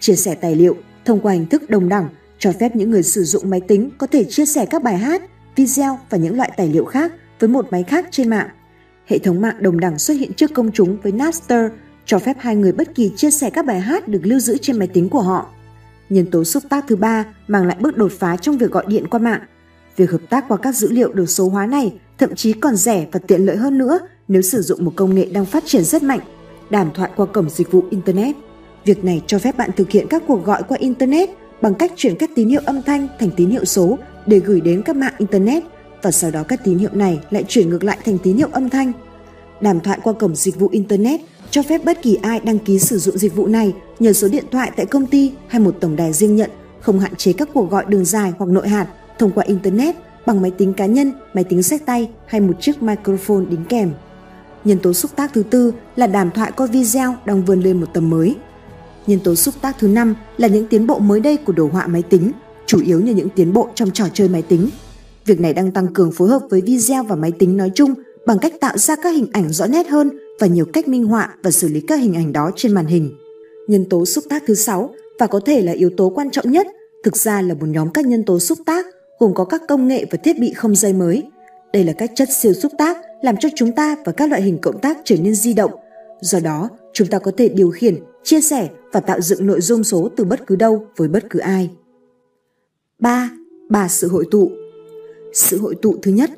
Chia 0.00 0.14
sẻ 0.14 0.34
tài 0.34 0.54
liệu 0.54 0.76
thông 1.04 1.20
qua 1.20 1.32
hình 1.32 1.46
thức 1.46 1.70
đồng 1.70 1.88
đẳng 1.88 2.08
cho 2.38 2.52
phép 2.52 2.76
những 2.76 2.90
người 2.90 3.02
sử 3.02 3.24
dụng 3.24 3.50
máy 3.50 3.60
tính 3.60 3.90
có 3.98 4.06
thể 4.06 4.24
chia 4.24 4.46
sẻ 4.46 4.66
các 4.66 4.82
bài 4.82 4.98
hát, 4.98 5.22
video 5.56 5.98
và 6.10 6.18
những 6.18 6.36
loại 6.36 6.50
tài 6.56 6.68
liệu 6.68 6.84
khác 6.84 7.12
với 7.40 7.48
một 7.48 7.66
máy 7.70 7.82
khác 7.82 8.08
trên 8.10 8.30
mạng. 8.30 8.48
Hệ 9.06 9.18
thống 9.18 9.40
mạng 9.40 9.56
đồng 9.60 9.80
đẳng 9.80 9.98
xuất 9.98 10.14
hiện 10.14 10.32
trước 10.32 10.54
công 10.54 10.72
chúng 10.72 10.96
với 11.02 11.12
Napster 11.12 11.70
cho 12.06 12.18
phép 12.18 12.36
hai 12.40 12.56
người 12.56 12.72
bất 12.72 12.94
kỳ 12.94 13.12
chia 13.16 13.30
sẻ 13.30 13.50
các 13.50 13.66
bài 13.66 13.80
hát 13.80 14.08
được 14.08 14.20
lưu 14.22 14.38
giữ 14.38 14.56
trên 14.62 14.78
máy 14.78 14.88
tính 14.88 15.08
của 15.08 15.20
họ. 15.20 15.50
Nhân 16.08 16.30
tố 16.30 16.44
xúc 16.44 16.62
tác 16.68 16.84
thứ 16.88 16.96
ba 16.96 17.24
mang 17.48 17.66
lại 17.66 17.76
bước 17.80 17.96
đột 17.96 18.12
phá 18.18 18.36
trong 18.36 18.58
việc 18.58 18.70
gọi 18.70 18.84
điện 18.88 19.08
qua 19.10 19.20
mạng. 19.20 19.40
Việc 19.96 20.10
hợp 20.10 20.20
tác 20.30 20.44
qua 20.48 20.56
các 20.56 20.74
dữ 20.74 20.90
liệu 20.90 21.12
được 21.12 21.30
số 21.30 21.48
hóa 21.48 21.66
này 21.66 21.92
thậm 22.18 22.34
chí 22.34 22.52
còn 22.52 22.76
rẻ 22.76 23.06
và 23.12 23.20
tiện 23.26 23.46
lợi 23.46 23.56
hơn 23.56 23.78
nữa 23.78 23.98
nếu 24.28 24.42
sử 24.42 24.62
dụng 24.62 24.84
một 24.84 24.92
công 24.96 25.14
nghệ 25.14 25.24
đang 25.32 25.44
phát 25.44 25.64
triển 25.66 25.84
rất 25.84 26.02
mạnh, 26.02 26.20
đàm 26.70 26.90
thoại 26.94 27.10
qua 27.16 27.26
cổng 27.26 27.50
dịch 27.50 27.72
vụ 27.72 27.84
Internet. 27.90 28.36
Việc 28.84 29.04
này 29.04 29.22
cho 29.26 29.38
phép 29.38 29.56
bạn 29.56 29.70
thực 29.76 29.90
hiện 29.90 30.06
các 30.10 30.22
cuộc 30.26 30.44
gọi 30.44 30.62
qua 30.68 30.78
Internet 30.80 31.30
bằng 31.62 31.74
cách 31.74 31.92
chuyển 31.96 32.16
các 32.16 32.30
tín 32.34 32.48
hiệu 32.48 32.60
âm 32.64 32.82
thanh 32.82 33.08
thành 33.20 33.30
tín 33.36 33.50
hiệu 33.50 33.64
số 33.64 33.98
để 34.26 34.38
gửi 34.38 34.60
đến 34.60 34.82
các 34.82 34.96
mạng 34.96 35.14
Internet 35.18 35.62
và 36.02 36.10
sau 36.10 36.30
đó 36.30 36.42
các 36.48 36.64
tín 36.64 36.78
hiệu 36.78 36.90
này 36.92 37.20
lại 37.30 37.44
chuyển 37.48 37.70
ngược 37.70 37.84
lại 37.84 37.98
thành 38.04 38.18
tín 38.18 38.36
hiệu 38.36 38.48
âm 38.52 38.70
thanh. 38.70 38.92
Đàm 39.60 39.80
thoại 39.80 39.98
qua 40.02 40.12
cổng 40.12 40.36
dịch 40.36 40.58
vụ 40.58 40.68
Internet 40.68 41.20
cho 41.50 41.62
phép 41.62 41.84
bất 41.84 42.02
kỳ 42.02 42.18
ai 42.22 42.40
đăng 42.40 42.58
ký 42.58 42.78
sử 42.78 42.98
dụng 42.98 43.18
dịch 43.18 43.34
vụ 43.34 43.46
này 43.46 43.74
nhờ 43.98 44.12
số 44.12 44.28
điện 44.28 44.44
thoại 44.50 44.70
tại 44.76 44.86
công 44.86 45.06
ty 45.06 45.32
hay 45.46 45.60
một 45.60 45.76
tổng 45.80 45.96
đài 45.96 46.12
riêng 46.12 46.36
nhận, 46.36 46.50
không 46.80 47.00
hạn 47.00 47.16
chế 47.16 47.32
các 47.32 47.48
cuộc 47.54 47.70
gọi 47.70 47.84
đường 47.88 48.04
dài 48.04 48.32
hoặc 48.38 48.50
nội 48.50 48.68
hạt 48.68 48.86
thông 49.18 49.30
qua 49.30 49.44
Internet 49.44 49.96
bằng 50.26 50.42
máy 50.42 50.50
tính 50.50 50.72
cá 50.72 50.86
nhân, 50.86 51.12
máy 51.34 51.44
tính 51.44 51.62
sách 51.62 51.86
tay 51.86 52.10
hay 52.26 52.40
một 52.40 52.54
chiếc 52.60 52.82
microphone 52.82 53.44
đính 53.50 53.64
kèm. 53.68 53.90
Nhân 54.64 54.78
tố 54.78 54.92
xúc 54.92 55.10
tác 55.16 55.32
thứ 55.34 55.42
tư 55.42 55.72
là 55.96 56.06
đàm 56.06 56.30
thoại 56.30 56.52
qua 56.56 56.66
video 56.66 57.14
đang 57.24 57.44
vươn 57.44 57.60
lên 57.60 57.80
một 57.80 57.86
tầm 57.94 58.10
mới. 58.10 58.36
Nhân 59.06 59.20
tố 59.24 59.34
xúc 59.34 59.54
tác 59.60 59.76
thứ 59.78 59.88
năm 59.88 60.14
là 60.36 60.48
những 60.48 60.66
tiến 60.68 60.86
bộ 60.86 60.98
mới 60.98 61.20
đây 61.20 61.36
của 61.36 61.52
đồ 61.52 61.68
họa 61.72 61.86
máy 61.86 62.02
tính, 62.02 62.32
chủ 62.66 62.80
yếu 62.80 63.00
như 63.00 63.14
những 63.14 63.28
tiến 63.28 63.52
bộ 63.52 63.68
trong 63.74 63.90
trò 63.90 64.04
chơi 64.12 64.28
máy 64.28 64.42
tính. 64.42 64.68
Việc 65.26 65.40
này 65.40 65.54
đang 65.54 65.72
tăng 65.72 65.86
cường 65.94 66.12
phối 66.12 66.28
hợp 66.28 66.42
với 66.50 66.60
video 66.60 67.02
và 67.02 67.16
máy 67.16 67.32
tính 67.38 67.56
nói 67.56 67.70
chung 67.74 67.94
bằng 68.26 68.38
cách 68.38 68.52
tạo 68.60 68.78
ra 68.78 68.96
các 68.96 69.10
hình 69.10 69.28
ảnh 69.32 69.48
rõ 69.48 69.66
nét 69.66 69.88
hơn 69.88 70.10
và 70.40 70.46
nhiều 70.46 70.64
cách 70.72 70.88
minh 70.88 71.04
họa 71.04 71.34
và 71.42 71.50
xử 71.50 71.68
lý 71.68 71.80
các 71.80 72.00
hình 72.00 72.14
ảnh 72.14 72.32
đó 72.32 72.50
trên 72.56 72.72
màn 72.72 72.86
hình. 72.86 73.10
Nhân 73.68 73.84
tố 73.84 74.06
xúc 74.06 74.24
tác 74.28 74.42
thứ 74.46 74.54
sáu 74.54 74.94
và 75.18 75.26
có 75.26 75.40
thể 75.46 75.60
là 75.60 75.72
yếu 75.72 75.90
tố 75.96 76.12
quan 76.14 76.30
trọng 76.30 76.50
nhất, 76.50 76.66
thực 77.04 77.16
ra 77.16 77.42
là 77.42 77.54
một 77.54 77.66
nhóm 77.66 77.92
các 77.92 78.06
nhân 78.06 78.24
tố 78.24 78.38
xúc 78.40 78.58
tác 78.66 78.86
gồm 79.18 79.34
có 79.34 79.44
các 79.44 79.62
công 79.68 79.88
nghệ 79.88 80.04
và 80.10 80.18
thiết 80.24 80.38
bị 80.38 80.52
không 80.52 80.74
dây 80.74 80.92
mới. 80.92 81.22
Đây 81.74 81.84
là 81.84 81.92
các 81.92 82.10
chất 82.14 82.28
siêu 82.32 82.52
xúc 82.52 82.72
tác 82.78 82.98
làm 83.22 83.36
cho 83.36 83.48
chúng 83.54 83.72
ta 83.72 83.96
và 84.04 84.12
các 84.12 84.30
loại 84.30 84.42
hình 84.42 84.58
cộng 84.58 84.80
tác 84.80 84.98
trở 85.04 85.16
nên 85.16 85.34
di 85.34 85.54
động. 85.54 85.70
Do 86.20 86.40
đó, 86.40 86.68
chúng 86.92 87.08
ta 87.08 87.18
có 87.18 87.32
thể 87.36 87.48
điều 87.48 87.70
khiển, 87.70 87.96
chia 88.22 88.40
sẻ 88.40 88.68
và 88.92 89.00
tạo 89.00 89.20
dựng 89.20 89.46
nội 89.46 89.60
dung 89.60 89.84
số 89.84 90.10
từ 90.16 90.24
bất 90.24 90.46
cứ 90.46 90.56
đâu 90.56 90.86
với 90.96 91.08
bất 91.08 91.24
cứ 91.30 91.38
ai. 91.38 91.70
3. 92.98 93.30
Ba 93.68 93.88
sự 93.88 94.08
hội 94.08 94.26
tụ 94.30 94.50
Sự 95.32 95.58
hội 95.58 95.74
tụ 95.82 95.96
thứ 96.02 96.10
nhất 96.10 96.30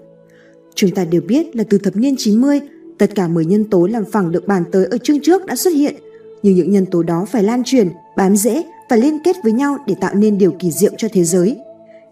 Chúng 0.74 0.90
ta 0.90 1.04
đều 1.04 1.20
biết 1.20 1.56
là 1.56 1.64
từ 1.70 1.78
thập 1.78 1.96
niên 1.96 2.14
90, 2.18 2.60
tất 2.98 3.10
cả 3.14 3.28
10 3.28 3.44
nhân 3.44 3.64
tố 3.64 3.86
làm 3.86 4.04
phẳng 4.04 4.32
được 4.32 4.46
bàn 4.46 4.64
tới 4.72 4.86
ở 4.90 4.98
chương 4.98 5.20
trước 5.22 5.46
đã 5.46 5.56
xuất 5.56 5.70
hiện, 5.70 5.94
nhưng 6.42 6.54
những 6.54 6.70
nhân 6.70 6.86
tố 6.86 7.02
đó 7.02 7.26
phải 7.28 7.42
lan 7.42 7.62
truyền, 7.64 7.88
bám 8.16 8.36
rễ 8.36 8.62
và 8.90 8.96
liên 8.96 9.18
kết 9.24 9.36
với 9.42 9.52
nhau 9.52 9.76
để 9.86 9.94
tạo 10.00 10.14
nên 10.14 10.38
điều 10.38 10.52
kỳ 10.58 10.70
diệu 10.70 10.92
cho 10.96 11.08
thế 11.12 11.24
giới. 11.24 11.56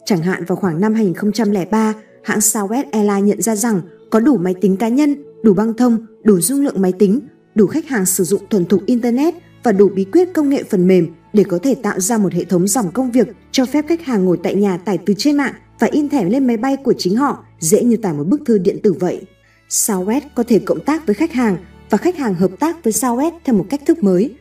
Chẳng 0.04 0.22
hạn 0.22 0.44
vào 0.44 0.56
khoảng 0.56 0.80
năm 0.80 0.94
2003, 0.94 1.94
hãng 2.24 2.38
Southwest 2.38 2.84
Airlines 2.92 3.28
nhận 3.28 3.42
ra 3.42 3.56
rằng 3.56 3.80
có 4.10 4.20
đủ 4.20 4.36
máy 4.36 4.54
tính 4.60 4.76
cá 4.76 4.88
nhân, 4.88 5.22
đủ 5.42 5.54
băng 5.54 5.74
thông, 5.74 6.06
đủ 6.22 6.40
dung 6.40 6.60
lượng 6.60 6.82
máy 6.82 6.92
tính, 6.92 7.20
đủ 7.54 7.66
khách 7.66 7.88
hàng 7.88 8.06
sử 8.06 8.24
dụng 8.24 8.42
thuần 8.50 8.64
thục 8.64 8.86
Internet 8.86 9.34
và 9.62 9.72
đủ 9.72 9.88
bí 9.88 10.04
quyết 10.04 10.32
công 10.34 10.48
nghệ 10.48 10.62
phần 10.62 10.86
mềm 10.86 11.08
để 11.32 11.44
có 11.48 11.58
thể 11.62 11.74
tạo 11.74 12.00
ra 12.00 12.18
một 12.18 12.32
hệ 12.32 12.44
thống 12.44 12.68
dòng 12.68 12.90
công 12.92 13.10
việc 13.10 13.28
cho 13.52 13.66
phép 13.66 13.84
khách 13.88 14.02
hàng 14.02 14.24
ngồi 14.24 14.38
tại 14.42 14.54
nhà 14.54 14.76
tải 14.76 14.98
từ 14.98 15.14
trên 15.18 15.36
mạng 15.36 15.54
và 15.78 15.88
in 15.90 16.08
thẻ 16.08 16.24
lên 16.24 16.46
máy 16.46 16.56
bay 16.56 16.76
của 16.76 16.94
chính 16.98 17.16
họ 17.16 17.44
dễ 17.58 17.84
như 17.84 17.96
tải 17.96 18.12
một 18.12 18.24
bức 18.24 18.40
thư 18.46 18.58
điện 18.58 18.78
tử 18.82 18.92
vậy. 18.92 19.26
Southwest 19.68 20.20
có 20.34 20.42
thể 20.42 20.58
cộng 20.58 20.80
tác 20.80 21.06
với 21.06 21.14
khách 21.14 21.32
hàng 21.32 21.56
và 21.90 21.98
khách 21.98 22.16
hàng 22.16 22.34
hợp 22.34 22.50
tác 22.60 22.84
với 22.84 22.92
Southwest 22.92 23.32
theo 23.44 23.56
một 23.56 23.66
cách 23.70 23.80
thức 23.86 24.02
mới. 24.02 24.34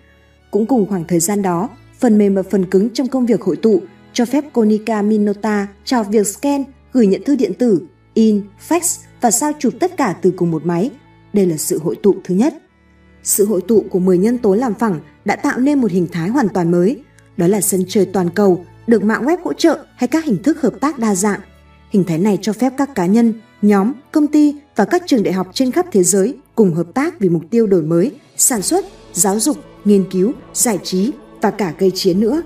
Cũng 0.52 0.66
cùng 0.66 0.86
khoảng 0.90 1.04
thời 1.08 1.20
gian 1.20 1.42
đó, 1.42 1.70
phần 2.00 2.18
mềm 2.18 2.36
và 2.36 2.44
phần 2.44 2.66
cứng 2.66 2.90
trong 2.90 3.08
công 3.08 3.26
việc 3.26 3.42
hội 3.42 3.56
tụ 3.56 3.82
cho 4.14 4.26
phép 4.26 4.54
Konica 4.54 5.02
Minolta 5.02 5.68
chào 5.86 6.04
việc 6.04 6.28
scan, 6.28 6.64
gửi 6.94 7.08
nhận 7.08 7.24
thư 7.24 7.36
điện 7.36 7.54
tử, 7.54 7.82
in, 8.14 8.42
fax 8.70 9.00
và 9.22 9.32
sao 9.32 9.52
chụp 9.60 9.74
tất 9.80 9.98
cả 9.98 10.16
từ 10.22 10.32
cùng 10.38 10.52
một 10.52 10.66
máy. 10.66 10.92
Đây 11.34 11.46
là 11.46 11.58
sự 11.58 11.80
hội 11.80 11.96
tụ 12.04 12.16
thứ 12.24 12.36
nhất. 12.36 12.54
Sự 13.24 13.46
hội 13.46 13.62
tụ 13.68 13.86
của 13.90 14.00
10 14.00 14.18
nhân 14.18 14.38
tố 14.38 14.56
làm 14.56 14.74
phẳng 14.74 15.00
đã 15.26 15.36
tạo 15.36 15.60
nên 15.60 15.82
một 15.82 15.92
hình 15.92 16.08
thái 16.12 16.30
hoàn 16.30 16.50
toàn 16.50 16.72
mới. 16.72 17.04
Đó 17.38 17.48
là 17.48 17.62
sân 17.62 17.84
chơi 17.88 18.06
toàn 18.06 18.30
cầu, 18.30 18.66
được 18.88 19.04
mạng 19.04 19.26
web 19.26 19.38
hỗ 19.44 19.54
trợ 19.54 19.86
hay 19.96 20.08
các 20.08 20.26
hình 20.26 20.44
thức 20.44 20.62
hợp 20.62 20.74
tác 20.82 21.00
đa 21.00 21.16
dạng. 21.16 21.40
Hình 21.90 22.04
thái 22.04 22.18
này 22.18 22.38
cho 22.42 22.54
phép 22.54 22.74
các 22.78 22.96
cá 22.96 23.06
nhân, 23.06 23.34
nhóm, 23.62 23.94
công 24.12 24.28
ty 24.28 24.56
và 24.76 24.86
các 24.86 25.04
trường 25.06 25.24
đại 25.24 25.34
học 25.34 25.48
trên 25.54 25.72
khắp 25.72 25.86
thế 25.92 26.04
giới 26.04 26.38
cùng 26.56 26.74
hợp 26.74 26.88
tác 26.94 27.20
vì 27.20 27.30
mục 27.30 27.44
tiêu 27.50 27.68
đổi 27.68 27.82
mới, 27.82 28.12
sản 28.38 28.62
xuất, 28.62 28.86
giáo 29.14 29.40
dục, 29.40 29.58
nghiên 29.86 30.04
cứu, 30.12 30.32
giải 30.54 30.80
trí 30.84 31.12
và 31.42 31.52
cả 31.52 31.74
gây 31.78 31.92
chiến 31.96 32.20
nữa. 32.20 32.42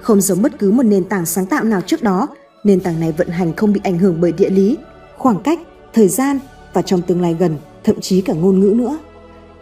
Không 0.00 0.20
giống 0.20 0.42
bất 0.42 0.58
cứ 0.58 0.70
một 0.70 0.82
nền 0.82 1.04
tảng 1.04 1.26
sáng 1.26 1.46
tạo 1.46 1.64
nào 1.64 1.80
trước 1.80 2.02
đó, 2.02 2.28
nền 2.64 2.80
tảng 2.80 3.00
này 3.00 3.12
vận 3.12 3.28
hành 3.28 3.52
không 3.56 3.72
bị 3.72 3.80
ảnh 3.84 3.98
hưởng 3.98 4.20
bởi 4.20 4.32
địa 4.32 4.50
lý, 4.50 4.76
khoảng 5.16 5.42
cách, 5.42 5.58
thời 5.92 6.08
gian 6.08 6.38
và 6.72 6.82
trong 6.82 7.02
tương 7.02 7.22
lai 7.22 7.36
gần, 7.38 7.56
thậm 7.84 8.00
chí 8.00 8.20
cả 8.20 8.32
ngôn 8.32 8.60
ngữ 8.60 8.72
nữa. 8.76 8.98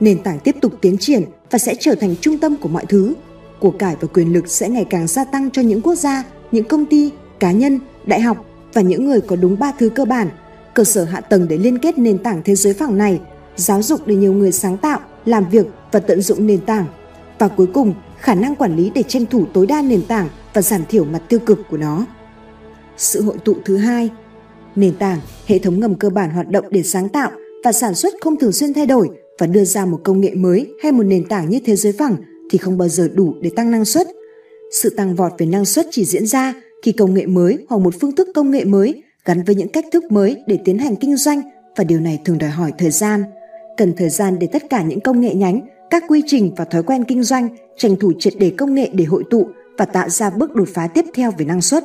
Nền 0.00 0.22
tảng 0.22 0.38
tiếp 0.38 0.56
tục 0.60 0.72
tiến 0.80 0.96
triển 0.98 1.22
và 1.50 1.58
sẽ 1.58 1.74
trở 1.80 1.94
thành 1.94 2.14
trung 2.20 2.38
tâm 2.38 2.56
của 2.56 2.68
mọi 2.68 2.86
thứ. 2.86 3.14
Của 3.60 3.70
cải 3.70 3.96
và 4.00 4.08
quyền 4.14 4.32
lực 4.32 4.48
sẽ 4.48 4.68
ngày 4.68 4.86
càng 4.90 5.06
gia 5.06 5.24
tăng 5.24 5.50
cho 5.50 5.62
những 5.62 5.82
quốc 5.82 5.94
gia, 5.94 6.24
những 6.52 6.64
công 6.64 6.86
ty, 6.86 7.10
cá 7.40 7.52
nhân, 7.52 7.80
đại 8.06 8.20
học 8.20 8.44
và 8.72 8.80
những 8.80 9.06
người 9.06 9.20
có 9.20 9.36
đúng 9.36 9.58
ba 9.58 9.72
thứ 9.78 9.88
cơ 9.88 10.04
bản, 10.04 10.28
cơ 10.74 10.84
sở 10.84 11.04
hạ 11.04 11.20
tầng 11.20 11.48
để 11.48 11.58
liên 11.58 11.78
kết 11.78 11.98
nền 11.98 12.18
tảng 12.18 12.42
thế 12.44 12.54
giới 12.54 12.74
phẳng 12.74 12.98
này, 12.98 13.20
giáo 13.56 13.82
dục 13.82 14.06
để 14.06 14.14
nhiều 14.14 14.32
người 14.32 14.52
sáng 14.52 14.76
tạo, 14.76 15.00
làm 15.24 15.48
việc 15.50 15.66
và 15.92 16.00
tận 16.00 16.22
dụng 16.22 16.46
nền 16.46 16.60
tảng. 16.60 16.86
Và 17.38 17.48
cuối 17.48 17.66
cùng, 17.66 17.94
khả 18.18 18.34
năng 18.34 18.54
quản 18.54 18.76
lý 18.76 18.90
để 18.94 19.02
tranh 19.02 19.26
thủ 19.26 19.44
tối 19.52 19.66
đa 19.66 19.82
nền 19.82 20.02
tảng 20.02 20.28
và 20.54 20.62
giảm 20.62 20.82
thiểu 20.88 21.04
mặt 21.04 21.22
tiêu 21.28 21.38
cực 21.46 21.58
của 21.70 21.76
nó. 21.76 22.04
Sự 22.98 23.22
hội 23.22 23.36
tụ 23.44 23.56
thứ 23.64 23.76
hai, 23.76 24.10
nền 24.76 24.94
tảng, 24.98 25.20
hệ 25.46 25.58
thống 25.58 25.80
ngầm 25.80 25.94
cơ 25.94 26.10
bản 26.10 26.30
hoạt 26.30 26.48
động 26.48 26.64
để 26.70 26.82
sáng 26.82 27.08
tạo 27.08 27.30
và 27.64 27.72
sản 27.72 27.94
xuất 27.94 28.14
không 28.20 28.38
thường 28.38 28.52
xuyên 28.52 28.74
thay 28.74 28.86
đổi 28.86 29.08
và 29.38 29.46
đưa 29.46 29.64
ra 29.64 29.84
một 29.84 30.00
công 30.04 30.20
nghệ 30.20 30.34
mới 30.34 30.70
hay 30.82 30.92
một 30.92 31.02
nền 31.02 31.24
tảng 31.28 31.50
như 31.50 31.58
thế 31.64 31.76
giới 31.76 31.92
phẳng 31.92 32.16
thì 32.50 32.58
không 32.58 32.78
bao 32.78 32.88
giờ 32.88 33.08
đủ 33.14 33.34
để 33.40 33.50
tăng 33.56 33.70
năng 33.70 33.84
suất. 33.84 34.06
Sự 34.72 34.90
tăng 34.90 35.14
vọt 35.14 35.32
về 35.38 35.46
năng 35.46 35.64
suất 35.64 35.86
chỉ 35.90 36.04
diễn 36.04 36.26
ra 36.26 36.54
khi 36.82 36.92
công 36.92 37.14
nghệ 37.14 37.26
mới 37.26 37.66
hoặc 37.68 37.78
một 37.78 37.94
phương 38.00 38.16
thức 38.16 38.28
công 38.34 38.50
nghệ 38.50 38.64
mới 38.64 39.02
gắn 39.24 39.42
với 39.44 39.54
những 39.54 39.68
cách 39.68 39.84
thức 39.92 40.12
mới 40.12 40.42
để 40.46 40.58
tiến 40.64 40.78
hành 40.78 40.96
kinh 40.96 41.16
doanh 41.16 41.42
và 41.76 41.84
điều 41.84 42.00
này 42.00 42.20
thường 42.24 42.38
đòi 42.38 42.50
hỏi 42.50 42.72
thời 42.78 42.90
gian. 42.90 43.24
Cần 43.76 43.92
thời 43.96 44.08
gian 44.08 44.38
để 44.38 44.48
tất 44.52 44.62
cả 44.70 44.82
những 44.82 45.00
công 45.00 45.20
nghệ 45.20 45.34
nhánh, 45.34 45.60
các 45.90 46.04
quy 46.08 46.22
trình 46.26 46.54
và 46.56 46.64
thói 46.64 46.82
quen 46.82 47.04
kinh 47.04 47.22
doanh 47.22 47.48
tranh 47.76 47.96
thủ 47.96 48.12
triệt 48.18 48.34
để 48.38 48.52
công 48.58 48.74
nghệ 48.74 48.90
để 48.92 49.04
hội 49.04 49.24
tụ 49.30 49.48
và 49.78 49.84
tạo 49.84 50.08
ra 50.08 50.30
bước 50.30 50.54
đột 50.54 50.68
phá 50.74 50.86
tiếp 50.86 51.04
theo 51.14 51.30
về 51.38 51.44
năng 51.44 51.62
suất. 51.62 51.84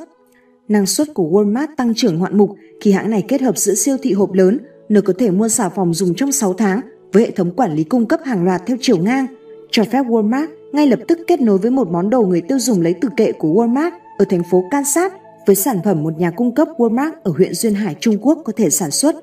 Năng 0.68 0.86
suất 0.86 1.14
của 1.14 1.24
Walmart 1.24 1.66
tăng 1.76 1.94
trưởng 1.94 2.18
hoạn 2.18 2.38
mục 2.38 2.50
khi 2.80 2.92
hãng 2.92 3.10
này 3.10 3.24
kết 3.28 3.40
hợp 3.40 3.58
giữa 3.58 3.74
siêu 3.74 3.96
thị 4.02 4.12
hộp 4.12 4.32
lớn, 4.32 4.58
nơi 4.88 5.02
có 5.02 5.12
thể 5.18 5.30
mua 5.30 5.48
xà 5.48 5.68
phòng 5.68 5.94
dùng 5.94 6.14
trong 6.14 6.32
6 6.32 6.52
tháng 6.54 6.80
với 7.12 7.22
hệ 7.22 7.30
thống 7.30 7.56
quản 7.56 7.74
lý 7.74 7.84
cung 7.84 8.06
cấp 8.06 8.20
hàng 8.24 8.44
loạt 8.44 8.62
theo 8.66 8.76
chiều 8.80 8.98
ngang, 8.98 9.26
cho 9.70 9.84
phép 9.84 10.02
Walmart 10.02 10.46
ngay 10.72 10.86
lập 10.86 10.98
tức 11.08 11.18
kết 11.26 11.40
nối 11.40 11.58
với 11.58 11.70
một 11.70 11.88
món 11.90 12.10
đồ 12.10 12.22
người 12.22 12.40
tiêu 12.40 12.58
dùng 12.58 12.80
lấy 12.80 12.94
từ 13.00 13.08
kệ 13.16 13.32
của 13.32 13.48
Walmart 13.48 13.90
ở 14.18 14.24
thành 14.30 14.42
phố 14.50 14.64
Kansas 14.70 15.12
với 15.46 15.56
sản 15.56 15.78
phẩm 15.84 16.02
một 16.02 16.18
nhà 16.18 16.30
cung 16.30 16.54
cấp 16.54 16.68
Walmart 16.76 17.12
ở 17.22 17.32
huyện 17.36 17.54
Duyên 17.54 17.74
Hải 17.74 17.96
Trung 18.00 18.18
Quốc 18.20 18.38
có 18.44 18.52
thể 18.56 18.70
sản 18.70 18.90
xuất. 18.90 19.16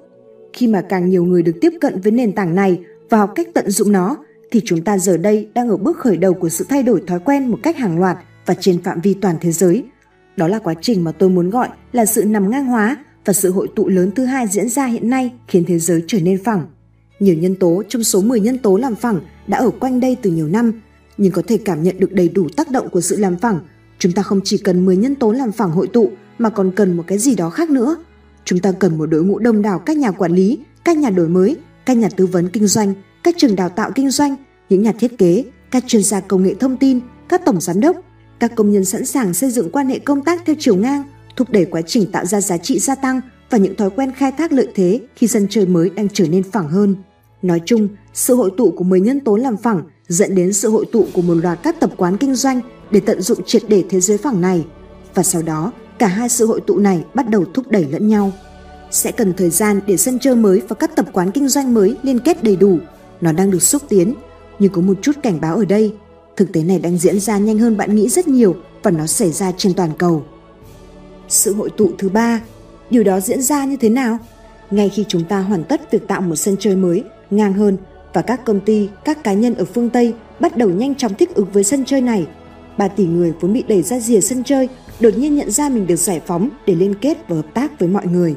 Khi 0.53 0.67
mà 0.67 0.81
càng 0.81 1.09
nhiều 1.09 1.23
người 1.23 1.43
được 1.43 1.55
tiếp 1.61 1.73
cận 1.81 2.01
với 2.01 2.11
nền 2.11 2.35
tảng 2.35 2.55
này 2.55 2.79
và 3.09 3.17
học 3.17 3.31
cách 3.35 3.47
tận 3.53 3.71
dụng 3.71 3.91
nó, 3.91 4.17
thì 4.51 4.61
chúng 4.65 4.83
ta 4.83 4.97
giờ 4.97 5.17
đây 5.17 5.49
đang 5.53 5.69
ở 5.69 5.77
bước 5.77 5.97
khởi 5.97 6.17
đầu 6.17 6.33
của 6.33 6.49
sự 6.49 6.65
thay 6.69 6.83
đổi 6.83 7.03
thói 7.07 7.19
quen 7.19 7.47
một 7.47 7.57
cách 7.63 7.77
hàng 7.77 7.99
loạt 7.99 8.17
và 8.45 8.53
trên 8.53 8.81
phạm 8.81 9.01
vi 9.01 9.13
toàn 9.13 9.35
thế 9.41 9.51
giới. 9.51 9.83
Đó 10.38 10.47
là 10.47 10.59
quá 10.59 10.73
trình 10.82 11.03
mà 11.03 11.11
tôi 11.11 11.29
muốn 11.29 11.49
gọi 11.49 11.69
là 11.91 12.05
sự 12.05 12.25
nằm 12.25 12.49
ngang 12.49 12.65
hóa 12.65 12.97
và 13.25 13.34
sự 13.34 13.51
hội 13.51 13.67
tụ 13.75 13.88
lớn 13.88 14.11
thứ 14.15 14.25
hai 14.25 14.47
diễn 14.47 14.69
ra 14.69 14.86
hiện 14.86 15.09
nay 15.09 15.32
khiến 15.47 15.63
thế 15.67 15.79
giới 15.79 16.03
trở 16.07 16.19
nên 16.19 16.43
phẳng. 16.43 16.65
Nhiều 17.19 17.36
nhân 17.36 17.55
tố 17.55 17.84
trong 17.89 18.03
số 18.03 18.21
10 18.21 18.39
nhân 18.39 18.57
tố 18.57 18.77
làm 18.77 18.95
phẳng 18.95 19.19
đã 19.47 19.57
ở 19.57 19.69
quanh 19.69 19.99
đây 19.99 20.17
từ 20.21 20.32
nhiều 20.32 20.47
năm, 20.47 20.82
nhưng 21.17 21.32
có 21.32 21.41
thể 21.47 21.57
cảm 21.65 21.84
nhận 21.84 21.99
được 21.99 22.13
đầy 22.13 22.29
đủ 22.29 22.47
tác 22.57 22.71
động 22.71 22.89
của 22.89 23.01
sự 23.01 23.17
làm 23.17 23.38
phẳng. 23.38 23.59
Chúng 23.99 24.11
ta 24.11 24.23
không 24.23 24.41
chỉ 24.43 24.57
cần 24.57 24.86
10 24.86 24.97
nhân 24.97 25.15
tố 25.15 25.32
làm 25.32 25.51
phẳng 25.51 25.71
hội 25.71 25.88
tụ 25.88 26.11
mà 26.38 26.49
còn 26.49 26.71
cần 26.75 26.97
một 26.97 27.03
cái 27.07 27.17
gì 27.17 27.36
đó 27.36 27.49
khác 27.49 27.69
nữa. 27.69 27.95
chúng 28.45 28.59
ta 28.59 28.71
cần 28.71 28.97
một 28.97 29.05
đội 29.05 29.23
ngũ 29.23 29.39
đông 29.39 29.61
đảo 29.61 29.79
các 29.79 29.97
nhà 29.97 30.11
quản 30.11 30.32
lý, 30.32 30.59
các 30.86 30.97
nhà 30.97 31.09
đổi 31.09 31.27
mới, 31.29 31.57
các 31.86 31.97
nhà 31.97 32.09
tư 32.15 32.25
vấn 32.25 32.49
kinh 32.49 32.67
doanh, 32.67 32.93
các 33.23 33.36
trường 33.38 33.55
đào 33.55 33.69
tạo 33.69 33.91
kinh 33.95 34.09
doanh, 34.09 34.36
những 34.69 34.82
nhà 34.82 34.91
thiết 34.99 35.17
kế, 35.17 35.45
các 35.71 35.84
chuyên 35.88 36.03
gia 36.03 36.19
công 36.19 36.43
nghệ 36.43 36.53
thông 36.53 36.77
tin, 36.77 36.99
các 37.29 37.41
tổng 37.45 37.61
giám 37.61 37.79
đốc, 37.79 37.97
các 38.41 38.55
công 38.55 38.71
nhân 38.71 38.85
sẵn 38.85 39.05
sàng 39.05 39.33
xây 39.33 39.51
dựng 39.51 39.69
quan 39.71 39.87
hệ 39.87 39.99
công 39.99 40.23
tác 40.23 40.41
theo 40.45 40.55
chiều 40.59 40.75
ngang, 40.75 41.03
thúc 41.35 41.49
đẩy 41.49 41.65
quá 41.65 41.81
trình 41.81 42.11
tạo 42.11 42.25
ra 42.25 42.41
giá 42.41 42.57
trị 42.57 42.79
gia 42.79 42.95
tăng 42.95 43.21
và 43.49 43.57
những 43.57 43.75
thói 43.75 43.89
quen 43.89 44.11
khai 44.17 44.31
thác 44.31 44.51
lợi 44.51 44.67
thế 44.75 45.01
khi 45.15 45.27
sân 45.27 45.47
chơi 45.49 45.65
mới 45.65 45.89
đang 45.89 46.09
trở 46.09 46.27
nên 46.27 46.43
phẳng 46.51 46.69
hơn. 46.69 46.95
Nói 47.41 47.61
chung, 47.65 47.87
sự 48.13 48.35
hội 48.35 48.51
tụ 48.57 48.71
của 48.71 48.83
10 48.83 48.99
nhân 48.99 49.19
tố 49.19 49.35
làm 49.35 49.57
phẳng 49.57 49.83
dẫn 50.07 50.35
đến 50.35 50.53
sự 50.53 50.69
hội 50.69 50.85
tụ 50.91 51.07
của 51.13 51.21
một 51.21 51.33
loạt 51.33 51.59
các 51.63 51.79
tập 51.79 51.91
quán 51.97 52.17
kinh 52.17 52.35
doanh 52.35 52.61
để 52.91 52.99
tận 52.99 53.21
dụng 53.21 53.43
triệt 53.45 53.61
để 53.67 53.83
thế 53.89 53.99
giới 53.99 54.17
phẳng 54.17 54.41
này. 54.41 54.65
Và 55.13 55.23
sau 55.23 55.41
đó, 55.41 55.71
cả 55.99 56.07
hai 56.07 56.29
sự 56.29 56.45
hội 56.45 56.61
tụ 56.67 56.77
này 56.77 57.03
bắt 57.13 57.29
đầu 57.29 57.45
thúc 57.53 57.71
đẩy 57.71 57.85
lẫn 57.91 58.07
nhau. 58.07 58.31
Sẽ 58.91 59.11
cần 59.11 59.33
thời 59.33 59.49
gian 59.49 59.79
để 59.87 59.97
sân 59.97 60.19
chơi 60.19 60.35
mới 60.35 60.61
và 60.67 60.75
các 60.75 60.95
tập 60.95 61.05
quán 61.13 61.31
kinh 61.31 61.47
doanh 61.47 61.73
mới 61.73 61.97
liên 62.03 62.19
kết 62.19 62.43
đầy 62.43 62.55
đủ. 62.55 62.77
Nó 63.21 63.31
đang 63.31 63.51
được 63.51 63.63
xúc 63.63 63.81
tiến, 63.89 64.13
nhưng 64.59 64.71
có 64.71 64.81
một 64.81 64.97
chút 65.01 65.15
cảnh 65.23 65.41
báo 65.41 65.55
ở 65.55 65.65
đây. 65.65 65.93
Thực 66.38 66.53
tế 66.53 66.63
này 66.63 66.79
đang 66.79 66.97
diễn 66.97 67.19
ra 67.19 67.38
nhanh 67.38 67.57
hơn 67.57 67.77
bạn 67.77 67.95
nghĩ 67.95 68.09
rất 68.09 68.27
nhiều 68.27 68.55
và 68.84 68.91
nó 68.91 69.07
xảy 69.07 69.32
ra 69.32 69.51
trên 69.57 69.73
toàn 69.73 69.89
cầu. 69.97 70.23
Sự 71.29 71.53
hội 71.53 71.69
tụ 71.69 71.91
thứ 71.97 72.09
ba, 72.09 72.41
điều 72.89 73.03
đó 73.03 73.19
diễn 73.19 73.41
ra 73.41 73.65
như 73.65 73.77
thế 73.77 73.89
nào? 73.89 74.17
Ngay 74.71 74.89
khi 74.89 75.05
chúng 75.07 75.23
ta 75.23 75.39
hoàn 75.39 75.63
tất 75.63 75.91
việc 75.91 76.07
tạo 76.07 76.21
một 76.21 76.36
sân 76.36 76.55
chơi 76.59 76.75
mới, 76.75 77.03
ngang 77.29 77.53
hơn 77.53 77.77
và 78.13 78.21
các 78.21 78.45
công 78.45 78.59
ty, 78.59 78.89
các 79.05 79.23
cá 79.23 79.34
nhân 79.34 79.55
ở 79.55 79.65
phương 79.65 79.89
Tây 79.89 80.13
bắt 80.39 80.57
đầu 80.57 80.69
nhanh 80.69 80.95
chóng 80.95 81.13
thích 81.15 81.36
ứng 81.36 81.51
với 81.53 81.63
sân 81.63 81.86
chơi 81.86 82.01
này. 82.01 82.27
3 82.77 82.88
tỷ 82.88 83.05
người 83.05 83.34
vốn 83.39 83.53
bị 83.53 83.63
đẩy 83.67 83.82
ra 83.82 83.99
rìa 83.99 84.21
sân 84.21 84.43
chơi 84.43 84.69
đột 84.99 85.17
nhiên 85.17 85.36
nhận 85.36 85.51
ra 85.51 85.69
mình 85.69 85.88
được 85.88 85.95
giải 85.95 86.21
phóng 86.25 86.49
để 86.65 86.75
liên 86.75 86.95
kết 87.01 87.17
và 87.27 87.36
hợp 87.36 87.53
tác 87.53 87.79
với 87.79 87.89
mọi 87.89 88.07
người. 88.07 88.36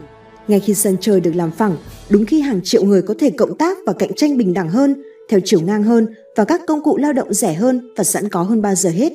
Ngay 0.49 0.61
khi 0.61 0.75
sân 0.75 0.97
chơi 1.01 1.21
được 1.21 1.33
làm 1.35 1.51
phẳng, 1.51 1.77
đúng 2.11 2.27
khi 2.27 2.41
hàng 2.41 2.61
triệu 2.65 2.85
người 2.85 3.03
có 3.03 3.15
thể 3.19 3.31
cộng 3.31 3.59
tác 3.59 3.79
và 3.87 3.93
cạnh 3.93 4.15
tranh 4.17 4.37
bình 4.37 4.55
đẳng 4.55 4.69
hơn, 4.69 5.03
theo 5.29 5.41
chiều 5.45 5.61
ngang 5.61 5.83
hơn 5.83 6.07
và 6.37 6.45
các 6.45 6.61
công 6.67 6.83
cụ 6.83 6.97
lao 6.97 7.13
động 7.13 7.35
rẻ 7.35 7.55
hơn 7.55 7.93
và 7.97 8.05
sẵn 8.05 8.29
có 8.29 8.43
hơn 8.43 8.63
bao 8.63 8.75
giờ 8.75 8.91
hết. 8.91 9.13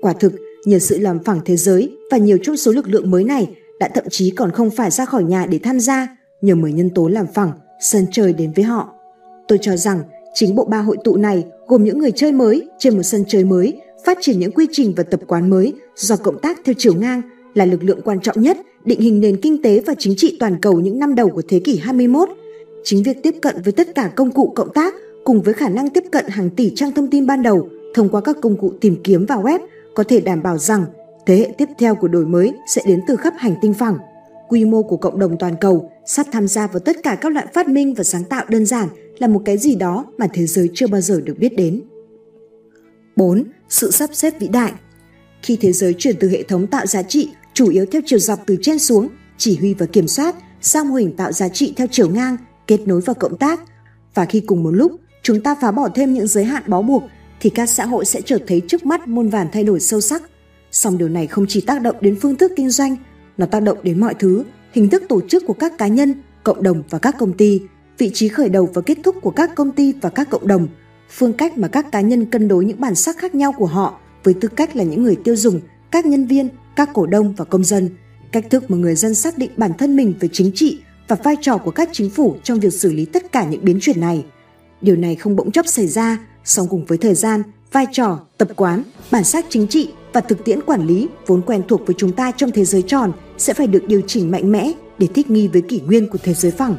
Quả 0.00 0.12
thực, 0.12 0.32
nhờ 0.64 0.78
sự 0.78 0.98
làm 0.98 1.24
phẳng 1.24 1.40
thế 1.44 1.56
giới 1.56 1.96
và 2.10 2.16
nhiều 2.16 2.38
trong 2.42 2.56
số 2.56 2.72
lực 2.72 2.88
lượng 2.88 3.10
mới 3.10 3.24
này 3.24 3.48
đã 3.80 3.88
thậm 3.94 4.04
chí 4.10 4.30
còn 4.30 4.50
không 4.50 4.70
phải 4.70 4.90
ra 4.90 5.04
khỏi 5.04 5.24
nhà 5.24 5.46
để 5.46 5.58
tham 5.62 5.80
gia, 5.80 6.16
nhờ 6.40 6.54
mười 6.54 6.72
nhân 6.72 6.90
tố 6.94 7.08
làm 7.08 7.26
phẳng, 7.34 7.52
sân 7.80 8.06
chơi 8.12 8.32
đến 8.32 8.52
với 8.56 8.64
họ. 8.64 8.88
Tôi 9.48 9.58
cho 9.62 9.76
rằng 9.76 10.02
chính 10.34 10.54
bộ 10.54 10.64
ba 10.64 10.78
hội 10.78 10.96
tụ 11.04 11.16
này 11.16 11.44
gồm 11.66 11.84
những 11.84 11.98
người 11.98 12.12
chơi 12.16 12.32
mới 12.32 12.68
trên 12.78 12.96
một 12.96 13.02
sân 13.02 13.24
chơi 13.28 13.44
mới, 13.44 13.80
phát 14.04 14.18
triển 14.20 14.38
những 14.38 14.52
quy 14.52 14.66
trình 14.72 14.92
và 14.96 15.02
tập 15.02 15.20
quán 15.26 15.50
mới 15.50 15.72
do 15.96 16.16
cộng 16.16 16.40
tác 16.40 16.60
theo 16.64 16.74
chiều 16.78 16.94
ngang 16.94 17.22
là 17.54 17.64
lực 17.64 17.82
lượng 17.82 18.00
quan 18.04 18.20
trọng 18.20 18.42
nhất 18.42 18.58
định 18.84 19.00
hình 19.00 19.20
nền 19.20 19.40
kinh 19.40 19.62
tế 19.62 19.82
và 19.86 19.94
chính 19.98 20.14
trị 20.16 20.36
toàn 20.40 20.56
cầu 20.60 20.80
những 20.80 20.98
năm 20.98 21.14
đầu 21.14 21.28
của 21.28 21.42
thế 21.48 21.60
kỷ 21.60 21.76
21. 21.76 22.28
Chính 22.84 23.02
việc 23.02 23.22
tiếp 23.22 23.34
cận 23.42 23.62
với 23.64 23.72
tất 23.72 23.94
cả 23.94 24.12
công 24.16 24.30
cụ 24.30 24.52
cộng 24.56 24.72
tác 24.72 24.94
cùng 25.24 25.42
với 25.42 25.54
khả 25.54 25.68
năng 25.68 25.90
tiếp 25.90 26.04
cận 26.12 26.24
hàng 26.28 26.50
tỷ 26.50 26.72
trang 26.74 26.92
thông 26.92 27.10
tin 27.10 27.26
ban 27.26 27.42
đầu 27.42 27.68
thông 27.94 28.08
qua 28.08 28.20
các 28.20 28.36
công 28.42 28.56
cụ 28.56 28.72
tìm 28.80 28.96
kiếm 29.04 29.26
và 29.26 29.36
web 29.36 29.58
có 29.94 30.04
thể 30.08 30.20
đảm 30.20 30.42
bảo 30.42 30.58
rằng 30.58 30.84
thế 31.26 31.36
hệ 31.36 31.54
tiếp 31.58 31.68
theo 31.78 31.94
của 31.94 32.08
đổi 32.08 32.26
mới 32.26 32.52
sẽ 32.66 32.82
đến 32.86 33.00
từ 33.06 33.16
khắp 33.16 33.34
hành 33.38 33.54
tinh 33.62 33.74
phẳng. 33.74 33.98
Quy 34.48 34.64
mô 34.64 34.82
của 34.82 34.96
cộng 34.96 35.18
đồng 35.18 35.38
toàn 35.38 35.54
cầu 35.60 35.90
sắp 36.06 36.26
tham 36.32 36.48
gia 36.48 36.66
vào 36.66 36.78
tất 36.78 36.96
cả 37.02 37.14
các 37.20 37.32
loại 37.32 37.46
phát 37.54 37.68
minh 37.68 37.94
và 37.94 38.04
sáng 38.04 38.24
tạo 38.24 38.44
đơn 38.48 38.66
giản 38.66 38.88
là 39.18 39.26
một 39.26 39.42
cái 39.44 39.58
gì 39.58 39.74
đó 39.74 40.06
mà 40.18 40.26
thế 40.32 40.46
giới 40.46 40.70
chưa 40.74 40.86
bao 40.86 41.00
giờ 41.00 41.20
được 41.20 41.34
biết 41.38 41.56
đến. 41.56 41.82
4. 43.16 43.44
Sự 43.68 43.90
sắp 43.90 44.10
xếp 44.12 44.34
vĩ 44.40 44.48
đại 44.48 44.72
Khi 45.42 45.58
thế 45.60 45.72
giới 45.72 45.94
chuyển 45.98 46.16
từ 46.20 46.28
hệ 46.28 46.42
thống 46.42 46.66
tạo 46.66 46.86
giá 46.86 47.02
trị 47.02 47.30
chủ 47.54 47.68
yếu 47.68 47.86
theo 47.86 48.02
chiều 48.06 48.18
dọc 48.18 48.40
từ 48.46 48.56
trên 48.62 48.78
xuống, 48.78 49.08
chỉ 49.38 49.58
huy 49.58 49.74
và 49.74 49.86
kiểm 49.86 50.08
soát, 50.08 50.34
sang 50.60 50.88
mô 50.88 50.94
hình 50.94 51.16
tạo 51.16 51.32
giá 51.32 51.48
trị 51.48 51.72
theo 51.76 51.86
chiều 51.90 52.10
ngang, 52.10 52.36
kết 52.66 52.80
nối 52.86 53.00
và 53.00 53.14
cộng 53.14 53.36
tác, 53.36 53.60
và 54.14 54.24
khi 54.24 54.40
cùng 54.40 54.62
một 54.62 54.70
lúc 54.70 54.92
chúng 55.22 55.40
ta 55.40 55.54
phá 55.60 55.70
bỏ 55.70 55.88
thêm 55.94 56.14
những 56.14 56.26
giới 56.26 56.44
hạn 56.44 56.62
bó 56.66 56.82
buộc, 56.82 57.02
thì 57.40 57.50
các 57.50 57.66
xã 57.66 57.86
hội 57.86 58.04
sẽ 58.04 58.20
chợt 58.20 58.42
thấy 58.46 58.62
trước 58.68 58.86
mắt 58.86 59.08
muôn 59.08 59.28
vàn 59.28 59.46
thay 59.52 59.64
đổi 59.64 59.80
sâu 59.80 60.00
sắc. 60.00 60.22
Song 60.70 60.98
điều 60.98 61.08
này 61.08 61.26
không 61.26 61.46
chỉ 61.48 61.60
tác 61.60 61.82
động 61.82 61.96
đến 62.00 62.18
phương 62.20 62.36
thức 62.36 62.52
kinh 62.56 62.70
doanh, 62.70 62.96
nó 63.36 63.46
tác 63.46 63.60
động 63.60 63.78
đến 63.82 64.00
mọi 64.00 64.14
thứ, 64.18 64.44
hình 64.72 64.88
thức 64.88 65.02
tổ 65.08 65.20
chức 65.28 65.46
của 65.46 65.52
các 65.52 65.78
cá 65.78 65.86
nhân, 65.86 66.14
cộng 66.42 66.62
đồng 66.62 66.82
và 66.90 66.98
các 66.98 67.14
công 67.18 67.32
ty, 67.32 67.60
vị 67.98 68.10
trí 68.14 68.28
khởi 68.28 68.48
đầu 68.48 68.68
và 68.74 68.82
kết 68.82 68.98
thúc 69.04 69.16
của 69.22 69.30
các 69.30 69.54
công 69.54 69.72
ty 69.72 69.92
và 70.00 70.10
các 70.10 70.30
cộng 70.30 70.46
đồng, 70.46 70.68
phương 71.10 71.32
cách 71.32 71.58
mà 71.58 71.68
các 71.68 71.92
cá 71.92 72.00
nhân 72.00 72.26
cân 72.26 72.48
đối 72.48 72.64
những 72.64 72.80
bản 72.80 72.94
sắc 72.94 73.18
khác 73.18 73.34
nhau 73.34 73.52
của 73.52 73.66
họ 73.66 74.00
với 74.24 74.34
tư 74.34 74.48
cách 74.48 74.76
là 74.76 74.84
những 74.84 75.02
người 75.02 75.16
tiêu 75.24 75.36
dùng, 75.36 75.60
các 75.90 76.06
nhân 76.06 76.26
viên, 76.26 76.48
các 76.76 76.90
cổ 76.94 77.06
đông 77.06 77.34
và 77.36 77.44
công 77.44 77.64
dân, 77.64 77.88
cách 78.32 78.44
thức 78.50 78.70
mà 78.70 78.76
người 78.76 78.94
dân 78.94 79.14
xác 79.14 79.38
định 79.38 79.50
bản 79.56 79.72
thân 79.78 79.96
mình 79.96 80.14
về 80.20 80.28
chính 80.32 80.52
trị 80.54 80.78
và 81.08 81.16
vai 81.16 81.36
trò 81.40 81.58
của 81.58 81.70
các 81.70 81.88
chính 81.92 82.10
phủ 82.10 82.36
trong 82.42 82.60
việc 82.60 82.72
xử 82.72 82.92
lý 82.92 83.04
tất 83.04 83.32
cả 83.32 83.44
những 83.44 83.64
biến 83.64 83.78
chuyển 83.80 84.00
này. 84.00 84.24
Điều 84.82 84.96
này 84.96 85.16
không 85.16 85.36
bỗng 85.36 85.50
chốc 85.50 85.66
xảy 85.66 85.86
ra, 85.86 86.18
song 86.44 86.66
cùng 86.70 86.84
với 86.84 86.98
thời 86.98 87.14
gian, 87.14 87.42
vai 87.72 87.86
trò, 87.92 88.18
tập 88.38 88.48
quán, 88.56 88.82
bản 89.10 89.24
sắc 89.24 89.46
chính 89.48 89.66
trị 89.66 89.88
và 90.12 90.20
thực 90.20 90.44
tiễn 90.44 90.62
quản 90.62 90.86
lý 90.86 91.08
vốn 91.26 91.42
quen 91.42 91.62
thuộc 91.68 91.86
với 91.86 91.94
chúng 91.98 92.12
ta 92.12 92.32
trong 92.36 92.50
thế 92.50 92.64
giới 92.64 92.82
tròn 92.82 93.12
sẽ 93.38 93.54
phải 93.54 93.66
được 93.66 93.84
điều 93.86 94.00
chỉnh 94.06 94.30
mạnh 94.30 94.52
mẽ 94.52 94.72
để 94.98 95.06
thích 95.14 95.30
nghi 95.30 95.48
với 95.48 95.62
kỷ 95.62 95.80
nguyên 95.80 96.08
của 96.08 96.18
thế 96.22 96.34
giới 96.34 96.52
phẳng. 96.52 96.76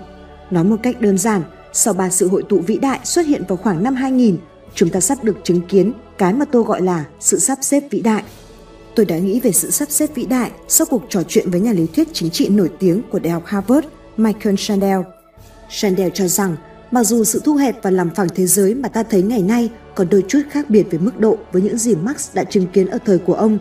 Nói 0.52 0.64
một 0.64 0.76
cách 0.84 1.02
đơn 1.02 1.18
giản, 1.18 1.42
sau 1.74 1.94
ba 1.94 2.10
sự 2.10 2.28
hội 2.28 2.44
tụ 2.50 2.60
vĩ 2.60 2.78
đại 2.78 3.00
xuất 3.04 3.26
hiện 3.26 3.44
vào 3.48 3.58
khoảng 3.58 3.84
năm 3.84 3.96
2000, 3.96 4.38
chúng 4.76 4.90
ta 4.90 5.00
sắp 5.00 5.24
được 5.24 5.38
chứng 5.44 5.62
kiến 5.62 5.94
cái 6.18 6.34
mà 6.34 6.46
tôi 6.46 6.64
gọi 6.64 6.82
là 6.82 7.06
sự 7.20 7.40
sắp 7.40 7.58
xếp 7.62 7.84
vĩ 7.92 8.02
đại. 8.02 8.24
Tôi 8.96 9.06
đã 9.06 9.18
nghĩ 9.18 9.40
về 9.40 9.52
sự 9.52 9.72
sắp 9.72 9.92
xếp 9.92 10.10
vĩ 10.16 10.26
đại 10.26 10.52
sau 10.68 10.88
cuộc 10.90 11.04
trò 11.10 11.24
chuyện 11.28 11.52
với 11.52 11.60
nhà 11.60 11.72
lý 11.72 11.88
thuyết 11.96 12.08
chính 12.14 12.30
trị 12.30 12.50
nổi 12.50 12.70
tiếng 12.80 13.02
của 13.12 13.20
Đại 13.20 13.34
học 13.34 13.44
Harvard, 13.46 13.88
Michael 14.18 14.56
Sandel. 14.58 15.00
Sandel 15.70 16.10
cho 16.14 16.28
rằng, 16.28 16.56
mặc 16.94 17.04
dù 17.04 17.24
sự 17.24 17.42
thu 17.44 17.56
hẹp 17.56 17.84
và 17.84 17.92
làm 17.92 18.10
phẳng 18.16 18.28
thế 18.36 18.46
giới 18.46 18.76
mà 18.76 18.90
ta 18.90 19.04
thấy 19.04 19.22
ngày 19.22 19.42
nay 19.42 19.70
còn 19.96 20.08
đôi 20.10 20.24
chút 20.28 20.40
khác 20.50 20.70
biệt 20.70 20.84
về 20.92 21.00
mức 21.00 21.20
độ 21.20 21.38
với 21.52 21.62
những 21.62 21.78
gì 21.78 21.96
Marx 21.96 22.36
đã 22.36 22.44
chứng 22.44 22.68
kiến 22.74 22.88
ở 22.88 22.98
thời 23.06 23.18
của 23.18 23.34
ông, 23.34 23.58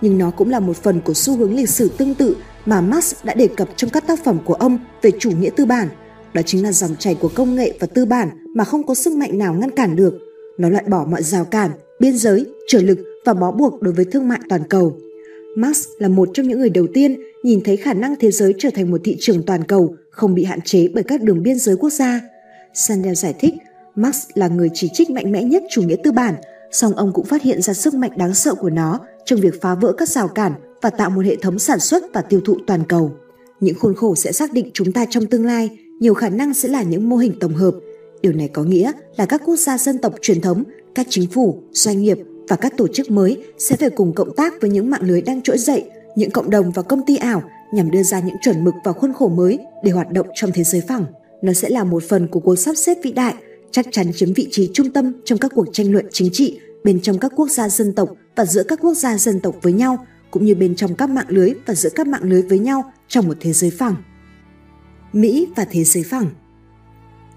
nhưng 0.00 0.18
nó 0.18 0.30
cũng 0.30 0.50
là 0.50 0.60
một 0.60 0.76
phần 0.76 1.00
của 1.00 1.14
xu 1.14 1.36
hướng 1.36 1.54
lịch 1.54 1.68
sử 1.68 1.90
tương 1.98 2.14
tự 2.14 2.36
mà 2.66 2.80
Marx 2.80 3.14
đã 3.24 3.34
đề 3.34 3.48
cập 3.56 3.68
trong 3.76 3.90
các 3.90 4.06
tác 4.06 4.24
phẩm 4.24 4.38
của 4.44 4.54
ông 4.54 4.78
về 5.02 5.10
chủ 5.18 5.30
nghĩa 5.30 5.50
tư 5.56 5.66
bản. 5.66 5.88
Đó 6.34 6.42
chính 6.46 6.62
là 6.62 6.72
dòng 6.72 6.96
chảy 6.98 7.14
của 7.14 7.30
công 7.34 7.54
nghệ 7.54 7.72
và 7.80 7.86
tư 7.86 8.04
bản 8.04 8.28
mà 8.54 8.64
không 8.64 8.86
có 8.86 8.94
sức 8.94 9.12
mạnh 9.12 9.38
nào 9.38 9.54
ngăn 9.54 9.70
cản 9.70 9.96
được. 9.96 10.18
Nó 10.58 10.68
loại 10.68 10.84
bỏ 10.88 11.06
mọi 11.10 11.22
rào 11.22 11.44
cản, 11.44 11.70
biên 12.00 12.16
giới, 12.16 12.46
trở 12.68 12.82
lực 12.82 12.98
và 13.24 13.34
bó 13.34 13.50
buộc 13.52 13.82
đối 13.82 13.94
với 13.94 14.04
thương 14.04 14.28
mại 14.28 14.40
toàn 14.48 14.62
cầu. 14.68 14.98
Marx 15.56 15.86
là 15.98 16.08
một 16.08 16.28
trong 16.34 16.48
những 16.48 16.58
người 16.58 16.70
đầu 16.70 16.86
tiên 16.94 17.16
nhìn 17.42 17.60
thấy 17.64 17.76
khả 17.76 17.94
năng 17.94 18.14
thế 18.20 18.30
giới 18.30 18.54
trở 18.58 18.70
thành 18.74 18.90
một 18.90 19.00
thị 19.04 19.16
trường 19.20 19.42
toàn 19.42 19.64
cầu 19.64 19.96
không 20.10 20.34
bị 20.34 20.44
hạn 20.44 20.60
chế 20.60 20.88
bởi 20.94 21.04
các 21.04 21.22
đường 21.22 21.42
biên 21.42 21.58
giới 21.58 21.76
quốc 21.76 21.90
gia. 21.90 22.20
Sandel 22.76 23.14
giải 23.14 23.34
thích, 23.38 23.54
Marx 23.94 24.26
là 24.34 24.48
người 24.48 24.70
chỉ 24.74 24.90
trích 24.92 25.10
mạnh 25.10 25.32
mẽ 25.32 25.42
nhất 25.42 25.62
chủ 25.70 25.82
nghĩa 25.82 25.96
tư 26.04 26.12
bản, 26.12 26.34
song 26.70 26.92
ông 26.92 27.12
cũng 27.12 27.24
phát 27.24 27.42
hiện 27.42 27.62
ra 27.62 27.74
sức 27.74 27.94
mạnh 27.94 28.10
đáng 28.16 28.34
sợ 28.34 28.54
của 28.54 28.70
nó 28.70 29.00
trong 29.24 29.40
việc 29.40 29.60
phá 29.60 29.74
vỡ 29.74 29.92
các 29.98 30.08
rào 30.08 30.28
cản 30.28 30.52
và 30.82 30.90
tạo 30.90 31.10
một 31.10 31.24
hệ 31.24 31.36
thống 31.36 31.58
sản 31.58 31.80
xuất 31.80 32.04
và 32.12 32.22
tiêu 32.22 32.40
thụ 32.44 32.56
toàn 32.66 32.84
cầu. 32.88 33.12
Những 33.60 33.78
khuôn 33.78 33.94
khổ 33.94 34.14
sẽ 34.14 34.32
xác 34.32 34.52
định 34.52 34.70
chúng 34.74 34.92
ta 34.92 35.04
trong 35.10 35.26
tương 35.26 35.46
lai, 35.46 35.70
nhiều 36.00 36.14
khả 36.14 36.28
năng 36.28 36.54
sẽ 36.54 36.68
là 36.68 36.82
những 36.82 37.08
mô 37.08 37.16
hình 37.16 37.38
tổng 37.40 37.54
hợp. 37.54 37.74
Điều 38.22 38.32
này 38.32 38.48
có 38.48 38.62
nghĩa 38.62 38.92
là 39.16 39.26
các 39.26 39.42
quốc 39.44 39.56
gia 39.56 39.78
dân 39.78 39.98
tộc 39.98 40.14
truyền 40.22 40.40
thống, 40.40 40.62
các 40.94 41.06
chính 41.10 41.30
phủ, 41.30 41.62
doanh 41.72 42.02
nghiệp 42.02 42.18
và 42.48 42.56
các 42.56 42.76
tổ 42.76 42.86
chức 42.88 43.10
mới 43.10 43.44
sẽ 43.58 43.76
phải 43.76 43.90
cùng 43.90 44.12
cộng 44.12 44.36
tác 44.36 44.60
với 44.60 44.70
những 44.70 44.90
mạng 44.90 45.02
lưới 45.02 45.20
đang 45.20 45.42
trỗi 45.42 45.58
dậy, 45.58 45.90
những 46.16 46.30
cộng 46.30 46.50
đồng 46.50 46.70
và 46.70 46.82
công 46.82 47.06
ty 47.06 47.16
ảo 47.16 47.42
nhằm 47.72 47.90
đưa 47.90 48.02
ra 48.02 48.20
những 48.20 48.36
chuẩn 48.42 48.64
mực 48.64 48.74
và 48.84 48.92
khuôn 48.92 49.12
khổ 49.12 49.28
mới 49.28 49.58
để 49.84 49.90
hoạt 49.90 50.10
động 50.10 50.26
trong 50.34 50.50
thế 50.54 50.64
giới 50.64 50.82
phẳng. 50.88 51.04
Nó 51.42 51.52
sẽ 51.52 51.68
là 51.68 51.84
một 51.84 52.02
phần 52.08 52.28
của 52.28 52.40
cuộc 52.40 52.56
sắp 52.56 52.74
xếp 52.76 52.98
vĩ 53.02 53.12
đại, 53.12 53.34
chắc 53.70 53.86
chắn 53.92 54.12
chiếm 54.14 54.32
vị 54.32 54.48
trí 54.50 54.70
trung 54.72 54.92
tâm 54.92 55.12
trong 55.24 55.38
các 55.38 55.52
cuộc 55.54 55.66
tranh 55.72 55.92
luận 55.92 56.06
chính 56.12 56.28
trị 56.32 56.60
bên 56.84 57.00
trong 57.00 57.18
các 57.18 57.32
quốc 57.36 57.48
gia 57.50 57.68
dân 57.68 57.92
tộc 57.92 58.08
và 58.36 58.44
giữa 58.44 58.62
các 58.62 58.78
quốc 58.82 58.94
gia 58.94 59.18
dân 59.18 59.40
tộc 59.40 59.56
với 59.62 59.72
nhau, 59.72 60.06
cũng 60.30 60.44
như 60.44 60.54
bên 60.54 60.76
trong 60.76 60.94
các 60.94 61.10
mạng 61.10 61.26
lưới 61.28 61.52
và 61.66 61.74
giữa 61.74 61.90
các 61.94 62.06
mạng 62.06 62.22
lưới 62.24 62.42
với 62.42 62.58
nhau 62.58 62.92
trong 63.08 63.28
một 63.28 63.36
thế 63.40 63.52
giới 63.52 63.70
phẳng. 63.70 63.94
Mỹ 65.12 65.48
và 65.56 65.64
thế 65.70 65.84
giới 65.84 66.02
phẳng 66.02 66.26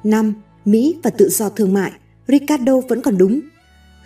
5. 0.03 0.33
Mỹ 0.65 0.95
và 1.03 1.09
tự 1.09 1.29
do 1.29 1.49
thương 1.49 1.73
mại 1.73 1.91
Ricardo 2.27 2.79
vẫn 2.79 3.01
còn 3.01 3.17
đúng 3.17 3.41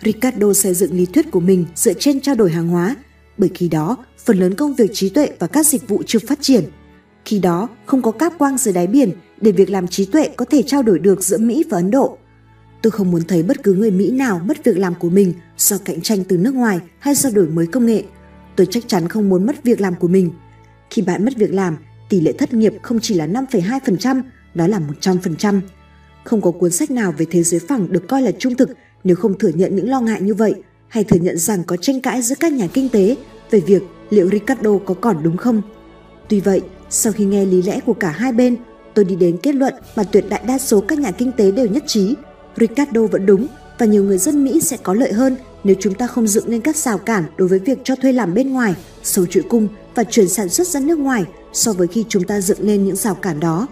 Ricardo 0.02 0.52
xây 0.52 0.74
dựng 0.74 0.96
lý 0.96 1.06
thuyết 1.06 1.30
của 1.30 1.40
mình 1.40 1.66
dựa 1.74 1.92
trên 1.92 2.20
trao 2.20 2.34
đổi 2.34 2.50
hàng 2.50 2.68
hóa, 2.68 2.96
bởi 3.38 3.50
khi 3.54 3.68
đó 3.68 3.96
phần 4.24 4.38
lớn 4.38 4.54
công 4.54 4.74
việc 4.74 4.90
trí 4.92 5.08
tuệ 5.08 5.28
và 5.38 5.46
các 5.46 5.66
dịch 5.66 5.88
vụ 5.88 6.02
chưa 6.06 6.18
phát 6.18 6.38
triển. 6.42 6.64
Khi 7.24 7.38
đó 7.38 7.68
không 7.86 8.02
có 8.02 8.10
cáp 8.10 8.38
quang 8.38 8.58
dưới 8.58 8.74
đáy 8.74 8.86
biển 8.86 9.10
để 9.40 9.52
việc 9.52 9.70
làm 9.70 9.88
trí 9.88 10.04
tuệ 10.04 10.28
có 10.36 10.44
thể 10.44 10.62
trao 10.62 10.82
đổi 10.82 10.98
được 10.98 11.22
giữa 11.22 11.38
Mỹ 11.38 11.64
và 11.70 11.78
Ấn 11.78 11.90
Độ. 11.90 12.18
Tôi 12.82 12.90
không 12.90 13.10
muốn 13.10 13.22
thấy 13.28 13.42
bất 13.42 13.62
cứ 13.62 13.74
người 13.74 13.90
Mỹ 13.90 14.10
nào 14.10 14.40
mất 14.44 14.64
việc 14.64 14.78
làm 14.78 14.94
của 14.94 15.10
mình 15.10 15.32
do 15.58 15.78
cạnh 15.84 16.00
tranh 16.00 16.24
từ 16.28 16.36
nước 16.36 16.54
ngoài 16.54 16.80
hay 16.98 17.14
do 17.14 17.30
đổi 17.30 17.48
mới 17.48 17.66
công 17.66 17.86
nghệ. 17.86 18.02
Tôi 18.56 18.66
chắc 18.70 18.88
chắn 18.88 19.08
không 19.08 19.28
muốn 19.28 19.46
mất 19.46 19.64
việc 19.64 19.80
làm 19.80 19.94
của 19.94 20.08
mình. 20.08 20.30
Khi 20.90 21.02
bạn 21.02 21.24
mất 21.24 21.36
việc 21.36 21.54
làm, 21.54 21.76
tỷ 22.08 22.20
lệ 22.20 22.32
thất 22.32 22.54
nghiệp 22.54 22.72
không 22.82 23.00
chỉ 23.00 23.14
là 23.14 23.26
5,2%, 23.26 24.22
đó 24.54 24.66
là 24.66 24.80
100%. 25.00 25.60
Không 26.24 26.40
có 26.40 26.50
cuốn 26.50 26.70
sách 26.70 26.90
nào 26.90 27.14
về 27.18 27.26
thế 27.30 27.42
giới 27.42 27.60
phẳng 27.60 27.92
được 27.92 28.08
coi 28.08 28.22
là 28.22 28.30
trung 28.38 28.54
thực 28.54 28.70
nếu 29.04 29.16
không 29.16 29.38
thừa 29.38 29.50
nhận 29.54 29.76
những 29.76 29.90
lo 29.90 30.00
ngại 30.00 30.20
như 30.20 30.34
vậy 30.34 30.54
hay 30.88 31.04
thừa 31.04 31.18
nhận 31.18 31.38
rằng 31.38 31.64
có 31.64 31.76
tranh 31.76 32.00
cãi 32.00 32.22
giữa 32.22 32.34
các 32.40 32.52
nhà 32.52 32.66
kinh 32.72 32.88
tế 32.88 33.16
về 33.50 33.60
việc 33.60 33.82
liệu 34.10 34.30
Ricardo 34.30 34.70
có 34.84 34.94
còn 34.94 35.22
đúng 35.22 35.36
không. 35.36 35.62
Tuy 36.28 36.40
vậy, 36.40 36.62
Sau 36.90 37.12
khi 37.12 37.24
nghe 37.24 37.44
lý 37.44 37.62
lẽ 37.62 37.80
của 37.80 37.94
cả 37.94 38.10
hai 38.10 38.32
bên, 38.32 38.56
tôi 38.94 39.04
đi 39.04 39.16
đến 39.16 39.36
kết 39.42 39.54
luận 39.54 39.74
mà 39.96 40.04
tuyệt 40.04 40.24
đại 40.28 40.42
đa 40.46 40.58
số 40.58 40.80
các 40.80 40.98
nhà 40.98 41.10
kinh 41.10 41.32
tế 41.32 41.50
đều 41.50 41.66
nhất 41.66 41.84
trí. 41.86 42.14
Ricardo 42.56 43.06
vẫn 43.06 43.26
đúng 43.26 43.46
và 43.78 43.86
nhiều 43.86 44.04
người 44.04 44.18
dân 44.18 44.44
Mỹ 44.44 44.60
sẽ 44.60 44.76
có 44.76 44.94
lợi 44.94 45.12
hơn 45.12 45.36
nếu 45.64 45.76
chúng 45.80 45.94
ta 45.94 46.06
không 46.06 46.26
dựng 46.26 46.44
nên 46.46 46.60
các 46.60 46.76
rào 46.76 46.98
cản 46.98 47.24
đối 47.36 47.48
với 47.48 47.58
việc 47.58 47.78
cho 47.84 47.96
thuê 47.96 48.12
làm 48.12 48.34
bên 48.34 48.52
ngoài, 48.52 48.74
sâu 49.02 49.26
chuỗi 49.26 49.42
cung 49.42 49.68
và 49.94 50.04
chuyển 50.04 50.28
sản 50.28 50.48
xuất 50.48 50.66
ra 50.66 50.80
nước 50.80 50.98
ngoài 50.98 51.24
so 51.52 51.72
với 51.72 51.86
khi 51.86 52.04
chúng 52.08 52.24
ta 52.24 52.40
dựng 52.40 52.58
lên 52.60 52.84
những 52.84 52.96
rào 52.96 53.14
cản 53.14 53.40
đó. 53.40 53.66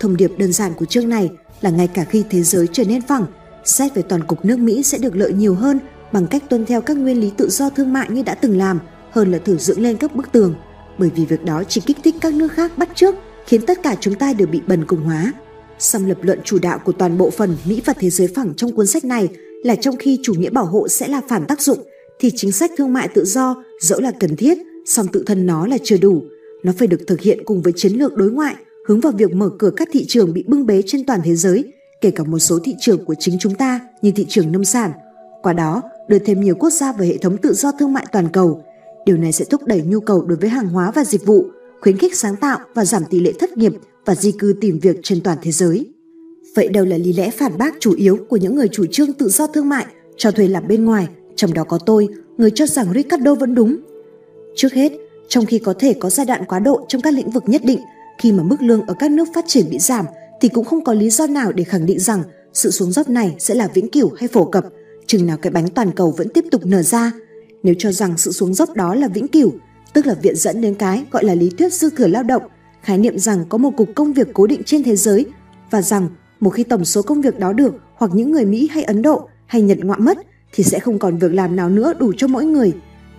Thông 0.00 0.16
điệp 0.16 0.32
đơn 0.38 0.52
giản 0.52 0.74
của 0.74 0.84
chương 0.84 1.08
này 1.08 1.30
là 1.60 1.70
ngay 1.70 1.88
cả 1.88 2.04
khi 2.04 2.24
thế 2.30 2.42
giới 2.42 2.66
trở 2.72 2.84
nên 2.84 3.02
phẳng, 3.02 3.26
xét 3.64 3.94
về 3.94 4.02
toàn 4.02 4.24
cục 4.24 4.44
nước 4.44 4.58
Mỹ 4.58 4.82
sẽ 4.82 4.98
được 4.98 5.16
lợi 5.16 5.32
nhiều 5.32 5.54
hơn 5.54 5.80
bằng 6.12 6.26
cách 6.26 6.42
tuân 6.50 6.66
theo 6.66 6.80
các 6.80 6.96
nguyên 6.96 7.20
lý 7.20 7.32
tự 7.36 7.48
do 7.50 7.70
thương 7.70 7.92
mại 7.92 8.10
như 8.10 8.22
đã 8.22 8.34
từng 8.34 8.58
làm 8.58 8.80
hơn 9.10 9.32
là 9.32 9.38
thử 9.38 9.56
dựng 9.56 9.80
lên 9.80 9.96
các 9.96 10.14
bức 10.14 10.32
tường, 10.32 10.54
bởi 10.98 11.10
vì 11.14 11.24
việc 11.24 11.44
đó 11.44 11.62
chỉ 11.68 11.80
kích 11.80 11.96
thích 12.04 12.14
các 12.20 12.34
nước 12.34 12.52
khác 12.52 12.78
bắt 12.78 12.88
trước, 12.94 13.14
khiến 13.48 13.66
tất 13.66 13.82
cả 13.82 13.96
chúng 14.00 14.14
ta 14.14 14.32
đều 14.32 14.48
bị 14.48 14.60
bần 14.66 14.84
cùng 14.86 15.00
hóa. 15.00 15.32
Song 15.78 16.06
lập 16.06 16.18
luận 16.22 16.40
chủ 16.44 16.58
đạo 16.62 16.78
của 16.84 16.92
toàn 16.92 17.18
bộ 17.18 17.30
phần 17.30 17.56
Mỹ 17.64 17.82
và 17.84 17.92
thế 17.92 18.10
giới 18.10 18.28
phẳng 18.28 18.54
trong 18.54 18.72
cuốn 18.72 18.86
sách 18.86 19.04
này 19.04 19.28
là 19.64 19.74
trong 19.74 19.96
khi 19.96 20.18
chủ 20.22 20.34
nghĩa 20.34 20.50
bảo 20.50 20.64
hộ 20.64 20.88
sẽ 20.88 21.08
là 21.08 21.20
phản 21.28 21.46
tác 21.46 21.60
dụng, 21.60 21.78
thì 22.18 22.30
chính 22.36 22.52
sách 22.52 22.70
thương 22.76 22.92
mại 22.92 23.08
tự 23.08 23.24
do 23.24 23.64
dẫu 23.80 24.00
là 24.00 24.10
cần 24.10 24.36
thiết, 24.36 24.58
song 24.86 25.06
tự 25.12 25.22
thân 25.26 25.46
nó 25.46 25.66
là 25.66 25.78
chưa 25.84 25.96
đủ. 25.96 26.24
Nó 26.62 26.72
phải 26.78 26.88
được 26.88 27.00
thực 27.06 27.20
hiện 27.20 27.44
cùng 27.44 27.62
với 27.62 27.72
chiến 27.76 27.92
lược 27.92 28.16
đối 28.16 28.30
ngoại 28.30 28.54
hướng 28.86 29.00
vào 29.00 29.12
việc 29.12 29.32
mở 29.32 29.50
cửa 29.58 29.70
các 29.76 29.88
thị 29.92 30.04
trường 30.08 30.32
bị 30.32 30.44
bưng 30.46 30.66
bế 30.66 30.82
trên 30.86 31.06
toàn 31.06 31.20
thế 31.24 31.34
giới, 31.34 31.72
kể 32.00 32.10
cả 32.10 32.24
một 32.24 32.38
số 32.38 32.58
thị 32.64 32.74
trường 32.80 33.04
của 33.04 33.14
chính 33.18 33.38
chúng 33.40 33.54
ta 33.54 33.80
như 34.02 34.10
thị 34.10 34.26
trường 34.28 34.52
nông 34.52 34.64
sản. 34.64 34.92
Qua 35.42 35.52
đó, 35.52 35.82
đưa 36.08 36.18
thêm 36.18 36.40
nhiều 36.40 36.54
quốc 36.54 36.70
gia 36.70 36.92
vào 36.92 37.06
hệ 37.06 37.18
thống 37.18 37.36
tự 37.36 37.54
do 37.54 37.72
thương 37.72 37.92
mại 37.92 38.06
toàn 38.12 38.28
cầu. 38.32 38.62
Điều 39.06 39.16
này 39.16 39.32
sẽ 39.32 39.44
thúc 39.44 39.64
đẩy 39.66 39.82
nhu 39.82 40.00
cầu 40.00 40.22
đối 40.22 40.38
với 40.38 40.50
hàng 40.50 40.68
hóa 40.68 40.90
và 40.90 41.04
dịch 41.04 41.26
vụ, 41.26 41.46
khuyến 41.80 41.96
khích 41.96 42.16
sáng 42.16 42.36
tạo 42.36 42.58
và 42.74 42.84
giảm 42.84 43.02
tỷ 43.10 43.20
lệ 43.20 43.32
thất 43.38 43.58
nghiệp 43.58 43.72
và 44.04 44.14
di 44.14 44.32
cư 44.32 44.54
tìm 44.60 44.78
việc 44.78 44.96
trên 45.02 45.20
toàn 45.20 45.38
thế 45.42 45.52
giới. 45.52 45.86
Vậy 46.54 46.68
đâu 46.68 46.84
là 46.84 46.96
lý 46.96 47.12
lẽ 47.12 47.30
phản 47.30 47.58
bác 47.58 47.74
chủ 47.80 47.94
yếu 47.94 48.18
của 48.28 48.36
những 48.36 48.54
người 48.54 48.68
chủ 48.68 48.86
trương 48.86 49.12
tự 49.12 49.28
do 49.28 49.46
thương 49.46 49.68
mại 49.68 49.86
cho 50.16 50.30
thuê 50.30 50.48
làm 50.48 50.68
bên 50.68 50.84
ngoài, 50.84 51.08
trong 51.36 51.54
đó 51.54 51.64
có 51.64 51.78
tôi, 51.78 52.08
người 52.36 52.50
cho 52.54 52.66
rằng 52.66 52.92
Ricardo 52.94 53.34
vẫn 53.34 53.54
đúng. 53.54 53.76
Trước 54.56 54.72
hết, 54.72 54.92
trong 55.28 55.46
khi 55.46 55.58
có 55.58 55.74
thể 55.78 55.94
có 55.94 56.10
giai 56.10 56.26
đoạn 56.26 56.44
quá 56.44 56.58
độ 56.58 56.84
trong 56.88 57.02
các 57.02 57.14
lĩnh 57.14 57.30
vực 57.30 57.42
nhất 57.46 57.64
định, 57.64 57.80
khi 58.18 58.32
mà 58.32 58.42
mức 58.42 58.56
lương 58.60 58.82
ở 58.86 58.94
các 58.98 59.10
nước 59.10 59.28
phát 59.34 59.44
triển 59.48 59.70
bị 59.70 59.78
giảm 59.78 60.06
thì 60.40 60.48
cũng 60.48 60.64
không 60.64 60.84
có 60.84 60.92
lý 60.92 61.10
do 61.10 61.26
nào 61.26 61.52
để 61.52 61.64
khẳng 61.64 61.86
định 61.86 61.98
rằng 61.98 62.22
sự 62.52 62.70
xuống 62.70 62.92
dốc 62.92 63.08
này 63.08 63.34
sẽ 63.38 63.54
là 63.54 63.68
vĩnh 63.74 63.90
cửu 63.90 64.12
hay 64.16 64.28
phổ 64.28 64.44
cập, 64.44 64.66
chừng 65.06 65.26
nào 65.26 65.36
cái 65.36 65.50
bánh 65.50 65.68
toàn 65.68 65.90
cầu 65.92 66.14
vẫn 66.16 66.28
tiếp 66.28 66.44
tục 66.50 66.66
nở 66.66 66.82
ra. 66.82 67.12
Nếu 67.62 67.74
cho 67.78 67.92
rằng 67.92 68.14
sự 68.16 68.32
xuống 68.32 68.54
dốc 68.54 68.74
đó 68.74 68.94
là 68.94 69.08
vĩnh 69.08 69.28
cửu, 69.28 69.52
tức 69.92 70.06
là 70.06 70.14
viện 70.14 70.36
dẫn 70.36 70.60
đến 70.60 70.74
cái 70.74 71.04
gọi 71.10 71.24
là 71.24 71.34
lý 71.34 71.50
thuyết 71.50 71.72
dư 71.72 71.90
thừa 71.90 72.06
lao 72.06 72.22
động, 72.22 72.42
khái 72.82 72.98
niệm 72.98 73.18
rằng 73.18 73.44
có 73.48 73.58
một 73.58 73.70
cục 73.76 73.88
công 73.94 74.12
việc 74.12 74.28
cố 74.32 74.46
định 74.46 74.62
trên 74.66 74.82
thế 74.82 74.96
giới 74.96 75.26
và 75.70 75.82
rằng 75.82 76.08
một 76.40 76.50
khi 76.50 76.64
tổng 76.64 76.84
số 76.84 77.02
công 77.02 77.20
việc 77.20 77.38
đó 77.38 77.52
được 77.52 77.74
hoặc 77.94 78.10
những 78.14 78.32
người 78.32 78.44
Mỹ 78.44 78.68
hay 78.72 78.82
Ấn 78.82 79.02
Độ 79.02 79.28
hay 79.46 79.62
Nhật 79.62 79.78
ngoại 79.78 80.00
mất 80.00 80.18
thì 80.52 80.64
sẽ 80.64 80.78
không 80.78 80.98
còn 80.98 81.18
việc 81.18 81.34
làm 81.34 81.56
nào 81.56 81.70
nữa 81.70 81.92
đủ 81.98 82.12
cho 82.16 82.26
mỗi 82.26 82.44
người. 82.44 82.72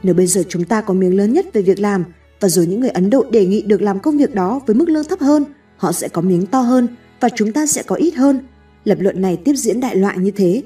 Nếu 0.03 0.13
bây 0.13 0.27
giờ 0.27 0.43
chúng 0.49 0.63
ta 0.63 0.81
có 0.81 0.93
miếng 0.93 1.17
lớn 1.17 1.33
nhất 1.33 1.45
về 1.53 1.61
việc 1.61 1.79
làm 1.79 2.03
và 2.39 2.49
rồi 2.49 2.67
những 2.67 2.79
người 2.79 2.89
Ấn 2.89 3.09
Độ 3.09 3.25
đề 3.31 3.45
nghị 3.45 3.61
được 3.61 3.81
làm 3.81 3.99
công 3.99 4.17
việc 4.17 4.35
đó 4.35 4.61
với 4.65 4.75
mức 4.75 4.89
lương 4.89 5.03
thấp 5.03 5.19
hơn, 5.19 5.45
họ 5.77 5.91
sẽ 5.91 6.07
có 6.07 6.21
miếng 6.21 6.45
to 6.45 6.61
hơn 6.61 6.87
và 7.19 7.29
chúng 7.35 7.53
ta 7.53 7.65
sẽ 7.65 7.83
có 7.83 7.95
ít 7.95 8.15
hơn. 8.15 8.39
Lập 8.85 8.97
luận 9.01 9.21
này 9.21 9.37
tiếp 9.45 9.53
diễn 9.55 9.79
đại 9.79 9.95
loại 9.95 10.17
như 10.17 10.31
thế. 10.31 10.63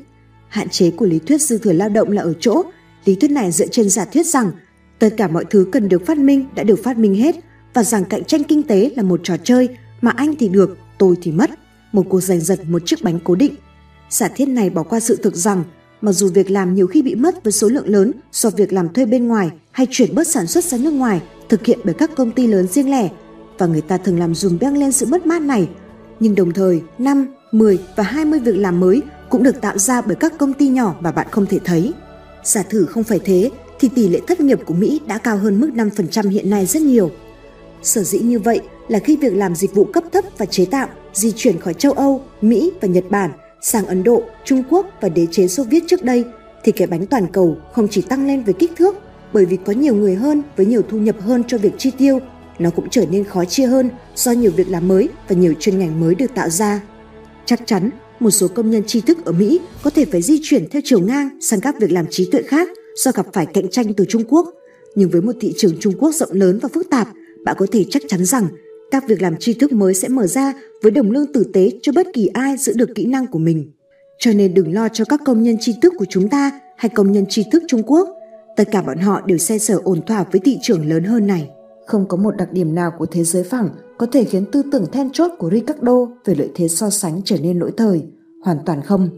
Hạn 0.47 0.69
chế 0.69 0.91
của 0.91 1.05
lý 1.05 1.19
thuyết 1.19 1.41
dư 1.41 1.57
thừa 1.57 1.73
lao 1.73 1.89
động 1.89 2.11
là 2.11 2.21
ở 2.21 2.33
chỗ, 2.39 2.63
lý 3.05 3.15
thuyết 3.15 3.31
này 3.31 3.51
dựa 3.51 3.67
trên 3.67 3.89
giả 3.89 4.05
thuyết 4.05 4.25
rằng 4.25 4.51
tất 5.03 5.13
cả 5.17 5.27
mọi 5.27 5.45
thứ 5.49 5.67
cần 5.71 5.89
được 5.89 6.05
phát 6.05 6.17
minh 6.17 6.45
đã 6.55 6.63
được 6.63 6.83
phát 6.83 6.97
minh 6.97 7.15
hết 7.15 7.35
và 7.73 7.83
rằng 7.83 8.05
cạnh 8.05 8.23
tranh 8.23 8.43
kinh 8.43 8.63
tế 8.63 8.91
là 8.95 9.03
một 9.03 9.19
trò 9.23 9.37
chơi 9.43 9.69
mà 10.01 10.11
anh 10.11 10.35
thì 10.35 10.49
được, 10.49 10.77
tôi 10.97 11.15
thì 11.21 11.31
mất, 11.31 11.49
một 11.91 12.05
cuộc 12.09 12.21
giành 12.21 12.39
giật 12.39 12.59
một 12.67 12.81
chiếc 12.85 13.03
bánh 13.03 13.19
cố 13.23 13.35
định. 13.35 13.53
Giả 14.09 14.27
thiết 14.27 14.45
này 14.45 14.69
bỏ 14.69 14.83
qua 14.83 14.99
sự 14.99 15.15
thực 15.15 15.35
rằng 15.35 15.63
mặc 16.01 16.11
dù 16.11 16.29
việc 16.29 16.51
làm 16.51 16.75
nhiều 16.75 16.87
khi 16.87 17.01
bị 17.01 17.15
mất 17.15 17.43
với 17.43 17.53
số 17.53 17.69
lượng 17.69 17.87
lớn 17.87 18.11
do 18.31 18.49
việc 18.49 18.73
làm 18.73 18.93
thuê 18.93 19.05
bên 19.05 19.27
ngoài 19.27 19.51
hay 19.71 19.87
chuyển 19.89 20.15
bớt 20.15 20.27
sản 20.27 20.47
xuất 20.47 20.63
ra 20.63 20.77
nước 20.77 20.91
ngoài 20.93 21.21
thực 21.49 21.65
hiện 21.65 21.79
bởi 21.83 21.93
các 21.93 22.11
công 22.15 22.31
ty 22.31 22.47
lớn 22.47 22.67
riêng 22.67 22.91
lẻ 22.91 23.09
và 23.57 23.65
người 23.65 23.81
ta 23.81 23.97
thường 23.97 24.19
làm 24.19 24.35
dùm 24.35 24.57
beng 24.59 24.77
lên 24.77 24.91
sự 24.91 25.05
mất 25.05 25.25
mát 25.25 25.41
này. 25.41 25.69
Nhưng 26.19 26.35
đồng 26.35 26.51
thời, 26.51 26.81
5, 26.97 27.27
10 27.51 27.79
và 27.95 28.03
20 28.03 28.39
việc 28.39 28.57
làm 28.57 28.79
mới 28.79 29.01
cũng 29.29 29.43
được 29.43 29.61
tạo 29.61 29.77
ra 29.77 30.01
bởi 30.01 30.15
các 30.15 30.37
công 30.37 30.53
ty 30.53 30.67
nhỏ 30.67 30.95
mà 30.99 31.11
bạn 31.11 31.27
không 31.31 31.45
thể 31.45 31.59
thấy. 31.65 31.93
Giả 32.43 32.63
thử 32.63 32.85
không 32.85 33.03
phải 33.03 33.19
thế 33.19 33.49
thì 33.83 33.89
tỷ 33.95 34.07
lệ 34.07 34.19
thất 34.27 34.39
nghiệp 34.39 34.59
của 34.65 34.73
Mỹ 34.73 35.01
đã 35.07 35.17
cao 35.17 35.37
hơn 35.37 35.59
mức 35.59 35.69
5% 35.75 36.29
hiện 36.29 36.49
nay 36.49 36.65
rất 36.65 36.81
nhiều. 36.81 37.11
Sở 37.81 38.03
dĩ 38.03 38.19
như 38.19 38.39
vậy 38.39 38.61
là 38.87 38.99
khi 38.99 39.17
việc 39.17 39.33
làm 39.33 39.55
dịch 39.55 39.75
vụ 39.75 39.83
cấp 39.83 40.03
thấp 40.11 40.25
và 40.37 40.45
chế 40.45 40.65
tạo 40.65 40.87
di 41.13 41.31
chuyển 41.31 41.59
khỏi 41.59 41.73
châu 41.73 41.91
Âu, 41.91 42.21
Mỹ 42.41 42.71
và 42.81 42.87
Nhật 42.87 43.03
Bản 43.09 43.31
sang 43.61 43.85
Ấn 43.85 44.03
Độ, 44.03 44.23
Trung 44.45 44.63
Quốc 44.69 44.87
và 45.01 45.09
đế 45.09 45.27
chế 45.31 45.47
Xô 45.47 45.63
Viết 45.63 45.83
trước 45.87 46.03
đây 46.03 46.25
thì 46.63 46.71
cái 46.71 46.87
bánh 46.87 47.05
toàn 47.05 47.27
cầu 47.31 47.57
không 47.73 47.87
chỉ 47.87 48.01
tăng 48.01 48.27
lên 48.27 48.43
về 48.43 48.53
kích 48.53 48.71
thước 48.75 48.95
bởi 49.33 49.45
vì 49.45 49.57
có 49.65 49.73
nhiều 49.73 49.95
người 49.95 50.15
hơn 50.15 50.43
với 50.57 50.65
nhiều 50.65 50.81
thu 50.89 50.97
nhập 50.97 51.15
hơn 51.21 51.43
cho 51.47 51.57
việc 51.57 51.73
chi 51.77 51.91
tiêu, 51.97 52.19
nó 52.59 52.69
cũng 52.69 52.89
trở 52.89 53.05
nên 53.11 53.23
khó 53.23 53.45
chia 53.45 53.65
hơn 53.65 53.89
do 54.15 54.31
nhiều 54.31 54.51
việc 54.51 54.69
làm 54.69 54.87
mới 54.87 55.09
và 55.27 55.35
nhiều 55.35 55.53
chuyên 55.59 55.79
ngành 55.79 55.99
mới 55.99 56.15
được 56.15 56.35
tạo 56.35 56.49
ra. 56.49 56.81
Chắc 57.45 57.61
chắn, 57.65 57.89
một 58.19 58.31
số 58.31 58.47
công 58.47 58.69
nhân 58.69 58.83
tri 58.87 59.01
thức 59.01 59.25
ở 59.25 59.31
Mỹ 59.31 59.59
có 59.83 59.89
thể 59.89 60.05
phải 60.05 60.21
di 60.21 60.39
chuyển 60.43 60.69
theo 60.69 60.81
chiều 60.85 60.99
ngang 60.99 61.29
sang 61.41 61.61
các 61.61 61.75
việc 61.79 61.91
làm 61.91 62.05
trí 62.09 62.29
tuệ 62.31 62.41
khác 62.41 62.67
do 62.95 63.11
gặp 63.15 63.25
phải 63.33 63.45
cạnh 63.45 63.69
tranh 63.69 63.93
từ 63.93 64.05
Trung 64.09 64.23
Quốc. 64.29 64.53
Nhưng 64.95 65.09
với 65.09 65.21
một 65.21 65.35
thị 65.39 65.53
trường 65.57 65.79
Trung 65.79 65.93
Quốc 65.99 66.11
rộng 66.11 66.31
lớn 66.31 66.59
và 66.61 66.69
phức 66.73 66.89
tạp, 66.89 67.07
bạn 67.45 67.55
có 67.59 67.67
thể 67.71 67.85
chắc 67.89 68.01
chắn 68.07 68.25
rằng 68.25 68.47
các 68.91 69.03
việc 69.07 69.21
làm 69.21 69.37
tri 69.37 69.53
thức 69.53 69.71
mới 69.71 69.93
sẽ 69.93 70.07
mở 70.07 70.27
ra 70.27 70.53
với 70.81 70.91
đồng 70.91 71.11
lương 71.11 71.33
tử 71.33 71.43
tế 71.53 71.71
cho 71.81 71.91
bất 71.95 72.07
kỳ 72.13 72.27
ai 72.33 72.57
giữ 72.57 72.73
được 72.75 72.89
kỹ 72.95 73.05
năng 73.05 73.27
của 73.27 73.39
mình. 73.39 73.71
Cho 74.19 74.31
nên 74.31 74.53
đừng 74.53 74.73
lo 74.73 74.87
cho 74.89 75.05
các 75.05 75.21
công 75.25 75.43
nhân 75.43 75.57
tri 75.59 75.73
thức 75.81 75.93
của 75.97 76.05
chúng 76.09 76.29
ta 76.29 76.59
hay 76.77 76.89
công 76.89 77.11
nhân 77.11 77.25
tri 77.29 77.43
thức 77.51 77.63
Trung 77.67 77.83
Quốc– 77.83 78.09
Tất 78.55 78.63
cả 78.71 78.81
bọn 78.81 78.97
họ 78.97 79.21
đều 79.25 79.37
xe 79.37 79.57
sở 79.57 79.79
ổn 79.83 80.01
thỏa 80.01 80.25
với 80.31 80.41
thị 80.45 80.57
trường 80.61 80.89
lớn 80.89 81.03
hơn 81.03 81.27
này. 81.27 81.49
Không 81.87 82.07
có 82.07 82.17
một 82.17 82.37
đặc 82.37 82.51
điểm 82.51 82.75
nào 82.75 82.91
của 82.97 83.05
thế 83.05 83.23
giới 83.23 83.43
phẳng 83.43 83.69
có 83.97 84.05
thể 84.05 84.23
khiến 84.23 84.45
tư 84.51 84.61
tưởng 84.71 84.85
then 84.91 85.09
chốt 85.13 85.31
của 85.39 85.49
Ricardo 85.49 86.05
về 86.25 86.35
lợi 86.35 86.49
thế 86.55 86.67
so 86.67 86.89
sánh 86.89 87.21
trở 87.25 87.37
nên 87.41 87.59
lỗi 87.59 87.71
thời. 87.77 88.03
Hoàn 88.43 88.57
toàn 88.65 88.81
không. 88.81 89.09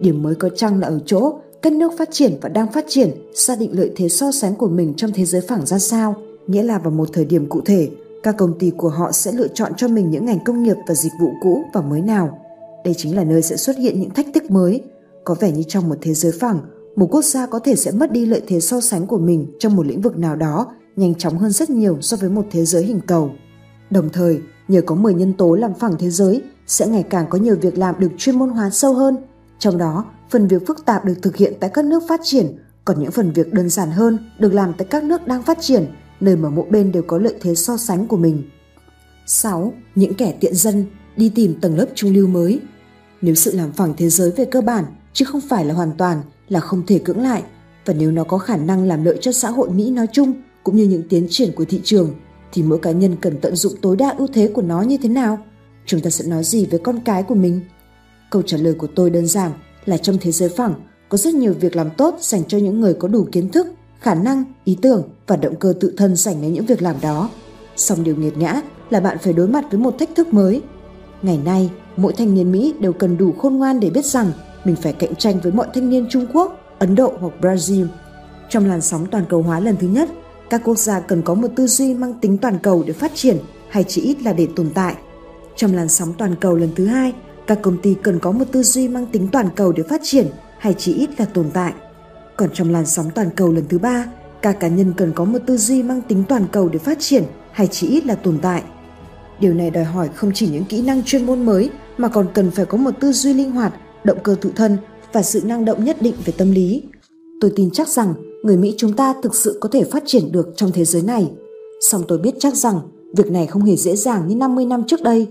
Điểm 0.00 0.22
mới 0.22 0.34
có 0.34 0.48
chăng 0.48 0.80
là 0.80 0.88
ở 0.88 1.00
chỗ 1.06 1.40
các 1.62 1.72
nước 1.72 1.92
phát 1.98 2.08
triển 2.12 2.38
và 2.40 2.48
đang 2.48 2.72
phát 2.72 2.84
triển 2.88 3.10
xác 3.34 3.58
định 3.58 3.70
lợi 3.78 3.90
thế 3.96 4.08
so 4.08 4.32
sánh 4.32 4.54
của 4.54 4.68
mình 4.68 4.94
trong 4.96 5.10
thế 5.14 5.24
giới 5.24 5.40
phẳng 5.40 5.66
ra 5.66 5.78
sao, 5.78 6.14
nghĩa 6.46 6.62
là 6.62 6.78
vào 6.78 6.90
một 6.90 7.08
thời 7.12 7.24
điểm 7.24 7.48
cụ 7.48 7.60
thể, 7.64 7.90
các 8.22 8.36
công 8.38 8.58
ty 8.58 8.70
của 8.76 8.88
họ 8.88 9.12
sẽ 9.12 9.32
lựa 9.32 9.48
chọn 9.48 9.72
cho 9.76 9.88
mình 9.88 10.10
những 10.10 10.24
ngành 10.24 10.44
công 10.44 10.62
nghiệp 10.62 10.76
và 10.88 10.94
dịch 10.94 11.12
vụ 11.20 11.30
cũ 11.42 11.64
và 11.72 11.80
mới 11.80 12.00
nào. 12.00 12.38
Đây 12.84 12.94
chính 12.94 13.16
là 13.16 13.24
nơi 13.24 13.42
sẽ 13.42 13.56
xuất 13.56 13.76
hiện 13.76 14.00
những 14.00 14.10
thách 14.10 14.26
thức 14.34 14.50
mới. 14.50 14.82
Có 15.24 15.34
vẻ 15.40 15.52
như 15.52 15.62
trong 15.68 15.88
một 15.88 15.96
thế 16.00 16.14
giới 16.14 16.32
phẳng, 16.32 16.58
một 16.96 17.08
quốc 17.10 17.24
gia 17.24 17.46
có 17.46 17.58
thể 17.58 17.76
sẽ 17.76 17.90
mất 17.90 18.12
đi 18.12 18.26
lợi 18.26 18.42
thế 18.46 18.60
so 18.60 18.80
sánh 18.80 19.06
của 19.06 19.18
mình 19.18 19.46
trong 19.58 19.76
một 19.76 19.86
lĩnh 19.86 20.00
vực 20.00 20.18
nào 20.18 20.36
đó 20.36 20.66
nhanh 20.96 21.14
chóng 21.14 21.38
hơn 21.38 21.50
rất 21.50 21.70
nhiều 21.70 21.98
so 22.00 22.16
với 22.20 22.30
một 22.30 22.46
thế 22.50 22.64
giới 22.64 22.84
hình 22.84 23.00
cầu. 23.06 23.30
Đồng 23.90 24.08
thời, 24.08 24.40
nhờ 24.68 24.80
có 24.86 24.94
10 24.94 25.14
nhân 25.14 25.32
tố 25.32 25.54
làm 25.54 25.74
phẳng 25.74 25.94
thế 25.98 26.10
giới, 26.10 26.42
sẽ 26.66 26.86
ngày 26.86 27.02
càng 27.10 27.26
có 27.30 27.38
nhiều 27.38 27.56
việc 27.60 27.78
làm 27.78 27.94
được 27.98 28.08
chuyên 28.18 28.38
môn 28.38 28.48
hóa 28.48 28.70
sâu 28.70 28.94
hơn. 28.94 29.16
Trong 29.58 29.78
đó, 29.78 30.04
phần 30.30 30.48
việc 30.48 30.66
phức 30.66 30.84
tạp 30.84 31.04
được 31.04 31.14
thực 31.22 31.36
hiện 31.36 31.52
tại 31.60 31.70
các 31.74 31.84
nước 31.84 32.02
phát 32.08 32.20
triển, 32.24 32.56
còn 32.84 33.02
những 33.02 33.10
phần 33.10 33.32
việc 33.32 33.52
đơn 33.52 33.68
giản 33.68 33.90
hơn 33.90 34.30
được 34.38 34.52
làm 34.52 34.72
tại 34.78 34.86
các 34.90 35.04
nước 35.04 35.26
đang 35.26 35.42
phát 35.42 35.58
triển, 35.60 35.86
nơi 36.20 36.36
mà 36.36 36.50
mỗi 36.50 36.66
bên 36.70 36.92
đều 36.92 37.02
có 37.02 37.18
lợi 37.18 37.34
thế 37.40 37.54
so 37.54 37.76
sánh 37.76 38.06
của 38.06 38.16
mình. 38.16 38.42
6. 39.26 39.72
Những 39.94 40.14
kẻ 40.14 40.34
tiện 40.40 40.54
dân 40.54 40.86
đi 41.16 41.32
tìm 41.34 41.60
tầng 41.60 41.76
lớp 41.76 41.86
trung 41.94 42.14
lưu 42.14 42.26
mới. 42.26 42.60
Nếu 43.20 43.34
sự 43.34 43.52
làm 43.56 43.72
phẳng 43.72 43.94
thế 43.96 44.08
giới 44.08 44.30
về 44.30 44.44
cơ 44.44 44.60
bản, 44.60 44.84
chứ 45.12 45.24
không 45.24 45.40
phải 45.40 45.64
là 45.64 45.74
hoàn 45.74 45.92
toàn, 45.98 46.22
là 46.48 46.60
không 46.60 46.86
thể 46.86 46.98
cưỡng 46.98 47.22
lại 47.22 47.42
và 47.84 47.94
nếu 47.94 48.10
nó 48.10 48.24
có 48.24 48.38
khả 48.38 48.56
năng 48.56 48.84
làm 48.84 49.04
lợi 49.04 49.18
cho 49.20 49.32
xã 49.32 49.50
hội 49.50 49.70
Mỹ 49.70 49.90
nói 49.90 50.06
chung 50.12 50.32
cũng 50.64 50.76
như 50.76 50.84
những 50.84 51.08
tiến 51.08 51.26
triển 51.30 51.52
của 51.52 51.64
thị 51.64 51.80
trường 51.84 52.14
thì 52.52 52.62
mỗi 52.62 52.78
cá 52.78 52.90
nhân 52.90 53.16
cần 53.20 53.38
tận 53.40 53.56
dụng 53.56 53.72
tối 53.82 53.96
đa 53.96 54.10
ưu 54.10 54.28
thế 54.32 54.50
của 54.54 54.62
nó 54.62 54.82
như 54.82 54.96
thế 55.02 55.08
nào? 55.08 55.38
Chúng 55.86 56.00
ta 56.00 56.10
sẽ 56.10 56.24
nói 56.24 56.44
gì 56.44 56.66
với 56.66 56.80
con 56.80 57.00
cái 57.04 57.22
của 57.22 57.34
mình? 57.34 57.60
Câu 58.30 58.42
trả 58.42 58.56
lời 58.56 58.74
của 58.74 58.86
tôi 58.86 59.10
đơn 59.10 59.26
giản 59.26 59.52
là 59.88 59.96
trong 59.96 60.16
thế 60.20 60.32
giới 60.32 60.48
phẳng 60.48 60.74
có 61.08 61.18
rất 61.18 61.34
nhiều 61.34 61.54
việc 61.60 61.76
làm 61.76 61.90
tốt 61.90 62.16
dành 62.20 62.44
cho 62.48 62.58
những 62.58 62.80
người 62.80 62.94
có 62.94 63.08
đủ 63.08 63.28
kiến 63.32 63.48
thức, 63.48 63.66
khả 64.00 64.14
năng, 64.14 64.44
ý 64.64 64.78
tưởng 64.82 65.02
và 65.26 65.36
động 65.36 65.56
cơ 65.56 65.74
tự 65.80 65.94
thân 65.96 66.16
dành 66.16 66.42
đến 66.42 66.52
những 66.52 66.66
việc 66.66 66.82
làm 66.82 66.96
đó. 67.00 67.30
Song 67.76 68.04
điều 68.04 68.16
nghiệt 68.16 68.38
ngã 68.38 68.60
là 68.90 69.00
bạn 69.00 69.18
phải 69.18 69.32
đối 69.32 69.48
mặt 69.48 69.64
với 69.70 69.80
một 69.80 69.98
thách 69.98 70.14
thức 70.14 70.34
mới. 70.34 70.62
Ngày 71.22 71.38
nay, 71.44 71.70
mỗi 71.96 72.12
thanh 72.12 72.34
niên 72.34 72.52
Mỹ 72.52 72.74
đều 72.80 72.92
cần 72.92 73.16
đủ 73.16 73.32
khôn 73.32 73.56
ngoan 73.56 73.80
để 73.80 73.90
biết 73.90 74.04
rằng 74.04 74.32
mình 74.64 74.76
phải 74.76 74.92
cạnh 74.92 75.14
tranh 75.14 75.40
với 75.42 75.52
mọi 75.52 75.66
thanh 75.74 75.90
niên 75.90 76.06
Trung 76.10 76.26
Quốc, 76.32 76.60
Ấn 76.78 76.94
Độ 76.94 77.12
hoặc 77.20 77.32
Brazil. 77.40 77.86
Trong 78.48 78.66
làn 78.66 78.80
sóng 78.80 79.06
toàn 79.10 79.24
cầu 79.28 79.42
hóa 79.42 79.60
lần 79.60 79.76
thứ 79.76 79.88
nhất, 79.88 80.08
các 80.50 80.60
quốc 80.64 80.78
gia 80.78 81.00
cần 81.00 81.22
có 81.22 81.34
một 81.34 81.48
tư 81.56 81.66
duy 81.66 81.94
mang 81.94 82.14
tính 82.20 82.38
toàn 82.38 82.58
cầu 82.62 82.84
để 82.86 82.92
phát 82.92 83.12
triển 83.14 83.36
hay 83.68 83.84
chỉ 83.84 84.00
ít 84.00 84.22
là 84.22 84.32
để 84.32 84.48
tồn 84.56 84.70
tại. 84.74 84.94
Trong 85.56 85.74
làn 85.74 85.88
sóng 85.88 86.12
toàn 86.18 86.34
cầu 86.40 86.56
lần 86.56 86.70
thứ 86.76 86.86
hai, 86.86 87.12
các 87.48 87.58
công 87.62 87.78
ty 87.82 87.94
cần 88.02 88.18
có 88.18 88.32
một 88.32 88.44
tư 88.52 88.62
duy 88.62 88.88
mang 88.88 89.06
tính 89.06 89.28
toàn 89.32 89.48
cầu 89.56 89.72
để 89.72 89.82
phát 89.82 90.00
triển 90.04 90.26
hay 90.58 90.74
chỉ 90.78 90.94
ít 90.94 91.10
là 91.18 91.24
tồn 91.24 91.46
tại. 91.52 91.72
Còn 92.36 92.48
trong 92.54 92.72
làn 92.72 92.86
sóng 92.86 93.10
toàn 93.14 93.30
cầu 93.36 93.52
lần 93.52 93.64
thứ 93.68 93.78
ba, 93.78 94.04
các 94.42 94.60
cá 94.60 94.68
nhân 94.68 94.92
cần 94.96 95.12
có 95.12 95.24
một 95.24 95.38
tư 95.46 95.56
duy 95.56 95.82
mang 95.82 96.00
tính 96.08 96.24
toàn 96.28 96.46
cầu 96.52 96.68
để 96.68 96.78
phát 96.78 96.98
triển 97.00 97.24
hay 97.52 97.66
chỉ 97.66 97.88
ít 97.88 98.06
là 98.06 98.14
tồn 98.14 98.38
tại. 98.42 98.62
Điều 99.40 99.54
này 99.54 99.70
đòi 99.70 99.84
hỏi 99.84 100.08
không 100.14 100.30
chỉ 100.34 100.48
những 100.48 100.64
kỹ 100.64 100.82
năng 100.82 101.02
chuyên 101.02 101.26
môn 101.26 101.46
mới 101.46 101.70
mà 101.96 102.08
còn 102.08 102.26
cần 102.34 102.50
phải 102.50 102.66
có 102.66 102.78
một 102.78 102.90
tư 103.00 103.12
duy 103.12 103.32
linh 103.32 103.50
hoạt, 103.50 103.74
động 104.04 104.18
cơ 104.22 104.36
tự 104.40 104.52
thân 104.56 104.76
và 105.12 105.22
sự 105.22 105.42
năng 105.44 105.64
động 105.64 105.84
nhất 105.84 105.96
định 106.02 106.14
về 106.24 106.32
tâm 106.36 106.50
lý. 106.50 106.82
Tôi 107.40 107.52
tin 107.56 107.70
chắc 107.70 107.88
rằng 107.88 108.14
người 108.42 108.56
Mỹ 108.56 108.74
chúng 108.76 108.92
ta 108.92 109.14
thực 109.22 109.34
sự 109.34 109.58
có 109.60 109.68
thể 109.72 109.84
phát 109.84 110.02
triển 110.06 110.32
được 110.32 110.48
trong 110.56 110.72
thế 110.72 110.84
giới 110.84 111.02
này. 111.02 111.30
Song 111.80 112.02
tôi 112.08 112.18
biết 112.18 112.34
chắc 112.38 112.54
rằng 112.54 112.80
việc 113.16 113.30
này 113.30 113.46
không 113.46 113.64
hề 113.64 113.76
dễ 113.76 113.96
dàng 113.96 114.28
như 114.28 114.36
50 114.36 114.66
năm 114.66 114.82
trước 114.86 115.02
đây. 115.02 115.26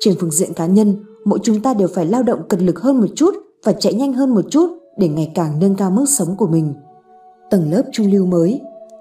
Trên 0.00 0.14
phương 0.20 0.30
diện 0.30 0.54
cá 0.54 0.66
nhân, 0.66 0.96
mỗi 1.26 1.38
chúng 1.42 1.60
ta 1.60 1.74
đều 1.74 1.88
phải 1.88 2.06
lao 2.06 2.22
động 2.22 2.40
cật 2.48 2.62
lực 2.62 2.80
hơn 2.80 3.00
một 3.00 3.06
chút 3.16 3.34
và 3.64 3.72
chạy 3.72 3.94
nhanh 3.94 4.12
hơn 4.12 4.34
một 4.34 4.44
chút 4.50 4.70
để 4.96 5.08
ngày 5.08 5.32
càng 5.34 5.58
nâng 5.60 5.74
cao 5.74 5.90
mức 5.90 6.04
sống 6.08 6.36
của 6.36 6.46
mình. 6.46 6.74
Tầng 7.50 7.70
lớp 7.70 7.82
trung 7.92 8.12
lưu 8.12 8.26
mới 8.26 8.60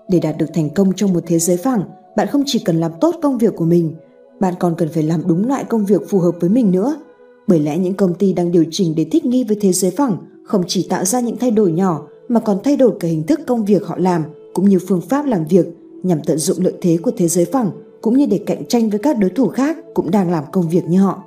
Để 0.09 0.19
đạt 0.19 0.37
được 0.37 0.45
thành 0.53 0.69
công 0.69 0.93
trong 0.93 1.13
một 1.13 1.23
thế 1.27 1.39
giới 1.39 1.57
phẳng, 1.57 1.83
bạn 2.15 2.27
không 2.27 2.43
chỉ 2.45 2.59
cần 2.59 2.79
làm 2.79 2.91
tốt 3.01 3.15
công 3.21 3.37
việc 3.37 3.55
của 3.55 3.65
mình, 3.65 3.95
bạn 4.39 4.53
còn 4.59 4.75
cần 4.77 4.89
phải 4.89 5.03
làm 5.03 5.21
đúng 5.27 5.47
loại 5.47 5.63
công 5.63 5.85
việc 5.85 6.09
phù 6.09 6.19
hợp 6.19 6.35
với 6.39 6.49
mình 6.49 6.71
nữa. 6.71 6.95
Bởi 7.47 7.59
lẽ 7.59 7.77
những 7.77 7.93
công 7.93 8.13
ty 8.13 8.33
đang 8.33 8.51
điều 8.51 8.65
chỉnh 8.71 8.93
để 8.97 9.05
thích 9.11 9.25
nghi 9.25 9.43
với 9.43 9.57
thế 9.61 9.71
giới 9.71 9.91
phẳng 9.91 10.17
không 10.43 10.63
chỉ 10.67 10.87
tạo 10.89 11.05
ra 11.05 11.19
những 11.19 11.37
thay 11.37 11.51
đổi 11.51 11.71
nhỏ 11.71 12.07
mà 12.27 12.39
còn 12.39 12.57
thay 12.63 12.77
đổi 12.77 12.91
cả 12.99 13.07
hình 13.07 13.23
thức 13.23 13.39
công 13.47 13.65
việc 13.65 13.85
họ 13.85 13.95
làm 13.99 14.23
cũng 14.53 14.69
như 14.69 14.79
phương 14.87 15.01
pháp 15.01 15.25
làm 15.25 15.45
việc 15.45 15.65
nhằm 16.03 16.19
tận 16.25 16.37
dụng 16.37 16.57
lợi 16.61 16.73
thế 16.81 16.97
của 17.03 17.11
thế 17.17 17.27
giới 17.27 17.45
phẳng 17.45 17.71
cũng 18.01 18.17
như 18.17 18.25
để 18.25 18.39
cạnh 18.45 18.65
tranh 18.65 18.89
với 18.89 18.99
các 18.99 19.17
đối 19.17 19.29
thủ 19.29 19.47
khác 19.47 19.77
cũng 19.93 20.11
đang 20.11 20.31
làm 20.31 20.43
công 20.51 20.69
việc 20.69 20.85
như 20.85 21.01
họ. 21.01 21.23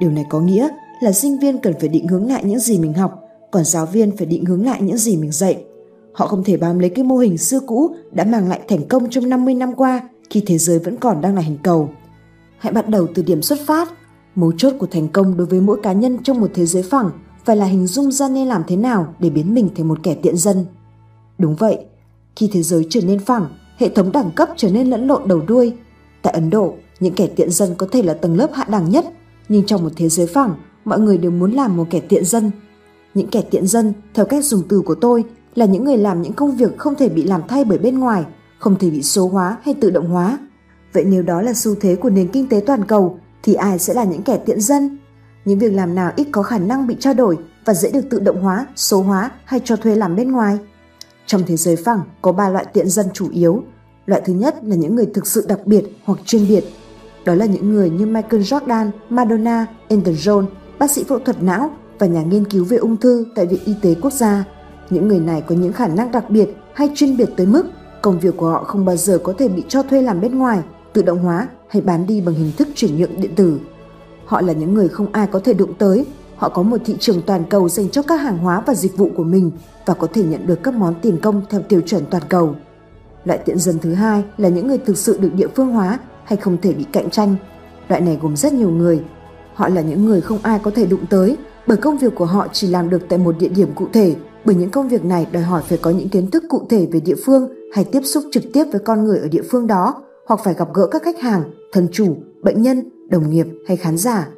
Điều 0.00 0.10
này 0.10 0.24
có 0.28 0.40
nghĩa 0.40 0.68
là 1.00 1.12
sinh 1.12 1.38
viên 1.38 1.58
cần 1.58 1.74
phải 1.80 1.88
định 1.88 2.08
hướng 2.08 2.28
lại 2.28 2.44
những 2.44 2.58
gì 2.58 2.78
mình 2.78 2.92
học, 2.92 3.20
còn 3.50 3.64
giáo 3.64 3.86
viên 3.86 4.16
phải 4.16 4.26
định 4.26 4.44
hướng 4.44 4.66
lại 4.66 4.82
những 4.82 4.98
gì 4.98 5.16
mình 5.16 5.32
dạy. 5.32 5.64
Họ 6.12 6.26
không 6.26 6.44
thể 6.44 6.56
bám 6.56 6.78
lấy 6.78 6.90
cái 6.90 7.04
mô 7.04 7.16
hình 7.16 7.38
xưa 7.38 7.60
cũ 7.66 7.94
đã 8.12 8.24
mang 8.24 8.48
lại 8.48 8.60
thành 8.68 8.88
công 8.88 9.10
trong 9.10 9.28
50 9.28 9.54
năm 9.54 9.72
qua 9.74 10.08
khi 10.30 10.42
thế 10.46 10.58
giới 10.58 10.78
vẫn 10.78 10.96
còn 10.96 11.20
đang 11.20 11.34
là 11.34 11.40
hình 11.40 11.58
cầu. 11.62 11.88
Hãy 12.58 12.72
bắt 12.72 12.88
đầu 12.88 13.06
từ 13.14 13.22
điểm 13.22 13.42
xuất 13.42 13.58
phát. 13.66 13.88
Mấu 14.34 14.52
chốt 14.52 14.72
của 14.78 14.86
thành 14.86 15.08
công 15.08 15.36
đối 15.36 15.46
với 15.46 15.60
mỗi 15.60 15.80
cá 15.82 15.92
nhân 15.92 16.18
trong 16.22 16.40
một 16.40 16.50
thế 16.54 16.66
giới 16.66 16.82
phẳng 16.82 17.10
phải 17.44 17.56
là 17.56 17.66
hình 17.66 17.86
dung 17.86 18.12
ra 18.12 18.28
nên 18.28 18.48
làm 18.48 18.62
thế 18.66 18.76
nào 18.76 19.14
để 19.18 19.30
biến 19.30 19.54
mình 19.54 19.68
thành 19.76 19.88
một 19.88 19.98
kẻ 20.02 20.14
tiện 20.14 20.36
dân. 20.36 20.66
Đúng 21.38 21.56
vậy, 21.56 21.78
khi 22.36 22.50
thế 22.52 22.62
giới 22.62 22.86
trở 22.90 23.00
nên 23.00 23.18
phẳng, 23.18 23.48
hệ 23.76 23.88
thống 23.88 24.12
đẳng 24.12 24.30
cấp 24.30 24.48
trở 24.56 24.70
nên 24.70 24.90
lẫn 24.90 25.06
lộn 25.06 25.28
đầu 25.28 25.40
đuôi. 25.46 25.72
Tại 26.22 26.32
Ấn 26.32 26.50
Độ, 26.50 26.74
những 27.00 27.14
kẻ 27.14 27.26
tiện 27.26 27.50
dân 27.50 27.74
có 27.78 27.86
thể 27.92 28.02
là 28.02 28.14
tầng 28.14 28.36
lớp 28.36 28.50
hạ 28.52 28.64
đẳng 28.68 28.90
nhất, 28.90 29.06
nhưng 29.48 29.66
trong 29.66 29.82
một 29.82 29.92
thế 29.96 30.08
giới 30.08 30.26
phẳng, 30.26 30.54
mọi 30.84 31.00
người 31.00 31.18
đều 31.18 31.30
muốn 31.30 31.52
làm 31.52 31.76
một 31.76 31.86
kẻ 31.90 32.00
tiện 32.00 32.24
dân. 32.24 32.50
Những 33.14 33.28
kẻ 33.28 33.42
tiện 33.50 33.66
dân, 33.66 33.92
theo 34.14 34.26
cách 34.26 34.44
dùng 34.44 34.62
từ 34.68 34.80
của 34.80 34.94
tôi, 34.94 35.24
là 35.54 35.66
những 35.66 35.84
người 35.84 35.96
làm 35.96 36.22
những 36.22 36.32
công 36.32 36.56
việc 36.56 36.78
không 36.78 36.94
thể 36.94 37.08
bị 37.08 37.22
làm 37.22 37.40
thay 37.48 37.64
bởi 37.64 37.78
bên 37.78 37.98
ngoài, 37.98 38.24
không 38.58 38.78
thể 38.78 38.90
bị 38.90 39.02
số 39.02 39.28
hóa 39.28 39.56
hay 39.62 39.74
tự 39.74 39.90
động 39.90 40.08
hóa. 40.08 40.38
Vậy 40.92 41.04
nếu 41.04 41.22
đó 41.22 41.42
là 41.42 41.52
xu 41.54 41.74
thế 41.74 41.96
của 41.96 42.10
nền 42.10 42.28
kinh 42.28 42.48
tế 42.48 42.60
toàn 42.66 42.84
cầu, 42.84 43.18
thì 43.42 43.54
ai 43.54 43.78
sẽ 43.78 43.94
là 43.94 44.04
những 44.04 44.22
kẻ 44.22 44.36
tiện 44.46 44.60
dân? 44.60 44.98
Những 45.44 45.58
việc 45.58 45.72
làm 45.72 45.94
nào 45.94 46.12
ít 46.16 46.26
có 46.32 46.42
khả 46.42 46.58
năng 46.58 46.86
bị 46.86 46.96
trao 47.00 47.14
đổi 47.14 47.38
và 47.64 47.74
dễ 47.74 47.90
được 47.90 48.04
tự 48.10 48.20
động 48.20 48.42
hóa, 48.42 48.66
số 48.76 49.02
hóa 49.02 49.30
hay 49.44 49.60
cho 49.64 49.76
thuê 49.76 49.94
làm 49.94 50.16
bên 50.16 50.32
ngoài? 50.32 50.58
Trong 51.26 51.42
thế 51.46 51.56
giới 51.56 51.76
phẳng 51.76 52.00
có 52.22 52.32
ba 52.32 52.48
loại 52.48 52.64
tiện 52.72 52.88
dân 52.88 53.06
chủ 53.12 53.28
yếu. 53.30 53.62
Loại 54.06 54.22
thứ 54.24 54.32
nhất 54.32 54.56
là 54.62 54.76
những 54.76 54.94
người 54.94 55.06
thực 55.14 55.26
sự 55.26 55.44
đặc 55.48 55.66
biệt 55.66 55.84
hoặc 56.04 56.18
chuyên 56.24 56.48
biệt. 56.48 56.64
Đó 57.24 57.34
là 57.34 57.46
những 57.46 57.72
người 57.72 57.90
như 57.90 58.06
Michael 58.06 58.42
Jordan, 58.42 58.90
Madonna, 59.10 59.66
Elton 59.88 60.14
John, 60.14 60.44
bác 60.78 60.90
sĩ 60.90 61.04
phẫu 61.04 61.18
thuật 61.18 61.42
não 61.42 61.70
và 61.98 62.06
nhà 62.06 62.22
nghiên 62.22 62.44
cứu 62.44 62.64
về 62.64 62.76
ung 62.76 62.96
thư 62.96 63.26
tại 63.34 63.46
Viện 63.46 63.60
Y 63.64 63.74
tế 63.82 63.94
Quốc 64.02 64.12
gia. 64.12 64.44
Những 64.90 65.08
người 65.08 65.20
này 65.20 65.40
có 65.40 65.54
những 65.54 65.72
khả 65.72 65.88
năng 65.88 66.12
đặc 66.12 66.30
biệt 66.30 66.56
hay 66.74 66.90
chuyên 66.94 67.16
biệt 67.16 67.28
tới 67.36 67.46
mức 67.46 67.66
công 68.02 68.18
việc 68.18 68.36
của 68.36 68.50
họ 68.50 68.64
không 68.64 68.84
bao 68.84 68.96
giờ 68.96 69.18
có 69.18 69.34
thể 69.38 69.48
bị 69.48 69.64
cho 69.68 69.82
thuê 69.82 70.02
làm 70.02 70.20
bên 70.20 70.38
ngoài, 70.38 70.62
tự 70.92 71.02
động 71.02 71.18
hóa 71.18 71.48
hay 71.68 71.82
bán 71.82 72.06
đi 72.06 72.20
bằng 72.20 72.34
hình 72.34 72.52
thức 72.56 72.68
chuyển 72.74 72.96
nhượng 72.96 73.20
điện 73.20 73.34
tử. 73.36 73.58
Họ 74.26 74.40
là 74.40 74.52
những 74.52 74.74
người 74.74 74.88
không 74.88 75.06
ai 75.12 75.26
có 75.26 75.38
thể 75.38 75.52
đụng 75.52 75.74
tới, 75.78 76.06
họ 76.36 76.48
có 76.48 76.62
một 76.62 76.76
thị 76.84 76.96
trường 77.00 77.22
toàn 77.22 77.44
cầu 77.50 77.68
dành 77.68 77.88
cho 77.88 78.02
các 78.02 78.16
hàng 78.16 78.38
hóa 78.38 78.62
và 78.66 78.74
dịch 78.74 78.96
vụ 78.96 79.10
của 79.16 79.24
mình 79.24 79.50
và 79.86 79.94
có 79.94 80.06
thể 80.06 80.24
nhận 80.24 80.46
được 80.46 80.62
các 80.62 80.74
món 80.74 80.94
tiền 81.02 81.18
công 81.22 81.42
theo 81.50 81.60
tiêu 81.60 81.80
chuẩn 81.86 82.04
toàn 82.10 82.22
cầu. 82.28 82.54
Loại 83.24 83.38
tiện 83.38 83.58
dân 83.58 83.78
thứ 83.78 83.94
hai 83.94 84.24
là 84.36 84.48
những 84.48 84.66
người 84.66 84.78
thực 84.78 84.98
sự 84.98 85.18
được 85.18 85.34
địa 85.34 85.48
phương 85.56 85.68
hóa 85.68 85.98
hay 86.24 86.36
không 86.36 86.56
thể 86.62 86.72
bị 86.72 86.84
cạnh 86.92 87.10
tranh. 87.10 87.36
Loại 87.88 88.00
này 88.00 88.18
gồm 88.22 88.36
rất 88.36 88.52
nhiều 88.52 88.70
người. 88.70 89.04
Họ 89.54 89.68
là 89.68 89.80
những 89.80 90.04
người 90.04 90.20
không 90.20 90.38
ai 90.42 90.58
có 90.62 90.70
thể 90.74 90.86
đụng 90.86 91.06
tới 91.10 91.36
bởi 91.66 91.76
công 91.76 91.98
việc 91.98 92.14
của 92.14 92.24
họ 92.24 92.46
chỉ 92.52 92.68
làm 92.68 92.90
được 92.90 93.02
tại 93.08 93.18
một 93.18 93.34
địa 93.38 93.48
điểm 93.48 93.68
cụ 93.74 93.86
thể 93.92 94.14
bởi 94.44 94.56
những 94.56 94.70
công 94.70 94.88
việc 94.88 95.04
này 95.04 95.26
đòi 95.32 95.42
hỏi 95.42 95.62
phải 95.68 95.78
có 95.78 95.90
những 95.90 96.08
kiến 96.08 96.30
thức 96.30 96.44
cụ 96.48 96.66
thể 96.68 96.88
về 96.92 97.00
địa 97.00 97.14
phương 97.24 97.48
hay 97.72 97.84
tiếp 97.84 98.00
xúc 98.04 98.24
trực 98.32 98.42
tiếp 98.52 98.64
với 98.72 98.80
con 98.80 99.04
người 99.04 99.18
ở 99.18 99.28
địa 99.28 99.42
phương 99.50 99.66
đó 99.66 100.02
hoặc 100.26 100.40
phải 100.44 100.54
gặp 100.54 100.68
gỡ 100.74 100.86
các 100.86 101.02
khách 101.02 101.20
hàng, 101.20 101.42
thân 101.72 101.88
chủ, 101.92 102.16
bệnh 102.42 102.62
nhân, 102.62 103.08
đồng 103.10 103.30
nghiệp 103.30 103.46
hay 103.68 103.76
khán 103.76 103.96
giả. 103.96 104.28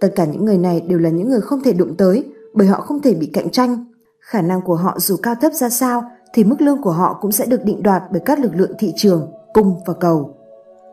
Tất 0.00 0.08
cả 0.16 0.24
những 0.24 0.44
người 0.44 0.58
này 0.58 0.80
đều 0.80 0.98
là 0.98 1.10
những 1.10 1.28
người 1.28 1.40
không 1.40 1.62
thể 1.62 1.72
đụng 1.72 1.94
tới 1.96 2.24
bởi 2.54 2.66
họ 2.66 2.80
không 2.80 3.02
thể 3.02 3.14
bị 3.14 3.26
cạnh 3.26 3.50
tranh. 3.50 3.84
Khả 4.20 4.42
năng 4.42 4.62
của 4.62 4.74
họ 4.74 4.98
dù 4.98 5.16
cao 5.22 5.34
thấp 5.34 5.52
ra 5.52 5.68
sao 5.68 6.04
thì 6.34 6.44
mức 6.44 6.60
lương 6.60 6.82
của 6.82 6.90
họ 6.90 7.18
cũng 7.20 7.32
sẽ 7.32 7.46
được 7.46 7.64
định 7.64 7.82
đoạt 7.82 8.02
bởi 8.10 8.20
các 8.24 8.38
lực 8.38 8.54
lượng 8.54 8.72
thị 8.78 8.92
trường, 8.96 9.32
cung 9.54 9.80
và 9.86 9.94
cầu. 10.00 10.34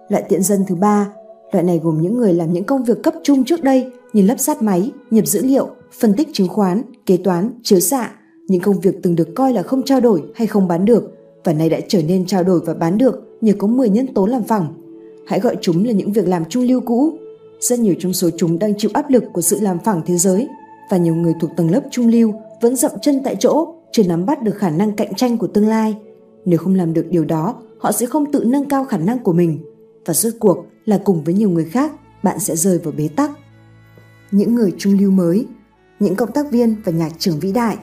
Loại 0.09 0.23
tiện 0.29 0.43
dân 0.43 0.63
thứ 0.67 0.75
ba, 0.75 1.09
loại 1.51 1.63
này 1.63 1.79
gồm 1.83 2.01
những 2.01 2.17
người 2.17 2.33
làm 2.33 2.53
những 2.53 2.63
công 2.63 2.83
việc 2.83 3.03
cấp 3.03 3.13
trung 3.23 3.43
trước 3.43 3.63
đây 3.63 3.91
như 4.13 4.21
lắp 4.21 4.39
ráp 4.39 4.61
máy, 4.61 4.91
nhập 5.11 5.27
dữ 5.27 5.41
liệu, 5.43 5.69
phân 5.99 6.13
tích 6.13 6.27
chứng 6.33 6.47
khoán, 6.47 6.81
kế 7.05 7.17
toán, 7.17 7.49
chiếu 7.63 7.79
xạ, 7.79 8.11
những 8.47 8.61
công 8.61 8.79
việc 8.79 8.95
từng 9.03 9.15
được 9.15 9.35
coi 9.35 9.53
là 9.53 9.63
không 9.63 9.83
trao 9.83 10.01
đổi 10.01 10.23
hay 10.35 10.47
không 10.47 10.67
bán 10.67 10.85
được 10.85 11.17
và 11.43 11.53
nay 11.53 11.69
đã 11.69 11.79
trở 11.87 12.01
nên 12.07 12.25
trao 12.25 12.43
đổi 12.43 12.59
và 12.65 12.73
bán 12.73 12.97
được 12.97 13.37
nhờ 13.41 13.53
có 13.57 13.67
10 13.67 13.89
nhân 13.89 14.13
tố 14.13 14.25
làm 14.25 14.43
phẳng. 14.43 14.73
Hãy 15.27 15.39
gọi 15.39 15.57
chúng 15.61 15.85
là 15.85 15.91
những 15.91 16.11
việc 16.11 16.27
làm 16.27 16.45
trung 16.45 16.63
lưu 16.63 16.81
cũ. 16.81 17.13
Rất 17.59 17.79
nhiều 17.79 17.95
trong 17.99 18.13
số 18.13 18.29
chúng 18.37 18.59
đang 18.59 18.77
chịu 18.77 18.91
áp 18.93 19.09
lực 19.09 19.23
của 19.33 19.41
sự 19.41 19.57
làm 19.61 19.79
phẳng 19.79 20.01
thế 20.05 20.17
giới 20.17 20.47
và 20.91 20.97
nhiều 20.97 21.15
người 21.15 21.33
thuộc 21.39 21.51
tầng 21.57 21.71
lớp 21.71 21.81
trung 21.91 22.07
lưu 22.07 22.33
vẫn 22.61 22.75
dậm 22.75 22.91
chân 23.01 23.21
tại 23.23 23.35
chỗ, 23.39 23.73
chưa 23.91 24.03
nắm 24.03 24.25
bắt 24.25 24.43
được 24.43 24.55
khả 24.55 24.69
năng 24.69 24.91
cạnh 24.91 25.13
tranh 25.13 25.37
của 25.37 25.47
tương 25.47 25.67
lai. 25.67 25.95
Nếu 26.45 26.59
không 26.59 26.75
làm 26.75 26.93
được 26.93 27.05
điều 27.09 27.25
đó, 27.25 27.55
họ 27.77 27.91
sẽ 27.91 28.05
không 28.05 28.31
tự 28.31 28.43
nâng 28.43 28.65
cao 28.65 28.85
khả 28.85 28.97
năng 28.97 29.19
của 29.19 29.33
mình 29.33 29.59
và 30.07 30.13
rốt 30.13 30.33
cuộc 30.39 30.65
là 30.85 30.99
cùng 31.05 31.23
với 31.23 31.33
nhiều 31.33 31.49
người 31.49 31.65
khác, 31.65 31.91
bạn 32.23 32.39
sẽ 32.39 32.55
rơi 32.55 32.77
vào 32.77 32.93
bế 32.97 33.07
tắc. 33.15 33.31
Những 34.31 34.55
người 34.55 34.73
trung 34.77 34.97
lưu 34.99 35.11
mới, 35.11 35.47
những 35.99 36.15
cộng 36.15 36.31
tác 36.31 36.51
viên 36.51 36.75
và 36.85 36.91
nhạc 36.91 37.11
trưởng 37.19 37.39
vĩ 37.39 37.51
đại 37.51 37.77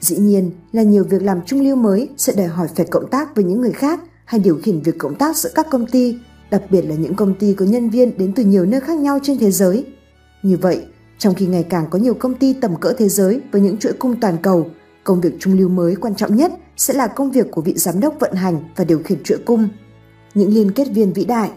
Dĩ 0.00 0.16
nhiên 0.16 0.50
là 0.72 0.82
nhiều 0.82 1.04
việc 1.04 1.22
làm 1.22 1.40
trung 1.46 1.60
lưu 1.60 1.76
mới 1.76 2.08
sẽ 2.16 2.32
đòi 2.36 2.46
hỏi 2.46 2.68
phải 2.76 2.86
cộng 2.86 3.10
tác 3.10 3.34
với 3.34 3.44
những 3.44 3.60
người 3.60 3.72
khác 3.72 4.00
hay 4.24 4.40
điều 4.40 4.58
khiển 4.62 4.80
việc 4.80 4.98
cộng 4.98 5.14
tác 5.14 5.36
giữa 5.36 5.50
các 5.54 5.66
công 5.70 5.86
ty, 5.86 6.18
đặc 6.50 6.62
biệt 6.70 6.82
là 6.82 6.94
những 6.94 7.14
công 7.14 7.34
ty 7.34 7.54
có 7.54 7.64
nhân 7.64 7.90
viên 7.90 8.18
đến 8.18 8.32
từ 8.36 8.44
nhiều 8.44 8.66
nơi 8.66 8.80
khác 8.80 8.98
nhau 8.98 9.18
trên 9.22 9.38
thế 9.38 9.50
giới. 9.50 9.86
Như 10.42 10.56
vậy, 10.56 10.82
trong 11.18 11.34
khi 11.34 11.46
ngày 11.46 11.62
càng 11.62 11.86
có 11.90 11.98
nhiều 11.98 12.14
công 12.14 12.34
ty 12.34 12.52
tầm 12.52 12.76
cỡ 12.76 12.92
thế 12.98 13.08
giới 13.08 13.40
với 13.52 13.60
những 13.60 13.76
chuỗi 13.76 13.92
cung 13.92 14.20
toàn 14.20 14.36
cầu, 14.42 14.70
công 15.04 15.20
việc 15.20 15.32
trung 15.38 15.58
lưu 15.58 15.68
mới 15.68 15.96
quan 15.96 16.14
trọng 16.14 16.36
nhất 16.36 16.52
sẽ 16.76 16.94
là 16.94 17.06
công 17.06 17.30
việc 17.30 17.46
của 17.50 17.62
vị 17.62 17.74
giám 17.76 18.00
đốc 18.00 18.14
vận 18.20 18.34
hành 18.34 18.62
và 18.76 18.84
điều 18.84 18.98
khiển 18.98 19.22
chuỗi 19.22 19.38
cung. 19.38 19.68
Những 20.34 20.54
liên 20.54 20.70
kết 20.70 20.88
viên 20.94 21.12
vĩ 21.12 21.24
đại, 21.24 21.50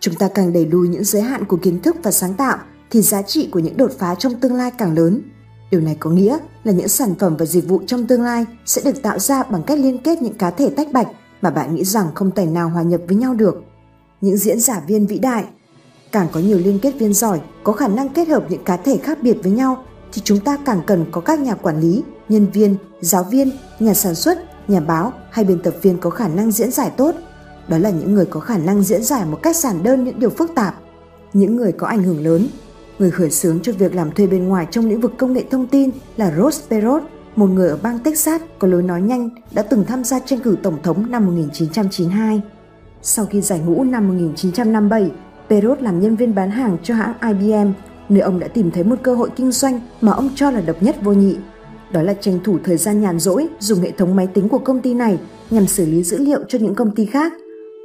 chúng 0.00 0.14
ta 0.14 0.28
càng 0.34 0.52
đẩy 0.52 0.66
lùi 0.66 0.88
những 0.88 1.04
giới 1.04 1.22
hạn 1.22 1.44
của 1.44 1.56
kiến 1.56 1.82
thức 1.82 1.96
và 2.02 2.10
sáng 2.10 2.34
tạo 2.34 2.58
thì 2.90 3.02
giá 3.02 3.22
trị 3.22 3.48
của 3.52 3.58
những 3.58 3.76
đột 3.76 3.92
phá 3.98 4.14
trong 4.14 4.34
tương 4.34 4.54
lai 4.54 4.70
càng 4.78 4.94
lớn. 4.94 5.22
Điều 5.70 5.80
này 5.80 5.96
có 6.00 6.10
nghĩa 6.10 6.38
là 6.64 6.72
những 6.72 6.88
sản 6.88 7.14
phẩm 7.18 7.36
và 7.38 7.46
dịch 7.46 7.68
vụ 7.68 7.82
trong 7.86 8.06
tương 8.06 8.22
lai 8.22 8.46
sẽ 8.66 8.82
được 8.84 9.02
tạo 9.02 9.18
ra 9.18 9.42
bằng 9.42 9.62
cách 9.62 9.78
liên 9.78 9.98
kết 9.98 10.22
những 10.22 10.34
cá 10.34 10.50
thể 10.50 10.70
tách 10.70 10.92
bạch 10.92 11.08
mà 11.42 11.50
bạn 11.50 11.74
nghĩ 11.74 11.84
rằng 11.84 12.06
không 12.14 12.30
thể 12.30 12.46
nào 12.46 12.68
hòa 12.68 12.82
nhập 12.82 13.00
với 13.08 13.16
nhau 13.16 13.34
được. 13.34 13.62
Những 14.20 14.36
diễn 14.36 14.60
giả 14.60 14.82
viên 14.86 15.06
vĩ 15.06 15.18
đại 15.18 15.44
càng 16.12 16.26
có 16.32 16.40
nhiều 16.40 16.58
liên 16.58 16.78
kết 16.82 16.94
viên 16.98 17.14
giỏi 17.14 17.40
có 17.64 17.72
khả 17.72 17.88
năng 17.88 18.08
kết 18.08 18.28
hợp 18.28 18.44
những 18.48 18.64
cá 18.64 18.76
thể 18.76 18.98
khác 18.98 19.18
biệt 19.22 19.36
với 19.42 19.52
nhau 19.52 19.84
thì 20.12 20.22
chúng 20.24 20.40
ta 20.40 20.56
càng 20.64 20.80
cần 20.86 21.06
có 21.10 21.20
các 21.20 21.40
nhà 21.40 21.54
quản 21.54 21.80
lý, 21.80 22.02
nhân 22.28 22.46
viên, 22.52 22.76
giáo 23.00 23.24
viên, 23.24 23.50
nhà 23.78 23.94
sản 23.94 24.14
xuất, 24.14 24.38
nhà 24.68 24.80
báo 24.80 25.12
hay 25.30 25.44
biên 25.44 25.62
tập 25.62 25.74
viên 25.82 25.98
có 25.98 26.10
khả 26.10 26.28
năng 26.28 26.52
diễn 26.52 26.70
giải 26.70 26.90
tốt. 26.96 27.14
Đó 27.68 27.78
là 27.78 27.90
những 27.90 28.14
người 28.14 28.26
có 28.26 28.40
khả 28.40 28.58
năng 28.58 28.82
diễn 28.82 29.02
giải 29.02 29.24
một 29.24 29.38
cách 29.42 29.56
giản 29.56 29.82
đơn 29.82 30.04
những 30.04 30.20
điều 30.20 30.30
phức 30.30 30.54
tạp. 30.54 30.74
Những 31.32 31.56
người 31.56 31.72
có 31.72 31.86
ảnh 31.86 32.02
hưởng 32.02 32.24
lớn 32.24 32.46
Người 32.98 33.10
khởi 33.10 33.30
xướng 33.30 33.60
cho 33.60 33.72
việc 33.72 33.94
làm 33.94 34.10
thuê 34.10 34.26
bên 34.26 34.48
ngoài 34.48 34.66
trong 34.70 34.86
lĩnh 34.86 35.00
vực 35.00 35.12
công 35.18 35.32
nghệ 35.32 35.44
thông 35.50 35.66
tin 35.66 35.90
là 36.16 36.32
Ross 36.36 36.68
Perot, 36.70 37.02
một 37.36 37.46
người 37.46 37.68
ở 37.68 37.78
bang 37.82 37.98
Texas 37.98 38.42
có 38.58 38.68
lối 38.68 38.82
nói 38.82 39.02
nhanh 39.02 39.30
đã 39.52 39.62
từng 39.62 39.84
tham 39.84 40.04
gia 40.04 40.18
tranh 40.18 40.40
cử 40.40 40.56
tổng 40.62 40.78
thống 40.82 41.10
năm 41.10 41.26
1992. 41.26 42.42
Sau 43.02 43.26
khi 43.26 43.40
giải 43.40 43.60
ngũ 43.60 43.84
năm 43.84 44.08
1957, 44.08 45.10
Perot 45.48 45.82
làm 45.82 46.00
nhân 46.00 46.16
viên 46.16 46.34
bán 46.34 46.50
hàng 46.50 46.76
cho 46.82 46.94
hãng 46.94 47.14
IBM, 47.20 47.72
nơi 48.08 48.20
ông 48.20 48.40
đã 48.40 48.48
tìm 48.48 48.70
thấy 48.70 48.84
một 48.84 48.96
cơ 49.02 49.14
hội 49.14 49.30
kinh 49.36 49.52
doanh 49.52 49.80
mà 50.00 50.12
ông 50.12 50.30
cho 50.34 50.50
là 50.50 50.60
độc 50.60 50.82
nhất 50.82 50.96
vô 51.02 51.12
nhị. 51.12 51.36
Đó 51.92 52.02
là 52.02 52.14
tranh 52.14 52.38
thủ 52.44 52.58
thời 52.64 52.76
gian 52.76 53.00
nhàn 53.00 53.18
rỗi 53.18 53.48
dùng 53.58 53.80
hệ 53.80 53.90
thống 53.90 54.16
máy 54.16 54.26
tính 54.26 54.48
của 54.48 54.58
công 54.58 54.80
ty 54.80 54.94
này 54.94 55.18
nhằm 55.50 55.66
xử 55.66 55.86
lý 55.86 56.02
dữ 56.02 56.18
liệu 56.18 56.40
cho 56.48 56.58
những 56.58 56.74
công 56.74 56.94
ty 56.94 57.06
khác. 57.06 57.32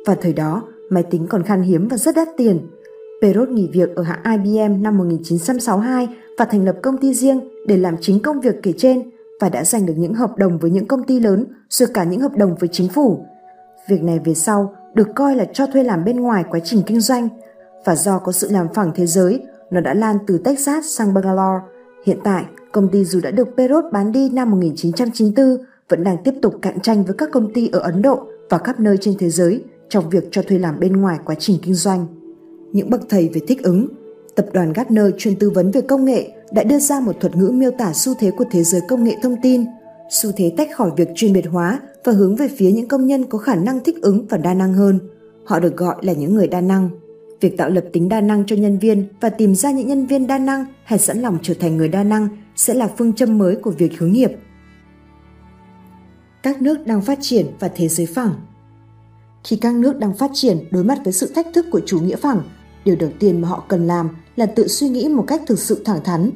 Và 0.06 0.16
thời 0.16 0.34
đó, 0.34 0.64
máy 0.90 1.04
tính 1.04 1.28
còn 1.30 1.44
khan 1.44 1.62
hiếm 1.62 1.88
và 1.88 1.98
rất 1.98 2.16
đắt 2.16 2.28
tiền, 2.38 2.68
Perot 3.22 3.50
nghỉ 3.50 3.70
việc 3.74 3.96
ở 3.96 4.04
hãng 4.04 4.24
IBM 4.24 4.84
năm 4.84 4.98
1962 4.98 6.08
và 6.38 6.46
thành 6.46 6.66
lập 6.66 6.76
công 6.84 6.98
ty 6.98 7.14
riêng 7.14 7.40
để 7.68 7.78
làm 7.78 7.96
chính 8.02 8.20
công 8.20 8.42
việc 8.42 8.56
kể 8.64 8.74
trên 8.78 9.12
và 9.42 9.50
đã 9.50 9.64
giành 9.64 9.86
được 9.86 9.94
những 9.98 10.14
hợp 10.14 10.38
đồng 10.38 10.58
với 10.58 10.72
những 10.72 10.88
công 10.88 11.04
ty 11.04 11.20
lớn 11.20 11.46
rồi 11.70 11.90
cả 11.94 12.04
những 12.04 12.20
hợp 12.20 12.38
đồng 12.38 12.56
với 12.56 12.70
chính 12.72 12.90
phủ. 12.90 13.26
Việc 13.90 14.04
này 14.04 14.20
về 14.26 14.34
sau 14.34 14.76
được 14.94 15.08
coi 15.16 15.36
là 15.36 15.46
cho 15.54 15.68
thuê 15.68 15.84
làm 15.84 16.06
bên 16.06 16.20
ngoài 16.20 16.44
quá 16.50 16.60
trình 16.64 16.82
kinh 16.88 17.00
doanh 17.00 17.30
và 17.86 17.96
do 17.96 18.20
có 18.20 18.32
sự 18.32 18.48
làm 18.52 18.68
phẳng 18.74 18.92
thế 18.96 19.06
giới, 19.06 19.42
nó 19.72 19.82
đã 19.82 19.94
lan 19.94 20.18
từ 20.28 20.38
Texas 20.38 20.86
sang 20.86 21.14
Bangalore. 21.14 21.66
Hiện 22.06 22.20
tại, 22.24 22.46
công 22.72 22.90
ty 22.90 23.06
dù 23.06 23.20
đã 23.24 23.32
được 23.32 23.48
Perot 23.58 23.84
bán 23.92 24.12
đi 24.12 24.30
năm 24.30 24.52
1994 24.52 25.66
vẫn 25.90 26.04
đang 26.04 26.18
tiếp 26.24 26.34
tục 26.42 26.56
cạnh 26.62 26.80
tranh 26.80 27.04
với 27.04 27.16
các 27.18 27.30
công 27.32 27.54
ty 27.54 27.70
ở 27.74 27.80
Ấn 27.80 28.02
Độ 28.02 28.28
và 28.50 28.58
khắp 28.58 28.80
nơi 28.80 28.98
trên 29.02 29.16
thế 29.20 29.30
giới 29.30 29.64
trong 29.94 30.10
việc 30.10 30.24
cho 30.32 30.42
thuê 30.42 30.60
làm 30.60 30.80
bên 30.80 30.94
ngoài 30.98 31.20
quá 31.26 31.36
trình 31.40 31.58
kinh 31.62 31.74
doanh. 31.74 32.06
Những 32.72 32.90
bậc 32.90 33.02
thầy 33.10 33.30
về 33.34 33.42
thích 33.48 33.64
ứng, 33.64 33.88
tập 34.36 34.46
đoàn 34.54 34.74
Gartner 34.74 35.06
chuyên 35.18 35.36
tư 35.36 35.50
vấn 35.50 35.72
về 35.72 35.82
công 35.82 36.06
nghệ 36.06 36.32
đã 36.52 36.64
đưa 36.64 36.80
ra 36.80 37.00
một 37.00 37.16
thuật 37.20 37.36
ngữ 37.36 37.52
miêu 37.54 37.72
tả 37.72 37.94
xu 37.94 38.14
thế 38.20 38.32
của 38.32 38.46
thế 38.52 38.64
giới 38.64 38.82
công 38.90 39.04
nghệ 39.04 39.16
thông 39.22 39.36
tin, 39.42 39.66
xu 40.10 40.32
thế 40.36 40.54
tách 40.58 40.70
khỏi 40.76 40.92
việc 40.98 41.08
chuyên 41.16 41.34
biệt 41.34 41.46
hóa 41.48 41.80
và 42.04 42.12
hướng 42.12 42.36
về 42.36 42.48
phía 42.58 42.72
những 42.72 42.88
công 42.88 43.08
nhân 43.08 43.24
có 43.24 43.38
khả 43.38 43.56
năng 43.56 43.84
thích 43.84 44.02
ứng 44.02 44.28
và 44.30 44.38
đa 44.38 44.54
năng 44.54 44.74
hơn. 44.74 45.00
Họ 45.46 45.60
được 45.60 45.78
gọi 45.78 45.96
là 46.02 46.14
những 46.14 46.36
người 46.36 46.48
đa 46.48 46.62
năng. 46.62 46.90
Việc 47.42 47.58
tạo 47.58 47.70
lập 47.70 47.84
tính 47.94 48.10
đa 48.10 48.22
năng 48.22 48.46
cho 48.46 48.56
nhân 48.56 48.80
viên 48.80 49.08
và 49.22 49.30
tìm 49.30 49.56
ra 49.56 49.72
những 49.72 49.88
nhân 49.88 50.06
viên 50.06 50.28
đa 50.28 50.38
năng 50.38 50.66
hay 50.84 51.00
sẵn 51.00 51.22
lòng 51.22 51.38
trở 51.42 51.54
thành 51.60 51.78
người 51.78 51.90
đa 51.90 52.04
năng 52.04 52.28
sẽ 52.56 52.74
là 52.74 52.90
phương 52.98 53.14
châm 53.14 53.38
mới 53.38 53.56
của 53.56 53.72
việc 53.72 54.00
hướng 54.00 54.12
nghiệp. 54.12 54.32
Các 56.44 56.62
nước 56.62 56.88
đang 56.88 57.02
phát 57.02 57.18
triển 57.22 57.46
và 57.60 57.68
thế 57.68 57.88
giới 57.88 58.06
phẳng 58.06 58.34
khi 59.44 59.56
các 59.56 59.76
nước 59.76 60.00
đang 60.00 60.14
phát 60.14 60.32
triển 60.34 60.58
đối 60.72 60.84
mặt 60.84 61.00
với 61.04 61.14
sự 61.14 61.32
thách 61.36 61.48
thức 61.54 61.66
của 61.72 61.82
chủ 61.86 62.00
nghĩa 62.00 62.16
phẳng, 62.16 62.42
điều 62.86 62.96
đầu 62.96 63.10
tiên 63.20 63.42
mà 63.42 63.48
họ 63.48 63.64
cần 63.68 63.88
làm 63.88 64.10
là 64.36 64.46
tự 64.46 64.68
suy 64.68 64.90
nghĩ 64.90 65.08
một 65.08 65.24
cách 65.28 65.42
thực 65.48 65.60
sự 65.60 65.82
thẳng 65.86 66.04
thắn. 66.04 66.30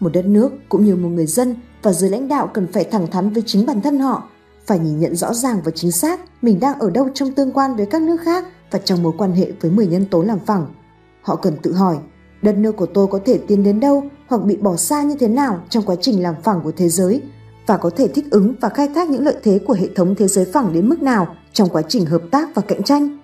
Một 0.00 0.12
đất 0.12 0.26
nước 0.26 0.52
cũng 0.68 0.84
như 0.84 0.96
một 0.96 1.08
người 1.08 1.26
dân 1.26 1.56
và 1.82 1.92
giới 1.92 2.10
lãnh 2.10 2.28
đạo 2.28 2.50
cần 2.54 2.66
phải 2.72 2.84
thẳng 2.84 3.06
thắn 3.10 3.30
với 3.30 3.42
chính 3.46 3.66
bản 3.66 3.80
thân 3.80 3.98
họ, 3.98 4.28
phải 4.66 4.78
nhìn 4.78 5.00
nhận 5.00 5.16
rõ 5.16 5.34
ràng 5.34 5.60
và 5.64 5.70
chính 5.74 5.92
xác 5.92 6.20
mình 6.42 6.60
đang 6.60 6.78
ở 6.78 6.90
đâu 6.90 7.08
trong 7.14 7.32
tương 7.32 7.52
quan 7.52 7.76
với 7.76 7.86
các 7.86 8.02
nước 8.02 8.16
khác 8.20 8.44
và 8.70 8.78
trong 8.78 9.02
mối 9.02 9.12
quan 9.18 9.32
hệ 9.32 9.52
với 9.60 9.70
10 9.70 9.86
nhân 9.86 10.04
tố 10.04 10.22
làm 10.22 10.38
phẳng. 10.46 10.66
Họ 11.22 11.36
cần 11.36 11.56
tự 11.62 11.72
hỏi, 11.72 11.98
đất 12.42 12.56
nước 12.56 12.76
của 12.76 12.86
tôi 12.86 13.06
có 13.06 13.20
thể 13.24 13.38
tiến 13.38 13.62
đến 13.62 13.80
đâu 13.80 14.04
hoặc 14.26 14.44
bị 14.44 14.56
bỏ 14.56 14.76
xa 14.76 15.02
như 15.02 15.14
thế 15.14 15.28
nào 15.28 15.62
trong 15.68 15.84
quá 15.84 15.96
trình 16.00 16.22
làm 16.22 16.34
phẳng 16.42 16.60
của 16.64 16.72
thế 16.72 16.88
giới 16.88 17.22
và 17.66 17.76
có 17.76 17.90
thể 17.90 18.08
thích 18.08 18.24
ứng 18.30 18.54
và 18.60 18.68
khai 18.68 18.88
thác 18.94 19.10
những 19.10 19.24
lợi 19.24 19.36
thế 19.42 19.58
của 19.66 19.74
hệ 19.74 19.88
thống 19.94 20.14
thế 20.14 20.28
giới 20.28 20.44
phẳng 20.44 20.72
đến 20.72 20.88
mức 20.88 21.02
nào 21.02 21.36
trong 21.52 21.68
quá 21.68 21.82
trình 21.88 22.06
hợp 22.06 22.22
tác 22.30 22.54
và 22.54 22.62
cạnh 22.62 22.82
tranh. 22.82 23.18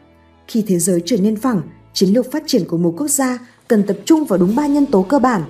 Khi 0.49 0.65
thế 0.67 0.79
giới 0.79 1.03
trở 1.07 1.17
nên 1.17 1.37
phẳng, 1.37 1.63
chiến 1.93 2.15
lược 2.15 2.33
phát 2.33 2.43
triển 2.47 2.65
của 2.69 2.77
một 2.77 2.95
quốc 2.97 3.09
gia 3.09 3.39
cần 3.69 3.83
tập 3.87 3.97
trung 4.05 4.25
vào 4.25 4.39
đúng 4.39 4.57
ba 4.57 4.67
nhân 4.67 4.87
tố 4.87 5.03
cơ 5.03 5.19
bản. 5.19 5.43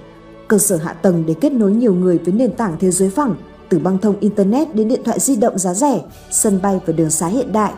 Cơ 0.48 0.58
sở 0.58 0.76
hạ 0.76 0.92
tầng 0.92 1.24
để 1.26 1.34
kết 1.40 1.52
nối 1.52 1.72
nhiều 1.72 1.94
người 1.94 2.18
với 2.18 2.34
nền 2.34 2.52
tảng 2.52 2.76
thế 2.80 2.90
giới 2.90 3.10
phẳng, 3.10 3.34
từ 3.68 3.78
băng 3.78 3.98
thông 3.98 4.20
Internet 4.20 4.74
đến 4.74 4.88
điện 4.88 5.00
thoại 5.04 5.20
di 5.20 5.36
động 5.36 5.58
giá 5.58 5.74
rẻ, 5.74 6.00
sân 6.30 6.62
bay 6.62 6.80
và 6.86 6.92
đường 6.92 7.10
xá 7.10 7.26
hiện 7.26 7.52
đại. 7.52 7.72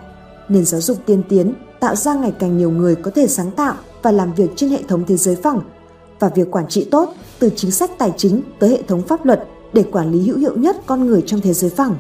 Nền 0.49 0.65
giáo 0.65 0.81
dục 0.81 0.99
tiên 1.07 1.23
tiến 1.29 1.55
tạo 1.81 1.97
ra 1.97 2.15
ngày 2.15 2.33
càng 2.39 2.59
nhiều 2.59 2.71
người 2.71 2.95
có 2.95 3.11
thể 3.11 3.27
sáng 3.27 3.51
tạo 3.51 3.75
và 4.03 4.13
làm 4.13 4.35
việc 4.35 4.51
trên 4.57 4.71
hệ 4.71 4.83
thống 4.89 5.05
thế 5.07 5.17
giới 5.17 5.37
phẳng 5.37 5.61
và 6.19 6.29
việc 6.29 6.51
quản 6.51 6.69
trị 6.69 6.89
tốt 6.91 7.15
từ 7.39 7.51
chính 7.57 7.71
sách 7.71 7.91
tài 7.99 8.13
chính 8.17 8.43
tới 8.59 8.71
hệ 8.71 8.83
thống 8.83 9.03
pháp 9.03 9.27
luật 9.27 9.45
để 9.73 9.83
quản 9.93 10.13
lý 10.13 10.27
hữu 10.27 10.39
hiệu 10.39 10.57
nhất 10.57 10.77
con 10.87 11.07
người 11.07 11.23
trong 11.27 11.41
thế 11.41 11.53
giới 11.53 11.71
phẳng. 11.71 11.97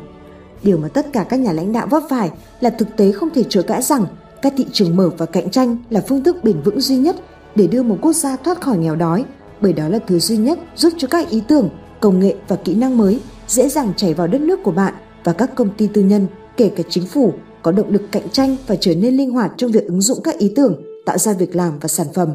Điều 0.62 0.78
mà 0.78 0.88
tất 0.88 1.12
cả 1.12 1.24
các 1.28 1.40
nhà 1.40 1.52
lãnh 1.52 1.72
đạo 1.72 1.86
vấp 1.90 2.02
phải 2.10 2.30
là 2.60 2.70
thực 2.70 2.96
tế 2.96 3.12
không 3.12 3.30
thể 3.34 3.44
chối 3.48 3.62
cãi 3.62 3.82
rằng 3.82 4.06
các 4.42 4.52
thị 4.56 4.66
trường 4.72 4.96
mở 4.96 5.10
và 5.18 5.26
cạnh 5.26 5.50
tranh 5.50 5.76
là 5.90 6.02
phương 6.08 6.22
thức 6.22 6.36
bền 6.44 6.60
vững 6.62 6.80
duy 6.80 6.96
nhất 6.96 7.16
để 7.54 7.66
đưa 7.66 7.82
một 7.82 7.96
quốc 8.02 8.12
gia 8.12 8.36
thoát 8.36 8.60
khỏi 8.60 8.78
nghèo 8.78 8.96
đói, 8.96 9.24
bởi 9.60 9.72
đó 9.72 9.88
là 9.88 9.98
thứ 10.06 10.18
duy 10.18 10.36
nhất 10.36 10.58
giúp 10.76 10.92
cho 10.98 11.08
các 11.08 11.28
ý 11.30 11.42
tưởng, 11.48 11.68
công 12.00 12.20
nghệ 12.20 12.34
và 12.48 12.56
kỹ 12.56 12.74
năng 12.74 12.98
mới 12.98 13.20
dễ 13.48 13.68
dàng 13.68 13.92
chảy 13.96 14.14
vào 14.14 14.26
đất 14.26 14.40
nước 14.40 14.62
của 14.62 14.72
bạn 14.72 14.94
và 15.24 15.32
các 15.32 15.54
công 15.54 15.70
ty 15.76 15.86
tư 15.86 16.02
nhân, 16.02 16.26
kể 16.56 16.70
cả 16.76 16.82
chính 16.88 17.06
phủ, 17.06 17.32
có 17.62 17.72
động 17.72 17.92
lực 17.92 18.02
cạnh 18.12 18.28
tranh 18.32 18.56
và 18.66 18.76
trở 18.76 18.94
nên 18.94 19.16
linh 19.16 19.30
hoạt 19.30 19.52
trong 19.56 19.72
việc 19.72 19.86
ứng 19.86 20.00
dụng 20.00 20.18
các 20.24 20.38
ý 20.38 20.52
tưởng, 20.56 20.82
tạo 21.06 21.18
ra 21.18 21.32
việc 21.32 21.56
làm 21.56 21.78
và 21.78 21.88
sản 21.88 22.06
phẩm. 22.14 22.28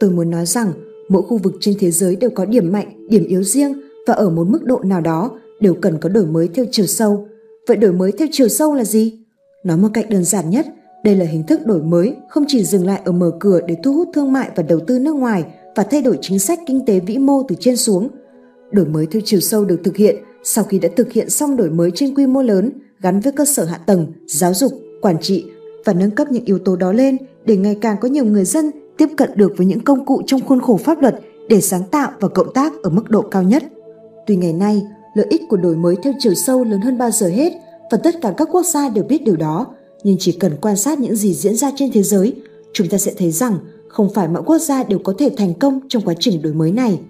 Tôi 0.00 0.10
muốn 0.10 0.30
nói 0.30 0.46
rằng 0.46 0.72
mỗi 1.08 1.22
khu 1.22 1.38
vực 1.38 1.54
trên 1.60 1.74
thế 1.78 1.90
giới 1.90 2.16
đều 2.16 2.30
có 2.30 2.44
điểm 2.44 2.72
mạnh, 2.72 3.06
điểm 3.08 3.24
yếu 3.24 3.42
riêng 3.42 3.80
và 4.06 4.14
ở 4.14 4.30
một 4.30 4.48
mức 4.48 4.64
độ 4.64 4.80
nào 4.84 5.00
đó 5.00 5.30
đều 5.60 5.74
cần 5.74 5.98
có 5.98 6.08
đổi 6.08 6.26
mới 6.26 6.48
theo 6.48 6.64
chiều 6.70 6.86
sâu. 6.86 7.28
Vậy 7.66 7.76
đổi 7.76 7.92
mới 7.92 8.12
theo 8.12 8.28
chiều 8.32 8.48
sâu 8.48 8.74
là 8.74 8.84
gì? 8.84 9.18
Nói 9.64 9.76
một 9.76 9.88
cách 9.94 10.10
đơn 10.10 10.24
giản 10.24 10.50
nhất, 10.50 10.66
đây 11.04 11.16
là 11.16 11.24
hình 11.24 11.42
thức 11.42 11.66
đổi 11.66 11.82
mới 11.82 12.16
không 12.28 12.44
chỉ 12.48 12.64
dừng 12.64 12.86
lại 12.86 13.00
ở 13.04 13.12
mở 13.12 13.30
cửa 13.40 13.60
để 13.66 13.76
thu 13.82 13.92
hút 13.92 14.08
thương 14.14 14.32
mại 14.32 14.50
và 14.56 14.62
đầu 14.62 14.80
tư 14.86 14.98
nước 14.98 15.12
ngoài 15.14 15.44
và 15.76 15.82
thay 15.82 16.02
đổi 16.02 16.18
chính 16.20 16.38
sách 16.38 16.58
kinh 16.66 16.84
tế 16.86 17.00
vĩ 17.00 17.18
mô 17.18 17.42
từ 17.42 17.56
trên 17.60 17.76
xuống. 17.76 18.08
Đổi 18.70 18.86
mới 18.86 19.06
theo 19.06 19.22
chiều 19.24 19.40
sâu 19.40 19.64
được 19.64 19.80
thực 19.84 19.96
hiện 19.96 20.16
sau 20.42 20.64
khi 20.64 20.78
đã 20.78 20.88
thực 20.96 21.12
hiện 21.12 21.30
xong 21.30 21.56
đổi 21.56 21.70
mới 21.70 21.90
trên 21.94 22.14
quy 22.14 22.26
mô 22.26 22.42
lớn 22.42 22.70
gắn 23.00 23.20
với 23.20 23.32
cơ 23.32 23.44
sở 23.44 23.64
hạ 23.64 23.78
tầng, 23.86 24.06
giáo 24.26 24.54
dục, 24.54 24.72
quản 25.00 25.16
trị 25.20 25.44
và 25.84 25.92
nâng 25.92 26.10
cấp 26.10 26.28
những 26.30 26.44
yếu 26.44 26.58
tố 26.58 26.76
đó 26.76 26.92
lên 26.92 27.16
để 27.44 27.56
ngày 27.56 27.78
càng 27.80 27.96
có 28.00 28.08
nhiều 28.08 28.24
người 28.24 28.44
dân 28.44 28.70
tiếp 28.96 29.08
cận 29.16 29.30
được 29.34 29.52
với 29.56 29.66
những 29.66 29.80
công 29.80 30.04
cụ 30.06 30.22
trong 30.26 30.40
khuôn 30.40 30.60
khổ 30.60 30.76
pháp 30.76 31.02
luật 31.02 31.20
để 31.48 31.60
sáng 31.60 31.82
tạo 31.90 32.10
và 32.20 32.28
cộng 32.28 32.54
tác 32.54 32.72
ở 32.82 32.90
mức 32.90 33.10
độ 33.10 33.22
cao 33.22 33.42
nhất. 33.42 33.62
Tuy 34.26 34.36
ngày 34.36 34.52
nay, 34.52 34.82
lợi 35.14 35.26
ích 35.30 35.42
của 35.48 35.56
đổi 35.56 35.76
mới 35.76 35.96
theo 36.02 36.12
chiều 36.18 36.34
sâu 36.34 36.64
lớn 36.64 36.80
hơn 36.80 36.98
bao 36.98 37.10
giờ 37.10 37.28
hết 37.28 37.52
và 37.90 37.98
tất 37.98 38.14
cả 38.22 38.34
các 38.36 38.48
quốc 38.52 38.62
gia 38.62 38.88
đều 38.88 39.04
biết 39.04 39.24
điều 39.24 39.36
đó, 39.36 39.66
nhưng 40.04 40.16
chỉ 40.18 40.32
cần 40.32 40.56
quan 40.60 40.76
sát 40.76 40.98
những 40.98 41.16
gì 41.16 41.34
diễn 41.34 41.56
ra 41.56 41.70
trên 41.76 41.92
thế 41.92 42.02
giới, 42.02 42.34
chúng 42.72 42.88
ta 42.88 42.98
sẽ 42.98 43.12
thấy 43.18 43.30
rằng 43.30 43.58
không 43.88 44.14
phải 44.14 44.28
mọi 44.28 44.42
quốc 44.46 44.58
gia 44.58 44.84
đều 44.84 44.98
có 44.98 45.14
thể 45.18 45.30
thành 45.36 45.54
công 45.54 45.80
trong 45.88 46.02
quá 46.02 46.14
trình 46.20 46.42
đổi 46.42 46.54
mới 46.54 46.72
này. 46.72 47.00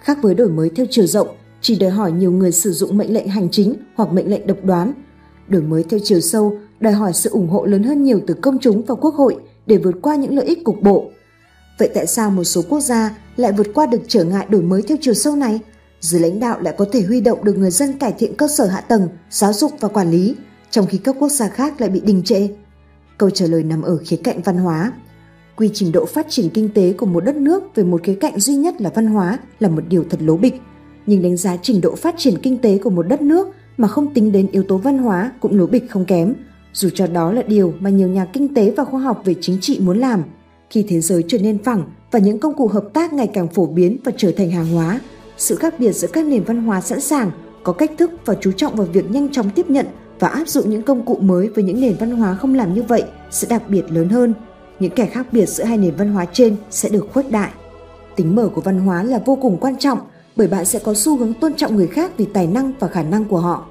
Khác 0.00 0.18
với 0.22 0.34
đổi 0.34 0.48
mới 0.48 0.70
theo 0.70 0.86
chiều 0.90 1.06
rộng, 1.06 1.28
chỉ 1.60 1.78
đòi 1.78 1.90
hỏi 1.90 2.12
nhiều 2.12 2.32
người 2.32 2.52
sử 2.52 2.72
dụng 2.72 2.98
mệnh 2.98 3.14
lệnh 3.14 3.28
hành 3.28 3.48
chính 3.50 3.74
hoặc 3.94 4.12
mệnh 4.12 4.30
lệnh 4.30 4.46
độc 4.46 4.64
đoán. 4.64 4.92
Đổi 5.48 5.62
mới 5.62 5.82
theo 5.82 6.00
chiều 6.04 6.20
sâu 6.20 6.58
đòi 6.80 6.92
hỏi 6.92 7.12
sự 7.12 7.30
ủng 7.30 7.48
hộ 7.48 7.64
lớn 7.64 7.82
hơn 7.82 8.04
nhiều 8.04 8.20
từ 8.26 8.34
công 8.34 8.58
chúng 8.58 8.82
và 8.82 8.94
quốc 8.94 9.14
hội 9.14 9.36
để 9.66 9.76
vượt 9.76 9.94
qua 10.02 10.16
những 10.16 10.36
lợi 10.36 10.46
ích 10.46 10.64
cục 10.64 10.82
bộ. 10.82 11.10
Vậy 11.78 11.90
tại 11.94 12.06
sao 12.06 12.30
một 12.30 12.44
số 12.44 12.62
quốc 12.68 12.80
gia 12.80 13.16
lại 13.36 13.52
vượt 13.52 13.66
qua 13.74 13.86
được 13.86 14.00
trở 14.08 14.24
ngại 14.24 14.46
đổi 14.48 14.62
mới 14.62 14.82
theo 14.82 14.96
chiều 15.00 15.14
sâu 15.14 15.36
này? 15.36 15.60
Dưới 16.00 16.20
lãnh 16.20 16.40
đạo 16.40 16.60
lại 16.60 16.74
có 16.78 16.86
thể 16.92 17.02
huy 17.02 17.20
động 17.20 17.44
được 17.44 17.58
người 17.58 17.70
dân 17.70 17.98
cải 17.98 18.12
thiện 18.18 18.36
cơ 18.36 18.48
sở 18.48 18.66
hạ 18.66 18.80
tầng, 18.80 19.08
giáo 19.30 19.52
dục 19.52 19.72
và 19.80 19.88
quản 19.88 20.10
lý, 20.10 20.34
trong 20.70 20.86
khi 20.86 20.98
các 20.98 21.16
quốc 21.18 21.28
gia 21.28 21.48
khác 21.48 21.80
lại 21.80 21.90
bị 21.90 22.00
đình 22.00 22.22
trệ? 22.22 22.48
Câu 23.18 23.30
trả 23.30 23.46
lời 23.46 23.62
nằm 23.62 23.82
ở 23.82 23.96
khía 23.96 24.16
cạnh 24.16 24.42
văn 24.42 24.56
hóa. 24.56 24.92
Quy 25.56 25.70
trình 25.74 25.92
độ 25.92 26.04
phát 26.04 26.26
triển 26.28 26.50
kinh 26.54 26.68
tế 26.74 26.92
của 26.92 27.06
một 27.06 27.24
đất 27.24 27.36
nước 27.36 27.62
về 27.74 27.84
một 27.84 28.02
khía 28.02 28.14
cạnh 28.14 28.40
duy 28.40 28.54
nhất 28.54 28.80
là 28.80 28.90
văn 28.94 29.06
hóa 29.06 29.38
là 29.60 29.68
một 29.68 29.82
điều 29.88 30.04
thật 30.10 30.22
lố 30.22 30.36
bịch. 30.36 30.60
Nhưng 31.06 31.22
đánh 31.22 31.36
giá 31.36 31.56
trình 31.62 31.80
độ 31.80 31.94
phát 31.94 32.14
triển 32.18 32.34
kinh 32.42 32.58
tế 32.58 32.78
của 32.78 32.90
một 32.90 33.02
đất 33.02 33.22
nước 33.22 33.48
mà 33.76 33.88
không 33.88 34.14
tính 34.14 34.32
đến 34.32 34.48
yếu 34.52 34.62
tố 34.62 34.76
văn 34.76 34.98
hóa 34.98 35.32
cũng 35.40 35.58
lố 35.58 35.66
bịch 35.66 35.90
không 35.90 36.04
kém, 36.04 36.34
dù 36.72 36.88
cho 36.94 37.06
đó 37.06 37.32
là 37.32 37.42
điều 37.42 37.74
mà 37.80 37.90
nhiều 37.90 38.08
nhà 38.08 38.26
kinh 38.32 38.54
tế 38.54 38.72
và 38.76 38.84
khoa 38.84 39.00
học 39.00 39.22
về 39.24 39.34
chính 39.40 39.58
trị 39.60 39.80
muốn 39.80 39.98
làm. 39.98 40.22
Khi 40.70 40.84
thế 40.88 41.00
giới 41.00 41.24
trở 41.28 41.38
nên 41.38 41.62
phẳng 41.62 41.82
và 42.10 42.18
những 42.18 42.38
công 42.38 42.56
cụ 42.56 42.68
hợp 42.68 42.84
tác 42.92 43.12
ngày 43.12 43.30
càng 43.34 43.48
phổ 43.48 43.66
biến 43.66 43.96
và 44.04 44.12
trở 44.16 44.32
thành 44.36 44.50
hàng 44.50 44.66
hóa, 44.66 45.00
sự 45.36 45.56
khác 45.56 45.74
biệt 45.78 45.92
giữa 45.92 46.08
các 46.08 46.24
nền 46.24 46.44
văn 46.44 46.62
hóa 46.62 46.80
sẵn 46.80 47.00
sàng 47.00 47.30
có 47.62 47.72
cách 47.72 47.90
thức 47.98 48.10
và 48.24 48.34
chú 48.40 48.52
trọng 48.52 48.76
vào 48.76 48.86
việc 48.92 49.10
nhanh 49.10 49.32
chóng 49.32 49.50
tiếp 49.50 49.70
nhận 49.70 49.86
và 50.18 50.28
áp 50.28 50.48
dụng 50.48 50.70
những 50.70 50.82
công 50.82 51.04
cụ 51.04 51.16
mới 51.20 51.48
với 51.48 51.64
những 51.64 51.80
nền 51.80 51.96
văn 52.00 52.10
hóa 52.10 52.34
không 52.34 52.54
làm 52.54 52.74
như 52.74 52.82
vậy 52.82 53.04
sẽ 53.30 53.48
đặc 53.50 53.62
biệt 53.68 53.82
lớn 53.88 54.08
hơn. 54.08 54.34
Những 54.80 54.92
kẻ 54.92 55.06
khác 55.06 55.26
biệt 55.32 55.46
giữa 55.46 55.64
hai 55.64 55.78
nền 55.78 55.94
văn 55.94 56.12
hóa 56.12 56.26
trên 56.32 56.56
sẽ 56.70 56.88
được 56.88 57.06
khuếch 57.12 57.30
đại. 57.30 57.50
Tính 58.16 58.36
mở 58.36 58.48
của 58.54 58.60
văn 58.60 58.80
hóa 58.80 59.02
là 59.02 59.20
vô 59.26 59.38
cùng 59.42 59.58
quan 59.60 59.76
trọng 59.78 59.98
bởi 60.36 60.48
bạn 60.48 60.64
sẽ 60.64 60.78
có 60.78 60.94
xu 60.94 61.16
hướng 61.16 61.34
tôn 61.34 61.54
trọng 61.54 61.76
người 61.76 61.86
khác 61.86 62.12
vì 62.16 62.24
tài 62.24 62.46
năng 62.46 62.72
và 62.78 62.88
khả 62.88 63.02
năng 63.02 63.24
của 63.24 63.38
họ. 63.38 63.66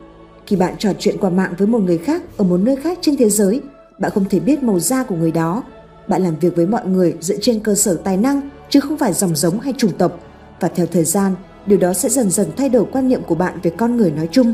Khi 0.48 0.56
bạn 0.56 0.74
trò 0.80 0.90
chuyện 1.00 1.18
qua 1.18 1.30
mạng 1.30 1.54
với 1.58 1.68
một 1.68 1.80
người 1.80 1.98
khác 1.98 2.24
ở 2.38 2.46
một 2.46 2.58
nơi 2.58 2.76
khác 2.76 2.98
trên 3.02 3.18
thế 3.18 3.30
giới, 3.30 3.62
bạn 4.00 4.12
không 4.12 4.26
thể 4.30 4.40
biết 4.40 4.64
màu 4.64 4.80
da 4.80 5.04
của 5.04 5.16
người 5.16 5.32
đó. 5.32 5.64
Bạn 6.08 6.24
làm 6.24 6.36
việc 6.40 6.56
với 6.56 6.68
mọi 6.68 6.86
người 6.86 7.16
dựa 7.22 7.36
trên 7.42 7.60
cơ 7.60 7.76
sở 7.76 7.96
tài 7.96 8.18
năng 8.18 8.50
chứ 8.70 8.80
không 8.80 8.98
phải 8.98 9.14
dòng 9.14 9.36
giống 9.36 9.60
hay 9.60 9.74
chủng 9.78 9.98
tộc. 9.98 10.20
Và 10.60 10.68
theo 10.68 10.86
thời 10.86 11.04
gian, 11.04 11.36
điều 11.68 11.80
đó 11.80 11.94
sẽ 11.94 12.10
dần 12.10 12.30
dần 12.30 12.48
thay 12.58 12.70
đổi 12.70 12.86
quan 12.92 13.08
niệm 13.08 13.22
của 13.28 13.36
bạn 13.36 13.60
về 13.64 13.72
con 13.78 13.98
người 13.98 14.12
nói 14.12 14.30
chung. 14.32 14.54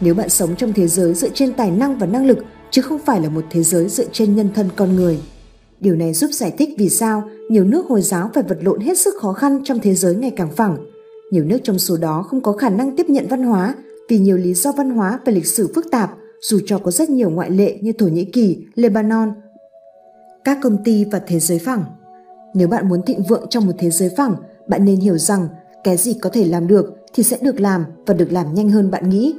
Nếu 0.00 0.14
bạn 0.14 0.28
sống 0.28 0.56
trong 0.56 0.72
thế 0.72 0.88
giới 0.88 1.14
dựa 1.14 1.28
trên 1.34 1.52
tài 1.52 1.70
năng 1.70 1.98
và 1.98 2.06
năng 2.06 2.26
lực 2.26 2.38
chứ 2.70 2.82
không 2.82 2.98
phải 2.98 3.20
là 3.20 3.28
một 3.28 3.44
thế 3.50 3.62
giới 3.62 3.88
dựa 3.88 4.06
trên 4.12 4.36
nhân 4.36 4.48
thân 4.54 4.68
con 4.76 4.96
người. 4.96 5.20
Điều 5.80 5.94
này 5.94 6.12
giúp 6.12 6.30
giải 6.32 6.54
thích 6.58 6.68
vì 6.78 6.88
sao 6.88 7.22
nhiều 7.50 7.64
nước 7.64 7.86
Hồi 7.86 8.02
giáo 8.02 8.30
phải 8.34 8.42
vật 8.42 8.58
lộn 8.60 8.80
hết 8.80 8.98
sức 8.98 9.14
khó 9.20 9.32
khăn 9.32 9.60
trong 9.64 9.78
thế 9.78 9.94
giới 9.94 10.14
ngày 10.14 10.32
càng 10.36 10.50
phẳng. 10.56 10.76
Nhiều 11.30 11.44
nước 11.44 11.58
trong 11.64 11.78
số 11.78 11.96
đó 11.96 12.22
không 12.22 12.40
có 12.40 12.52
khả 12.52 12.68
năng 12.68 12.96
tiếp 12.96 13.06
nhận 13.08 13.26
văn 13.28 13.42
hóa 13.42 13.74
vì 14.08 14.18
nhiều 14.18 14.36
lý 14.36 14.54
do 14.54 14.72
văn 14.72 14.90
hóa 14.90 15.18
và 15.24 15.32
lịch 15.32 15.46
sử 15.46 15.72
phức 15.74 15.90
tạp, 15.90 16.10
dù 16.40 16.58
cho 16.66 16.78
có 16.78 16.90
rất 16.90 17.10
nhiều 17.10 17.30
ngoại 17.30 17.50
lệ 17.50 17.78
như 17.82 17.92
Thổ 17.92 18.06
Nhĩ 18.06 18.24
Kỳ, 18.24 18.66
Lebanon. 18.74 19.32
Các 20.44 20.58
công 20.62 20.84
ty 20.84 21.04
và 21.04 21.18
thế 21.26 21.40
giới 21.40 21.58
phẳng 21.58 21.84
Nếu 22.54 22.68
bạn 22.68 22.88
muốn 22.88 23.02
thịnh 23.02 23.22
vượng 23.22 23.46
trong 23.50 23.66
một 23.66 23.72
thế 23.78 23.90
giới 23.90 24.10
phẳng, 24.16 24.34
bạn 24.68 24.84
nên 24.84 25.00
hiểu 25.00 25.18
rằng 25.18 25.48
cái 25.84 25.96
gì 25.96 26.14
có 26.20 26.30
thể 26.30 26.44
làm 26.44 26.66
được 26.66 26.94
thì 27.14 27.22
sẽ 27.22 27.38
được 27.42 27.60
làm 27.60 27.84
và 28.06 28.14
được 28.14 28.32
làm 28.32 28.54
nhanh 28.54 28.70
hơn 28.70 28.90
bạn 28.90 29.08
nghĩ. 29.08 29.34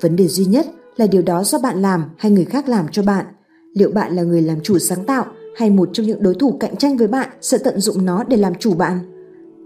Vấn 0.00 0.16
đề 0.16 0.26
duy 0.28 0.44
nhất 0.44 0.66
là 0.96 1.06
điều 1.06 1.22
đó 1.22 1.44
do 1.44 1.58
bạn 1.58 1.82
làm 1.82 2.04
hay 2.18 2.32
người 2.32 2.44
khác 2.44 2.68
làm 2.68 2.86
cho 2.92 3.02
bạn. 3.02 3.26
Liệu 3.74 3.90
bạn 3.90 4.16
là 4.16 4.22
người 4.22 4.42
làm 4.42 4.60
chủ 4.60 4.78
sáng 4.78 5.04
tạo 5.04 5.26
hay 5.56 5.70
một 5.70 5.88
trong 5.92 6.06
những 6.06 6.22
đối 6.22 6.34
thủ 6.34 6.56
cạnh 6.60 6.76
tranh 6.76 6.96
với 6.96 7.08
bạn 7.08 7.28
sẽ 7.40 7.58
tận 7.58 7.80
dụng 7.80 8.04
nó 8.04 8.24
để 8.24 8.36
làm 8.36 8.54
chủ 8.54 8.74
bạn? 8.74 8.98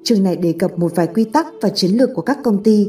Chương 0.05 0.23
này 0.23 0.37
đề 0.37 0.55
cập 0.59 0.79
một 0.79 0.93
vài 0.95 1.07
quy 1.07 1.25
tắc 1.25 1.47
và 1.63 1.69
chiến 1.69 1.91
lược 1.91 2.11
của 2.15 2.23
các 2.23 2.39
công 2.45 2.63
ty. 2.63 2.89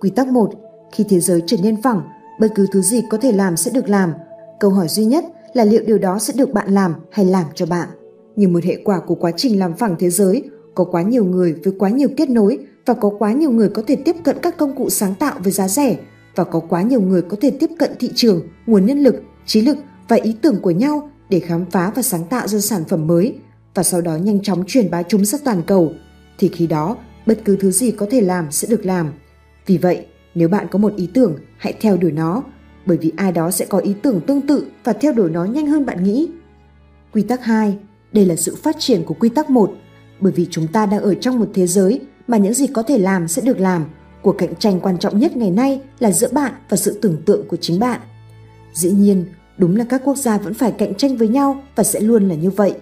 Quy 0.00 0.10
tắc 0.10 0.28
1. 0.28 0.50
Khi 0.92 1.04
thế 1.08 1.20
giới 1.20 1.42
trở 1.46 1.56
nên 1.62 1.82
phẳng, 1.82 2.02
bất 2.40 2.48
cứ 2.54 2.66
thứ 2.72 2.82
gì 2.82 3.02
có 3.10 3.18
thể 3.18 3.32
làm 3.32 3.56
sẽ 3.56 3.70
được 3.70 3.88
làm. 3.88 4.12
Câu 4.60 4.70
hỏi 4.70 4.88
duy 4.88 5.04
nhất 5.04 5.24
là 5.52 5.64
liệu 5.64 5.82
điều 5.86 5.98
đó 5.98 6.18
sẽ 6.18 6.32
được 6.36 6.52
bạn 6.52 6.74
làm 6.74 6.94
hay 7.10 7.26
làm 7.26 7.44
cho 7.54 7.66
bạn. 7.66 7.88
Như 8.36 8.48
một 8.48 8.64
hệ 8.64 8.76
quả 8.84 9.00
của 9.06 9.14
quá 9.14 9.30
trình 9.36 9.58
làm 9.58 9.74
phẳng 9.74 9.96
thế 9.98 10.10
giới, 10.10 10.42
có 10.74 10.84
quá 10.84 11.02
nhiều 11.02 11.24
người 11.24 11.54
với 11.64 11.74
quá 11.78 11.90
nhiều 11.90 12.08
kết 12.16 12.30
nối 12.30 12.58
và 12.86 12.94
có 12.94 13.10
quá 13.18 13.32
nhiều 13.32 13.50
người 13.50 13.68
có 13.68 13.82
thể 13.86 13.96
tiếp 13.96 14.16
cận 14.24 14.36
các 14.42 14.56
công 14.56 14.76
cụ 14.76 14.90
sáng 14.90 15.14
tạo 15.14 15.34
với 15.42 15.52
giá 15.52 15.68
rẻ 15.68 15.96
và 16.34 16.44
có 16.44 16.60
quá 16.60 16.82
nhiều 16.82 17.00
người 17.00 17.22
có 17.22 17.36
thể 17.40 17.50
tiếp 17.50 17.70
cận 17.78 17.90
thị 17.98 18.10
trường, 18.14 18.42
nguồn 18.66 18.86
nhân 18.86 18.98
lực, 18.98 19.22
trí 19.46 19.60
lực 19.60 19.76
và 20.08 20.16
ý 20.16 20.36
tưởng 20.42 20.60
của 20.60 20.70
nhau 20.70 21.10
để 21.28 21.40
khám 21.40 21.64
phá 21.70 21.92
và 21.94 22.02
sáng 22.02 22.24
tạo 22.24 22.48
ra 22.48 22.60
sản 22.60 22.84
phẩm 22.88 23.06
mới 23.06 23.38
và 23.74 23.82
sau 23.82 24.00
đó 24.00 24.16
nhanh 24.16 24.42
chóng 24.42 24.64
truyền 24.66 24.90
bá 24.90 25.02
chúng 25.02 25.24
ra 25.24 25.38
toàn 25.44 25.62
cầu 25.66 25.92
thì 26.38 26.48
khi 26.48 26.66
đó 26.66 26.96
bất 27.26 27.38
cứ 27.44 27.56
thứ 27.56 27.70
gì 27.70 27.90
có 27.90 28.06
thể 28.10 28.20
làm 28.20 28.50
sẽ 28.50 28.68
được 28.68 28.86
làm. 28.86 29.12
Vì 29.66 29.78
vậy, 29.78 30.06
nếu 30.34 30.48
bạn 30.48 30.66
có 30.70 30.78
một 30.78 30.92
ý 30.96 31.08
tưởng, 31.14 31.38
hãy 31.56 31.72
theo 31.80 31.96
đuổi 31.96 32.12
nó, 32.12 32.42
bởi 32.86 32.96
vì 32.96 33.12
ai 33.16 33.32
đó 33.32 33.50
sẽ 33.50 33.64
có 33.64 33.78
ý 33.78 33.94
tưởng 34.02 34.20
tương 34.26 34.40
tự 34.40 34.66
và 34.84 34.92
theo 34.92 35.12
đuổi 35.12 35.30
nó 35.30 35.44
nhanh 35.44 35.66
hơn 35.66 35.86
bạn 35.86 36.04
nghĩ. 36.04 36.28
Quy 37.12 37.22
tắc 37.22 37.44
2, 37.44 37.78
đây 38.12 38.26
là 38.26 38.36
sự 38.36 38.54
phát 38.62 38.76
triển 38.78 39.04
của 39.04 39.14
quy 39.14 39.28
tắc 39.28 39.50
1, 39.50 39.72
bởi 40.24 40.32
vì 40.32 40.46
chúng 40.50 40.66
ta 40.66 40.86
đang 40.86 41.02
ở 41.02 41.14
trong 41.14 41.38
một 41.38 41.46
thế 41.54 41.66
giới 41.66 42.00
mà 42.26 42.36
những 42.36 42.54
gì 42.54 42.66
có 42.66 42.82
thể 42.82 42.98
làm 42.98 43.28
sẽ 43.28 43.42
được 43.42 43.60
làm. 43.60 43.84
Cuộc 44.22 44.38
cạnh 44.38 44.54
tranh 44.54 44.80
quan 44.80 44.98
trọng 44.98 45.18
nhất 45.18 45.36
ngày 45.36 45.50
nay 45.50 45.80
là 45.98 46.10
giữa 46.10 46.28
bạn 46.32 46.52
và 46.68 46.76
sự 46.76 46.98
tưởng 47.02 47.22
tượng 47.26 47.48
của 47.48 47.56
chính 47.56 47.78
bạn. 47.78 48.00
Dĩ 48.72 48.90
nhiên, 48.90 49.24
đúng 49.58 49.76
là 49.76 49.84
các 49.88 50.00
quốc 50.04 50.16
gia 50.16 50.38
vẫn 50.38 50.54
phải 50.54 50.72
cạnh 50.72 50.94
tranh 50.94 51.16
với 51.16 51.28
nhau 51.28 51.62
và 51.76 51.84
sẽ 51.84 52.00
luôn 52.00 52.28
là 52.28 52.34
như 52.34 52.50
vậy. 52.50 52.74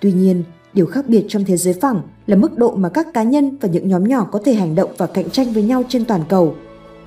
Tuy 0.00 0.12
nhiên, 0.12 0.44
điều 0.72 0.86
khác 0.86 1.04
biệt 1.08 1.24
trong 1.28 1.44
thế 1.44 1.56
giới 1.56 1.74
phẳng 1.74 2.02
là 2.26 2.36
mức 2.36 2.58
độ 2.58 2.74
mà 2.76 2.88
các 2.88 3.06
cá 3.14 3.22
nhân 3.22 3.56
và 3.60 3.68
những 3.68 3.88
nhóm 3.88 4.04
nhỏ 4.04 4.28
có 4.32 4.40
thể 4.44 4.54
hành 4.54 4.74
động 4.74 4.90
và 4.98 5.06
cạnh 5.06 5.30
tranh 5.30 5.52
với 5.52 5.62
nhau 5.62 5.82
trên 5.88 6.04
toàn 6.04 6.20
cầu. 6.28 6.54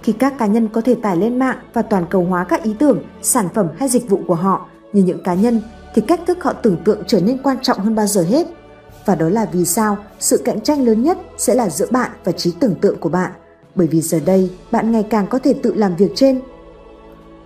Khi 0.03 0.13
các 0.13 0.37
cá 0.37 0.47
nhân 0.47 0.67
có 0.67 0.81
thể 0.81 0.95
tải 0.95 1.17
lên 1.17 1.39
mạng 1.39 1.57
và 1.73 1.81
toàn 1.81 2.05
cầu 2.09 2.25
hóa 2.25 2.43
các 2.43 2.63
ý 2.63 2.73
tưởng, 2.79 3.03
sản 3.21 3.47
phẩm 3.53 3.67
hay 3.77 3.89
dịch 3.89 4.09
vụ 4.09 4.19
của 4.27 4.35
họ 4.35 4.69
như 4.93 5.03
những 5.03 5.23
cá 5.23 5.33
nhân 5.33 5.61
thì 5.95 6.01
cách 6.01 6.21
thức 6.27 6.43
họ 6.43 6.53
tưởng 6.53 6.77
tượng 6.85 7.03
trở 7.07 7.19
nên 7.21 7.37
quan 7.43 7.57
trọng 7.61 7.79
hơn 7.79 7.95
bao 7.95 8.07
giờ 8.07 8.21
hết. 8.21 8.47
Và 9.09 9.15
đó 9.15 9.29
là 9.29 9.45
vì 9.51 9.65
sao 9.65 9.97
sự 10.19 10.41
cạnh 10.45 10.61
tranh 10.61 10.85
lớn 10.85 11.03
nhất 11.03 11.17
sẽ 11.37 11.55
là 11.55 11.69
giữa 11.69 11.85
bạn 11.91 12.11
và 12.23 12.31
trí 12.31 12.51
tưởng 12.59 12.75
tượng 12.75 12.97
của 12.99 13.09
bạn, 13.09 13.31
bởi 13.75 13.87
vì 13.87 14.01
giờ 14.01 14.19
đây 14.25 14.51
bạn 14.71 14.91
ngày 14.91 15.03
càng 15.03 15.27
có 15.27 15.39
thể 15.39 15.53
tự 15.53 15.73
làm 15.73 15.95
việc 15.95 16.11
trên. 16.15 16.41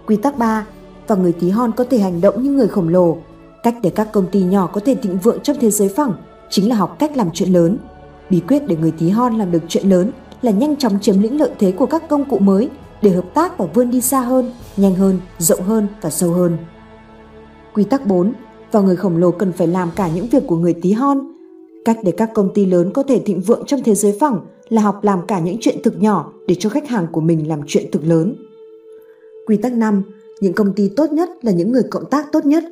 Quy 0.08 0.16
tắc 0.16 0.38
3. 0.38 0.66
Và 1.08 1.16
người 1.16 1.34
tí 1.34 1.50
hon 1.50 1.72
có 1.72 1.84
thể 1.90 1.98
hành 2.00 2.22
động 2.22 2.44
như 2.44 2.52
người 2.52 2.68
khổng 2.68 2.90
lồ. 2.90 3.18
Cách 3.64 3.76
để 3.84 3.90
các 3.90 4.12
công 4.12 4.28
ty 4.32 4.44
nhỏ 4.44 4.68
có 4.68 4.82
thể 4.86 4.96
thịnh 4.96 5.18
vượng 5.18 5.40
trong 5.40 5.58
thế 5.60 5.72
giới 5.72 5.90
phẳng 5.90 6.14
chính 6.50 6.70
là 6.70 6.76
học 6.76 6.96
cách 7.00 7.18
làm 7.18 7.30
chuyện 7.34 7.54
lớn. 7.54 7.78
Bí 8.30 8.40
quyết 8.40 8.68
để 8.68 8.76
người 8.76 8.92
tí 8.92 9.10
hon 9.10 9.38
làm 9.38 9.52
được 9.52 9.64
chuyện 9.68 9.90
lớn 9.90 10.12
là 10.42 10.52
nhanh 10.52 10.76
chóng 10.76 11.00
chiếm 11.00 11.22
lĩnh 11.22 11.40
lợi 11.40 11.52
thế 11.60 11.72
của 11.72 11.86
các 11.86 12.10
công 12.10 12.30
cụ 12.30 12.40
mới 12.40 12.70
để 13.02 13.12
hợp 13.12 13.26
tác 13.34 13.58
và 13.58 13.66
vươn 13.74 13.92
đi 13.92 14.02
xa 14.02 14.22
hơn, 14.22 14.52
nhanh 14.78 14.96
hơn, 14.96 15.20
rộng 15.38 15.62
hơn 15.62 15.88
và 16.02 16.10
sâu 16.10 16.32
hơn. 16.32 16.58
Quy 17.74 17.84
tắc 17.84 18.06
4. 18.06 18.34
Và 18.72 18.82
người 18.82 18.96
khổng 18.96 19.18
lồ 19.18 19.32
cần 19.32 19.52
phải 19.52 19.68
làm 19.68 19.92
cả 19.96 20.10
những 20.16 20.28
việc 20.28 20.44
của 20.48 20.58
người 20.58 20.74
tí 20.82 20.92
hon. 20.92 21.33
Cách 21.86 21.98
để 22.04 22.12
các 22.18 22.30
công 22.34 22.54
ty 22.54 22.66
lớn 22.66 22.92
có 22.94 23.04
thể 23.04 23.20
thịnh 23.26 23.42
vượng 23.42 23.64
trong 23.68 23.84
thế 23.84 23.96
giới 23.96 24.18
phẳng 24.20 24.40
là 24.70 24.82
học 24.82 25.04
làm 25.04 25.28
cả 25.28 25.40
những 25.40 25.58
chuyện 25.62 25.82
thực 25.84 26.02
nhỏ 26.02 26.34
để 26.48 26.56
cho 26.60 26.70
khách 26.70 26.88
hàng 26.88 27.08
của 27.12 27.22
mình 27.22 27.48
làm 27.48 27.62
chuyện 27.68 27.92
thực 27.92 28.04
lớn. 28.04 28.36
Quy 29.46 29.58
tắc 29.58 29.74
5. 29.74 30.04
Những 30.42 30.54
công 30.54 30.74
ty 30.74 30.90
tốt 30.90 31.12
nhất 31.12 31.30
là 31.42 31.52
những 31.52 31.72
người 31.72 31.84
cộng 31.92 32.10
tác 32.10 32.32
tốt 32.32 32.46
nhất. 32.46 32.64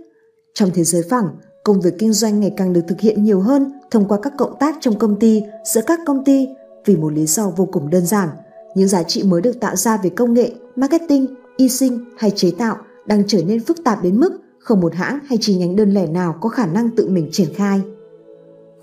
Trong 0.53 0.69
thế 0.73 0.83
giới 0.83 1.03
phẳng, 1.09 1.25
công 1.63 1.81
việc 1.81 1.93
kinh 1.99 2.13
doanh 2.13 2.39
ngày 2.39 2.53
càng 2.57 2.73
được 2.73 2.81
thực 2.87 2.99
hiện 2.99 3.23
nhiều 3.23 3.39
hơn 3.39 3.71
thông 3.91 4.07
qua 4.07 4.19
các 4.21 4.33
cộng 4.37 4.59
tác 4.59 4.75
trong 4.81 4.99
công 4.99 5.19
ty, 5.19 5.41
giữa 5.73 5.81
các 5.87 5.99
công 6.05 6.23
ty 6.23 6.47
vì 6.85 6.95
một 6.95 7.13
lý 7.13 7.25
do 7.25 7.49
vô 7.57 7.65
cùng 7.71 7.89
đơn 7.89 8.05
giản. 8.05 8.29
Những 8.75 8.87
giá 8.87 9.03
trị 9.03 9.23
mới 9.23 9.41
được 9.41 9.59
tạo 9.59 9.75
ra 9.75 9.97
về 9.97 10.09
công 10.09 10.33
nghệ, 10.33 10.51
marketing, 10.75 11.27
y 11.57 11.69
sinh 11.69 12.05
hay 12.17 12.31
chế 12.31 12.51
tạo 12.51 12.77
đang 13.05 13.23
trở 13.27 13.43
nên 13.43 13.59
phức 13.59 13.83
tạp 13.83 14.03
đến 14.03 14.19
mức 14.19 14.31
không 14.59 14.81
một 14.81 14.93
hãng 14.95 15.19
hay 15.25 15.37
chi 15.41 15.55
nhánh 15.55 15.75
đơn 15.75 15.93
lẻ 15.93 16.07
nào 16.07 16.35
có 16.41 16.49
khả 16.49 16.65
năng 16.65 16.89
tự 16.95 17.09
mình 17.09 17.29
triển 17.31 17.47
khai. 17.55 17.81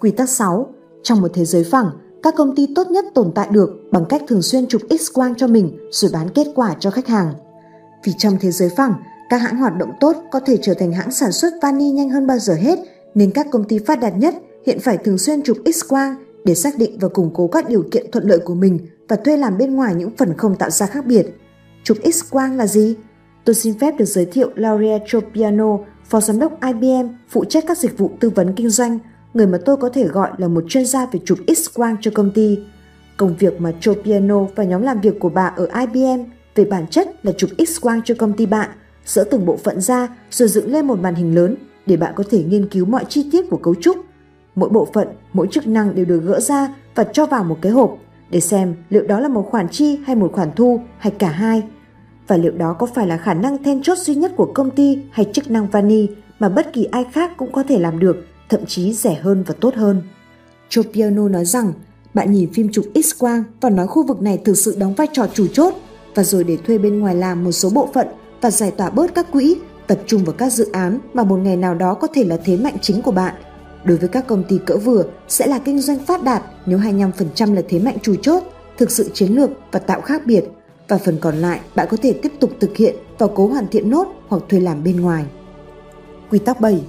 Quy 0.00 0.10
tắc 0.10 0.28
6. 0.28 0.74
Trong 1.02 1.20
một 1.20 1.30
thế 1.34 1.44
giới 1.44 1.64
phẳng, 1.64 1.90
các 2.22 2.34
công 2.36 2.56
ty 2.56 2.66
tốt 2.74 2.90
nhất 2.90 3.04
tồn 3.14 3.32
tại 3.34 3.48
được 3.52 3.70
bằng 3.92 4.04
cách 4.08 4.22
thường 4.28 4.42
xuyên 4.42 4.66
chụp 4.66 4.82
X-quang 4.88 5.34
cho 5.34 5.46
mình 5.46 5.78
rồi 5.90 6.10
bán 6.14 6.28
kết 6.28 6.46
quả 6.54 6.74
cho 6.80 6.90
khách 6.90 7.06
hàng. 7.06 7.34
Vì 8.04 8.12
trong 8.18 8.36
thế 8.40 8.50
giới 8.50 8.68
phẳng, 8.76 8.94
các 9.30 9.36
hãng 9.36 9.56
hoạt 9.56 9.76
động 9.78 9.90
tốt 10.00 10.16
có 10.30 10.40
thể 10.40 10.58
trở 10.62 10.74
thành 10.74 10.92
hãng 10.92 11.10
sản 11.10 11.32
xuất 11.32 11.52
vani 11.62 11.90
nhanh 11.90 12.10
hơn 12.10 12.26
bao 12.26 12.38
giờ 12.38 12.54
hết, 12.54 12.78
nên 13.14 13.30
các 13.30 13.46
công 13.50 13.64
ty 13.64 13.78
phát 13.78 14.00
đạt 14.00 14.12
nhất 14.16 14.34
hiện 14.66 14.78
phải 14.80 14.98
thường 14.98 15.18
xuyên 15.18 15.42
chụp 15.42 15.56
X-quang 15.64 16.14
để 16.44 16.54
xác 16.54 16.78
định 16.78 16.98
và 17.00 17.08
củng 17.08 17.30
cố 17.34 17.46
các 17.46 17.68
điều 17.68 17.84
kiện 17.90 18.10
thuận 18.10 18.28
lợi 18.28 18.38
của 18.38 18.54
mình 18.54 18.78
và 19.08 19.16
thuê 19.16 19.36
làm 19.36 19.58
bên 19.58 19.74
ngoài 19.74 19.94
những 19.94 20.10
phần 20.16 20.36
không 20.36 20.56
tạo 20.56 20.70
ra 20.70 20.86
khác 20.86 21.06
biệt. 21.06 21.26
Chụp 21.84 21.96
X-quang 22.02 22.56
là 22.56 22.66
gì? 22.66 22.96
Tôi 23.44 23.54
xin 23.54 23.78
phép 23.78 23.94
được 23.98 24.04
giới 24.04 24.24
thiệu 24.24 24.50
Lauria 24.54 24.98
Tropiano, 25.06 25.78
phó 26.04 26.20
giám 26.20 26.38
đốc 26.38 26.60
IBM, 26.60 27.08
phụ 27.28 27.44
trách 27.44 27.64
các 27.66 27.78
dịch 27.78 27.98
vụ 27.98 28.10
tư 28.20 28.30
vấn 28.30 28.52
kinh 28.54 28.70
doanh, 28.70 28.98
người 29.39 29.47
mà 29.47 29.59
tôi 29.65 29.77
có 29.77 29.89
thể 29.89 30.05
gọi 30.05 30.31
là 30.39 30.48
một 30.48 30.65
chuyên 30.69 30.86
gia 30.86 31.06
về 31.06 31.20
chụp 31.24 31.39
X-quang 31.47 31.97
cho 32.01 32.10
công 32.15 32.31
ty. 32.31 32.59
Công 33.16 33.36
việc 33.39 33.60
mà 33.60 33.73
Tropiano 33.81 34.44
và 34.44 34.65
nhóm 34.65 34.82
làm 34.82 35.01
việc 35.01 35.20
của 35.20 35.28
bà 35.28 35.47
ở 35.56 35.69
IBM 35.81 36.23
về 36.55 36.65
bản 36.65 36.86
chất 36.86 37.27
là 37.27 37.32
chụp 37.32 37.51
X-quang 37.59 38.01
cho 38.05 38.15
công 38.19 38.32
ty 38.32 38.47
bạn, 38.47 38.70
dỡ 39.05 39.24
từng 39.31 39.47
bộ 39.47 39.56
phận 39.56 39.81
ra 39.81 40.09
rồi 40.31 40.48
dựng 40.48 40.73
lên 40.73 40.86
một 40.86 41.01
màn 41.01 41.15
hình 41.15 41.35
lớn 41.35 41.56
để 41.86 41.97
bạn 41.97 42.12
có 42.16 42.24
thể 42.31 42.44
nghiên 42.44 42.69
cứu 42.69 42.86
mọi 42.86 43.05
chi 43.09 43.28
tiết 43.32 43.51
của 43.51 43.56
cấu 43.56 43.74
trúc. 43.74 43.97
Mỗi 44.55 44.69
bộ 44.69 44.89
phận, 44.93 45.09
mỗi 45.32 45.48
chức 45.51 45.66
năng 45.66 45.94
đều 45.94 46.05
được 46.05 46.20
gỡ 46.24 46.40
ra 46.40 46.74
và 46.94 47.05
cho 47.05 47.27
vào 47.27 47.44
một 47.44 47.59
cái 47.62 47.73
hộp 47.73 47.98
để 48.31 48.40
xem 48.40 48.74
liệu 48.90 49.02
đó 49.02 49.20
là 49.20 49.28
một 49.28 49.48
khoản 49.51 49.69
chi 49.69 49.98
hay 50.05 50.16
một 50.16 50.32
khoản 50.32 50.51
thu 50.56 50.81
hay 50.98 51.12
cả 51.19 51.28
hai– 51.28 51.62
và 52.28 52.36
liệu 52.36 52.52
đó 52.52 52.73
có 52.73 52.86
phải 52.86 53.06
là 53.06 53.16
khả 53.16 53.35
năng 53.35 53.62
then 53.62 53.82
chốt 53.82 53.98
duy 53.98 54.15
nhất 54.15 54.32
của 54.36 54.52
công 54.55 54.70
ty 54.70 54.98
hay 55.10 55.27
chức 55.32 55.51
năng 55.51 55.66
vani 55.66 56.09
mà 56.39 56.48
bất 56.48 56.73
kỳ 56.73 56.85
ai 56.85 57.05
khác 57.12 57.31
cũng 57.36 57.52
có 57.52 57.62
thể 57.62 57.78
làm 57.78 57.98
được, 57.98 58.27
thậm 58.48 58.66
chí 58.66 58.92
rẻ 58.92 59.14
hơn 59.14 59.44
và 59.46 59.54
tốt 59.60 59.74
hơn. 59.74 60.02
Chopiano 60.68 61.28
nói 61.28 61.44
rằng 61.44 61.72
bạn 62.14 62.32
nhìn 62.32 62.52
phim 62.52 62.68
chụp 62.72 62.84
X-quang 62.94 63.42
và 63.60 63.70
nói 63.70 63.86
khu 63.86 64.06
vực 64.06 64.22
này 64.22 64.38
thực 64.44 64.54
sự 64.54 64.76
đóng 64.78 64.94
vai 64.94 65.06
trò 65.12 65.26
chủ 65.34 65.46
chốt 65.46 65.74
và 66.14 66.24
rồi 66.24 66.44
để 66.44 66.56
thuê 66.56 66.78
bên 66.78 66.98
ngoài 67.00 67.14
làm 67.14 67.44
một 67.44 67.52
số 67.52 67.70
bộ 67.70 67.88
phận 67.94 68.06
và 68.40 68.50
giải 68.50 68.70
tỏa 68.70 68.90
bớt 68.90 69.14
các 69.14 69.32
quỹ, 69.32 69.56
tập 69.86 69.98
trung 70.06 70.24
vào 70.24 70.34
các 70.38 70.52
dự 70.52 70.70
án 70.72 70.98
mà 71.14 71.24
một 71.24 71.36
ngày 71.36 71.56
nào 71.56 71.74
đó 71.74 71.94
có 71.94 72.08
thể 72.14 72.24
là 72.24 72.36
thế 72.44 72.56
mạnh 72.56 72.76
chính 72.82 73.02
của 73.02 73.12
bạn. 73.12 73.34
Đối 73.84 73.96
với 73.96 74.08
các 74.08 74.26
công 74.26 74.44
ty 74.48 74.58
cỡ 74.66 74.76
vừa 74.76 75.04
sẽ 75.28 75.46
là 75.46 75.58
kinh 75.58 75.80
doanh 75.80 75.98
phát 75.98 76.24
đạt 76.24 76.42
nếu 76.66 76.78
25% 76.78 77.54
là 77.54 77.62
thế 77.68 77.78
mạnh 77.78 77.96
chủ 78.02 78.14
chốt, 78.22 78.42
thực 78.78 78.90
sự 78.90 79.10
chiến 79.14 79.32
lược 79.32 79.50
và 79.72 79.80
tạo 79.80 80.00
khác 80.00 80.26
biệt 80.26 80.44
và 80.88 80.98
phần 80.98 81.18
còn 81.20 81.36
lại 81.36 81.60
bạn 81.74 81.88
có 81.90 81.96
thể 82.02 82.12
tiếp 82.12 82.32
tục 82.40 82.50
thực 82.60 82.76
hiện 82.76 82.96
và 83.18 83.26
cố 83.34 83.46
hoàn 83.46 83.68
thiện 83.68 83.90
nốt 83.90 84.06
hoặc 84.28 84.42
thuê 84.48 84.60
làm 84.60 84.84
bên 84.84 85.00
ngoài. 85.00 85.24
Quy 86.30 86.38
tắc 86.38 86.60
7. 86.60 86.80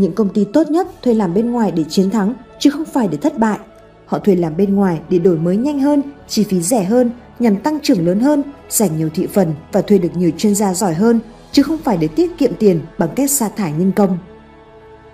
Những 0.00 0.12
công 0.12 0.28
ty 0.28 0.44
tốt 0.44 0.70
nhất 0.70 0.86
thuê 1.02 1.14
làm 1.14 1.34
bên 1.34 1.50
ngoài 1.50 1.72
để 1.76 1.84
chiến 1.88 2.10
thắng 2.10 2.34
chứ 2.58 2.70
không 2.70 2.84
phải 2.84 3.08
để 3.08 3.16
thất 3.16 3.38
bại. 3.38 3.58
Họ 4.06 4.18
thuê 4.18 4.36
làm 4.36 4.56
bên 4.56 4.74
ngoài 4.74 5.00
để 5.10 5.18
đổi 5.18 5.38
mới 5.38 5.56
nhanh 5.56 5.80
hơn, 5.80 6.02
chi 6.28 6.44
phí 6.44 6.60
rẻ 6.60 6.84
hơn, 6.84 7.10
nhằm 7.38 7.56
tăng 7.56 7.80
trưởng 7.80 8.06
lớn 8.06 8.20
hơn, 8.20 8.42
giành 8.70 8.98
nhiều 8.98 9.08
thị 9.14 9.26
phần 9.26 9.54
và 9.72 9.82
thuê 9.82 9.98
được 9.98 10.08
nhiều 10.16 10.30
chuyên 10.36 10.54
gia 10.54 10.74
giỏi 10.74 10.94
hơn, 10.94 11.20
chứ 11.52 11.62
không 11.62 11.78
phải 11.78 11.96
để 11.96 12.08
tiết 12.08 12.38
kiệm 12.38 12.52
tiền 12.58 12.80
bằng 12.98 13.08
cách 13.16 13.30
sa 13.30 13.48
thải 13.48 13.72
nhân 13.72 13.92
công. 13.96 14.18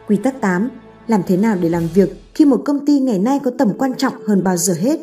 Quy 0.09 0.17
tắc 0.17 0.41
8. 0.41 0.69
Làm 1.07 1.23
thế 1.27 1.37
nào 1.37 1.57
để 1.61 1.69
làm 1.69 1.89
việc 1.95 2.09
khi 2.35 2.45
một 2.45 2.63
công 2.65 2.87
ty 2.87 3.01
ngày 3.01 3.19
nay 3.19 3.41
có 3.45 3.51
tầm 3.59 3.69
quan 3.79 3.95
trọng 3.95 4.15
hơn 4.27 4.45
bao 4.45 4.57
giờ 4.57 4.75
hết? 4.81 5.01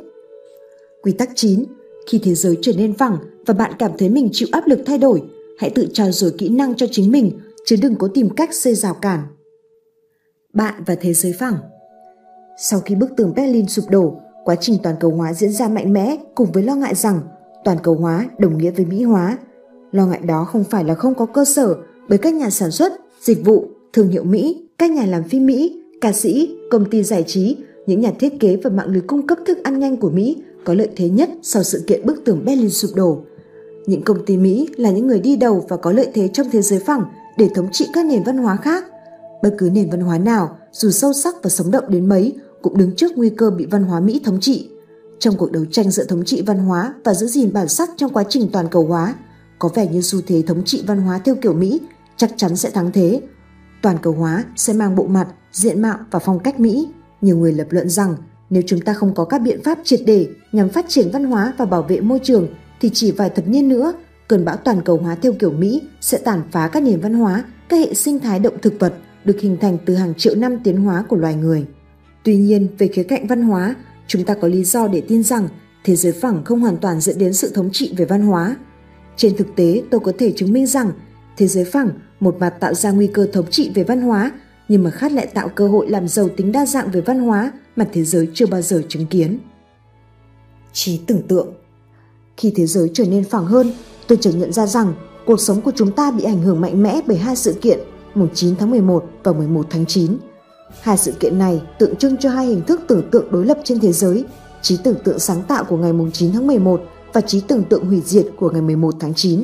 Quy 1.01 1.11
tắc 1.11 1.29
9 1.35 1.63
khi 2.07 2.19
thế 2.23 2.35
giới 2.35 2.57
trở 2.61 2.71
nên 2.77 2.93
phẳng 2.93 3.17
và 3.45 3.53
bạn 3.53 3.71
cảm 3.79 3.91
thấy 3.97 4.09
mình 4.09 4.29
chịu 4.31 4.47
áp 4.51 4.67
lực 4.67 4.79
thay 4.85 4.97
đổi, 4.97 5.21
hãy 5.57 5.69
tự 5.69 5.87
trao 5.93 6.11
dồi 6.11 6.31
kỹ 6.37 6.49
năng 6.49 6.75
cho 6.75 6.85
chính 6.91 7.11
mình, 7.11 7.31
chứ 7.65 7.75
đừng 7.81 7.95
có 7.95 8.07
tìm 8.13 8.29
cách 8.29 8.53
xây 8.53 8.75
rào 8.75 8.93
cản. 8.93 9.19
Bạn 10.53 10.83
và 10.85 10.95
thế 10.95 11.13
giới 11.13 11.33
phẳng 11.33 11.55
Sau 12.57 12.79
khi 12.79 12.95
bức 12.95 13.09
tường 13.17 13.33
Berlin 13.35 13.67
sụp 13.67 13.85
đổ, 13.89 14.13
quá 14.43 14.55
trình 14.55 14.77
toàn 14.83 14.95
cầu 14.99 15.11
hóa 15.11 15.33
diễn 15.33 15.51
ra 15.51 15.67
mạnh 15.67 15.93
mẽ 15.93 16.17
cùng 16.35 16.51
với 16.51 16.63
lo 16.63 16.75
ngại 16.75 16.95
rằng 16.95 17.19
toàn 17.63 17.77
cầu 17.83 17.95
hóa 17.95 18.25
đồng 18.37 18.57
nghĩa 18.57 18.71
với 18.71 18.85
Mỹ 18.85 19.03
hóa. 19.03 19.37
Lo 19.91 20.05
ngại 20.05 20.19
đó 20.25 20.45
không 20.45 20.63
phải 20.63 20.83
là 20.83 20.95
không 20.95 21.15
có 21.15 21.25
cơ 21.25 21.45
sở 21.45 21.75
bởi 22.09 22.17
các 22.17 22.33
nhà 22.33 22.49
sản 22.49 22.71
xuất, 22.71 22.93
dịch 23.21 23.45
vụ, 23.45 23.65
thương 23.93 24.07
hiệu 24.07 24.23
Mỹ, 24.23 24.67
các 24.77 24.91
nhà 24.91 25.05
làm 25.05 25.23
phim 25.23 25.45
Mỹ, 25.45 25.81
ca 26.01 26.11
sĩ, 26.11 26.57
công 26.71 26.89
ty 26.89 27.03
giải 27.03 27.23
trí, 27.27 27.57
những 27.85 28.01
nhà 28.01 28.11
thiết 28.19 28.39
kế 28.39 28.55
và 28.63 28.69
mạng 28.69 28.89
lưới 28.89 29.01
cung 29.01 29.27
cấp 29.27 29.37
thức 29.45 29.63
ăn 29.63 29.79
nhanh 29.79 29.97
của 29.97 30.09
Mỹ 30.09 30.43
có 30.63 30.73
lợi 30.73 30.89
thế 30.95 31.09
nhất 31.09 31.29
sau 31.41 31.63
sự 31.63 31.83
kiện 31.87 32.05
bức 32.05 32.25
tường 32.25 32.45
Berlin 32.45 32.69
sụp 32.69 32.91
đổ. 32.95 33.21
Những 33.85 34.01
công 34.01 34.25
ty 34.25 34.37
Mỹ 34.37 34.69
là 34.75 34.91
những 34.91 35.07
người 35.07 35.19
đi 35.19 35.35
đầu 35.35 35.65
và 35.69 35.77
có 35.77 35.91
lợi 35.91 36.07
thế 36.13 36.27
trong 36.27 36.47
thế 36.51 36.61
giới 36.61 36.79
phẳng 36.79 37.03
để 37.37 37.49
thống 37.55 37.67
trị 37.71 37.87
các 37.93 38.05
nền 38.05 38.23
văn 38.23 38.37
hóa 38.37 38.55
khác. 38.55 38.85
Bất 39.43 39.55
cứ 39.57 39.69
nền 39.73 39.89
văn 39.89 40.01
hóa 40.01 40.17
nào, 40.17 40.57
dù 40.71 40.91
sâu 40.91 41.13
sắc 41.13 41.35
và 41.43 41.49
sống 41.49 41.71
động 41.71 41.83
đến 41.87 42.09
mấy, 42.09 42.35
cũng 42.61 42.77
đứng 42.77 42.95
trước 42.95 43.11
nguy 43.15 43.29
cơ 43.29 43.49
bị 43.49 43.65
văn 43.65 43.83
hóa 43.83 43.99
Mỹ 43.99 44.21
thống 44.25 44.39
trị. 44.39 44.69
Trong 45.19 45.37
cuộc 45.37 45.51
đấu 45.51 45.65
tranh 45.71 45.91
giữa 45.91 46.03
thống 46.03 46.25
trị 46.25 46.43
văn 46.45 46.59
hóa 46.59 46.93
và 47.03 47.13
giữ 47.13 47.27
gìn 47.27 47.53
bản 47.53 47.67
sắc 47.67 47.89
trong 47.97 48.13
quá 48.13 48.23
trình 48.29 48.49
toàn 48.53 48.67
cầu 48.71 48.85
hóa, 48.85 49.15
có 49.59 49.69
vẻ 49.75 49.87
như 49.87 50.01
xu 50.01 50.21
thế 50.27 50.43
thống 50.47 50.63
trị 50.65 50.83
văn 50.87 51.01
hóa 51.01 51.19
theo 51.25 51.35
kiểu 51.35 51.53
Mỹ 51.53 51.81
chắc 52.17 52.33
chắn 52.37 52.55
sẽ 52.55 52.69
thắng 52.69 52.91
thế. 52.91 53.21
Toàn 53.81 53.97
cầu 54.01 54.13
hóa 54.13 54.43
sẽ 54.55 54.73
mang 54.73 54.95
bộ 54.95 55.07
mặt, 55.07 55.27
diện 55.51 55.81
mạo 55.81 55.97
và 56.11 56.19
phong 56.19 56.39
cách 56.39 56.59
Mỹ. 56.59 56.87
Nhiều 57.21 57.37
người 57.37 57.51
lập 57.51 57.67
luận 57.69 57.89
rằng 57.89 58.15
nếu 58.49 58.63
chúng 58.67 58.81
ta 58.81 58.93
không 58.93 59.15
có 59.15 59.25
các 59.25 59.41
biện 59.41 59.63
pháp 59.63 59.79
triệt 59.83 59.99
để 60.05 60.27
nhằm 60.51 60.69
phát 60.69 60.85
triển 60.89 61.09
văn 61.13 61.23
hóa 61.23 61.53
và 61.57 61.65
bảo 61.65 61.83
vệ 61.83 62.01
môi 62.01 62.19
trường 62.23 62.47
thì 62.81 62.89
chỉ 62.93 63.11
vài 63.11 63.29
thập 63.29 63.47
niên 63.47 63.69
nữa, 63.69 63.93
cơn 64.27 64.45
bão 64.45 64.57
toàn 64.57 64.81
cầu 64.81 64.97
hóa 64.97 65.15
theo 65.15 65.33
kiểu 65.39 65.51
Mỹ 65.51 65.81
sẽ 66.01 66.17
tàn 66.17 66.41
phá 66.51 66.67
các 66.67 66.83
nền 66.83 66.99
văn 66.99 67.13
hóa, 67.13 67.43
các 67.69 67.77
hệ 67.77 67.93
sinh 67.93 68.19
thái 68.19 68.39
động 68.39 68.57
thực 68.61 68.73
vật 68.79 68.93
được 69.25 69.39
hình 69.39 69.57
thành 69.61 69.77
từ 69.85 69.95
hàng 69.95 70.13
triệu 70.17 70.35
năm 70.35 70.57
tiến 70.63 70.77
hóa 70.77 71.03
của 71.09 71.15
loài 71.15 71.35
người. 71.35 71.65
Tuy 72.23 72.37
nhiên, 72.37 72.67
về 72.77 72.87
khía 72.87 73.03
cạnh 73.03 73.27
văn 73.27 73.41
hóa, 73.41 73.75
chúng 74.07 74.23
ta 74.23 74.33
có 74.33 74.47
lý 74.47 74.63
do 74.63 74.87
để 74.87 75.01
tin 75.01 75.23
rằng 75.23 75.47
thế 75.83 75.95
giới 75.95 76.11
phẳng 76.11 76.43
không 76.43 76.59
hoàn 76.59 76.77
toàn 76.77 77.01
dẫn 77.01 77.17
đến 77.17 77.33
sự 77.33 77.51
thống 77.53 77.69
trị 77.73 77.93
về 77.97 78.05
văn 78.05 78.21
hóa. 78.21 78.55
Trên 79.17 79.37
thực 79.37 79.55
tế, 79.55 79.83
tôi 79.89 79.99
có 79.99 80.11
thể 80.17 80.31
chứng 80.31 80.53
minh 80.53 80.67
rằng 80.67 80.91
thế 81.37 81.47
giới 81.47 81.65
phẳng 81.65 81.89
một 82.19 82.35
mặt 82.39 82.49
tạo 82.49 82.73
ra 82.73 82.91
nguy 82.91 83.07
cơ 83.07 83.27
thống 83.33 83.45
trị 83.51 83.71
về 83.75 83.83
văn 83.83 84.01
hóa, 84.01 84.31
nhưng 84.67 84.83
mà 84.83 84.89
khác 84.89 85.11
lại 85.11 85.27
tạo 85.27 85.49
cơ 85.49 85.67
hội 85.67 85.89
làm 85.89 86.07
giàu 86.07 86.29
tính 86.29 86.51
đa 86.51 86.65
dạng 86.65 86.91
về 86.91 87.01
văn 87.01 87.19
hóa 87.19 87.51
mà 87.75 87.87
thế 87.93 88.03
giới 88.03 88.29
chưa 88.33 88.45
bao 88.45 88.61
giờ 88.61 88.81
chứng 88.87 89.05
kiến. 89.05 89.39
Trí 90.73 91.01
tưởng 91.07 91.27
tượng 91.27 91.53
Khi 92.37 92.53
thế 92.55 92.65
giới 92.65 92.91
trở 92.93 93.05
nên 93.05 93.23
phẳng 93.23 93.45
hơn, 93.45 93.73
tôi 94.07 94.17
chợt 94.21 94.31
nhận 94.35 94.53
ra 94.53 94.67
rằng 94.67 94.93
cuộc 95.25 95.39
sống 95.39 95.61
của 95.61 95.71
chúng 95.75 95.91
ta 95.91 96.11
bị 96.11 96.23
ảnh 96.23 96.41
hưởng 96.41 96.61
mạnh 96.61 96.83
mẽ 96.83 97.01
bởi 97.07 97.17
hai 97.17 97.35
sự 97.35 97.53
kiện 97.61 97.79
mùng 98.15 98.29
9 98.33 98.55
tháng 98.55 98.71
11 98.71 99.05
và 99.23 99.33
11 99.33 99.65
tháng 99.69 99.85
9. 99.85 100.17
Hai 100.81 100.97
sự 100.97 101.11
kiện 101.19 101.39
này 101.39 101.61
tượng 101.79 101.95
trưng 101.95 102.17
cho 102.17 102.29
hai 102.29 102.45
hình 102.45 102.61
thức 102.61 102.81
tưởng 102.87 103.09
tượng 103.11 103.31
đối 103.31 103.45
lập 103.45 103.57
trên 103.63 103.79
thế 103.79 103.91
giới, 103.91 104.25
trí 104.61 104.77
tưởng 104.83 104.97
tượng 105.03 105.19
sáng 105.19 105.41
tạo 105.47 105.63
của 105.63 105.77
ngày 105.77 105.93
mùng 105.93 106.11
9 106.11 106.31
tháng 106.33 106.47
11 106.47 106.81
và 107.13 107.21
trí 107.21 107.41
tưởng 107.41 107.63
tượng 107.63 107.85
hủy 107.85 108.01
diệt 108.05 108.25
của 108.39 108.49
ngày 108.49 108.61
11 108.61 108.95
tháng 108.99 109.13
9. 109.13 109.43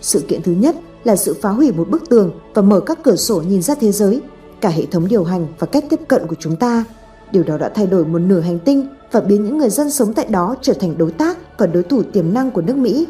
Sự 0.00 0.20
kiện 0.28 0.42
thứ 0.42 0.52
nhất 0.52 0.76
là 1.04 1.16
sự 1.16 1.36
phá 1.42 1.50
hủy 1.50 1.72
một 1.72 1.88
bức 1.88 2.08
tường 2.08 2.30
và 2.54 2.62
mở 2.62 2.80
các 2.80 2.98
cửa 3.02 3.16
sổ 3.16 3.42
nhìn 3.42 3.62
ra 3.62 3.74
thế 3.74 3.92
giới, 3.92 4.20
cả 4.60 4.68
hệ 4.68 4.86
thống 4.86 5.08
điều 5.08 5.24
hành 5.24 5.46
và 5.58 5.66
cách 5.66 5.84
tiếp 5.90 6.00
cận 6.08 6.26
của 6.26 6.36
chúng 6.38 6.56
ta. 6.56 6.84
Điều 7.32 7.42
đó 7.42 7.58
đã 7.58 7.68
thay 7.68 7.86
đổi 7.86 8.04
một 8.04 8.18
nửa 8.18 8.40
hành 8.40 8.58
tinh 8.58 8.86
và 9.12 9.20
biến 9.20 9.44
những 9.44 9.58
người 9.58 9.70
dân 9.70 9.90
sống 9.90 10.14
tại 10.14 10.26
đó 10.30 10.56
trở 10.62 10.72
thành 10.72 10.98
đối 10.98 11.10
tác 11.10 11.58
và 11.58 11.66
đối 11.66 11.82
thủ 11.82 12.02
tiềm 12.02 12.34
năng 12.34 12.50
của 12.50 12.62
nước 12.62 12.76
Mỹ. 12.76 13.06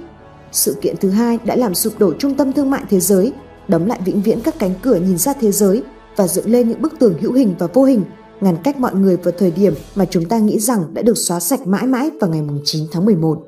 Sự 0.52 0.76
kiện 0.80 0.96
thứ 0.96 1.10
hai 1.10 1.38
đã 1.44 1.56
làm 1.56 1.74
sụp 1.74 1.98
đổ 1.98 2.12
trung 2.18 2.34
tâm 2.34 2.52
thương 2.52 2.70
mại 2.70 2.82
thế 2.90 3.00
giới, 3.00 3.32
đóng 3.68 3.86
lại 3.86 4.00
vĩnh 4.04 4.22
viễn 4.22 4.40
các 4.40 4.54
cánh 4.58 4.74
cửa 4.82 4.94
nhìn 4.94 5.18
ra 5.18 5.32
thế 5.40 5.52
giới 5.52 5.82
và 6.16 6.26
dựng 6.28 6.50
lên 6.50 6.68
những 6.68 6.82
bức 6.82 6.98
tường 6.98 7.14
hữu 7.20 7.32
hình 7.32 7.54
và 7.58 7.66
vô 7.66 7.84
hình, 7.84 8.02
ngăn 8.40 8.56
cách 8.64 8.80
mọi 8.80 8.94
người 8.94 9.16
vào 9.16 9.34
thời 9.38 9.50
điểm 9.50 9.74
mà 9.94 10.04
chúng 10.04 10.24
ta 10.24 10.38
nghĩ 10.38 10.58
rằng 10.58 10.94
đã 10.94 11.02
được 11.02 11.18
xóa 11.18 11.40
sạch 11.40 11.66
mãi 11.66 11.86
mãi 11.86 12.10
vào 12.20 12.30
ngày 12.30 12.42
9 12.64 12.84
tháng 12.92 13.04
11. 13.04 13.38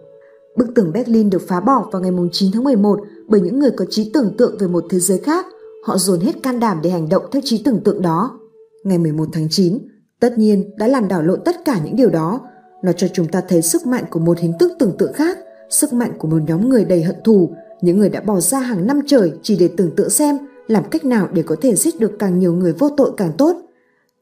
Bức 0.56 0.68
tường 0.74 0.92
Berlin 0.92 1.30
được 1.30 1.42
phá 1.48 1.60
bỏ 1.60 1.88
vào 1.92 2.02
ngày 2.02 2.12
9 2.32 2.52
tháng 2.52 2.64
11 2.64 3.00
bởi 3.28 3.40
những 3.40 3.58
người 3.58 3.70
có 3.76 3.84
trí 3.90 4.10
tưởng 4.14 4.34
tượng 4.38 4.58
về 4.58 4.66
một 4.66 4.84
thế 4.90 4.98
giới 4.98 5.18
khác. 5.18 5.46
Họ 5.84 5.98
dồn 5.98 6.20
hết 6.20 6.42
can 6.42 6.60
đảm 6.60 6.80
để 6.82 6.90
hành 6.90 7.08
động 7.08 7.22
theo 7.32 7.42
trí 7.44 7.62
tưởng 7.64 7.80
tượng 7.84 8.02
đó. 8.02 8.40
Ngày 8.84 8.98
11 8.98 9.28
tháng 9.32 9.48
9, 9.50 9.78
tất 10.20 10.38
nhiên 10.38 10.70
đã 10.76 10.86
làm 10.86 11.08
đảo 11.08 11.22
lộn 11.22 11.40
tất 11.44 11.56
cả 11.64 11.80
những 11.84 11.96
điều 11.96 12.10
đó. 12.10 12.40
Nó 12.82 12.92
cho 12.92 13.08
chúng 13.12 13.28
ta 13.28 13.42
thấy 13.48 13.62
sức 13.62 13.86
mạnh 13.86 14.04
của 14.10 14.20
một 14.20 14.38
hình 14.38 14.52
thức 14.60 14.72
tưởng 14.78 14.96
tượng 14.98 15.12
khác, 15.12 15.38
sức 15.70 15.92
mạnh 15.92 16.12
của 16.18 16.28
một 16.28 16.38
nhóm 16.46 16.68
người 16.68 16.84
đầy 16.84 17.02
hận 17.02 17.16
thù, 17.24 17.54
những 17.80 17.98
người 17.98 18.08
đã 18.08 18.20
bỏ 18.20 18.40
ra 18.40 18.60
hàng 18.60 18.86
năm 18.86 19.00
trời 19.06 19.32
chỉ 19.42 19.56
để 19.60 19.68
tưởng 19.76 19.90
tượng 19.96 20.10
xem 20.10 20.38
làm 20.66 20.84
cách 20.90 21.04
nào 21.04 21.28
để 21.32 21.42
có 21.42 21.56
thể 21.60 21.74
giết 21.74 22.00
được 22.00 22.12
càng 22.18 22.38
nhiều 22.38 22.52
người 22.52 22.72
vô 22.72 22.90
tội 22.96 23.10
càng 23.16 23.32
tốt. 23.38 23.56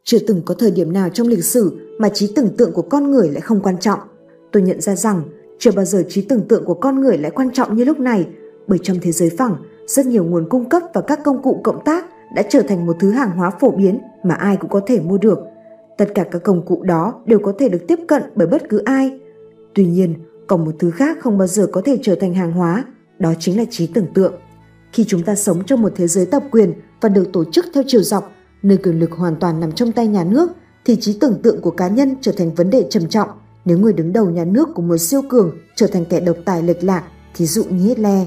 Chưa 0.05 0.19
từng 0.27 0.43
có 0.45 0.55
thời 0.55 0.71
điểm 0.71 0.93
nào 0.93 1.09
trong 1.09 1.27
lịch 1.27 1.45
sử 1.45 1.79
mà 1.99 2.09
trí 2.09 2.33
tưởng 2.37 2.57
tượng 2.57 2.73
của 2.73 2.83
con 2.83 3.11
người 3.11 3.29
lại 3.29 3.41
không 3.41 3.61
quan 3.61 3.79
trọng. 3.79 3.99
Tôi 4.53 4.63
nhận 4.63 4.81
ra 4.81 4.97
rằng 4.97 5.23
chưa 5.59 5.71
bao 5.73 5.85
giờ 5.85 6.03
trí 6.09 6.23
tưởng 6.23 6.49
tượng 6.49 6.65
của 6.65 6.75
con 6.75 7.01
người 7.01 7.19
lại 7.19 7.31
quan 7.31 7.51
trọng 7.53 7.77
như 7.77 7.85
lúc 7.85 8.01
này, 8.01 8.27
bởi 8.67 8.79
trong 8.83 8.97
thế 9.03 9.13
giới 9.13 9.31
phẳng, 9.31 9.57
rất 9.87 10.07
nhiều 10.07 10.25
nguồn 10.25 10.49
cung 10.49 10.69
cấp 10.69 10.83
và 10.95 11.01
các 11.01 11.21
công 11.25 11.43
cụ 11.43 11.61
cộng 11.65 11.85
tác 11.85 12.05
đã 12.35 12.43
trở 12.49 12.63
thành 12.63 12.87
một 12.87 12.97
thứ 13.01 13.11
hàng 13.11 13.31
hóa 13.37 13.51
phổ 13.61 13.71
biến 13.71 13.99
mà 14.25 14.35
ai 14.35 14.57
cũng 14.57 14.71
có 14.71 14.81
thể 14.87 15.01
mua 15.01 15.19
được. 15.19 15.39
Tất 15.99 16.07
cả 16.15 16.25
các 16.31 16.43
công 16.43 16.67
cụ 16.67 16.83
đó 16.83 17.23
đều 17.27 17.39
có 17.39 17.53
thể 17.59 17.69
được 17.69 17.85
tiếp 17.89 17.99
cận 18.09 18.23
bởi 18.35 18.47
bất 18.47 18.69
cứ 18.69 18.79
ai. 18.79 19.21
Tuy 19.75 19.87
nhiên, 19.87 20.15
còn 20.47 20.65
một 20.65 20.73
thứ 20.79 20.91
khác 20.91 21.19
không 21.21 21.39
bao 21.39 21.49
giờ 21.49 21.67
có 21.73 21.83
thể 21.85 21.99
trở 22.03 22.15
thành 22.15 22.35
hàng 22.35 22.53
hóa, 22.53 22.85
đó 23.19 23.35
chính 23.39 23.59
là 23.59 23.65
trí 23.71 23.87
tưởng 23.87 24.07
tượng. 24.15 24.35
Khi 24.93 25.05
chúng 25.05 25.23
ta 25.23 25.35
sống 25.35 25.65
trong 25.67 25.83
một 25.83 25.93
thế 25.97 26.07
giới 26.07 26.27
tập 26.27 26.43
quyền 26.51 26.73
và 27.01 27.09
được 27.09 27.33
tổ 27.33 27.45
chức 27.45 27.67
theo 27.75 27.83
chiều 27.87 28.03
dọc, 28.03 28.33
nơi 28.63 28.79
quyền 28.79 29.01
lực 29.01 29.13
hoàn 29.13 29.37
toàn 29.37 29.61
nằm 29.61 29.73
trong 29.73 29.93
tay 29.93 30.07
nhà 30.07 30.25
nước, 30.25 30.51
thì 30.85 30.97
trí 30.97 31.19
tưởng 31.21 31.43
tượng 31.43 31.61
của 31.61 31.71
cá 31.71 31.89
nhân 31.89 32.17
trở 32.21 32.33
thành 32.33 32.55
vấn 32.55 32.71
đề 32.71 32.87
trầm 32.91 33.09
trọng– 33.09 33.29
nếu 33.67 33.79
người 33.79 33.93
đứng 33.93 34.13
đầu 34.13 34.31
nhà 34.31 34.45
nước 34.45 34.69
của 34.75 34.83
một 34.83 34.97
siêu 34.97 35.23
cường 35.29 35.59
trở 35.75 35.87
thành 35.87 36.05
kẻ 36.05 36.21
độc 36.21 36.37
tài 36.45 36.63
lệch 36.63 36.85
lạc, 36.85 37.05
thí 37.35 37.47
dụ 37.47 37.65
như 37.65 37.85
Hitler. 37.85 38.27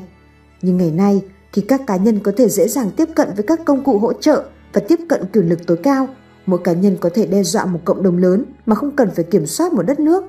Nhưng 0.62 0.78
ngày 0.78 0.92
nay, 0.92 1.22
khi 1.54 1.62
các 1.62 1.82
cá 1.88 1.96
nhân 1.96 2.20
có 2.20 2.32
thể 2.38 2.50
dễ 2.50 2.68
dàng 2.68 2.92
tiếp 2.92 3.10
cận 3.16 3.28
với 3.36 3.44
các 3.44 3.60
công 3.66 3.84
cụ 3.84 4.00
hỗ 4.00 4.14
trợ 4.14 4.44
và 4.74 4.82
tiếp 4.88 5.00
cận 5.10 5.22
quyền 5.34 5.50
lực 5.50 5.60
tối 5.68 5.78
cao, 5.84 6.08
mỗi 6.46 6.60
cá 6.64 6.74
nhân 6.74 6.98
có 7.00 7.10
thể 7.14 7.28
đe 7.28 7.44
dọa 7.44 7.66
một 7.66 7.80
cộng 7.86 8.04
đồng 8.04 8.18
lớn 8.18 8.46
mà 8.66 8.76
không 8.76 8.92
cần 8.92 9.10
phải 9.16 9.24
kiểm 9.24 9.46
soát 9.46 9.74
một 9.74 9.82
đất 9.82 10.00
nước. 10.00 10.24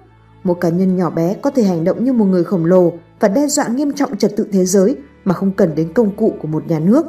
Một 0.44 0.60
cá 0.60 0.68
nhân 0.68 0.96
nhỏ 0.96 1.10
bé 1.10 1.34
có 1.34 1.50
thể 1.50 1.62
hành 1.62 1.84
động 1.84 2.04
như 2.04 2.12
một 2.12 2.24
người 2.24 2.44
khổng 2.44 2.64
lồ 2.64 2.92
và 3.20 3.28
đe 3.28 3.46
dọa 3.46 3.68
nghiêm 3.68 3.92
trọng 3.92 4.16
trật 4.16 4.36
tự 4.36 4.46
thế 4.52 4.64
giới 4.64 4.96
mà 5.24 5.34
không 5.34 5.52
cần 5.52 5.74
đến 5.74 5.92
công 5.92 6.16
cụ 6.16 6.34
của 6.40 6.48
một 6.48 6.66
nhà 6.68 6.78
nước. 6.78 7.06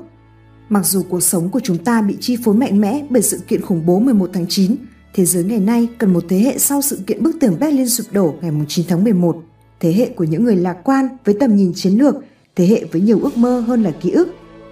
Mặc 0.70 0.86
dù 0.86 1.04
cuộc 1.10 1.24
sống 1.24 1.50
của 1.50 1.60
chúng 1.64 1.78
ta 1.78 2.02
bị 2.02 2.18
chi 2.20 2.38
phối 2.44 2.56
mạnh 2.56 2.82
mẽ 2.82 3.06
bởi 3.10 3.22
sự 3.22 3.40
kiện 3.48 3.62
khủng 3.62 3.86
bố 3.86 4.00
11 4.00 4.30
tháng 4.34 4.46
9, 4.50 4.76
Thế 5.14 5.26
giới 5.26 5.44
ngày 5.44 5.60
nay 5.60 5.88
cần 5.98 6.14
một 6.14 6.24
thế 6.30 6.40
hệ 6.40 6.58
sau 6.58 6.82
sự 6.82 7.00
kiện 7.08 7.24
bức 7.24 7.32
tường 7.40 7.58
Berlin 7.60 7.90
sụp 7.90 8.06
đổ 8.12 8.36
ngày 8.42 8.52
9 8.68 8.86
tháng 8.90 9.04
11. 9.04 9.44
Thế 9.80 9.94
hệ 9.94 10.10
của 10.10 10.24
những 10.24 10.44
người 10.44 10.56
lạc 10.56 10.78
quan 10.84 11.08
với 11.26 11.36
tầm 11.40 11.56
nhìn 11.56 11.72
chiến 11.76 11.94
lược, 11.94 12.16
thế 12.56 12.66
hệ 12.68 12.84
với 12.92 13.02
nhiều 13.02 13.20
ước 13.24 13.38
mơ 13.38 13.60
hơn 13.60 13.84
là 13.84 13.92
ký 13.92 14.12
ức. 14.12 14.28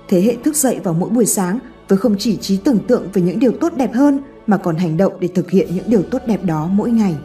Thế 0.10 0.22
hệ 0.22 0.36
thức 0.44 0.56
dậy 0.56 0.80
vào 0.84 0.94
mỗi 0.94 1.10
buổi 1.10 1.26
sáng 1.26 1.60
với 1.88 1.98
không 1.98 2.16
chỉ 2.20 2.38
trí 2.38 2.58
tưởng 2.58 2.80
tượng 2.88 3.08
về 3.14 3.22
những 3.22 3.40
điều 3.40 3.52
tốt 3.52 3.74
đẹp 3.78 3.94
hơn 3.94 4.20
mà 4.48 4.58
còn 4.58 4.76
hành 4.76 4.98
động 4.98 5.14
để 5.20 5.28
thực 5.36 5.52
hiện 5.52 5.76
những 5.76 5.86
điều 5.88 6.04
tốt 6.04 6.22
đẹp 6.28 6.46
đó 6.46 6.70
mỗi 6.72 6.92
ngày. 6.92 7.16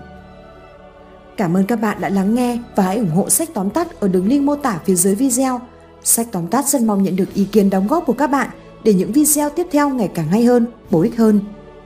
Cảm 1.37 1.57
ơn 1.57 1.67
các 1.67 1.77
bạn 1.77 2.01
đã 2.01 2.09
lắng 2.09 2.35
nghe 2.35 2.59
và 2.77 2.83
hãy 2.83 2.99
ủng 2.99 3.11
hộ 3.11 3.31
sách 3.31 3.49
tóm 3.55 3.71
tắt 3.71 4.01
ở 4.01 4.09
đường 4.09 4.29
link 4.29 4.45
mô 4.45 4.57
tả 4.57 4.81
phía 4.85 4.95
dưới 4.95 5.15
video. 5.15 5.61
Sách 6.03 6.27
tóm 6.33 6.47
tắt 6.47 6.69
rất 6.69 6.83
mong 6.83 7.03
nhận 7.03 7.17
được 7.17 7.35
ý 7.35 7.45
kiến 7.45 7.71
đóng 7.71 7.87
góp 7.87 8.07
của 8.07 8.13
các 8.13 8.27
bạn 8.27 8.51
để 8.85 8.95
những 8.95 9.13
video 9.13 9.51
tiếp 9.51 9.67
theo 9.71 9.89
ngày 9.89 10.11
càng 10.15 10.29
hay 10.29 10.45
hơn, 10.45 10.67
bổ 10.91 11.01
ích 11.01 11.17
hơn. 11.17 11.41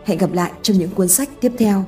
Hẹn 0.04 0.18
gặp 0.18 0.32
lại 0.32 0.52
trong 0.62 0.78
những 0.78 0.90
cuốn 0.90 1.08
sách 1.08 1.28
tiếp 1.40 1.52
theo. 1.58 1.84